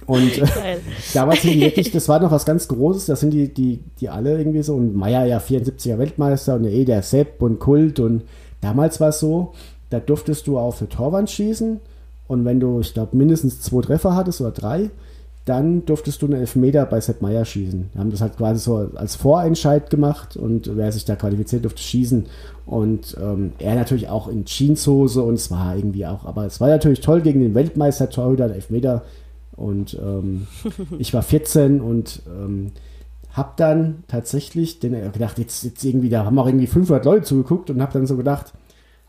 Und 0.07 0.37
äh, 0.37 0.79
damals 1.15 1.43
sind 1.43 1.55
die 1.55 1.61
wirklich, 1.61 1.93
das 1.93 2.09
war 2.09 2.21
noch 2.21 2.33
was 2.33 2.45
ganz 2.45 2.67
Großes, 2.67 3.07
da 3.07 3.17
sind 3.17 3.31
die, 3.31 3.55
die, 3.55 3.81
die 4.01 4.09
alle 4.09 4.37
irgendwie 4.37 4.63
so, 4.63 4.75
und 4.75 4.97
Meier 4.97 5.25
ja 5.27 5.39
74er 5.39 5.97
Weltmeister 5.97 6.57
und 6.57 6.65
eh 6.65 6.85
der 6.85 7.03
Sepp 7.03 7.41
und 7.41 7.61
Kult 7.61 8.01
und 8.01 8.25
damals 8.61 9.01
war 9.01 9.11
es 9.11 9.21
so, 9.21 9.53
da 9.91 10.01
durftest 10.01 10.49
du 10.49 10.59
auf 10.59 10.81
eine 10.81 10.89
Torwand 10.89 11.31
schießen 11.31 11.81
und 12.27 12.45
wenn 12.45 12.59
du, 12.59 12.81
ich 12.81 12.95
glaube, 12.95 13.17
mindestens 13.17 13.61
zwei 13.61 13.83
Treffer 13.83 14.17
hattest 14.17 14.41
oder 14.41 14.51
drei, 14.51 14.91
dann 15.45 15.85
durftest 15.85 16.23
du 16.23 16.27
einen 16.27 16.41
Elfmeter 16.41 16.87
bei 16.87 17.01
Sepp 17.01 17.21
Meier 17.21 17.45
schießen. 17.45 17.91
Wir 17.93 18.01
haben 18.01 18.11
das 18.11 18.21
halt 18.21 18.37
quasi 18.37 18.61
so 18.61 18.91
als 18.95 19.17
Vorentscheid 19.17 19.91
gemacht 19.91 20.37
und 20.37 20.71
wer 20.77 20.93
sich 20.93 21.05
da 21.05 21.17
qualifiziert, 21.17 21.65
durfte 21.65 21.83
schießen. 21.83 22.27
Und 22.65 23.17
ähm, 23.21 23.53
er 23.59 23.75
natürlich 23.75 24.09
auch 24.09 24.29
in 24.29 24.45
Jeanshose 24.45 25.21
und 25.23 25.35
es 25.35 25.51
war 25.51 25.75
irgendwie 25.77 26.07
auch, 26.07 26.25
aber 26.25 26.47
es 26.47 26.61
war 26.61 26.69
natürlich 26.69 27.01
toll 27.01 27.23
gegen 27.23 27.41
den 27.41 27.55
Weltmeister 27.57 28.09
Torhüter, 28.09 28.47
der 28.47 28.57
Elfmeter. 28.57 29.03
Und 29.57 29.99
ähm, 30.01 30.47
ich 30.99 31.13
war 31.13 31.23
14 31.23 31.81
und 31.81 32.23
ähm, 32.29 32.71
hab 33.33 33.57
dann 33.57 34.05
tatsächlich 34.07 34.79
den, 34.79 34.95
äh, 34.95 35.11
gedacht, 35.13 35.39
jetzt, 35.39 35.65
jetzt 35.65 35.85
irgendwie, 35.85 36.09
da 36.09 36.25
haben 36.25 36.39
auch 36.39 36.47
irgendwie 36.47 36.69
500 36.69 37.05
Leute 37.05 37.25
zugeguckt 37.25 37.69
und 37.71 37.83
hab 37.83 37.93
dann 37.93 38.07
so 38.07 38.17
gedacht, 38.17 38.53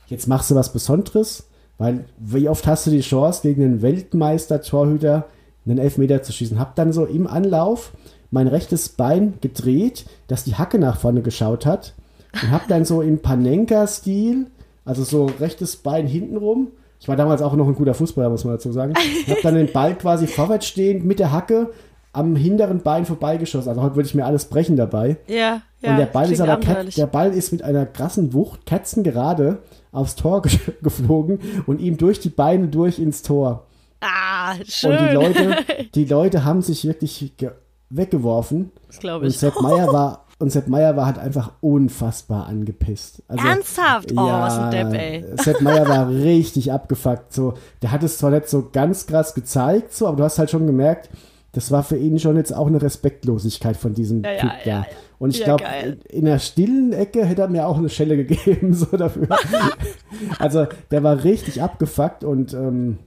jetzt 0.07 0.27
machst 0.27 0.49
du 0.49 0.55
was 0.55 0.73
Besonderes, 0.73 1.47
weil 1.77 2.05
wie 2.17 2.49
oft 2.49 2.65
hast 2.65 2.87
du 2.87 2.91
die 2.91 3.01
Chance, 3.01 3.41
gegen 3.43 3.63
einen 3.63 3.81
Weltmeister-Torhüter 3.83 5.25
einen 5.65 5.77
Elfmeter 5.79 6.23
zu 6.23 6.31
schießen? 6.33 6.59
Hab 6.59 6.75
dann 6.75 6.91
so 6.93 7.05
im 7.05 7.27
Anlauf 7.27 7.91
mein 8.31 8.47
rechtes 8.47 8.89
Bein 8.89 9.35
gedreht, 9.41 10.05
dass 10.27 10.43
die 10.43 10.55
Hacke 10.55 10.79
nach 10.79 10.97
vorne 10.97 11.21
geschaut 11.21 11.65
hat 11.65 11.93
und 12.41 12.51
hab 12.51 12.67
dann 12.67 12.83
so 12.85 13.01
im 13.01 13.19
Panenka-Stil, 13.19 14.47
also 14.85 15.03
so 15.03 15.25
rechtes 15.39 15.77
Bein 15.77 16.07
hintenrum, 16.07 16.67
ich 16.99 17.07
war 17.07 17.15
damals 17.17 17.41
auch 17.41 17.53
noch 17.55 17.67
ein 17.67 17.75
guter 17.75 17.93
Fußballer, 17.93 18.29
muss 18.29 18.45
man 18.45 18.53
dazu 18.55 18.71
sagen, 18.71 18.93
hab 19.29 19.41
dann 19.41 19.55
den 19.55 19.71
Ball 19.71 19.93
quasi 19.95 20.25
vorwärts 20.25 20.67
stehend 20.67 21.03
mit 21.05 21.19
der 21.19 21.31
Hacke 21.33 21.71
am 22.13 22.35
hinteren 22.35 22.79
Bein 22.81 23.05
vorbeigeschossen. 23.05 23.69
Also 23.69 23.81
heute 23.81 23.95
würde 23.95 24.07
ich 24.07 24.15
mir 24.15 24.25
alles 24.25 24.45
brechen 24.45 24.77
dabei. 24.77 25.17
Ja, 25.27 25.61
ja. 25.81 25.91
und 25.91 25.97
der 25.97 26.05
Ball 26.05 26.31
ist 26.31 26.39
aber 26.41 26.57
kat- 26.61 26.95
der 26.95 27.07
Ball 27.07 27.33
ist 27.33 27.51
mit 27.51 27.61
einer 27.61 27.85
krassen 27.85 28.33
Wucht 28.33 28.65
katzengerade 28.65 29.57
aufs 29.91 30.15
Tor 30.15 30.41
ge 30.43 30.51
geflogen 30.81 31.39
und 31.65 31.81
ihm 31.81 31.97
durch 31.97 32.19
die 32.19 32.29
Beine 32.29 32.67
durch 32.67 32.99
ins 32.99 33.21
Tor. 33.21 33.65
Ah, 34.03 34.55
schön. 34.67 34.91
Und 34.91 34.99
die 35.09 35.13
Leute, 35.13 35.55
die 35.95 36.05
Leute 36.05 36.43
haben 36.45 36.61
sich 36.61 36.85
wirklich 36.85 37.33
ge 37.37 37.51
weggeworfen. 37.89 38.71
das 38.87 38.99
glaube 38.99 39.25
Und 39.25 39.31
ich. 39.31 39.37
Sepp 39.37 39.61
Meier 39.61 39.87
war 39.93 40.25
und 40.39 40.51
Sepp 40.51 40.67
Meier 40.67 40.97
war 40.97 41.05
halt 41.05 41.19
einfach 41.19 41.51
unfassbar 41.61 42.47
angepisst. 42.47 43.21
Also, 43.27 43.47
Ernsthaft? 43.47 44.11
Oh, 44.13 44.17
was 44.17 44.57
ein 44.57 44.71
Depp, 44.71 44.93
ey. 44.93 45.23
Sepp 45.37 45.61
Meier 45.61 45.87
war 45.87 46.09
richtig 46.09 46.71
abgefuckt. 46.71 47.31
So, 47.33 47.53
der 47.81 47.91
hat 47.91 48.01
es 48.03 48.17
zwar 48.17 48.31
nicht 48.31 48.49
so 48.49 48.69
ganz 48.73 49.05
krass 49.05 49.35
gezeigt, 49.35 49.93
so, 49.93 50.07
aber 50.07 50.17
du 50.17 50.23
hast 50.23 50.39
halt 50.39 50.49
schon 50.49 50.65
gemerkt, 50.65 51.09
das 51.53 51.69
war 51.71 51.83
für 51.83 51.97
ihn 51.97 52.17
schon 52.19 52.35
jetzt 52.35 52.53
auch 52.53 52.65
eine 52.67 52.81
Respektlosigkeit 52.81 53.77
von 53.77 53.93
diesem 53.93 54.23
Ja, 54.23 54.31
ja, 54.31 54.39
Typ 54.39 54.49
ja, 54.51 54.57
da. 54.65 54.71
ja. 54.71 54.85
Und 55.19 55.29
ich 55.29 55.39
Ja, 55.39 55.45
glaube, 55.55 55.63
in 56.09 56.25
der 56.25 56.39
stillen 56.39 56.91
Ecke 56.93 57.23
hätte 57.25 57.43
er 57.43 57.47
mir 57.47 57.67
auch 57.67 57.77
eine 57.77 57.89
Schelle 57.89 58.17
gegeben, 58.25 58.73
so 58.73 58.85
dafür. 58.97 59.27
also, 60.39 60.65
der 60.91 61.03
war 61.03 61.23
richtig 61.23 61.61
abgefuckt 61.61 62.23
und 62.23 62.53
ähm, 62.53 62.97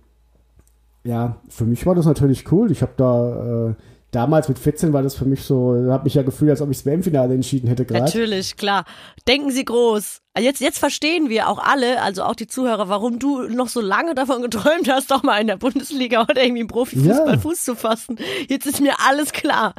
ja, 1.07 1.36
für 1.48 1.64
mich 1.64 1.86
war 1.86 1.94
das 1.94 2.07
natürlich 2.07 2.50
cool. 2.52 2.70
Ich 2.70 2.82
habe 2.82 2.92
da 2.96 3.68
äh, 3.68 3.74
damals 4.17 4.49
mit 4.49 4.59
14 4.59 4.95
war 4.95 5.03
das 5.03 5.14
für 5.14 5.27
mich 5.27 5.43
so, 5.43 5.77
habe 5.91 6.05
mich 6.05 6.14
ja 6.14 6.23
gefühlt, 6.23 6.51
als 6.51 6.62
ob 6.62 6.71
ich 6.71 6.79
das 6.79 6.87
WM-Finale 6.87 7.35
entschieden 7.35 7.69
hätte 7.69 7.85
gerade. 7.85 8.05
Natürlich, 8.05 8.57
klar. 8.57 8.87
Denken 9.29 9.51
Sie 9.51 9.64
groß. 9.64 10.23
Jetzt, 10.39 10.61
jetzt 10.61 10.79
verstehen 10.79 11.29
wir 11.29 11.49
auch 11.49 11.59
alle, 11.59 12.03
also 12.03 12.23
auch 12.23 12.35
die 12.35 12.47
Zuhörer, 12.47 12.89
warum 12.89 13.19
du 13.19 13.43
noch 13.43 13.69
so 13.69 13.81
lange 13.81 14.14
davon 14.14 14.41
geträumt 14.43 14.91
hast, 14.91 15.11
doch 15.11 15.23
mal 15.23 15.39
in 15.39 15.47
der 15.47 15.57
Bundesliga 15.57 16.23
oder 16.23 16.43
irgendwie 16.43 16.62
im 16.62 16.67
Profifußball 16.67 17.35
Ja. 17.35 17.39
Fuß 17.39 17.64
zu 17.64 17.75
fassen. 17.75 18.17
Jetzt 18.49 18.67
ist 18.67 18.81
mir 18.81 18.95
alles 19.07 19.33
klar. 19.33 19.75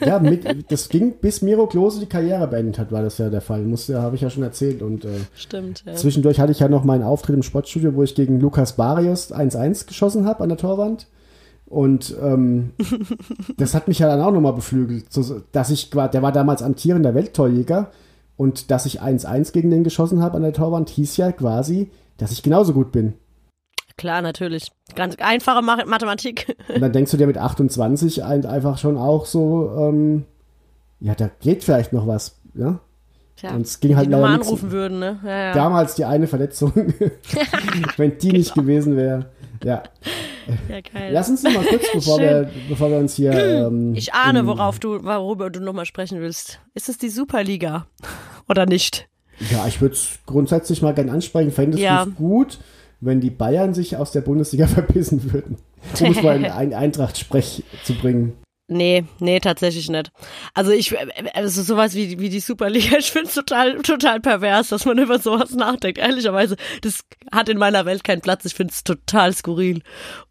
Ja, 0.00 0.18
mit, 0.20 0.70
das 0.70 0.88
ging 0.88 1.14
bis 1.20 1.42
Miro 1.42 1.66
Klose 1.66 2.00
die 2.00 2.06
Karriere 2.06 2.46
beendet 2.46 2.78
hat, 2.78 2.92
war 2.92 3.02
das 3.02 3.18
ja 3.18 3.28
der 3.28 3.40
Fall. 3.42 3.62
Musste, 3.62 4.00
habe 4.00 4.16
ich 4.16 4.22
ja 4.22 4.30
schon 4.30 4.42
erzählt. 4.42 4.80
Und 4.80 5.04
äh, 5.04 5.08
Stimmt, 5.34 5.82
ja. 5.86 5.94
zwischendurch 5.94 6.40
hatte 6.40 6.52
ich 6.52 6.60
ja 6.60 6.68
noch 6.68 6.84
meinen 6.84 7.02
Auftritt 7.02 7.34
im 7.34 7.42
Sportstudio, 7.42 7.94
wo 7.94 8.02
ich 8.02 8.14
gegen 8.14 8.40
Lukas 8.40 8.76
Barrios 8.76 9.32
1-1 9.32 9.86
geschossen 9.86 10.26
habe 10.26 10.42
an 10.42 10.48
der 10.48 10.58
Torwand. 10.58 11.08
Und 11.66 12.16
ähm, 12.22 12.72
das 13.56 13.74
hat 13.74 13.88
mich 13.88 13.98
ja 13.98 14.08
dann 14.08 14.20
auch 14.20 14.30
nochmal 14.30 14.52
beflügelt, 14.52 15.12
so, 15.12 15.42
dass 15.52 15.70
ich, 15.70 15.90
der 15.90 16.22
war 16.22 16.32
damals 16.32 16.62
amtierender 16.62 17.14
Welttorjäger 17.14 17.90
und 18.36 18.70
dass 18.70 18.86
ich 18.86 19.02
1-1 19.02 19.52
gegen 19.52 19.70
den 19.70 19.84
geschossen 19.84 20.22
habe 20.22 20.36
an 20.36 20.42
der 20.42 20.52
Torwand, 20.52 20.90
hieß 20.90 21.16
ja 21.16 21.32
quasi, 21.32 21.90
dass 22.18 22.32
ich 22.32 22.42
genauso 22.42 22.72
gut 22.72 22.92
bin. 22.92 23.14
Klar, 23.96 24.20
natürlich. 24.20 24.70
Ganz 24.94 25.16
einfache 25.16 25.62
Ma 25.62 25.84
Mathematik. 25.86 26.54
Und 26.72 26.82
dann 26.82 26.92
denkst 26.92 27.10
du 27.10 27.16
dir 27.16 27.26
mit 27.26 27.38
28 27.38 28.24
ein, 28.24 28.44
einfach 28.44 28.78
schon 28.78 28.98
auch 28.98 29.24
so, 29.24 29.70
ähm, 29.78 30.24
ja, 31.00 31.14
da 31.14 31.30
geht 31.40 31.64
vielleicht 31.64 31.92
noch 31.92 32.06
was, 32.06 32.36
ja. 32.54 32.80
Tja, 33.36 33.54
Und 33.54 33.62
es 33.62 33.80
ging 33.80 33.96
halt 33.96 34.06
die 34.06 34.10
Nummer 34.10 34.28
anrufen 34.28 34.70
würden, 34.70 34.98
ne? 34.98 35.18
Ja, 35.22 35.38
ja. 35.48 35.52
Damals 35.52 35.94
die 35.94 36.06
eine 36.06 36.26
Verletzung, 36.26 36.72
wenn 37.96 38.18
die 38.18 38.32
nicht 38.32 38.54
gewesen 38.54 38.96
wäre. 38.96 39.26
Ja. 39.62 39.82
Ja 40.68 40.80
geil. 40.80 41.10
Lass 41.12 41.28
uns 41.28 41.42
noch 41.42 41.52
mal 41.52 41.64
kurz, 41.64 41.84
bevor, 41.94 42.18
wir, 42.18 42.50
bevor 42.68 42.90
wir 42.90 42.98
uns 42.98 43.14
hier. 43.14 43.32
Ähm, 43.32 43.94
ich 43.94 44.14
ahne, 44.14 44.46
worauf 44.46 44.78
du, 44.78 45.02
worüber 45.04 45.50
du 45.50 45.60
nochmal 45.60 45.86
sprechen 45.86 46.20
willst. 46.20 46.60
Ist 46.74 46.88
es 46.88 46.98
die 46.98 47.08
Superliga? 47.08 47.86
Oder 48.48 48.66
nicht? 48.66 49.08
Ja, 49.50 49.66
ich 49.66 49.80
würde 49.80 49.94
es 49.94 50.18
grundsätzlich 50.26 50.82
mal 50.82 50.94
gern 50.94 51.10
ansprechen. 51.10 51.50
Fändest 51.52 51.82
Ja. 51.82 52.04
du 52.04 52.10
es 52.10 52.16
gut, 52.16 52.58
wenn 53.00 53.20
die 53.20 53.30
Bayern 53.30 53.74
sich 53.74 53.96
aus 53.96 54.12
der 54.12 54.22
Bundesliga 54.22 54.66
verpissen 54.68 55.32
würden? 55.32 55.56
Um 56.00 56.10
es 56.12 56.22
mal 56.22 56.36
in 56.36 56.74
Eintracht-Sprech 56.74 57.62
zu 57.84 57.94
bringen. 57.94 58.32
Nee, 58.68 59.04
nee, 59.20 59.38
tatsächlich 59.38 59.88
nicht. 59.88 60.10
Also 60.52 60.72
ich, 60.72 60.90
äh, 60.92 61.06
also 61.34 61.62
sowas 61.62 61.94
wie, 61.94 62.18
wie 62.18 62.28
die 62.30 62.40
Superliga, 62.40 62.96
ich 62.98 63.12
finde 63.12 63.28
es 63.28 63.34
total, 63.34 63.76
total 63.82 64.20
pervers, 64.20 64.70
dass 64.70 64.84
man 64.84 64.98
über 64.98 65.18
sowas 65.20 65.52
nachdenkt. 65.52 65.98
Ehrlicherweise, 65.98 66.56
das 66.82 67.04
hat 67.30 67.48
in 67.48 67.58
meiner 67.58 67.84
Welt 67.86 68.02
keinen 68.02 68.22
Platz. 68.22 68.44
Ich 68.44 68.54
finde 68.54 68.72
es 68.72 68.82
total 68.82 69.32
skurril. 69.32 69.82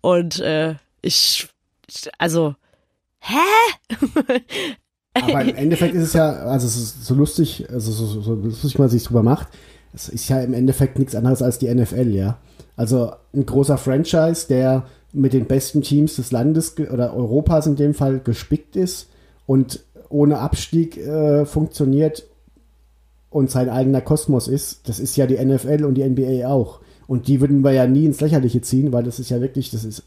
Und 0.01 0.39
äh, 0.39 0.75
ich, 1.01 1.47
ich- 1.87 2.09
also, 2.17 2.55
hä? 3.19 3.35
Aber 5.13 5.41
im 5.43 5.55
Endeffekt 5.55 5.95
ist 5.95 6.03
es 6.03 6.13
ja, 6.13 6.29
also 6.29 6.67
es 6.67 6.75
ist 6.75 7.05
so 7.05 7.13
lustig, 7.15 7.65
also 7.69 7.91
so, 7.91 8.05
so, 8.05 8.21
so 8.21 8.33
lustig 8.35 8.77
man 8.77 8.89
sich 8.89 9.03
drüber 9.05 9.23
macht, 9.23 9.47
es 9.93 10.09
ist 10.09 10.27
ja 10.27 10.41
im 10.41 10.53
Endeffekt 10.53 10.99
nichts 10.99 11.15
anderes 11.15 11.41
als 11.41 11.57
die 11.57 11.73
NFL, 11.73 12.09
ja. 12.13 12.37
Also 12.75 13.13
ein 13.33 13.45
großer 13.45 13.77
Franchise, 13.77 14.47
der 14.49 14.85
mit 15.15 15.33
den 15.33 15.45
besten 15.45 15.81
Teams 15.81 16.17
des 16.17 16.31
Landes 16.31 16.75
oder 16.77 17.15
Europas 17.15 17.67
in 17.67 17.75
dem 17.75 17.93
Fall 17.93 18.19
gespickt 18.19 18.75
ist 18.75 19.09
und 19.45 19.83
ohne 20.09 20.39
Abstieg 20.39 20.97
äh, 20.97 21.45
funktioniert 21.45 22.25
und 23.29 23.51
sein 23.51 23.69
eigener 23.69 24.01
Kosmos 24.01 24.47
ist, 24.47 24.87
das 24.87 24.99
ist 24.99 25.15
ja 25.17 25.27
die 25.27 25.43
NFL 25.43 25.83
und 25.83 25.95
die 25.95 26.07
NBA 26.07 26.47
auch. 26.47 26.79
Und 27.07 27.27
die 27.27 27.41
würden 27.41 27.63
wir 27.63 27.71
ja 27.71 27.85
nie 27.85 28.05
ins 28.05 28.21
Lächerliche 28.21 28.61
ziehen, 28.61 28.93
weil 28.93 29.03
das 29.03 29.19
ist 29.19 29.29
ja 29.29 29.41
wirklich, 29.41 29.71
das 29.71 29.83
ist 29.83 30.03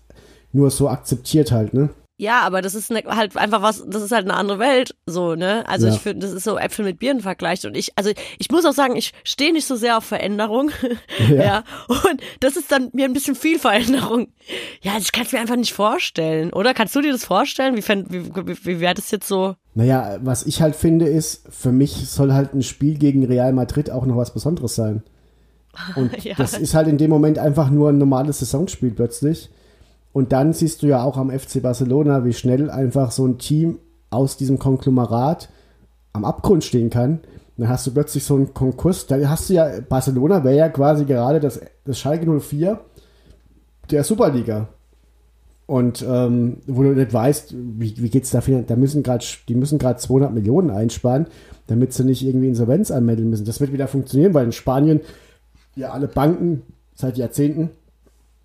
nur 0.53 0.71
so 0.71 0.89
akzeptiert 0.89 1.53
halt, 1.53 1.75
ne? 1.75 1.91
Ja, 2.21 2.41
aber 2.41 2.63
das 2.63 2.75
ist 2.75 2.91
ne, 2.91 3.05
halt 3.07 3.37
einfach 3.37 3.63
was, 3.63 3.85
das 3.87 4.03
ist 4.03 4.11
halt 4.11 4.25
eine 4.25 4.35
andere 4.35 4.59
Welt, 4.59 4.97
so, 5.07 5.37
ne? 5.37 5.65
Also 5.69 5.87
Ja. 5.87 5.95
ich 5.95 6.01
finde, 6.01 6.27
das 6.27 6.35
ist 6.35 6.43
so 6.43 6.59
Äpfel 6.59 6.85
mit 6.85 6.99
Birnen 6.99 7.21
vergleicht 7.21 7.65
und 7.65 7.77
ich, 7.77 7.93
also 7.97 8.11
ich 8.39 8.51
muss 8.51 8.65
auch 8.65 8.73
sagen, 8.73 8.97
ich 8.97 9.13
stehe 9.23 9.53
nicht 9.53 9.67
so 9.69 9.77
sehr 9.77 9.97
auf 9.97 10.03
Veränderung, 10.05 10.73
ja. 11.31 11.63
Und 11.89 12.21
das 12.41 12.57
ist 12.57 12.73
dann 12.73 12.91
mir 12.93 13.05
ein 13.05 13.13
bisschen 13.13 13.37
viel 13.37 13.61
Veränderung. 13.61 14.33
Ja, 14.83 14.97
ich 14.99 15.13
kann 15.13 15.27
es 15.27 15.33
mir 15.33 15.39
einfach 15.39 15.55
nicht 15.55 15.73
vorstellen, 15.73 16.53
oder? 16.53 16.75
Kannst 16.75 16.97
du 16.97 17.01
dir 17.03 17.13
das 17.13 17.25
vorstellen? 17.25 17.77
Wie, 17.77 17.83
fänd- 17.83 18.07
wie, 18.11 18.27
wie, 18.49 18.67
wie 18.67 18.81
wäre 18.81 18.95
das 18.95 19.13
jetzt 19.13 19.29
so? 19.29 19.55
Naja, 19.77 20.19
was 20.21 20.45
ich 20.45 20.61
halt 20.61 20.75
finde, 20.75 21.07
ist, 21.07 21.47
für 21.51 21.71
mich 21.71 22.11
soll 22.11 22.33
halt 22.33 22.53
ein 22.53 22.65
Spiel 22.65 22.99
gegen 22.99 23.25
Real 23.27 23.53
Madrid 23.53 23.93
auch 23.93 24.05
noch 24.07 24.17
was 24.17 24.35
Besonderes 24.35 24.75
sein. 24.75 25.05
Und 25.95 26.25
Ja. 26.25 26.35
das 26.37 26.55
ist 26.59 26.75
halt 26.75 26.89
in 26.89 26.99
dem 26.99 27.11
Moment 27.11 27.39
einfach 27.39 27.71
nur 27.71 27.91
ein 27.91 27.99
normales 27.99 28.41
Saisonspiel 28.41 28.91
plötzlich. 28.91 29.51
Und 30.13 30.33
dann 30.33 30.53
siehst 30.53 30.83
du 30.83 30.87
ja 30.87 31.03
auch 31.03 31.17
am 31.17 31.31
FC 31.31 31.63
Barcelona, 31.63 32.25
wie 32.25 32.33
schnell 32.33 32.71
einfach 32.71 33.11
so 33.11 33.27
ein 33.27 33.39
Team 33.39 33.79
aus 34.11 34.37
diesem 34.37 34.59
Konglomerat 34.59 35.49
am 36.13 36.25
Abgrund 36.25 36.65
stehen 36.65 36.91
kann. 36.91 37.21
Dann 37.57 37.69
hast 37.69 37.87
du 37.87 37.93
plötzlich 37.93 38.25
so 38.25 38.37
einen 38.37 38.55
Konkurs. 38.55 39.07
Da 39.07 39.17
hast 39.29 39.51
du 39.51 39.55
ja, 39.55 39.69
Barcelona 39.89 40.45
wäre 40.45 40.57
ja 40.57 40.69
quasi 40.69 41.05
gerade 41.05 41.41
das, 41.41 41.61
das 41.85 41.99
Schalke 41.99 42.27
04 42.41 42.81
der 43.91 44.05
Superliga. 44.05 44.69
Und 45.67 46.03
ähm, 46.09 46.59
wo 46.67 46.83
du 46.83 46.95
nicht 46.95 47.13
weißt, 47.13 47.55
wie, 47.55 47.95
wie 47.99 48.09
geht's 48.09 48.31
da 48.31 48.41
finan- 48.41 48.65
da 48.67 48.75
müssen 48.75 49.03
gerade 49.03 49.25
die 49.49 49.55
müssen 49.55 49.79
gerade 49.79 49.99
200 49.99 50.33
Millionen 50.33 50.71
einsparen, 50.71 51.27
damit 51.67 51.93
sie 51.93 52.05
nicht 52.05 52.25
irgendwie 52.25 52.49
Insolvenz 52.49 52.91
anmelden 52.91 53.29
müssen. 53.29 53.45
Das 53.45 53.61
wird 53.61 53.73
wieder 53.73 53.87
funktionieren, 53.87 54.33
weil 54.33 54.47
in 54.47 54.53
Spanien 54.53 55.01
ja 55.77 55.91
alle 55.91 56.09
Banken 56.09 56.63
seit 56.95 57.19
Jahrzehnten 57.19 57.69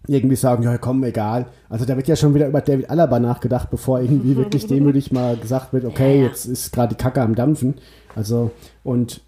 irgendwie 0.08 0.36
sagen, 0.36 0.64
ja 0.64 0.78
komm, 0.78 1.04
egal. 1.04 1.46
Also 1.70 1.86
da 1.86 1.96
wird 1.96 2.08
ja 2.08 2.16
schon 2.16 2.34
wieder 2.36 2.48
über 2.48 2.62
David 2.62 2.90
Alaba 2.90 3.20
nachgedacht, 3.20 3.70
bevor 3.72 4.02
irgendwie 4.02 4.36
wirklich 4.38 4.68
demütig 4.68 5.12
mal 5.12 5.38
gesagt 5.38 5.74
wird, 5.74 5.86
okay, 5.86 6.18
Ja. 6.20 6.28
jetzt 6.28 6.46
ist 6.46 6.72
gerade 6.74 6.96
die 6.96 7.02
Kacke 7.02 7.22
am 7.22 7.36
Dampfen. 7.36 7.76
Also 8.16 8.52
und 8.84 9.22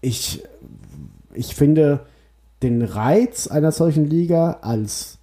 ich 0.00 0.42
ich 1.34 1.54
finde 1.54 2.00
den 2.62 2.82
Reiz 2.82 3.46
einer 3.46 3.72
solchen 3.72 4.04
Liga 4.04 4.58
als 4.62 5.18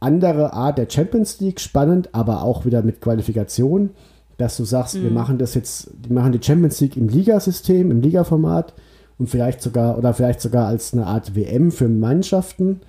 andere 0.00 0.52
Art 0.52 0.78
der 0.78 0.88
Champions 0.88 1.40
League 1.40 1.60
spannend, 1.60 2.10
aber 2.12 2.42
auch 2.42 2.64
wieder 2.64 2.82
mit 2.82 3.00
Qualifikation, 3.00 3.90
dass 4.38 4.56
du 4.56 4.64
sagst, 4.64 5.02
wir 5.02 5.10
machen 5.10 5.38
das 5.38 5.54
jetzt, 5.54 5.90
die 6.04 6.12
machen 6.12 6.32
die 6.32 6.42
Champions 6.42 6.80
League 6.80 6.96
im 6.96 7.08
Ligasystem, 7.08 7.90
im 7.90 8.02
Ligaformat 8.02 8.74
und 9.18 9.30
vielleicht 9.30 9.62
sogar 9.62 9.96
oder 9.96 10.12
vielleicht 10.14 10.40
sogar 10.42 10.66
als 10.68 10.92
eine 10.92 11.06
Art 11.06 11.34
WM 11.34 11.72
für 11.72 11.88
Mannschaften 11.88 12.80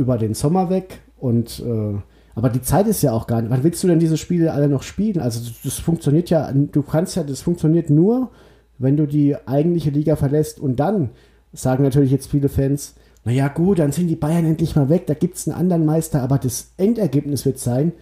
über 0.00 0.18
den 0.18 0.34
Sommer 0.34 0.70
weg 0.70 1.00
und 1.18 1.60
äh, 1.60 1.98
aber 2.34 2.48
die 2.48 2.62
Zeit 2.62 2.86
ist 2.86 3.02
ja 3.02 3.12
auch 3.12 3.26
gar 3.26 3.42
nicht. 3.42 3.50
Wann 3.50 3.64
willst 3.64 3.82
du 3.82 3.88
denn 3.88 3.98
diese 3.98 4.16
Spiele 4.16 4.52
alle 4.52 4.68
noch 4.68 4.82
spielen? 4.82 5.20
Also 5.20 5.40
das, 5.40 5.52
das 5.62 5.74
funktioniert 5.78 6.30
ja, 6.30 6.50
du 6.52 6.82
kannst 6.82 7.16
ja, 7.16 7.22
das 7.24 7.40
funktioniert 7.42 7.90
nur, 7.90 8.30
wenn 8.78 8.96
du 8.96 9.06
die 9.06 9.36
eigentliche 9.46 9.90
Liga 9.90 10.16
verlässt 10.16 10.58
und 10.60 10.80
dann 10.80 11.10
sagen 11.52 11.82
natürlich 11.84 12.12
jetzt 12.12 12.30
viele 12.30 12.48
Fans, 12.48 12.94
naja 13.24 13.48
gut, 13.48 13.80
dann 13.80 13.92
sind 13.92 14.08
die 14.08 14.16
Bayern 14.16 14.46
endlich 14.46 14.74
mal 14.76 14.88
weg, 14.88 15.06
da 15.06 15.14
gibt 15.14 15.36
es 15.36 15.46
einen 15.46 15.58
anderen 15.58 15.84
Meister, 15.84 16.22
aber 16.22 16.38
das 16.38 16.72
Endergebnis 16.78 17.44
wird 17.44 17.58
sein, 17.58 17.92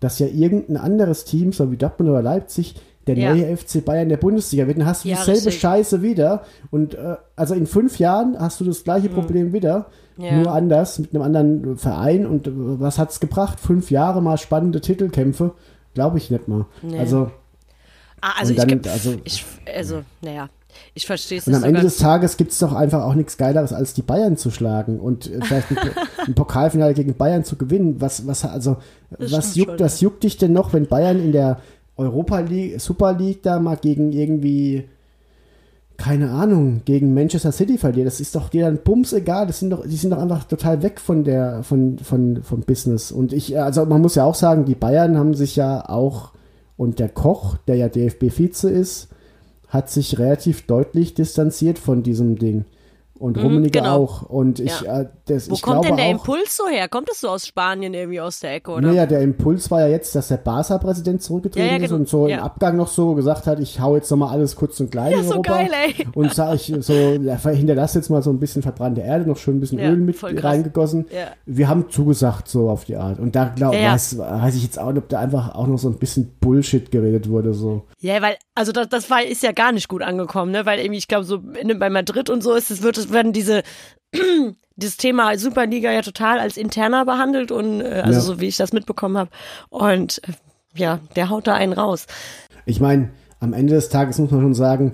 dass 0.00 0.18
ja 0.18 0.26
irgendein 0.26 0.76
anderes 0.76 1.24
Team, 1.24 1.52
so 1.52 1.70
wie 1.72 1.76
Dortmund 1.78 2.10
oder 2.10 2.20
Leipzig, 2.22 2.74
der 3.06 3.16
Ja. 3.16 3.34
neue 3.34 3.56
FC 3.56 3.82
Bayern 3.84 4.08
der 4.08 4.16
Bundesliga 4.18 4.66
wird, 4.66 4.78
dann 4.78 4.86
hast 4.86 5.04
du 5.04 5.08
Ja, 5.08 5.16
dieselbe 5.16 5.46
richtig. 5.46 5.60
Scheiße 5.60 6.02
wieder 6.02 6.42
und 6.70 6.94
äh, 6.96 7.16
also 7.36 7.54
in 7.54 7.66
fünf 7.66 7.98
Jahren 7.98 8.36
hast 8.38 8.60
du 8.60 8.64
das 8.64 8.82
gleiche 8.84 9.08
Problem 9.08 9.52
wieder. 9.52 9.86
Ja. 10.18 10.32
nur 10.36 10.50
anders, 10.52 10.98
mit 10.98 11.14
einem 11.14 11.22
anderen 11.22 11.76
Verein 11.78 12.26
und 12.26 12.46
äh, 12.46 12.50
was 12.54 12.98
hat's 12.98 13.20
gebracht? 13.20 13.60
Fünf 13.60 13.90
Jahre 13.90 14.22
mal 14.22 14.38
spannende 14.38 14.80
Titelkämpfe? 14.80 15.52
Glaube 15.94 16.18
ich 16.18 16.30
nicht 16.30 16.48
mal. 16.48 16.66
Nee. 16.82 16.98
Also 16.98 17.30
Ah, 18.22 18.32
also 18.40 18.54
dann, 18.54 18.68
ich, 18.80 18.90
also- 18.90 19.14
ich, 19.24 19.44
also, 19.76 20.02
naja, 20.22 20.48
ich 20.94 21.06
verstehe 21.06 21.38
es 21.38 21.46
Und 21.46 21.54
am 21.54 21.64
Ende 21.64 21.82
des 21.82 21.98
Tages 21.98 22.36
gibt 22.38 22.50
es 22.52 22.58
doch 22.58 22.72
einfach 22.72 23.02
auch 23.04 23.14
nichts 23.14 23.36
Geileres, 23.36 23.72
als 23.74 23.92
die 23.94 24.02
Bayern 24.02 24.36
zu 24.38 24.50
schlagen 24.50 24.98
und 25.00 25.30
äh, 25.30 25.40
vielleicht 25.42 25.70
ein, 25.70 25.76
ein 26.26 26.34
Pokalfinale 26.34 26.94
gegen 26.94 27.14
Bayern 27.14 27.44
zu 27.44 27.56
gewinnen. 27.56 27.96
Was, 28.00 28.26
was, 28.26 28.44
also, 28.46 28.78
Das 29.18 29.32
was 29.32 29.54
juckt, 29.54 29.72
schon, 29.72 29.80
was 29.80 30.00
juckt 30.00 30.22
dich 30.24 30.38
denn 30.38 30.52
noch, 30.54 30.72
wenn 30.72 30.86
Bayern 30.86 31.18
in 31.20 31.32
der 31.32 31.60
Europa 31.98 32.40
League, 32.40 32.80
Super 32.80 33.12
League 33.12 33.42
da 33.42 33.58
mal 33.60 33.76
gegen 33.76 34.12
irgendwie, 34.12 34.88
keine 35.96 36.30
Ahnung, 36.30 36.82
gegen 36.84 37.14
Manchester 37.14 37.52
City 37.52 37.78
verliert? 37.78 38.06
Das 38.06 38.20
ist 38.20 38.34
doch 38.34 38.48
dir 38.48 38.64
dann 38.64 38.78
bums 38.82 39.12
egal. 39.12 39.46
Das 39.46 39.60
sind 39.60 39.70
doch, 39.70 39.86
die 39.86 39.96
sind 39.96 40.10
doch 40.10 40.18
einfach 40.18 40.44
total 40.44 40.82
weg 40.82 41.00
von 41.00 41.24
der, 41.24 41.62
von, 41.62 41.98
von, 41.98 42.42
vom 42.42 42.60
Business. 42.60 43.10
Und 43.10 43.32
ich, 43.32 43.58
also 43.58 43.84
man 43.86 44.02
muss 44.02 44.14
ja 44.14 44.24
auch 44.24 44.34
sagen, 44.34 44.64
die 44.64 44.74
Bayern 44.74 45.16
haben 45.16 45.34
sich 45.34 45.56
ja 45.56 45.88
auch, 45.88 46.32
und 46.76 46.98
der 46.98 47.08
Koch, 47.08 47.56
der 47.66 47.76
ja 47.76 47.88
DFB-Vize 47.88 48.68
ist, 48.68 49.08
hat 49.68 49.90
sich 49.90 50.18
relativ 50.18 50.66
deutlich 50.66 51.14
distanziert 51.14 51.78
von 51.78 52.02
diesem 52.02 52.36
Ding. 52.36 52.66
Und 53.18 53.38
Rummenigge 53.38 53.78
genau. 53.80 53.96
auch. 54.04 54.22
Und 54.22 54.60
ich, 54.60 54.80
Ja. 54.82 55.00
äh, 55.02 55.08
das, 55.26 55.48
Wo 55.50 55.54
ich 55.54 55.62
kommt 55.62 55.84
denn 55.84 55.96
der 55.96 56.06
auch, 56.06 56.10
Impuls 56.10 56.56
so 56.56 56.68
her? 56.68 56.88
Kommt 56.88 57.08
das 57.08 57.20
so 57.20 57.28
aus 57.28 57.46
Spanien 57.46 57.94
irgendwie 57.94 58.20
aus 58.20 58.40
der 58.40 58.54
Ecke, 58.54 58.70
oder? 58.72 58.88
Naja, 58.88 59.06
der 59.06 59.20
Impuls 59.22 59.70
war 59.70 59.80
ja 59.80 59.88
jetzt, 59.88 60.14
dass 60.14 60.28
der 60.28 60.36
Barca-Präsident 60.36 61.22
zurückgetreten 61.22 61.66
Ja, 61.66 61.72
ja, 61.76 61.78
ist 61.78 61.88
genau. 61.90 62.00
und 62.00 62.08
so 62.08 62.26
im 62.26 62.38
Abgang 62.40 62.76
noch 62.76 62.88
so 62.88 63.14
gesagt 63.14 63.46
hat, 63.46 63.58
ich 63.60 63.80
hau 63.80 63.96
jetzt 63.96 64.10
nochmal 64.10 64.30
alles 64.32 64.54
kurz 64.54 64.78
und 64.80 64.90
klein 64.90 65.12
Ja, 65.12 65.18
in 65.18 65.24
so 65.24 65.30
Europa. 65.32 65.56
geil, 65.56 65.70
ey. 65.72 66.06
Und 66.14 66.34
sag 66.34 66.54
ich 66.56 66.72
so, 66.80 66.92
hinterlass 66.92 67.94
jetzt 67.94 68.10
mal 68.10 68.22
so 68.22 68.30
ein 68.30 68.38
bisschen 68.38 68.62
verbrannte 68.62 69.00
Erde, 69.00 69.26
noch 69.28 69.36
schön 69.38 69.56
ein 69.56 69.60
bisschen 69.60 69.78
Öl 69.78 69.96
mit 69.96 70.16
reingegossen. 70.44 71.06
Wir 71.46 71.68
haben 71.68 71.88
zugesagt, 71.90 72.48
so 72.48 72.68
auf 72.68 72.84
die 72.84 72.96
Art. 72.96 73.18
Und 73.18 73.34
da 73.34 73.46
glaube 73.46 73.76
Ja, 73.76 73.82
ja. 73.82 73.92
weiß, 73.94 74.18
weiß 74.18 74.54
ich 74.56 74.62
jetzt 74.62 74.78
auch 74.78 74.92
nicht, 74.92 75.02
ob 75.02 75.08
da 75.08 75.20
einfach 75.20 75.54
auch 75.54 75.66
noch 75.66 75.78
so 75.78 75.88
ein 75.88 75.94
bisschen 75.98 76.32
Bullshit 76.40 76.90
geredet 76.90 77.28
wurde, 77.28 77.54
so. 77.54 77.82
Ja, 78.00 78.20
weil, 78.22 78.36
also 78.54 78.72
das, 78.72 78.88
das 78.88 79.10
war, 79.10 79.22
ist 79.24 79.42
ja 79.42 79.52
gar 79.52 79.72
nicht 79.72 79.88
gut 79.88 80.02
angekommen, 80.02 80.52
ne? 80.52 80.66
Weil 80.66 80.78
irgendwie, 80.80 80.98
ich 80.98 81.08
glaube, 81.08 81.24
so 81.24 81.36
in, 81.60 81.78
bei 81.78 81.90
Madrid 81.90 82.30
und 82.30 82.42
so 82.42 82.52
ist 82.54 82.70
es, 82.70 82.82
wird 82.82 82.98
es, 82.98 83.05
werden 83.12 83.32
diese, 83.32 83.62
dieses 84.76 84.96
Thema 84.96 85.36
Superliga 85.38 85.90
ja 85.90 86.02
total 86.02 86.38
als 86.38 86.56
interner 86.56 87.04
behandelt 87.04 87.50
und 87.50 87.80
äh, 87.80 88.02
also 88.04 88.18
Ja. 88.18 88.20
so 88.20 88.40
wie 88.40 88.46
ich 88.46 88.56
das 88.56 88.72
mitbekommen 88.72 89.16
habe. 89.18 89.30
Und 89.70 90.20
äh, 90.28 90.32
ja, 90.74 91.00
der 91.16 91.30
haut 91.30 91.46
da 91.46 91.54
einen 91.54 91.72
raus. 91.72 92.06
Ich 92.66 92.80
meine, 92.80 93.10
am 93.40 93.52
Ende 93.52 93.74
des 93.74 93.88
Tages 93.88 94.18
muss 94.18 94.30
man 94.30 94.40
schon 94.42 94.54
sagen, 94.54 94.92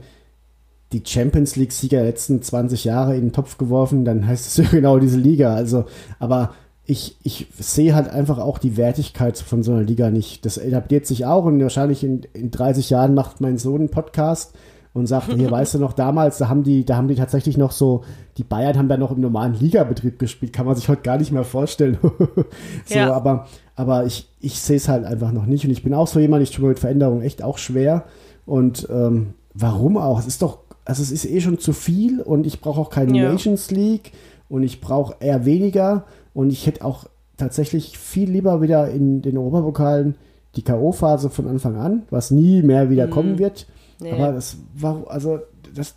die 0.93 1.03
Champions 1.05 1.57
League-Sieger 1.57 1.99
der 1.99 2.07
letzten 2.07 2.43
20 2.43 2.85
Jahre 2.85 3.15
in 3.15 3.23
den 3.23 3.33
Topf 3.33 3.57
geworfen, 3.59 4.05
dann 4.05 4.27
heißt 4.27 4.47
es 4.47 4.57
ja 4.65 4.71
genau 4.71 4.99
diese 4.99 5.19
Liga. 5.19 5.55
Also, 5.55 5.87
aber 6.19 6.55
ich, 6.85 7.17
ich 7.23 7.47
sehe 7.59 7.95
halt 7.95 8.09
einfach 8.09 8.39
auch 8.39 8.59
die 8.59 8.77
Wertigkeit 8.77 9.39
von 9.39 9.63
so 9.63 9.73
einer 9.73 9.83
Liga 9.83 10.11
nicht. 10.11 10.45
Das 10.45 10.59
etabliert 10.59 11.07
sich 11.07 11.25
auch 11.27 11.45
und 11.45 11.61
wahrscheinlich 11.63 12.03
in, 12.05 12.23
in 12.35 12.51
30 12.51 12.91
Jahren 12.91 13.15
macht 13.15 13.41
mein 13.41 13.57
Sohn 13.57 13.83
einen 13.83 13.89
Podcast 13.91 14.53
und 14.95 15.07
sagt, 15.07 15.33
hier 15.33 15.51
weißt 15.51 15.75
du 15.75 15.79
noch, 15.79 15.95
damals, 15.95 16.39
da 16.39 16.49
haben 16.49 16.63
die, 16.65 16.85
da 16.85 16.97
haben 16.97 17.09
die 17.09 17.15
tatsächlich 17.15 17.57
noch 17.57 17.73
so, 17.73 18.03
die 18.37 18.45
Bayern 18.45 18.77
haben 18.77 18.89
da 18.89 18.97
noch 18.99 19.11
im 19.11 19.21
normalen 19.21 19.55
Ligabetrieb 19.55 20.19
gespielt, 20.19 20.53
kann 20.53 20.67
man 20.67 20.77
sich 20.77 20.89
heute 20.89 21.03
gar 21.03 21.17
nicht 21.19 21.33
mehr 21.33 21.45
vorstellen. 21.45 21.99
so, 22.85 22.95
Ja. 22.95 23.13
aber, 23.13 23.47
aber 23.75 24.05
ich, 24.05 24.29
ich 24.41 24.61
sehe 24.61 24.77
es 24.77 24.89
halt 24.89 25.05
einfach 25.05 25.33
noch 25.33 25.47
nicht 25.47 25.65
und 25.65 25.71
ich 25.71 25.83
bin 25.83 25.95
auch 25.95 26.07
so 26.09 26.21
jemand, 26.21 26.43
ich 26.43 26.51
tue 26.51 26.63
mir 26.63 26.69
mit 26.71 26.79
Veränderungen 26.79 27.23
echt 27.23 27.43
auch 27.43 27.57
schwer 27.59 28.05
und 28.45 28.87
ähm, 28.91 29.35
warum 29.55 29.97
auch? 29.97 30.19
Es 30.19 30.27
ist 30.27 30.43
doch, 30.43 30.59
also 30.85 31.03
es 31.03 31.11
ist 31.11 31.25
eh 31.25 31.41
schon 31.41 31.59
zu 31.59 31.73
viel 31.73 32.21
und 32.21 32.47
ich 32.47 32.61
brauche 32.61 32.81
auch 32.81 32.91
keine 32.91 33.17
Ja. 33.17 33.31
Nations 33.33 33.71
League 33.71 34.13
und 34.51 34.63
ich 34.63 34.81
brauche 34.83 35.15
eher 35.21 35.47
weniger 35.47 36.05
und 36.35 36.51
ich 36.53 36.67
hätte 36.67 36.85
auch 36.85 37.07
tatsächlich 37.39 37.97
viel 37.99 38.31
lieber 38.31 38.61
wieder 38.61 38.91
in 38.91 39.23
den 39.23 39.39
Europapokalen 39.39 40.17
die 40.55 40.63
K.O.-Phase 40.63 41.31
von 41.31 41.49
Anfang 41.49 41.77
an, 41.77 42.03
was 42.11 42.31
nie 42.31 42.63
mehr 42.63 42.91
wieder 42.91 43.09
kommen 43.09 43.39
wird. 43.39 43.67
Nee. 44.03 44.13
Aber 44.13 44.33
das 44.33 44.57
war, 44.75 45.05
also 45.09 45.41
das, 45.75 45.95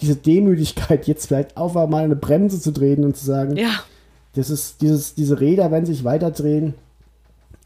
diese 0.00 0.16
Demütigkeit, 0.16 1.06
jetzt 1.06 1.26
vielleicht 1.26 1.56
auch 1.56 1.74
mal 1.74 2.04
eine 2.04 2.16
Bremse 2.16 2.60
zu 2.60 2.72
drehen 2.72 3.04
und 3.04 3.16
zu 3.16 3.24
sagen, 3.24 3.56
Ja. 3.56 3.80
das 4.34 4.50
ist 4.50 4.80
dieses, 4.82 5.14
diese 5.14 5.40
Räder 5.40 5.70
werden 5.70 5.86
sich 5.86 6.04
weiter 6.04 6.30
drehen, 6.30 6.74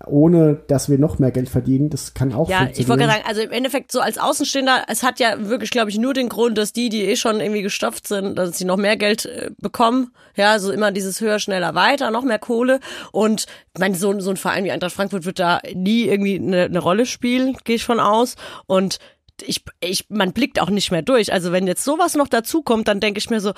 ohne 0.06 0.58
dass 0.66 0.88
wir 0.88 0.98
noch 0.98 1.18
mehr 1.20 1.30
Geld 1.30 1.48
verdienen. 1.48 1.88
Das 1.88 2.12
kann 2.14 2.32
auch 2.32 2.48
Ja, 2.48 2.68
ich 2.74 2.88
wollte 2.88 3.04
gerade 3.04 3.18
sagen, 3.18 3.24
also 3.28 3.40
im 3.42 3.52
Endeffekt 3.52 3.92
so 3.92 4.00
als 4.00 4.18
Außenstehender, 4.18 4.84
es 4.88 5.02
hat 5.04 5.20
ja 5.20 5.48
wirklich, 5.48 5.70
glaube 5.70 5.90
ich, 5.90 5.98
nur 5.98 6.12
den 6.12 6.28
Grund, 6.28 6.58
dass 6.58 6.72
die, 6.72 6.88
die 6.88 7.02
eh 7.04 7.14
schon 7.16 7.38
irgendwie 7.40 7.62
gestopft 7.62 8.08
sind, 8.08 8.36
dass 8.36 8.58
sie 8.58 8.64
noch 8.64 8.76
mehr 8.78 8.96
Geld 8.96 9.26
äh, 9.26 9.50
bekommen. 9.60 10.12
Ja, 10.34 10.58
so 10.58 10.72
immer 10.72 10.90
dieses 10.92 11.20
höher, 11.20 11.38
schneller, 11.38 11.74
weiter, 11.74 12.10
noch 12.10 12.24
mehr 12.24 12.38
Kohle. 12.38 12.80
Und 13.12 13.46
ich 13.74 13.80
meine, 13.80 13.94
so, 13.94 14.18
so 14.18 14.30
ein 14.30 14.36
Verein 14.36 14.64
wie 14.64 14.72
Eintracht 14.72 14.92
Frankfurt 14.94 15.24
wird 15.24 15.38
da 15.38 15.60
nie 15.74 16.04
irgendwie 16.04 16.36
eine, 16.36 16.62
eine 16.64 16.78
Rolle 16.78 17.06
spielen, 17.06 17.56
gehe 17.64 17.76
ich 17.76 17.84
von 17.84 18.00
aus. 18.00 18.34
Und 18.66 18.98
ich, 19.44 19.64
ich, 19.80 20.06
man 20.10 20.32
blickt 20.32 20.60
auch 20.60 20.70
nicht 20.70 20.90
mehr 20.90 21.02
durch. 21.02 21.32
Also 21.32 21.52
wenn 21.52 21.66
jetzt 21.66 21.84
sowas 21.84 22.14
noch 22.14 22.28
dazu 22.28 22.62
kommt, 22.62 22.88
dann 22.88 23.00
denke 23.00 23.18
ich 23.18 23.30
mir 23.30 23.40
so, 23.40 23.52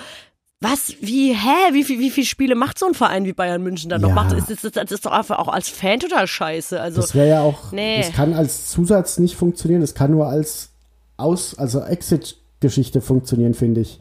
was, 0.61 0.95
wie, 1.01 1.35
hä, 1.35 1.73
wie 1.73 1.85
viel, 1.85 1.99
wie 1.99 2.11
viele 2.11 2.27
Spiele 2.27 2.55
macht 2.55 2.79
so 2.79 2.87
ein 2.87 2.95
Verein 2.95 3.25
wie 3.27 3.33
Bayern 3.35 3.63
München 3.63 3.91
dann 3.91 4.01
noch? 4.01 4.09
Ja. 4.11 4.15
Macht, 4.15 4.33
ist, 4.33 4.51
ist, 4.51 4.65
ist, 4.65 4.77
das 4.77 4.91
ist 4.91 5.05
doch 5.05 5.13
einfach 5.13 5.39
auch 5.39 5.49
als 5.49 5.69
Fan 5.69 6.01
total 6.01 6.27
scheiße. 6.27 6.81
Also, 6.81 7.01
Das 7.03 7.15
wäre 7.15 7.29
ja 7.29 7.41
auch, 7.43 7.73
Nee. 7.73 7.99
das 7.99 8.13
kann 8.13 8.33
als 8.33 8.69
Zusatz 8.69 9.19
nicht 9.19 9.37
funktionieren, 9.37 9.83
das 9.83 9.95
kann 9.95 10.13
nur 10.13 10.27
als 10.29 10.71
Aus, 11.17 11.59
also 11.59 11.81
Exit-Geschichte 11.81 13.01
funktionieren, 13.03 13.53
finde 13.55 13.83
ich. 13.83 14.01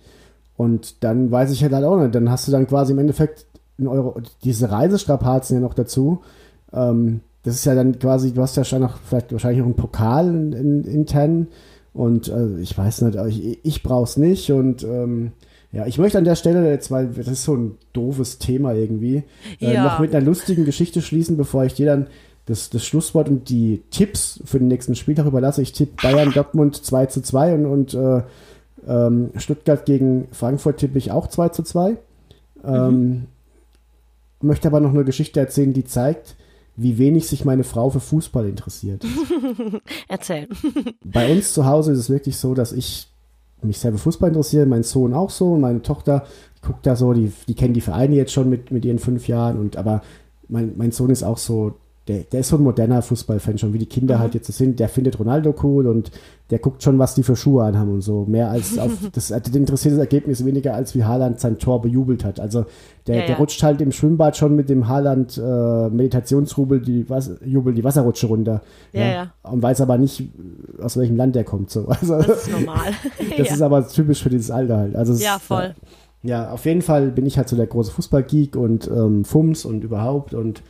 Und 0.55 1.03
dann 1.03 1.31
weiß 1.31 1.51
ich 1.51 1.63
halt 1.63 1.73
auch 1.73 1.97
nicht, 1.97 2.15
dann 2.15 2.29
hast 2.29 2.47
du 2.47 2.51
dann 2.51 2.67
quasi 2.67 2.93
im 2.93 2.99
Endeffekt 2.99 3.45
in 3.77 3.87
Euro, 3.87 4.21
diese 4.43 4.71
Reisestrapazen 4.71 5.57
ja 5.57 5.61
noch 5.61 5.73
dazu. 5.73 6.23
Ähm, 6.71 7.21
das 7.43 7.55
ist 7.55 7.65
ja 7.65 7.75
dann 7.75 7.97
quasi, 7.99 8.33
du 8.33 8.41
hast 8.41 8.55
ja 8.57 8.63
schon 8.63 8.81
noch 8.81 8.97
vielleicht 8.97 9.31
wahrscheinlich 9.31 9.59
noch 9.59 9.65
einen 9.67 9.75
Pokal 9.75 10.27
in, 10.29 10.53
in, 10.53 10.83
intern 10.85 11.47
und 11.93 12.27
äh, 12.29 12.59
ich 12.59 12.77
weiß 12.77 13.01
nicht, 13.03 13.17
ich, 13.27 13.59
ich 13.63 13.83
brauche 13.83 14.05
es 14.05 14.17
nicht 14.17 14.49
und 14.51 14.83
ähm, 14.83 15.31
ja, 15.71 15.87
ich 15.87 15.97
möchte 15.97 16.17
an 16.19 16.23
der 16.23 16.35
Stelle 16.35 16.69
jetzt, 16.69 16.91
weil 16.91 17.07
das 17.07 17.27
ist 17.27 17.43
so 17.43 17.55
ein 17.55 17.77
doofes 17.93 18.37
Thema 18.37 18.73
irgendwie, 18.73 19.23
äh, 19.59 19.73
Ja. 19.73 19.83
noch 19.83 19.99
mit 19.99 20.13
einer 20.15 20.23
lustigen 20.25 20.65
Geschichte 20.65 21.01
schließen, 21.01 21.35
bevor 21.35 21.65
ich 21.65 21.73
dir 21.73 21.87
dann 21.87 22.07
das, 22.45 22.69
das 22.69 22.85
Schlusswort 22.85 23.29
und 23.29 23.49
die 23.49 23.81
Tipps 23.89 24.41
für 24.45 24.59
den 24.59 24.67
nächsten 24.67 24.95
Spieltag 24.95 25.25
überlasse. 25.25 25.61
Ich 25.61 25.71
tippe 25.71 25.93
Bayern 26.01 26.31
Dortmund 26.31 26.75
2 26.75 27.05
zu 27.07 27.21
2 27.21 27.53
und, 27.55 27.65
und 27.65 27.93
äh, 27.93 28.21
ähm, 28.87 29.31
Stuttgart 29.37 29.85
gegen 29.85 30.27
Frankfurt 30.31 30.77
tippe 30.77 30.97
ich 30.97 31.11
auch 31.11 31.27
2 31.27 31.49
zu 31.49 31.63
2. 31.63 31.97
Ähm, 32.65 33.25
möchte 34.41 34.67
aber 34.67 34.79
noch 34.79 34.93
eine 34.93 35.05
Geschichte 35.05 35.39
erzählen, 35.39 35.73
die 35.73 35.85
zeigt, 35.85 36.35
wie 36.75 36.97
wenig 36.97 37.27
sich 37.27 37.45
meine 37.45 37.63
Frau 37.63 37.89
für 37.89 37.99
Fußball 37.99 38.47
interessiert. 38.47 39.05
Erzähl. 40.07 40.47
Bei 41.03 41.31
uns 41.31 41.53
zu 41.53 41.65
Hause 41.65 41.91
ist 41.91 41.99
es 41.99 42.09
wirklich 42.09 42.37
so, 42.37 42.53
dass 42.53 42.71
ich 42.71 43.07
mich 43.61 43.79
sehr 43.79 43.91
für 43.91 43.97
Fußball 43.97 44.29
interessiere, 44.29 44.65
mein 44.65 44.83
Sohn 44.83 45.13
auch 45.13 45.29
so 45.29 45.53
und 45.53 45.61
meine 45.61 45.81
Tochter 45.81 46.25
guckt 46.61 46.85
da 46.85 46.95
so, 46.95 47.13
die, 47.13 47.31
die 47.47 47.53
kennen 47.53 47.73
die 47.73 47.81
Vereine 47.81 48.15
jetzt 48.15 48.33
schon 48.33 48.49
mit, 48.49 48.71
mit 48.71 48.85
ihren 48.85 48.99
fünf 48.99 49.27
Jahren 49.27 49.59
und 49.59 49.77
aber 49.77 50.01
mein, 50.47 50.73
mein 50.75 50.91
Sohn 50.91 51.09
ist 51.09 51.23
auch 51.23 51.37
so, 51.37 51.75
der, 52.07 52.19
der 52.23 52.41
ist 52.41 52.49
so 52.49 52.57
ein 52.57 52.63
moderner 52.63 53.01
Fußballfan 53.01 53.57
schon, 53.57 53.73
wie 53.73 53.77
die 53.77 53.85
Kinder 53.85 54.19
halt 54.19 54.33
jetzt 54.33 54.51
sind, 54.51 54.79
der 54.79 54.89
findet 54.89 55.19
Ronaldo 55.19 55.55
cool 55.63 55.87
und 55.87 56.11
der 56.49 56.59
guckt 56.59 56.83
schon, 56.83 56.99
was 56.99 57.15
die 57.15 57.23
für 57.23 57.37
Schuhe 57.37 57.63
anhaben 57.63 57.93
und 57.93 58.01
so, 58.01 58.25
mehr 58.25 58.49
als 58.49 58.77
auf, 58.79 58.91
das, 59.13 59.31
also 59.31 59.51
den 59.51 59.61
interessiert 59.61 59.93
das 59.93 59.99
Ergebnis 59.99 60.45
weniger, 60.45 60.73
als 60.73 60.95
wie 60.95 61.05
Haaland 61.05 61.39
sein 61.39 61.59
Tor 61.59 61.81
bejubelt 61.81 62.25
hat, 62.25 62.41
also 62.41 62.65
der, 63.07 63.15
Ja, 63.15 63.21
der 63.21 63.31
ja. 63.31 63.35
rutscht 63.37 63.63
halt 63.63 63.79
im 63.79 63.91
Schwimmbad 63.93 64.35
schon 64.35 64.55
mit 64.55 64.69
dem 64.69 64.87
Haaland 64.89 65.37
äh, 65.37 65.89
Meditationsrubel 65.89 66.81
die 66.81 67.09
Was 67.09 67.31
Jubel 67.45 67.73
die 67.73 67.83
Wasserrutsche 67.83 68.27
runter, 68.27 68.61
Ja, 68.91 69.05
ja. 69.05 69.33
und 69.43 69.61
weiß 69.61 69.79
aber 69.79 69.97
nicht, 69.97 70.29
aus 70.81 70.97
welchem 70.97 71.15
Land 71.15 71.35
der 71.35 71.45
kommt, 71.45 71.69
so, 71.69 71.87
also 71.87 72.17
Das 72.17 72.47
ist 72.47 72.51
normal. 72.51 72.91
das 73.37 73.49
ist 73.51 73.61
aber 73.61 73.87
typisch 73.87 74.21
für 74.21 74.29
dieses 74.29 74.51
Alter 74.51 74.77
halt. 74.77 74.95
Also 74.97 75.13
ja, 75.13 75.37
ist, 75.37 75.43
voll. 75.43 75.73
Ja, 76.21 76.51
auf 76.51 76.65
jeden 76.65 76.81
Fall 76.81 77.11
bin 77.11 77.25
ich 77.25 77.37
halt 77.37 77.49
so 77.49 77.55
der 77.55 77.67
große 77.67 77.91
Fußballgeek 77.91 78.55
und 78.55 78.87
ähm, 78.87 79.25
Fums 79.25 79.65
und 79.65 79.83
überhaupt 79.83 80.33
und 80.33 80.63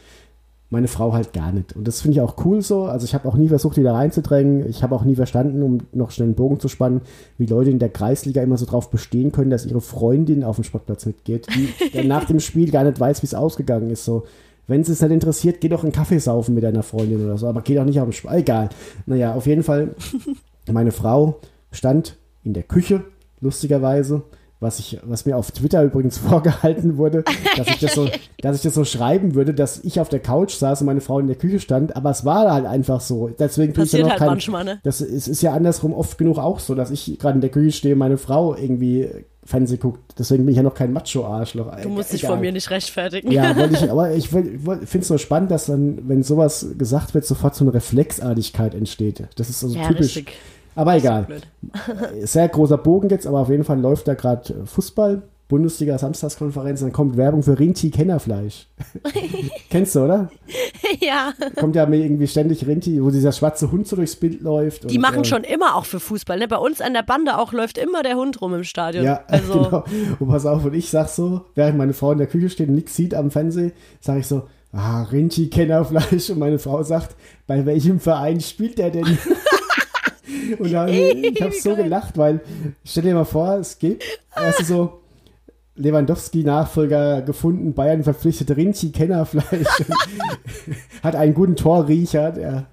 meine 0.73 0.87
Frau 0.87 1.13
halt 1.13 1.33
gar 1.33 1.51
nicht. 1.51 1.75
Und 1.75 1.87
das 1.87 2.01
finde 2.01 2.17
ich 2.17 2.21
auch 2.21 2.43
cool 2.43 2.63
so. 2.63 2.85
Also 2.85 3.05
ich 3.05 3.13
habe 3.13 3.27
auch 3.29 3.35
nie 3.35 3.47
versucht, 3.47 3.77
die 3.77 3.83
da 3.83 3.93
reinzudrängen. 3.93 4.67
Ich 4.67 4.81
habe 4.81 4.95
auch 4.95 5.03
nie 5.03 5.15
verstanden, 5.15 5.61
um 5.61 5.77
noch 5.93 6.09
schnell 6.09 6.29
einen 6.29 6.35
Bogen 6.35 6.59
zu 6.59 6.67
spannen, 6.67 7.01
wie 7.37 7.45
Leute 7.45 7.69
in 7.69 7.77
der 7.77 7.89
Kreisliga 7.89 8.41
immer 8.41 8.57
so 8.57 8.65
drauf 8.65 8.89
bestehen 8.89 9.31
können, 9.31 9.51
dass 9.51 9.67
ihre 9.67 9.81
Freundin 9.81 10.43
auf 10.43 10.55
dem 10.55 10.63
Sportplatz 10.63 11.05
mitgeht, 11.05 11.47
die 11.55 11.69
der 11.93 12.05
nach 12.05 12.25
dem 12.25 12.39
Spiel 12.39 12.71
gar 12.71 12.83
nicht 12.83 12.99
weiß, 12.99 13.21
wie 13.21 13.27
es 13.27 13.35
ausgegangen 13.35 13.91
ist. 13.91 14.03
So, 14.03 14.23
wenn 14.65 14.81
es 14.81 14.89
es 14.89 14.99
nicht 14.99 15.11
interessiert, 15.11 15.61
geh 15.61 15.69
doch 15.69 15.83
einen 15.83 15.91
Kaffee 15.91 16.17
saufen 16.17 16.55
mit 16.55 16.63
deiner 16.63 16.81
Freundin 16.81 17.23
oder 17.23 17.37
so, 17.37 17.47
aber 17.47 17.61
geh 17.61 17.75
doch 17.75 17.85
nicht 17.85 17.99
auf 17.99 18.07
den 18.07 18.13
Spiel. 18.13 18.31
Egal. 18.31 18.69
Naja, 19.05 19.35
auf 19.35 19.45
jeden 19.45 19.61
Fall, 19.61 19.95
meine 20.71 20.91
Frau 20.91 21.39
stand 21.71 22.17
in 22.43 22.53
der 22.53 22.63
Küche, 22.63 23.03
lustigerweise, 23.41 24.23
was, 24.63 24.79
ich, 24.79 24.99
was 25.03 25.25
mir 25.25 25.37
auf 25.37 25.51
Twitter 25.51 25.83
übrigens 25.83 26.17
vorgehalten 26.29 26.97
wurde, 26.97 27.23
dass 27.57 27.67
ich, 27.67 27.79
das 27.79 27.93
so, 27.93 28.07
dass 28.39 28.55
ich 28.55 28.61
das 28.63 28.73
so 28.73 28.85
schreiben 28.85 29.35
würde, 29.35 29.53
dass 29.53 29.83
ich 29.83 29.99
auf 29.99 30.09
der 30.09 30.19
Couch 30.19 30.53
saß 30.53 30.81
und 30.81 30.87
meine 30.87 31.01
Frau 31.01 31.19
in 31.19 31.27
der 31.27 31.35
Küche 31.35 31.59
stand, 31.59 31.95
aber 31.95 32.09
es 32.09 32.25
war 32.25 32.51
halt 32.51 32.65
einfach 32.65 33.01
so. 33.01 33.29
Deswegen 33.29 33.73
tue 33.73 33.83
ich 33.83 33.93
noch 33.93 34.09
halt 34.09 34.19
kein, 34.19 34.27
manchmal, 34.27 34.63
ne? 34.63 34.79
Das 34.83 35.01
ist, 35.01 35.27
ist 35.27 35.41
ja 35.41 35.53
andersrum 35.53 35.93
oft 35.93 36.17
genug 36.17 36.39
auch 36.39 36.59
so, 36.59 36.73
dass 36.75 36.89
ich 36.89 37.19
gerade 37.19 37.35
in 37.35 37.41
der 37.41 37.51
Küche 37.51 37.71
stehe 37.71 37.93
und 37.93 37.99
meine 37.99 38.17
Frau 38.17 38.55
irgendwie 38.55 39.09
Fernsehen 39.45 39.79
guckt. 39.79 39.99
Deswegen 40.17 40.45
bin 40.45 40.51
ich 40.51 40.57
ja 40.57 40.63
noch 40.63 40.73
kein 40.73 40.93
Macho-Arschloch. 40.93 41.75
Du 41.81 41.89
musst 41.89 42.13
dich 42.13 42.25
von 42.25 42.39
mir 42.39 42.51
nicht 42.51 42.69
rechtfertigen. 42.69 43.31
Ja, 43.31 43.55
wollte 43.57 43.75
ich, 43.75 43.91
aber 43.91 44.13
ich 44.13 44.29
finde 44.29 44.99
es 44.99 45.07
so 45.07 45.17
spannend, 45.17 45.51
dass 45.51 45.65
dann, 45.65 46.07
wenn 46.07 46.23
sowas 46.23 46.65
gesagt 46.77 47.13
wird, 47.13 47.25
sofort 47.25 47.55
so 47.55 47.65
eine 47.65 47.73
Reflexartigkeit 47.73 48.73
entsteht. 48.73 49.23
Das 49.35 49.49
ist 49.49 49.63
also 49.63 49.77
Ja, 49.77 49.87
typisch. 49.87 50.15
richtig. 50.17 50.33
Aber 50.75 50.95
egal. 50.95 51.27
Sehr 52.21 52.47
großer 52.47 52.77
Bogen 52.77 53.09
jetzt, 53.09 53.27
aber 53.27 53.39
auf 53.39 53.49
jeden 53.49 53.63
Fall 53.63 53.79
läuft 53.79 54.07
da 54.07 54.13
gerade 54.13 54.65
Fußball, 54.65 55.23
Bundesliga 55.53 55.97
Samstagskonferenz, 55.97 56.79
dann 56.79 56.91
kommt 56.91 57.15
Werbung 57.15 57.43
für 57.43 57.59
Rinti 57.59 57.91
Kennerfleisch. 57.91 58.67
Kennst 59.69 59.93
du, 59.93 60.05
oder? 60.05 60.31
ja. 60.99 61.33
Kommt 61.59 61.75
ja 61.75 61.85
mir 61.85 61.97
irgendwie 61.97 62.27
ständig 62.27 62.65
Rinti, 62.65 63.03
wo 63.03 63.11
dieser 63.11 63.31
schwarze 63.31 63.71
Hund 63.71 63.87
so 63.87 63.95
durchs 63.95 64.15
Bild 64.15 64.41
läuft. 64.41 64.89
Die 64.89 64.95
und, 64.95 65.01
machen 65.01 65.21
äh, 65.21 65.25
schon 65.25 65.43
immer 65.43 65.75
auch 65.75 65.85
für 65.85 65.99
Fußball. 65.99 66.39
Ne? 66.39 66.47
Bei 66.47 66.57
uns 66.57 66.81
an 66.81 66.93
der 66.93 67.03
Bande 67.03 67.37
auch 67.37 67.53
läuft 67.53 67.77
immer 67.77 68.01
der 68.01 68.15
Hund 68.15 68.41
rum 68.41 68.55
im 68.55 68.63
Stadion. 68.63 69.05
Ja, 69.05 69.23
also, 69.27 69.53
genau. 69.53 69.83
Und 70.19 70.27
pass 70.27 70.45
auf, 70.47 70.65
und 70.65 70.73
ich 70.73 70.89
sag 70.89 71.09
so, 71.09 71.41
während 71.55 71.77
meine 71.77 71.93
Frau 71.93 72.13
in 72.13 72.17
der 72.17 72.27
Küche 72.27 72.49
steht 72.49 72.69
und 72.69 72.75
nichts 72.75 72.95
sieht 72.95 73.13
am 73.13 73.29
Fernsehen, 73.29 73.73
sage 73.99 74.21
ich 74.21 74.27
so, 74.27 74.43
ah, 74.71 75.03
Rinchi 75.03 75.49
Kennerfleisch. 75.49 76.31
Und 76.31 76.39
meine 76.39 76.57
Frau 76.57 76.81
sagt, 76.81 77.15
bei 77.45 77.65
welchem 77.65 77.99
Verein 77.99 78.39
spielt 78.39 78.79
der 78.79 78.89
denn? 78.89 79.19
Und 80.59 80.71
da, 80.71 80.87
ich 80.87 81.41
habe 81.41 81.53
so 81.53 81.75
gelacht, 81.75 82.17
weil, 82.17 82.41
stell 82.85 83.03
dir 83.03 83.15
mal 83.15 83.25
vor, 83.25 83.57
es 83.57 83.77
geht, 83.79 84.03
weißt 84.35 84.61
du 84.61 84.63
so, 84.65 84.99
Lewandowski-Nachfolger 85.75 87.23
gefunden, 87.23 87.73
Bayern 87.73 88.03
verpflichtet 88.03 88.55
Rinchi 88.55 88.91
Kennerfleisch. 88.91 89.67
Hat 91.03 91.15
einen 91.15 91.33
guten 91.33 91.55
Torriecher, 91.55 92.31
der, 92.31 92.67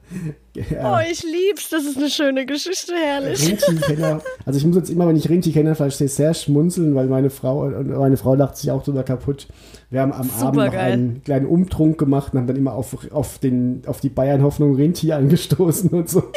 Oh, 0.57 0.99
ich 1.09 1.23
lieb's. 1.23 1.71
Das 1.71 1.85
ist 1.85 1.97
eine 1.97 2.11
schöne 2.11 2.45
Geschichte, 2.45 2.93
herrlich. 2.93 3.49
Rinchi-Kenner. 3.49 4.21
Also 4.45 4.59
ich 4.59 4.66
muss 4.66 4.77
jetzt 4.77 4.91
immer, 4.91 5.07
wenn 5.07 5.16
ich 5.16 5.29
Rinchi-Kennerfleisch 5.29 5.95
sehe, 5.95 6.09
sehr 6.09 6.35
schmunzeln, 6.35 6.95
weil 6.95 7.07
meine 7.07 7.31
Frau 7.31 7.62
und 7.62 7.89
meine 7.89 8.16
Frau 8.16 8.35
lacht 8.35 8.57
sich 8.57 8.71
auch 8.71 8.83
drüber 8.83 9.05
kaputt. 9.05 9.47
Wir 9.91 10.01
haben 10.01 10.12
am 10.12 10.23
Abend 10.23 10.41
noch 10.41 10.53
Supergeil. 10.53 10.93
einen 10.93 11.23
kleinen 11.25 11.47
Umtrunk 11.47 11.99
gemacht 11.99 12.33
und 12.33 12.41
haben 12.41 12.47
dann 12.49 12.57
immer 12.57 12.75
auf, 12.75 12.97
auf, 13.12 13.39
den, 13.39 13.83
auf 13.87 14.01
die 14.01 14.09
Bayern-Hoffnung 14.09 14.75
Rinchi 14.75 15.12
angestoßen 15.12 15.91
und 15.91 16.09
so. 16.09 16.25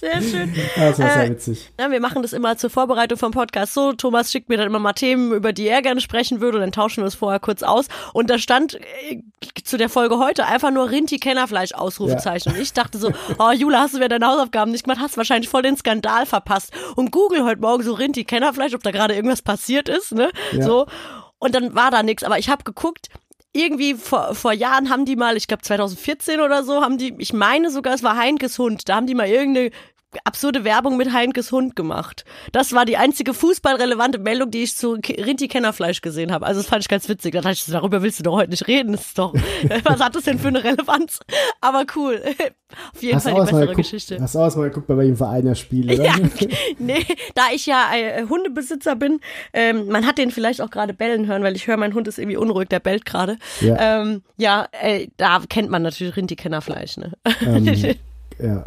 Sehr 0.00 0.22
schön. 0.22 0.54
Das 0.76 0.98
war 0.98 1.10
sehr 1.10 1.24
Äh, 1.24 1.30
witzig. 1.30 1.70
Ja, 1.78 1.90
wir 1.90 2.00
machen 2.00 2.22
das 2.22 2.32
immer 2.32 2.56
zur 2.56 2.70
Vorbereitung 2.70 3.18
vom 3.18 3.32
Podcast 3.32 3.74
so. 3.74 3.92
Thomas 3.92 4.30
schickt 4.30 4.48
mir 4.48 4.56
dann 4.56 4.66
immer 4.68 4.78
mal 4.78 4.92
Themen, 4.92 5.32
über 5.32 5.52
die 5.52 5.66
er 5.66 5.82
gerne 5.82 6.00
sprechen 6.00 6.40
würde 6.40 6.58
und 6.58 6.62
dann 6.62 6.72
tauschen 6.72 7.02
wir 7.02 7.08
es 7.08 7.14
vorher 7.14 7.40
kurz 7.40 7.62
aus. 7.62 7.86
Und 8.12 8.30
da 8.30 8.38
stand 8.38 8.74
äh, 8.74 9.20
zu 9.64 9.76
der 9.76 9.88
Folge 9.88 10.18
heute 10.18 10.46
einfach 10.46 10.70
nur 10.70 10.90
Rinti 10.90 11.18
Kennerfleisch 11.18 11.72
Ausrufezeichen. 11.74 12.52
Und 12.52 12.60
ich 12.60 12.72
dachte 12.72 12.98
so, 12.98 13.12
oh 13.38 13.50
Jula, 13.50 13.80
hast 13.80 13.94
du 13.94 13.98
wieder 13.98 14.08
deine 14.08 14.26
Hausaufgaben 14.26 14.70
nicht 14.72 14.84
gemacht? 14.84 15.00
Hast 15.00 15.16
wahrscheinlich 15.16 15.48
voll 15.48 15.62
den 15.62 15.76
Skandal 15.76 16.26
verpasst. 16.26 16.72
Und 16.96 17.10
Google 17.10 17.44
heute 17.44 17.60
Morgen 17.60 17.82
so 17.82 17.92
Rinti 17.94 18.24
Kennerfleisch, 18.24 18.74
ob 18.74 18.82
da 18.82 18.90
gerade 18.90 19.14
irgendwas 19.14 19.42
passiert 19.42 19.88
ist, 19.88 20.12
ne? 20.12 20.30
Ja. 20.52 20.62
So. 20.62 20.86
Und 21.38 21.54
dann 21.54 21.74
war 21.74 21.90
da 21.90 22.02
nichts. 22.02 22.24
Aber 22.24 22.38
ich 22.38 22.48
habe 22.48 22.64
geguckt, 22.64 23.08
irgendwie 23.58 23.94
vor, 23.94 24.34
vor 24.34 24.52
Jahren 24.52 24.90
haben 24.90 25.04
die 25.04 25.16
mal, 25.16 25.36
ich 25.36 25.46
glaube 25.46 25.62
2014 25.62 26.40
oder 26.40 26.62
so, 26.62 26.82
haben 26.82 26.98
die, 26.98 27.14
ich 27.18 27.32
meine 27.32 27.70
sogar, 27.70 27.94
es 27.94 28.02
war 28.02 28.16
Heinkes 28.16 28.58
Hund, 28.58 28.88
da 28.88 28.96
haben 28.96 29.06
die 29.06 29.14
mal 29.14 29.28
irgendeine 29.28 29.70
absurde 30.24 30.64
Werbung 30.64 30.96
mit 30.96 31.12
Heinkes 31.12 31.52
Hund 31.52 31.76
gemacht. 31.76 32.24
Das 32.52 32.72
war 32.72 32.84
die 32.84 32.96
einzige 32.96 33.34
fußballrelevante 33.34 34.18
Meldung, 34.18 34.50
die 34.50 34.62
ich 34.62 34.74
zu 34.74 34.92
Rinti 34.92 35.48
Kennerfleisch 35.48 36.00
gesehen 36.00 36.32
habe. 36.32 36.46
Also 36.46 36.60
das 36.60 36.68
fand 36.68 36.82
ich 36.82 36.88
ganz 36.88 37.08
witzig. 37.08 37.32
Da 37.32 37.40
dachte 37.40 37.54
ich, 37.54 37.64
so, 37.64 37.72
darüber 37.72 38.02
willst 38.02 38.18
du 38.18 38.22
doch 38.22 38.34
heute 38.34 38.50
nicht 38.50 38.66
reden. 38.68 38.92
Das 38.92 39.06
ist 39.08 39.18
doch, 39.18 39.34
was 39.84 40.00
hat 40.00 40.14
das 40.14 40.24
denn 40.24 40.38
für 40.38 40.48
eine 40.48 40.64
Relevanz? 40.64 41.20
Aber 41.60 41.84
cool. 41.96 42.22
Auf 42.94 43.02
jeden 43.02 43.16
Hast 43.16 43.24
Fall 43.24 43.34
die 43.34 43.40
bessere 43.40 43.60
geguckt, 43.60 43.76
Geschichte. 43.76 44.18
hast 44.20 44.34
du 44.34 44.38
auch 44.40 44.56
mal 44.56 44.68
geguckt, 44.68 44.86
bei 44.86 44.96
welchem 44.96 45.16
Verein 45.16 45.46
er 45.46 45.54
spielt, 45.54 45.90
oder? 45.92 46.04
Ja, 46.08 46.14
nee, 46.78 47.04
da 47.34 47.42
ich 47.54 47.66
ja 47.66 47.90
äh, 47.94 48.26
Hundebesitzer 48.28 48.94
bin, 48.94 49.20
ähm, 49.52 49.88
man 49.88 50.06
hat 50.06 50.18
den 50.18 50.30
vielleicht 50.30 50.60
auch 50.60 50.70
gerade 50.70 50.92
bellen 50.92 51.26
hören, 51.26 51.42
weil 51.42 51.56
ich 51.56 51.66
höre, 51.66 51.76
mein 51.78 51.94
Hund 51.94 52.08
ist 52.08 52.18
irgendwie 52.18 52.36
unruhig, 52.36 52.68
der 52.68 52.80
bellt 52.80 53.04
gerade. 53.06 53.38
Ja. 53.60 54.00
Ähm, 54.00 54.22
ja, 54.36 54.68
äh, 54.82 55.08
da 55.16 55.40
kennt 55.48 55.70
man 55.70 55.82
natürlich 55.82 56.16
Rinti-Kennerfleisch, 56.16 56.98
ne? 56.98 57.12
Ähm, 57.40 57.96
ja. 58.42 58.64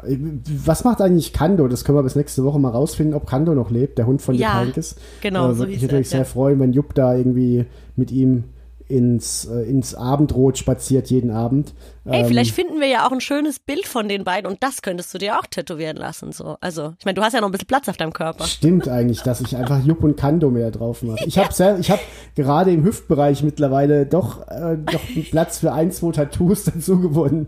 Was 0.65 0.84
macht 0.84 1.01
eigentlich 1.01 1.34
Kando? 1.34 1.67
Das 1.67 1.84
können 1.86 1.97
wir 1.97 2.03
bis 2.03 2.15
nächste 2.15 2.43
Woche 2.43 2.59
mal 2.59 2.69
rausfinden, 2.69 3.13
ob 3.15 3.28
Kando 3.28 3.53
noch 3.55 3.72
lebt, 3.72 3.97
der 3.97 4.05
Hund 4.07 4.22
von 4.22 4.36
Ja, 4.36 4.55
Jupp 4.57 4.67
Heynckes. 4.67 4.95
genau, 5.22 5.51
Äh, 5.51 5.53
so 5.53 5.59
Würde 5.59 5.72
hieß 5.74 5.91
mich 5.91 6.09
sehr 6.09 6.19
ja. 6.19 6.26
freuen, 6.26 6.59
wenn 6.59 6.74
Jupp 6.74 6.93
da 6.93 7.15
irgendwie 7.15 7.65
mit 7.95 8.11
ihm 8.11 8.45
ins, 8.88 9.45
äh, 9.45 9.61
ins 9.63 9.95
Abendrot 9.95 10.57
spaziert 10.57 11.09
jeden 11.09 11.32
Abend. 11.32 11.74
Ey, 12.05 12.21
Ähm, 12.21 12.27
vielleicht 12.27 12.55
finden 12.55 12.79
wir 12.79 12.87
ja 12.87 13.05
auch 13.07 13.11
ein 13.11 13.21
schönes 13.21 13.59
Bild 13.59 13.85
von 13.85 14.07
den 14.09 14.23
beiden 14.23 14.49
und 14.49 14.63
das 14.63 14.81
könntest 14.81 15.13
du 15.13 15.19
dir 15.19 15.37
auch 15.37 15.45
tätowieren 15.45 15.97
lassen. 15.97 16.31
So. 16.31 16.57
Also, 16.59 16.93
ich 16.97 17.05
meine, 17.05 17.13
du 17.15 17.21
hast 17.21 17.33
ja 17.33 17.41
noch 17.41 17.47
ein 17.47 17.51
bisschen 17.51 17.67
Platz 17.67 17.87
auf 17.89 17.97
deinem 17.97 18.13
Körper. 18.13 18.45
Stimmt 18.45 18.87
eigentlich, 18.87 19.21
dass 19.21 19.39
ich 19.41 19.55
einfach 19.55 19.83
Jupp 19.85 20.03
und 20.03 20.17
Kando 20.17 20.49
mehr 20.49 20.71
drauf 20.71 21.03
mache. 21.03 21.23
Ich 21.25 21.37
habe 21.37 21.49
ich 21.79 21.91
habe 21.91 22.01
gerade 22.35 22.71
im 22.71 22.83
Hüftbereich 22.83 23.43
mittlerweile 23.43 24.07
doch, 24.07 24.47
äh, 24.47 24.77
doch 24.77 25.01
einen 25.15 25.25
Platz 25.29 25.59
für 25.59 25.73
ein, 25.73 25.91
zwei 25.91 26.11
Tattoos 26.11 26.63
dazu 26.63 26.99
gewonnen. 26.99 27.47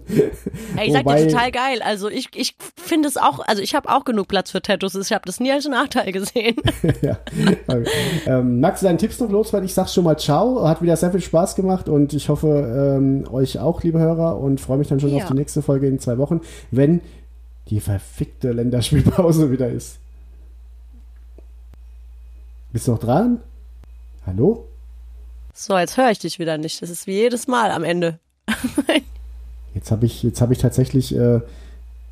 Ey, 0.77 0.87
ich 0.87 0.93
sag 0.93 1.05
Wobei- 1.05 1.23
dir 1.23 1.29
total 1.31 1.51
geil. 1.51 1.81
Also 1.83 2.09
ich, 2.09 2.29
ich 2.35 2.55
finde 2.75 3.07
es 3.09 3.17
auch, 3.17 3.39
also 3.47 3.61
ich 3.61 3.73
habe 3.73 3.89
auch 3.89 4.05
genug 4.05 4.27
Platz 4.27 4.51
für 4.51 4.61
Tattoos. 4.61 4.93
Ich 4.93 5.11
habe 5.13 5.23
das 5.25 5.39
nie 5.39 5.51
als 5.51 5.67
Nachteil 5.67 6.11
gesehen. 6.11 6.57
ja. 7.01 7.17
Okay. 7.67 7.85
Ähm, 8.27 8.59
magst 8.59 8.83
du 8.83 8.85
deinen 8.87 8.99
Tipps 8.99 9.19
noch 9.19 9.29
loswerden? 9.31 9.65
Ich 9.65 9.73
sag 9.73 9.89
schon 9.89 10.03
mal 10.03 10.17
ciao. 10.19 10.67
Hat 10.67 10.81
wieder 10.83 10.95
sehr 10.95 11.11
viel 11.11 11.21
Spaß 11.21 11.55
gemacht 11.55 11.89
und 11.89 12.13
ich 12.13 12.29
hoffe, 12.29 12.95
ähm, 12.97 13.25
euch 13.31 13.57
auch, 13.59 13.81
liebe 13.81 13.97
Hörer, 13.99 14.42
und 14.43 14.61
freue 14.61 14.77
mich 14.77 14.88
dann 14.88 14.99
schon 14.99 15.09
Ja. 15.15 15.23
auf 15.23 15.30
die 15.30 15.35
nächste 15.38 15.61
Folge 15.61 15.88
in 15.88 15.99
zwei 15.99 16.18
Wochen, 16.18 16.41
wenn 16.72 17.01
die 17.69 17.80
verfickte 17.80 18.51
Länderspielpause 18.51 19.51
wieder 19.51 19.69
ist. 19.69 19.97
Bist 22.72 22.88
du 22.88 22.91
noch 22.91 22.99
dran? 22.99 23.39
Hallo? 24.26 24.68
So, 25.53 25.77
jetzt 25.77 25.97
höre 25.97 26.09
ich 26.11 26.19
dich 26.19 26.39
wieder 26.39 26.57
nicht. 26.57 26.81
Das 26.81 26.89
ist 26.89 27.05
wie 27.07 27.13
jedes 27.13 27.47
Mal 27.47 27.72
am 27.72 27.84
Ende. 27.84 28.19
Jetzt 29.76 29.89
habe 29.89 30.05
ich, 30.05 30.22
jetzt 30.22 30.39
hab 30.39 30.51
ich 30.51 30.59
tatsächlich 30.59 31.15
äh, 31.15 31.41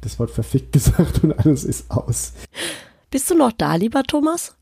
das 0.01 0.17
Wort 0.17 0.31
verfickt 0.31 0.71
gesagt 0.73 1.23
und 1.23 1.31
alles 1.33 1.63
ist 1.63 1.91
aus. 1.91 2.33
Bist 3.11 3.29
du 3.29 3.35
noch 3.35 3.51
da, 3.51 3.75
lieber 3.75 4.01
Thomas? 4.01 4.55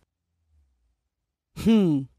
Hm. 1.63 2.09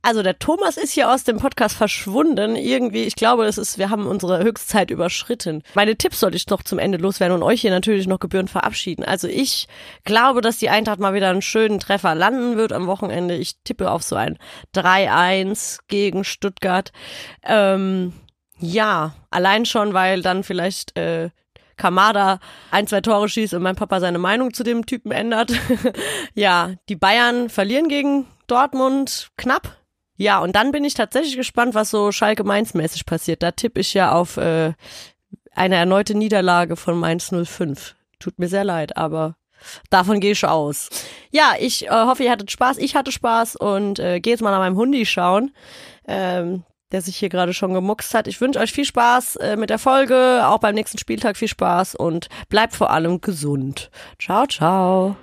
Also 0.00 0.22
der 0.22 0.38
Thomas 0.38 0.76
ist 0.76 0.92
hier 0.92 1.10
aus 1.10 1.24
dem 1.24 1.38
Podcast 1.38 1.76
verschwunden. 1.76 2.56
Irgendwie, 2.56 3.02
ich 3.02 3.16
glaube, 3.16 3.44
das 3.44 3.58
ist, 3.58 3.78
wir 3.78 3.90
haben 3.90 4.06
unsere 4.06 4.42
Höchstzeit 4.42 4.90
überschritten. 4.90 5.62
Meine 5.74 5.96
Tipps 5.96 6.20
sollte 6.20 6.36
ich 6.36 6.46
noch 6.48 6.62
zum 6.62 6.78
Ende 6.78 6.98
loswerden 6.98 7.36
und 7.36 7.42
euch 7.42 7.62
hier 7.62 7.70
natürlich 7.70 8.06
noch 8.06 8.20
gebührend 8.20 8.48
verabschieden. 8.48 9.04
Also 9.04 9.28
ich 9.28 9.66
glaube, 10.04 10.40
dass 10.40 10.58
die 10.58 10.70
Eintracht 10.70 11.00
mal 11.00 11.14
wieder 11.14 11.30
einen 11.30 11.42
schönen 11.42 11.80
Treffer 11.80 12.14
landen 12.14 12.56
wird 12.56 12.72
am 12.72 12.86
Wochenende. 12.86 13.34
Ich 13.34 13.56
tippe 13.64 13.90
auf 13.90 14.02
so 14.02 14.16
ein 14.16 14.38
3-1 14.74 15.80
gegen 15.88 16.24
Stuttgart. 16.24 16.92
Ähm, 17.42 18.12
ja, 18.60 19.14
allein 19.30 19.66
schon, 19.66 19.94
weil 19.94 20.22
dann 20.22 20.44
vielleicht 20.44 20.96
äh, 20.96 21.30
Kamada 21.76 22.40
ein, 22.70 22.86
zwei 22.86 23.00
Tore 23.00 23.28
schießt 23.28 23.54
und 23.54 23.62
mein 23.62 23.76
Papa 23.76 24.00
seine 24.00 24.18
Meinung 24.18 24.52
zu 24.52 24.64
dem 24.64 24.84
Typen 24.84 25.12
ändert. 25.12 25.52
ja, 26.34 26.72
die 26.88 26.96
Bayern 26.96 27.48
verlieren 27.48 27.88
gegen 27.88 28.26
Dortmund 28.46 29.30
knapp. 29.36 29.78
Ja, 30.18 30.40
und 30.40 30.56
dann 30.56 30.72
bin 30.72 30.84
ich 30.84 30.94
tatsächlich 30.94 31.36
gespannt, 31.36 31.74
was 31.74 31.90
so 31.90 32.10
Schalke 32.10 32.42
Mainz 32.42 32.74
mäßig 32.74 33.06
passiert. 33.06 33.42
Da 33.42 33.52
tippe 33.52 33.80
ich 33.80 33.94
ja 33.94 34.12
auf 34.12 34.36
äh, 34.36 34.72
eine 35.52 35.76
erneute 35.76 36.16
Niederlage 36.16 36.74
von 36.76 36.98
Mainz 36.98 37.32
05. 37.32 37.94
Tut 38.18 38.38
mir 38.38 38.48
sehr 38.48 38.64
leid, 38.64 38.96
aber 38.96 39.36
davon 39.90 40.18
gehe 40.18 40.32
ich 40.32 40.44
aus. 40.44 40.90
Ja, 41.30 41.54
ich 41.58 41.86
äh, 41.86 41.90
hoffe, 41.90 42.24
ihr 42.24 42.32
hattet 42.32 42.50
Spaß. 42.50 42.78
Ich 42.78 42.96
hatte 42.96 43.12
Spaß 43.12 43.54
und 43.56 44.00
äh, 44.00 44.18
gehe 44.18 44.32
jetzt 44.32 44.42
mal 44.42 44.50
nach 44.50 44.58
meinem 44.58 44.76
Hundi 44.76 45.06
schauen. 45.06 45.52
Ähm, 46.06 46.64
der 46.90 47.02
sich 47.02 47.18
hier 47.18 47.28
gerade 47.28 47.52
schon 47.52 47.74
gemuckst 47.74 48.14
hat. 48.14 48.26
Ich 48.28 48.40
wünsche 48.40 48.58
euch 48.58 48.72
viel 48.72 48.86
Spaß 48.86 49.36
äh, 49.36 49.56
mit 49.56 49.68
der 49.68 49.78
Folge, 49.78 50.40
auch 50.44 50.58
beim 50.58 50.74
nächsten 50.74 50.96
Spieltag 50.96 51.36
viel 51.36 51.48
Spaß 51.48 51.94
und 51.94 52.28
bleibt 52.48 52.74
vor 52.74 52.90
allem 52.90 53.20
gesund. 53.20 53.90
Ciao, 54.18 54.46
ciao. 54.46 55.16